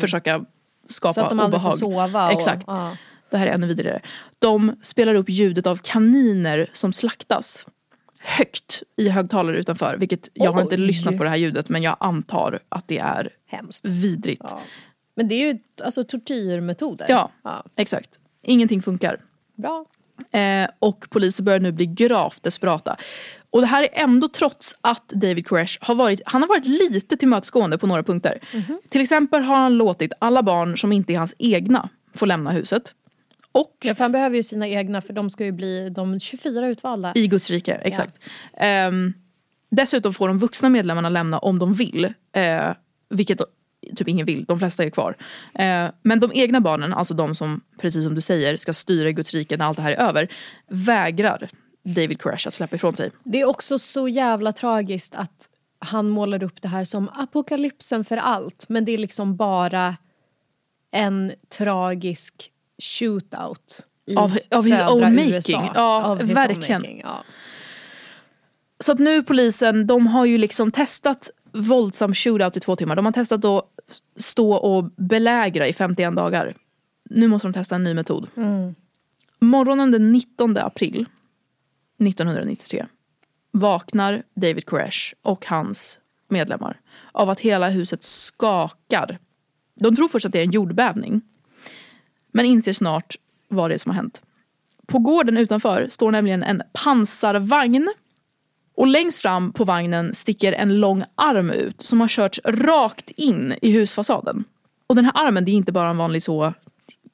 försöka 0.00 0.44
skapa 0.88 1.12
så 1.12 1.20
att 1.20 1.28
de 1.30 1.40
aldrig 1.40 1.58
obehag. 1.60 1.72
får 1.72 1.78
sova. 1.78 2.26
Och, 2.26 2.32
Exakt. 2.32 2.64
Ja. 2.66 2.96
Det 3.30 3.36
här 3.36 3.46
är 3.46 3.52
ännu 3.52 3.66
vidare. 3.66 4.00
De 4.38 4.76
spelar 4.82 5.14
upp 5.14 5.28
ljudet 5.28 5.66
av 5.66 5.76
kaniner 5.76 6.70
som 6.72 6.92
slaktas 6.92 7.66
högt 8.18 8.82
i 8.96 9.08
högtalare 9.08 9.56
utanför. 9.56 9.96
Vilket 9.96 10.28
jag 10.34 10.52
har 10.52 10.62
inte 10.62 10.74
Oj. 10.74 10.80
lyssnat 10.80 11.18
på 11.18 11.24
det 11.24 11.30
här 11.30 11.36
ljudet 11.36 11.68
men 11.68 11.82
jag 11.82 11.96
antar 12.00 12.60
att 12.68 12.88
det 12.88 12.98
är 12.98 13.30
Hemskt. 13.46 13.84
vidrigt. 13.88 14.42
Ja. 14.44 14.60
Men 15.16 15.28
det 15.28 15.34
är 15.34 15.52
ju 15.52 15.58
alltså 15.84 16.04
tortyrmetoder. 16.04 17.06
Ja, 17.08 17.30
ja. 17.42 17.64
exakt. 17.76 18.20
Ingenting 18.42 18.82
funkar. 18.82 19.20
Bra. 19.56 19.84
Eh, 20.30 20.68
och 20.78 21.06
poliser 21.10 21.42
börjar 21.42 21.60
nu 21.60 21.72
bli 21.72 21.86
gravt 21.86 22.42
desperata. 22.42 22.96
Och 23.50 23.60
det 23.60 23.66
här 23.66 23.82
är 23.82 23.88
ändå 23.92 24.28
trots 24.28 24.78
att 24.80 25.08
David 25.08 25.46
Koresh 25.46 25.78
har 25.80 25.94
varit, 25.94 26.20
han 26.24 26.42
har 26.42 26.48
varit 26.48 26.66
lite 26.66 27.16
tillmötesgående 27.16 27.78
på 27.78 27.86
några 27.86 28.02
punkter. 28.02 28.38
Mhm. 28.54 28.80
Till 28.88 29.00
exempel 29.00 29.42
har 29.42 29.56
han 29.56 29.76
låtit 29.76 30.12
alla 30.18 30.42
barn 30.42 30.78
som 30.78 30.92
inte 30.92 31.12
är 31.12 31.18
hans 31.18 31.34
egna 31.38 31.88
få 32.14 32.26
lämna 32.26 32.50
huset. 32.50 32.94
Och 33.52 33.76
Ja, 33.84 33.94
för 33.94 34.04
han 34.04 34.12
behöver 34.12 34.36
ju 34.36 34.42
sina 34.42 34.68
egna 34.68 35.00
för 35.00 35.12
de 35.12 35.30
ska 35.30 35.44
ju 35.44 35.52
bli 35.52 35.90
de 35.90 36.20
24 36.20 36.66
utvalda. 36.68 37.12
I 37.14 37.26
Guds 37.26 37.50
rike, 37.50 37.74
exakt. 37.74 38.18
Ehm, 38.56 39.12
dessutom 39.70 40.14
får 40.14 40.28
de 40.28 40.38
vuxna 40.38 40.68
medlemmarna 40.68 41.08
lämna 41.08 41.38
om 41.38 41.58
de 41.58 41.74
vill. 41.74 42.12
Eh, 42.32 42.70
vilket 43.10 43.40
typ 43.96 44.08
ingen 44.08 44.26
vill, 44.26 44.44
de 44.44 44.58
flesta 44.58 44.84
är 44.84 44.90
kvar. 44.90 45.16
Eh, 45.54 45.86
men 46.02 46.20
de 46.20 46.30
egna 46.34 46.60
barnen, 46.60 46.94
alltså 46.94 47.14
de 47.14 47.34
som, 47.34 47.60
precis 47.80 48.04
som 48.04 48.14
du 48.14 48.20
säger, 48.20 48.56
ska 48.56 48.72
styra 48.72 49.10
Guds 49.10 49.34
rike 49.34 49.56
när 49.56 49.64
allt 49.64 49.76
det 49.76 49.82
här 49.82 49.92
är 49.92 50.08
över, 50.08 50.28
vägrar 50.68 51.48
David 51.84 52.20
Koresh 52.20 52.48
att 52.48 52.54
släppa 52.54 52.76
ifrån 52.76 52.96
sig. 52.96 53.10
Det 53.24 53.40
är 53.40 53.44
också 53.44 53.78
så 53.78 54.08
jävla 54.08 54.52
tragiskt 54.52 55.14
att 55.14 55.48
han 55.78 56.08
målar 56.08 56.42
upp 56.42 56.62
det 56.62 56.68
här 56.68 56.84
som 56.84 57.08
apokalypsen 57.08 58.04
för 58.04 58.16
allt. 58.16 58.64
Men 58.68 58.84
det 58.84 58.92
är 58.92 58.98
liksom 58.98 59.36
bara 59.36 59.96
en 60.92 61.32
tragisk 61.58 62.50
shootout 62.82 63.86
i 64.06 64.16
Av- 64.16 64.36
av 64.50 64.64
his 64.64 64.80
own 64.80 65.00
making. 65.14 65.32
USA. 65.34 65.72
Ja, 65.74 66.14
verkligen. 66.14 66.80
making, 66.80 67.00
ja. 67.04 67.24
Så 68.78 68.92
att 68.92 68.98
nu 68.98 69.22
polisen, 69.22 69.86
de 69.86 70.06
har 70.06 70.24
ju 70.24 70.38
liksom 70.38 70.72
testat 70.72 71.30
våldsam 71.56 72.14
shootout 72.14 72.56
i 72.56 72.60
två 72.60 72.76
timmar. 72.76 72.96
De 72.96 73.04
har 73.04 73.12
testat 73.12 73.44
att 73.44 73.64
stå 74.16 74.52
och 74.54 74.84
belägra 74.96 75.66
i 75.66 75.72
51 75.72 76.16
dagar. 76.16 76.56
Nu 77.10 77.28
måste 77.28 77.48
de 77.48 77.52
testa 77.52 77.74
en 77.74 77.84
ny 77.84 77.94
metod. 77.94 78.28
Morgonen 79.38 79.90
den 79.90 80.12
19 80.12 80.56
april 80.56 81.06
1993 81.98 82.86
vaknar 83.50 84.22
David 84.34 84.66
Koresh 84.66 85.14
och 85.22 85.46
hans 85.46 85.98
medlemmar 86.28 86.80
av 87.12 87.30
att 87.30 87.40
hela 87.40 87.68
huset 87.68 88.02
skakar. 88.04 89.18
De 89.74 89.96
tror 89.96 90.08
först 90.08 90.26
att 90.26 90.32
det 90.32 90.38
är 90.38 90.44
en 90.44 90.50
jordbävning. 90.50 91.20
Men 92.32 92.46
inser 92.46 92.72
snart 92.72 93.16
vad 93.48 93.70
det 93.70 93.74
är 93.74 93.78
som 93.78 93.90
har 93.90 93.96
hänt. 93.96 94.22
På 94.86 94.98
gården 94.98 95.36
utanför 95.36 95.88
står 95.88 96.10
nämligen 96.10 96.42
en 96.42 96.62
pansarvagn 96.84 97.88
och 98.76 98.86
längst 98.86 99.22
fram 99.22 99.52
på 99.52 99.64
vagnen 99.64 100.14
sticker 100.14 100.52
en 100.52 100.80
lång 100.80 101.04
arm 101.14 101.50
ut 101.50 101.82
som 101.82 102.00
har 102.00 102.08
körts 102.08 102.40
rakt 102.44 103.10
in 103.10 103.54
i 103.62 103.70
husfasaden. 103.70 104.44
Och 104.86 104.94
den 104.94 105.04
här 105.04 105.12
armen 105.26 105.44
det 105.44 105.50
är 105.50 105.54
inte 105.54 105.72
bara 105.72 105.90
en 105.90 105.96
vanlig 105.96 106.22
så 106.22 106.54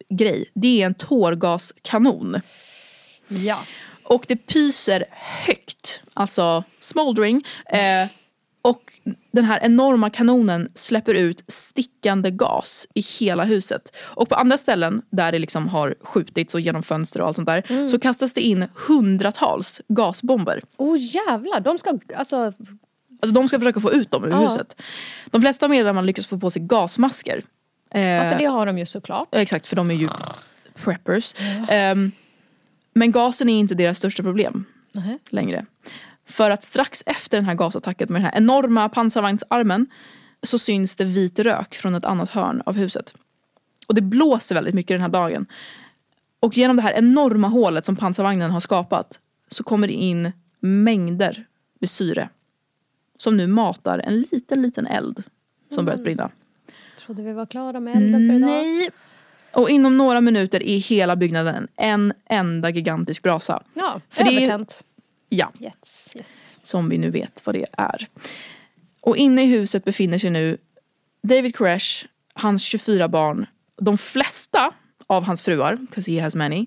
grej. 0.08 0.50
Det 0.54 0.82
är 0.82 0.86
en 0.86 0.94
tårgaskanon. 0.94 2.40
ja. 3.28 3.64
Och 4.04 4.24
det 4.28 4.36
pyser 4.36 5.04
högt, 5.10 6.02
alltså 6.14 6.64
smoldering. 6.80 7.44
Eh, 7.66 8.10
och 8.62 8.92
den 9.32 9.44
här 9.44 9.58
enorma 9.62 10.10
kanonen 10.10 10.68
släpper 10.74 11.14
ut 11.14 11.44
stickande 11.48 12.30
gas 12.30 12.86
i 12.94 13.00
hela 13.20 13.44
huset. 13.44 13.96
Och 13.96 14.28
på 14.28 14.34
andra 14.34 14.58
ställen 14.58 15.02
där 15.10 15.32
det 15.32 15.38
liksom 15.38 15.68
har 15.68 15.94
skjutits 16.00 16.54
och 16.54 16.60
genom 16.60 16.82
fönster 16.82 17.20
och 17.20 17.26
allt 17.26 17.36
sånt 17.36 17.46
där 17.46 17.88
så 17.88 17.98
kastas 17.98 18.34
det 18.34 18.40
in 18.40 18.64
hundratals 18.88 19.80
gasbomber. 19.88 20.62
Oh 20.76 20.96
jävlar, 21.00 21.60
de 21.60 21.78
ska 21.78 21.98
alltså... 22.16 22.52
Alltså 23.22 23.34
de 23.34 23.48
ska 23.48 23.58
försöka 23.58 23.80
få 23.80 23.92
ut 23.92 24.10
dem 24.10 24.24
ur 24.24 24.30
Ja. 24.30 24.44
huset. 24.44 24.76
De 25.30 25.40
flesta 25.40 25.66
av 25.66 25.70
medlemmarna 25.70 26.06
lyckas 26.06 26.26
få 26.26 26.38
på 26.38 26.50
sig 26.50 26.62
gasmasker. 26.62 27.42
Eh, 27.90 28.00
Ja, 28.02 28.30
för 28.30 28.38
det 28.38 28.44
har 28.44 28.66
de 28.66 28.78
ju 28.78 28.86
såklart. 28.86 29.28
Ja, 29.32 29.38
Exakt, 29.38 29.66
för 29.66 29.76
de 29.76 29.90
är 29.90 29.94
ju 29.94 30.08
preppers. 30.84 31.34
Ehm, 31.68 32.10
men 32.94 33.12
gasen 33.12 33.48
är 33.48 33.58
inte 33.58 33.74
deras 33.74 33.98
största 33.98 34.22
problem 34.22 34.64
Nähä. 34.92 35.18
längre. 35.30 35.66
För 36.26 36.50
att 36.50 36.64
strax 36.64 37.02
efter 37.06 37.38
den 37.38 37.44
här 37.44 37.54
gasattacken 37.54 38.08
med 38.10 38.22
den 38.22 38.30
här 38.30 38.36
enorma 38.38 38.88
pansarvagnsarmen 38.88 39.86
så 40.42 40.58
syns 40.58 40.96
det 40.96 41.04
vit 41.04 41.38
rök 41.38 41.74
från 41.74 41.94
ett 41.94 42.04
annat 42.04 42.30
hörn 42.30 42.62
av 42.66 42.76
huset. 42.76 43.14
Och 43.86 43.94
det 43.94 44.02
blåser 44.02 44.54
väldigt 44.54 44.74
mycket 44.74 44.94
den 44.94 45.00
här 45.00 45.08
dagen. 45.08 45.46
Och 46.40 46.56
genom 46.56 46.76
det 46.76 46.82
här 46.82 46.92
enorma 46.92 47.48
hålet 47.48 47.84
som 47.84 47.96
pansarvagnen 47.96 48.50
har 48.50 48.60
skapat 48.60 49.20
så 49.48 49.64
kommer 49.64 49.86
det 49.86 49.94
in 49.94 50.32
mängder 50.60 51.46
med 51.80 51.90
syre. 51.90 52.28
Som 53.16 53.36
nu 53.36 53.46
matar 53.46 53.98
en 53.98 54.20
liten, 54.20 54.62
liten 54.62 54.86
eld 54.86 55.22
som 55.74 55.84
börjat 55.84 56.02
brinna. 56.02 56.30
Trodde 56.98 57.22
vi 57.22 57.32
var 57.32 57.46
klara 57.46 57.80
med 57.80 57.96
elden 57.96 58.28
för 58.28 58.36
idag. 58.36 58.50
Nej. 58.50 58.90
Och 59.52 59.70
inom 59.70 59.98
några 59.98 60.20
minuter 60.20 60.62
är 60.62 60.78
hela 60.78 61.16
byggnaden 61.16 61.68
en 61.76 62.12
enda 62.26 62.70
gigantisk 62.70 63.22
brasa. 63.22 63.62
Ja, 63.74 64.00
För 64.10 64.28
övertänt. 64.28 64.84
Ja, 65.34 65.52
Yes, 65.60 66.12
yes. 66.16 66.58
som 66.62 66.88
vi 66.88 66.98
nu 66.98 67.10
vet 67.10 67.46
vad 67.46 67.54
det 67.54 67.66
är. 67.72 68.06
Och 69.00 69.16
inne 69.16 69.42
i 69.42 69.46
huset 69.46 69.84
befinner 69.84 70.18
sig 70.18 70.30
nu 70.30 70.58
David 71.22 71.56
Koresh, 71.56 72.06
hans 72.34 72.62
24 72.62 73.08
barn, 73.08 73.46
de 73.80 73.98
flesta 73.98 74.74
av 75.06 75.24
hans 75.24 75.42
fruar, 75.42 75.76
'cause 75.90 76.12
he 76.12 76.20
has 76.20 76.34
many, 76.34 76.66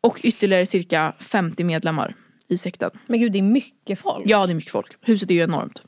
och 0.00 0.20
ytterligare 0.22 0.66
cirka 0.66 1.12
50 1.18 1.64
medlemmar 1.64 2.14
i 2.48 2.58
sekten. 2.58 2.90
Men 3.06 3.20
gud, 3.20 3.32
det 3.32 3.38
är 3.38 3.42
mycket 3.42 3.98
folk. 3.98 4.24
Ja, 4.26 4.46
det 4.46 4.52
är 4.52 4.54
mycket 4.54 4.72
folk. 4.72 4.96
Huset 5.00 5.30
är 5.30 5.34
ju 5.34 5.40
enormt. 5.40 5.82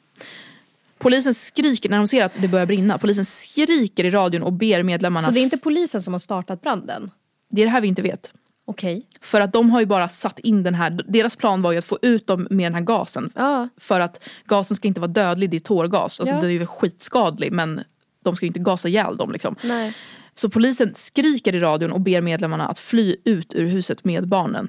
Polisen 0.99 1.35
skriker 1.35 1.89
när 1.89 1.97
de 1.99 2.09
ser 2.09 2.25
att 2.25 2.33
det 2.41 2.49
börjar 2.49 2.67
brinna. 2.67 2.99
Polisen 2.99 3.25
skriker 3.25 4.05
i 4.05 4.11
radion 4.11 4.43
och 4.43 4.53
ber 4.53 4.83
medlemmarna... 4.83 5.27
Så 5.27 5.33
det 5.33 5.41
är 5.41 5.43
inte 5.43 5.59
polisen 5.59 6.03
som 6.03 6.15
har 6.15 6.19
startat 6.19 6.61
branden? 6.63 7.11
det 7.49 7.63
är 7.63 7.67
det 7.67 7.71
här 7.71 7.81
vi 7.81 7.89
inte 7.89 8.03
vet. 8.03 8.33
Okej. 8.69 9.07
För 9.21 9.41
att 9.41 9.53
de 9.53 9.71
har 9.71 9.81
ju 9.81 9.87
bara 9.87 10.09
satt 10.09 10.39
in 10.39 10.63
den 10.63 10.75
här, 10.75 10.91
deras 11.09 11.37
plan 11.37 11.63
var 11.63 11.73
ju 11.73 11.79
att 11.79 11.85
få 11.85 11.99
ut 12.03 12.27
dem 12.27 12.47
med 12.51 12.67
den 12.67 12.75
här 12.75 12.83
gasen. 12.83 13.31
Ja. 13.35 13.69
För 13.77 14.01
att 14.01 14.29
gasen 14.45 14.77
ska 14.77 14.89
inte 14.89 15.01
vara 15.01 15.11
dödlig, 15.11 15.51
det 15.51 15.57
är 15.57 15.61
tårgas. 15.61 16.21
Alltså 16.21 16.35
Ja. 16.35 16.41
det 16.41 16.47
är 16.47 16.51
ju 16.51 16.67
skitskadlig 16.67 17.53
men 17.53 17.81
de 18.25 18.37
ska 18.37 18.47
ju 18.47 18.49
inte 18.49 18.61
gasa 18.61 18.89
ihjäl 18.89 19.17
dem 19.17 19.33
liksom. 19.33 19.57
Nej. 19.63 19.95
Så 20.35 20.49
polisen 20.51 20.95
skriker 20.95 21.55
i 21.55 21.61
radion 21.61 21.93
och 21.93 22.01
ber 22.01 22.21
medlemmarna 22.21 22.69
att 22.69 22.79
fly 22.79 23.17
ut 23.25 23.55
ur 23.55 23.67
huset 23.67 24.05
med 24.05 24.29
barnen. 24.29 24.69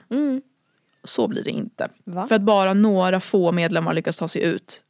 Så 1.04 1.28
blir 1.28 1.44
det 1.44 1.50
inte. 1.52 1.84
Mm. 1.84 2.16
Va? 2.20 2.28
För 2.28 2.36
att 2.36 2.42
bara 2.42 2.74
några 2.74 3.20
få 3.20 3.52
medlemmar 3.52 3.94
lyckas 3.94 4.18
ta 4.18 4.28
sig 4.28 4.44
ut. 4.44 4.82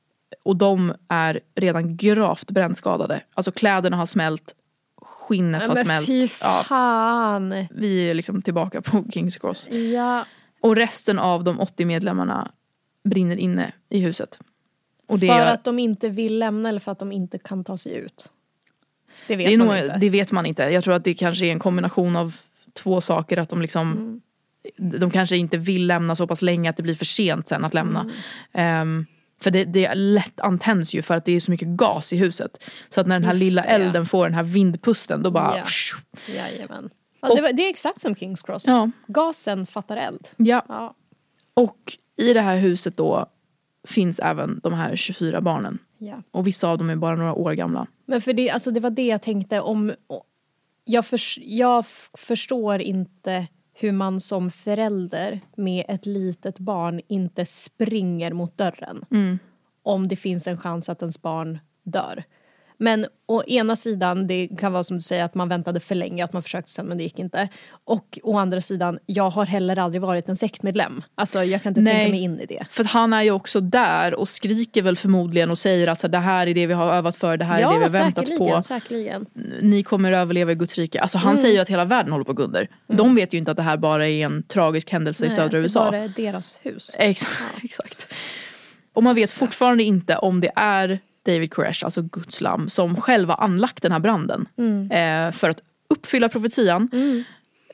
Och 0.44 0.56
de 0.56 0.94
är 1.10 1.40
redan 1.56 1.98
gravt 1.98 2.52
brännskadade. 2.52 3.22
Alltså 3.34 3.52
kläderna 3.52 3.98
har 3.98 4.06
smält, 4.06 4.56
skinnet 5.08 5.62
har 5.62 5.76
Men 5.76 5.86
smält. 5.86 6.08
fy 6.08 6.28
Ja, 6.42 6.64
fan. 6.68 7.68
vi 7.72 8.10
är 8.10 8.14
liksom 8.14 8.42
tillbaka 8.42 8.82
på 8.82 9.06
Kings 9.12 9.38
Cross. 9.38 9.70
Ja. 9.72 10.26
Och 10.62 10.76
resten 10.76 11.20
av 11.20 11.44
de 11.44 11.60
80 11.60 11.86
medlemmarna 11.86 12.52
brinner 13.04 13.36
inne 13.38 13.72
i 13.90 14.00
huset. 14.00 14.40
För 15.10 15.24
är, 15.24 15.54
att 15.54 15.64
de 15.64 15.80
inte 15.80 16.10
vill 16.10 16.40
lämna 16.40 16.70
eller 16.70 16.80
för 16.80 16.92
att 16.92 17.00
de 17.00 17.12
inte 17.12 17.38
kan 17.38 17.64
ta 17.64 17.78
sig 17.78 17.96
ut? 17.96 18.32
Det 19.28 19.36
vet 19.36 19.48
det, 19.48 19.58
man 19.58 19.68
nog, 19.68 19.78
inte. 19.78 19.98
det 19.98 20.10
vet 20.10 20.32
man 20.32 20.46
inte. 20.46 20.64
Jag 20.64 20.84
tror 20.84 20.94
att 20.94 21.04
det 21.04 21.14
kanske 21.14 21.46
är 21.46 21.52
en 21.52 21.60
kombination 21.60 22.16
av 22.16 22.36
två 22.74 23.02
saker. 23.02 23.38
Att 23.38 23.50
de 23.50 23.62
liksom 23.62 23.92
Mm. 23.92 24.22
De 25.00 25.10
kanske 25.10 25.38
inte 25.38 25.58
vill 25.58 25.88
lämna 25.88 26.16
så 26.16 26.28
pass 26.28 26.42
länge 26.42 26.70
att 26.70 26.78
det 26.78 26.84
blir 26.84 26.96
för 26.96 27.06
sent 27.06 27.48
sen 27.48 27.66
att 27.66 27.74
lämna. 27.74 28.02
Mm. 28.02 28.14
Ehm, 28.54 29.06
för 29.40 29.52
det, 29.52 29.66
det 29.66 29.96
lätt 29.96 30.40
antänds 30.40 30.94
ju 30.94 31.02
för 31.02 31.16
att 31.16 31.26
det 31.26 31.32
är 31.32 31.40
så 31.40 31.52
mycket 31.52 31.68
gas 31.68 32.14
i 32.14 32.18
huset. 32.18 32.64
Så 32.90 33.02
att 33.02 33.08
när 33.08 33.16
den 33.16 33.24
här 33.24 33.34
Just 33.34 33.44
lilla 33.44 33.62
det, 33.62 33.68
ja. 33.68 33.74
elden 33.74 34.06
får 34.06 34.26
den 34.26 34.34
här 34.34 34.44
vindpusten 34.44 35.24
då 35.24 35.32
bara... 35.32 35.58
Ja. 35.58 35.64
Jajamän. 36.34 36.90
Ja, 37.22 37.36
det, 37.36 37.42
var, 37.42 37.54
det 37.54 37.66
är 37.66 37.70
exakt 37.70 38.02
som 38.02 38.16
Kings 38.16 38.42
Cross. 38.42 38.68
Ja. 38.68 38.92
Gasen 39.08 39.66
fattar 39.66 39.98
eld. 39.98 40.28
Ja. 40.38 40.66
Ja. 40.68 40.96
Och 41.54 41.94
i 42.18 42.34
det 42.34 42.42
här 42.42 42.58
huset 42.58 42.98
då 42.98 43.26
finns 43.88 44.20
även 44.20 44.60
de 44.64 44.74
här 44.74 44.96
24 44.96 45.42
barnen. 45.42 45.80
Ja. 45.98 46.22
Och 46.32 46.48
vissa 46.48 46.68
av 46.68 46.78
dem 46.78 46.90
är 46.90 46.96
bara 46.96 47.16
några 47.16 47.34
år 47.34 47.54
gamla. 47.54 47.88
Men 48.06 48.22
för 48.22 48.34
det, 48.34 48.50
alltså 48.50 48.72
det 48.72 48.80
var 48.80 48.90
det 48.90 49.08
jag 49.08 49.22
tänkte 49.22 49.62
om... 49.62 49.94
Jag, 50.84 51.06
förs, 51.06 51.40
jag 51.42 51.86
förstår 52.18 52.82
inte 52.82 53.48
hur 53.80 53.92
man 53.92 54.20
som 54.20 54.52
förälder 54.52 55.40
med 55.56 55.86
ett 55.88 56.06
litet 56.06 56.60
barn 56.60 57.02
inte 57.08 57.46
springer 57.46 58.34
mot 58.34 58.58
dörren. 58.58 59.06
Om 59.84 60.08
det 60.08 60.16
finns 60.16 60.48
en 60.48 60.58
chans 60.58 60.90
att 60.90 61.02
ens 61.02 61.22
barn 61.22 61.60
dör. 61.84 62.24
Men 62.78 63.06
å 63.26 63.44
ena 63.44 63.76
sidan, 63.76 64.28
det 64.28 64.50
kan 64.60 64.74
vara 64.74 64.84
som 64.84 64.98
du 64.98 65.02
säger 65.02 65.24
att 65.24 65.36
man 65.36 65.50
väntade 65.50 65.80
för 65.80 65.96
länge, 65.96 66.24
att 66.24 66.34
man 66.34 66.44
försökte 66.44 66.72
sen 66.72 66.86
men 66.86 66.98
det 66.98 67.04
gick 67.04 67.20
inte. 67.20 67.50
Och 67.86 68.20
å 68.24 68.38
andra 68.38 68.62
sidan, 68.62 69.00
jag 69.06 69.30
har 69.30 69.46
heller 69.46 69.80
aldrig 69.80 70.02
varit 70.02 70.30
en 70.30 70.36
sektmedlem. 70.36 71.04
Alltså 71.16 71.44
jag 71.44 71.64
kan 71.64 71.70
inte 71.70 71.82
Nej. 71.82 71.94
tänka 71.94 72.12
mig 72.12 72.20
in 72.20 72.40
i 72.40 72.46
det. 72.46 72.66
För 72.70 72.84
han 72.84 73.14
är 73.14 73.24
ju 73.24 73.32
också 73.32 73.62
där 73.62 74.14
och 74.14 74.30
skriker 74.30 74.82
väl 74.82 74.96
förmodligen 74.96 75.52
och 75.52 75.60
säger 75.60 75.88
att 75.88 76.12
det 76.12 76.18
här 76.18 76.48
är 76.48 76.54
det 76.54 76.68
vi 76.68 76.74
har 76.74 76.94
övat 76.94 77.18
för, 77.18 77.38
det 77.38 77.46
här 77.46 77.62
är 77.62 77.62
det 77.62 77.78
vi 77.78 77.84
har 77.84 77.90
väntat 77.90 78.28
säkerligen, 78.28 78.56
på. 78.56 78.64
säkerligen. 78.64 79.26
Ni 79.62 79.84
kommer 79.84 80.12
överleva 80.12 80.52
i 80.52 80.56
Guds 80.56 80.76
rike. 80.76 81.02
Alltså 81.02 81.18
han 81.18 81.38
säger 81.38 81.56
ju 81.56 81.62
att 81.62 81.70
hela 81.70 81.86
världen 81.86 82.12
håller 82.12 82.26
på 82.26 82.32
att 82.32 82.38
gå 82.38 82.44
under. 82.44 82.70
De 82.88 83.16
vet 83.16 83.34
ju 83.34 83.38
inte 83.38 83.52
att 83.52 83.58
det 83.58 83.64
här 83.64 83.78
bara 83.78 84.08
är 84.08 84.26
en 84.26 84.44
tragisk 84.44 84.92
händelse 84.92 85.26
i 85.26 85.28
Nej, 85.28 85.36
södra 85.38 85.58
det 85.58 85.64
USA. 85.64 85.86
bara 85.86 85.98
är 85.98 86.14
deras 86.16 86.60
hus. 86.64 86.96
Exakt. 87.00 87.44
exakt. 87.64 88.14
Och 88.94 89.04
man 89.04 89.16
vet 89.16 89.32
fortfarande 89.32 89.84
inte 89.84 90.18
om 90.18 90.42
det 90.42 90.52
är 90.56 91.00
David 91.28 91.54
Koresh, 91.54 91.86
alltså 91.86 92.02
Guds 92.02 92.42
lam, 92.42 92.70
som 92.70 92.96
själv 92.96 93.30
har 93.30 93.38
anlagt 93.44 93.84
den 93.84 93.92
här 93.92 94.00
branden. 94.00 94.48
Eh, 94.92 95.32
för 95.32 95.50
att 95.50 95.62
uppfylla 95.90 96.30
profetian 96.30 96.90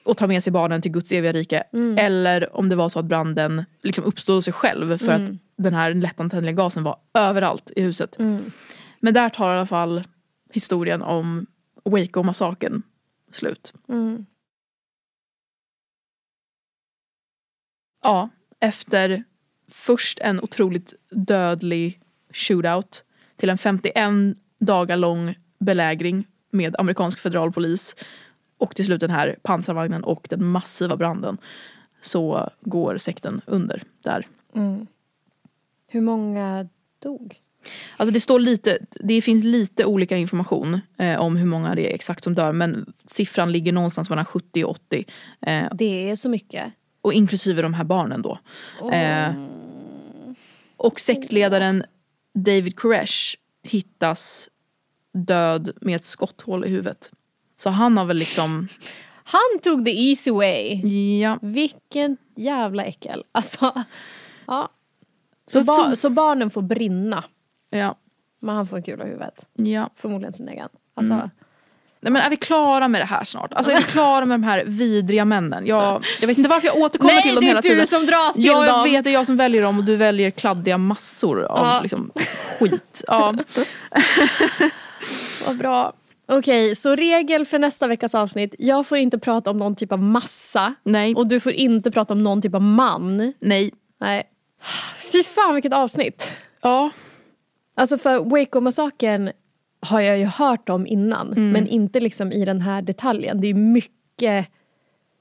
och 0.03 0.17
ta 0.17 0.27
med 0.27 0.43
sig 0.43 0.53
barnen 0.53 0.81
till 0.81 0.91
Guds 0.91 1.11
eviga 1.11 1.31
rike. 1.31 1.63
Eller 1.97 2.55
om 2.57 2.69
det 2.69 2.75
var 2.75 2.89
så 2.89 2.99
att 2.99 3.05
branden 3.05 3.65
liksom 3.81 4.03
uppstod 4.03 4.37
av 4.37 4.41
sig 4.41 4.53
själv 4.53 4.97
för 4.97 5.11
att 5.11 5.21
den 5.57 5.73
här 5.73 5.93
lättantändliga 5.93 6.53
gasen 6.55 6.83
var 6.83 6.97
överallt 7.13 7.71
i 7.75 7.81
huset. 7.81 8.15
Men 8.99 9.13
där 9.13 9.29
tar 9.29 9.53
i 9.53 9.57
alla 9.57 9.67
fall 9.67 10.03
historien 10.53 11.01
om 11.01 11.45
Waco-massakern 11.83 12.81
slut. 13.31 13.73
Ja, 18.03 18.29
efter 18.59 19.23
först 19.71 20.19
en 20.19 20.41
otroligt 20.41 20.93
dödlig 21.09 21.99
shootout 22.33 23.03
till 23.43 23.49
en 23.49 23.57
51 23.57 24.37
dagar 24.59 24.97
lång 24.97 25.35
belägring 25.59 26.27
med 26.51 26.75
amerikansk 26.79 27.19
federalpolis 27.19 27.95
och 28.57 28.75
till 28.75 28.85
slut 28.85 28.99
den 28.99 29.09
här 29.09 29.35
pansarvagnen 29.41 30.03
och 30.03 30.27
den 30.29 30.45
massiva 30.45 30.97
branden 30.97 31.37
så 32.01 32.49
går 32.61 32.97
sekten 32.97 33.41
under 33.45 33.83
där. 34.01 34.27
Hur 35.87 36.01
många 36.01 36.69
dog? 36.99 37.41
Alltså 37.97 38.13
det 38.13 38.19
står 38.19 38.39
lite, 38.39 38.77
det 38.89 39.21
finns 39.21 39.43
lite 39.43 39.85
olika 39.85 40.17
information 40.17 40.79
eh, 40.97 41.21
om 41.21 41.35
hur 41.35 41.47
många 41.47 41.75
det 41.75 41.91
är 41.91 41.95
exakt 41.95 42.23
som 42.23 42.35
dör 42.35 42.51
men 42.51 42.93
siffran 43.05 43.51
ligger 43.51 43.71
någonstans 43.71 44.09
mellan 44.09 44.25
70 44.25 44.63
och 44.63 44.69
80 44.71 45.05
eh, 45.41 45.63
Det 45.73 46.09
är 46.09 46.15
så 46.15 46.29
mycket. 46.29 46.73
och 47.01 47.13
inklusive 47.13 47.61
de 47.61 47.73
här 47.73 47.83
barnen 47.83 48.21
då. 48.21 48.39
Eh, 48.91 49.33
och 50.77 50.99
sektledaren 50.99 51.83
David 52.33 52.75
Koresh 52.79 53.35
hittas 53.63 54.49
död 55.13 55.71
med 55.81 55.95
ett 55.95 56.03
skotthål 56.03 56.65
i 56.65 56.69
huvudet. 56.69 57.11
Så 57.57 57.69
han 57.69 57.97
har 57.97 58.05
väl 58.05 58.17
liksom, 58.17 58.67
Han 59.23 59.59
tog 59.61 59.85
the 59.85 59.91
easy 60.09 60.31
way. 60.31 60.81
ja. 61.19 61.39
Vilken 61.41 62.17
jävla 62.35 62.83
äckel. 62.83 63.23
Alltså, 63.31 63.73
ja. 64.47 64.69
Så, 65.45 65.63
Så, 65.63 65.75
så, 65.75 65.95
så 65.95 66.09
barnen 66.09 66.49
får 66.49 66.61
brinna. 66.61 67.23
ja, 67.69 67.95
Men 68.39 68.55
han 68.55 68.67
får 68.67 68.77
en 68.77 68.83
kula 68.83 69.05
i 69.05 69.07
huvudet. 69.07 69.49
ja. 69.53 69.89
Förmodligen 69.95 70.33
sin 70.33 70.49
egen. 70.49 70.69
Alltså, 70.93 71.29
Nej, 72.03 72.11
men 72.11 72.21
är 72.21 72.29
vi 72.29 72.37
klara 72.37 72.87
med 72.87 73.01
det 73.01 73.05
här 73.05 73.23
snart? 73.23 73.53
Alltså 73.53 73.71
är 73.71 73.77
vi 73.77 73.83
klara 73.83 74.25
med 74.25 74.39
de 74.39 74.43
här 74.43 74.63
vidriga 74.65 75.25
männen? 75.25 75.65
Jag, 75.65 76.05
jag 76.21 76.27
vet 76.27 76.37
inte 76.37 76.49
varför 76.49 76.67
jag 76.67 76.77
återkommer 76.77 77.13
Nej, 77.13 77.23
till 77.23 77.35
dem 77.35 77.41
det 77.41 77.47
är 77.47 77.49
hela 77.49 77.61
du 77.61 77.67
tiden. 77.69 77.87
som 77.87 78.05
dras 78.05 78.33
till 78.33 78.45
ja, 78.45 78.65
jag 78.65 78.75
dem. 78.75 78.83
vet, 78.83 79.03
det 79.03 79.09
är 79.09 79.13
jag 79.13 79.25
som 79.25 79.37
väljer 79.37 79.61
dem 79.61 79.77
och 79.77 79.83
du 79.83 79.95
väljer 79.95 80.31
kladdiga 80.31 80.77
massor 80.77 81.43
av 81.43 81.65
Ja. 81.65 81.79
liksom, 81.81 82.11
skit. 82.59 83.03
Ja. 83.07 83.33
Vad 85.47 85.57
bra. 85.57 85.93
Okej, 86.27 86.75
så 86.75 86.95
regel 86.95 87.45
för 87.45 87.59
nästa 87.59 87.87
veckas 87.87 88.15
avsnitt. 88.15 88.55
Jag 88.59 88.87
får 88.87 88.97
inte 88.97 89.19
prata 89.19 89.49
om 89.49 89.59
någon 89.59 89.75
typ 89.75 89.91
av 89.91 89.99
massa. 89.99 90.73
Nej. 90.83 91.15
Och 91.15 91.27
du 91.27 91.39
får 91.39 91.51
inte 91.51 91.91
prata 91.91 92.13
om 92.13 92.23
någon 92.23 92.41
typ 92.41 92.55
av 92.55 92.61
man. 92.61 93.33
Nej. 93.39 93.71
Nej. 93.99 94.23
Fy 95.11 95.23
fan 95.23 95.53
vilket 95.53 95.73
avsnitt. 95.73 96.35
Ja. 96.61 96.89
Alltså 97.77 97.97
för 97.97 98.19
Waco-massakern 98.19 99.31
har 99.83 100.01
jag 100.01 100.19
ju 100.19 100.25
hört 100.25 100.69
om 100.69 100.87
innan. 100.87 101.51
Men 101.51 101.67
inte 101.67 101.99
liksom 101.99 102.31
i 102.31 102.45
den 102.45 102.61
här 102.61 102.81
detaljen. 102.81 103.41
Det 103.41 103.47
är 103.47 103.53
mycket... 103.53 104.47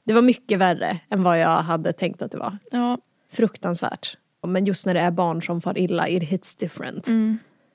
Det 0.04 0.12
var 0.12 0.22
mycket 0.22 0.58
värre 0.58 0.98
än 1.10 1.22
vad 1.22 1.40
jag 1.40 1.62
hade 1.62 1.92
tänkt 1.92 2.22
att 2.22 2.30
det 2.30 2.38
var. 2.38 2.58
ja. 2.70 2.98
Fruktansvärt. 3.32 4.16
Men 4.46 4.64
just 4.64 4.86
när 4.86 4.94
det 4.94 5.00
är 5.00 5.10
barn 5.10 5.42
som 5.42 5.60
far 5.60 5.78
illa, 5.78 6.08
it 6.08 6.22
hits 6.22 6.56
different. 6.56 7.08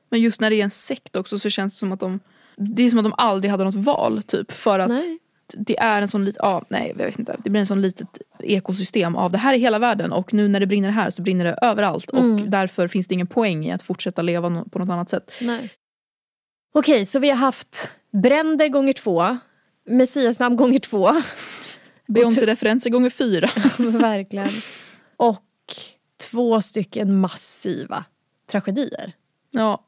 Men 0.09 0.21
just 0.21 0.41
när 0.41 0.49
det 0.49 0.55
är 0.55 0.63
en 0.63 0.69
sekt 0.69 1.15
också 1.15 1.39
så 1.39 1.49
känns 1.49 1.73
det 1.73 1.77
som 1.77 1.91
att 1.91 1.99
de 1.99 2.19
Det 2.57 2.83
är 2.83 2.89
som 2.89 2.99
att 2.99 3.05
de 3.05 3.13
aldrig 3.17 3.51
hade 3.51 3.63
något 3.63 3.75
val 3.75 4.23
typ 4.23 4.51
för 4.51 4.79
att 4.79 4.89
Nej. 4.89 5.19
det 5.57 5.79
är 5.79 6.01
en 6.01 6.07
sån 6.07 6.25
liten, 6.25 6.39
ja 6.43 6.63
nej 6.69 6.93
jag 6.97 7.05
vet 7.05 7.19
inte. 7.19 7.35
Det 7.43 7.49
blir 7.49 7.59
en 7.59 7.67
sån 7.67 7.81
litet 7.81 8.17
ekosystem 8.39 9.15
av 9.15 9.31
det 9.31 9.37
här 9.37 9.53
är 9.53 9.57
hela 9.57 9.79
världen 9.79 10.11
och 10.11 10.33
nu 10.33 10.47
när 10.47 10.59
det 10.59 10.67
brinner 10.67 10.89
här 10.89 11.09
så 11.09 11.21
brinner 11.21 11.45
det 11.45 11.57
överallt 11.61 12.09
och 12.09 12.35
därför 12.35 12.87
finns 12.87 13.07
det 13.07 13.13
ingen 13.13 13.27
poäng 13.27 13.65
i 13.65 13.71
att 13.71 13.83
fortsätta 13.83 14.21
leva 14.21 14.63
på 14.71 14.79
något 14.79 14.89
annat 14.89 15.09
sätt. 15.09 15.31
Nej. 15.41 15.71
Okej, 16.77 17.05
så 17.05 17.19
vi 17.19 17.29
har 17.29 17.37
haft 17.37 17.91
bränder 18.11 18.67
gånger 18.67 18.93
två, 18.93 19.37
Messiasnamn 19.85 20.55
gånger 20.55 20.79
två. 20.79 21.11
Beyoncé-referenser 22.07 22.89
gånger 22.89 23.09
fyra. 23.09 23.49
Verkligen. 23.99 24.49
Och 25.17 25.45
två 26.31 26.61
stycken 26.61 27.19
massiva 27.19 28.05
tragedier. 28.51 29.13
Ja. 29.51 29.83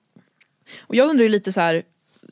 Och 0.80 0.95
jag 0.95 1.10
undrar 1.10 1.24
ju 1.24 1.30
lite 1.30 1.52
så 1.52 1.61
här, 1.61 1.84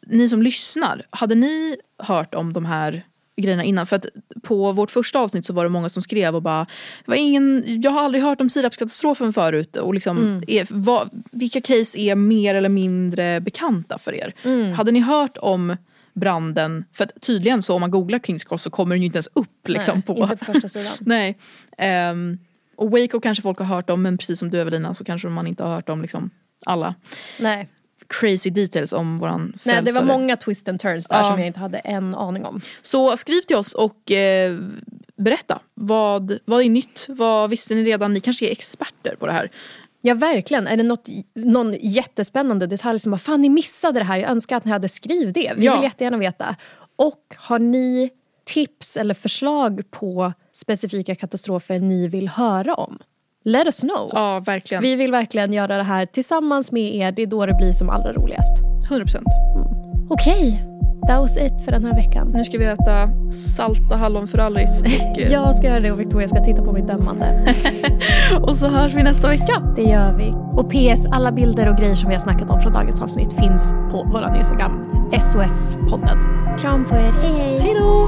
ni 0.07 0.29
som 0.29 0.41
lyssnar, 0.41 1.07
hade 1.09 1.35
ni 1.35 1.77
hört 1.97 2.35
om 2.35 2.53
de 2.53 2.65
här 2.65 3.03
grejerna 3.41 3.63
innan? 3.63 3.85
För 3.85 3.95
att 3.95 4.05
på 4.43 4.71
vårt 4.71 4.91
första 4.91 5.19
avsnitt 5.19 5.45
så 5.45 5.53
var 5.53 5.63
det 5.63 5.69
många 5.69 5.89
som 5.89 6.01
skrev 6.01 6.35
och 6.35 6.41
bara 6.41 6.65
det 7.05 7.11
var 7.11 7.15
ingen, 7.15 7.63
Jag 7.81 7.91
har 7.91 8.01
aldrig 8.01 8.23
hört 8.23 8.41
om 8.41 8.49
sirapskatastrofen 8.49 9.33
förut. 9.33 9.75
Och 9.75 9.93
liksom, 9.93 10.43
är, 10.47 10.67
vad, 10.69 11.09
vilka 11.31 11.61
case 11.61 11.99
är 11.99 12.15
mer 12.15 12.55
eller 12.55 12.69
mindre 12.69 13.41
bekanta 13.41 13.97
för 13.97 14.15
er? 14.15 14.33
Hade 14.73 14.91
ni 14.91 14.99
hört 14.99 15.37
om 15.37 15.75
branden? 16.13 16.85
För 16.93 17.03
att 17.03 17.21
tydligen 17.21 17.61
så 17.61 17.75
om 17.75 17.81
man 17.81 17.91
googlar 17.91 18.19
Kings 18.19 18.43
Cross 18.43 18.63
så 18.63 18.69
kommer 18.69 18.95
den 18.95 19.01
ju 19.01 19.05
inte 19.05 19.17
ens 19.17 19.29
upp. 19.33 19.67
Liksom, 19.67 19.93
Nej, 19.95 20.03
på, 20.03 20.23
Inte 20.23 20.37
på 20.37 20.45
första 20.45 20.67
sidan. 20.67 20.93
Nej. 20.99 21.37
Ehm, 21.77 22.37
och 22.75 22.91
Waco 22.91 23.19
kanske 23.19 23.41
folk 23.41 23.59
har 23.59 23.65
hört 23.65 23.89
om 23.89 24.01
men 24.01 24.17
precis 24.17 24.39
som 24.39 24.49
du 24.49 24.61
Evelina 24.61 24.93
så 24.93 25.03
kanske 25.03 25.27
man 25.27 25.47
inte 25.47 25.63
har 25.63 25.75
hört 25.75 25.89
om 25.89 26.01
liksom, 26.01 26.29
alla 26.65 26.95
Nej. 27.39 27.69
Crazy 28.19 28.49
details 28.49 28.93
om 28.93 29.17
våran 29.17 29.53
Nej, 29.63 29.75
det 29.75 29.81
var 29.81 29.83
frälsare. 29.83 30.05
många 30.05 30.37
twist 30.37 30.69
and 30.69 30.79
turns 30.79 31.07
där 31.07 31.17
Ja. 31.17 31.23
som 31.23 31.39
jag 31.39 31.47
inte 31.47 31.59
hade 31.59 31.77
en 31.77 32.15
aning 32.15 32.45
om. 32.45 32.61
Så 32.81 33.17
skriv 33.17 33.41
till 33.41 33.55
oss 33.55 33.73
och 33.73 34.11
eh, 34.11 34.57
berätta. 35.17 35.59
Vad, 35.73 36.39
vad 36.45 36.61
är 36.63 36.69
nytt? 36.69 37.05
Vad 37.09 37.49
visste 37.49 37.75
ni 37.75 37.83
redan? 37.83 38.13
Ni 38.13 38.19
kanske 38.19 38.45
är 38.47 38.51
experter 38.51 39.15
på 39.19 39.25
det 39.25 39.31
här. 39.33 39.51
Ja 40.01 40.13
verkligen, 40.13 40.67
är 40.67 40.77
det 40.77 40.83
något, 40.83 41.07
någon 41.35 41.73
jättespännande 41.81 42.67
detalj 42.67 42.99
som 42.99 43.11
bara 43.11 43.17
fan 43.17 43.41
ni 43.41 43.49
missade 43.49 43.99
det 43.99 44.03
här, 44.05 44.17
jag 44.17 44.29
önskar 44.31 44.57
att 44.57 44.65
ni 44.65 44.71
hade 44.71 44.89
skrivit 44.89 45.33
det. 45.35 45.53
Vi 45.57 45.65
Ja. 45.65 45.75
vill 45.75 45.83
jättegärna 45.83 46.17
veta. 46.17 46.55
Och 46.95 47.35
har 47.37 47.59
ni 47.59 48.09
tips 48.45 48.97
eller 48.97 49.13
förslag 49.13 49.91
på 49.91 50.33
specifika 50.53 51.15
katastrofer 51.15 51.79
ni 51.79 52.07
vill 52.07 52.27
höra 52.27 52.73
om? 52.75 52.99
Let 53.47 53.65
us 53.65 53.81
know. 53.81 54.09
Ja, 54.13 54.39
verkligen. 54.45 54.83
Vi 54.83 54.95
vill 54.95 55.11
verkligen 55.11 55.53
göra 55.53 55.77
det 55.77 55.83
här 55.83 56.05
tillsammans 56.05 56.71
med 56.71 56.95
er, 56.95 57.11
det 57.11 57.21
är 57.21 57.27
då 57.27 57.45
det 57.45 57.53
blir 57.53 57.71
som 57.71 57.89
allra 57.89 58.13
roligast. 58.13 58.53
100%. 58.89 59.23
Okej, 60.09 60.63
that 61.07 61.19
was 61.19 61.37
it 61.37 61.65
för 61.65 61.71
den 61.71 61.85
här 61.85 61.95
veckan. 61.95 62.31
Nu 62.35 62.43
ska 62.43 62.57
vi 62.57 62.65
äta 62.65 63.09
salta 63.31 63.95
hallon 63.95 64.27
för 64.27 64.37
allis. 64.37 64.81
Och, 65.11 65.19
eh, 65.19 65.31
Jag 65.31 65.55
ska 65.55 65.67
göra 65.67 65.79
det 65.79 65.91
och 65.91 65.99
Victoria 65.99 66.27
ska 66.27 66.43
titta 66.43 66.61
på 66.61 66.71
mitt 66.71 66.87
dömande. 66.87 67.53
och 68.41 68.57
så 68.57 68.67
hörs 68.67 68.93
vi 68.93 69.03
nästa 69.03 69.27
vecka. 69.27 69.73
Det 69.75 69.83
gör 69.83 70.13
vi. 70.17 70.33
Och 70.51 70.69
PS, 70.71 71.05
alla 71.11 71.31
bilder 71.31 71.69
och 71.69 71.77
grejer 71.77 71.95
som 71.95 72.09
vi 72.09 72.15
har 72.15 72.21
snackat 72.21 72.49
om 72.49 72.61
från 72.61 72.73
dagens 72.73 73.01
avsnitt 73.01 73.33
finns 73.33 73.71
på 73.91 74.07
vår 74.13 74.35
Instagram, 74.37 74.85
SOS-podden. 75.11 76.17
Kram 76.59 76.85
på 76.85 76.95
er, 76.95 77.13
hej 77.21 77.33
hej! 77.33 77.59
Hej 77.59 77.73
då! 77.79 78.07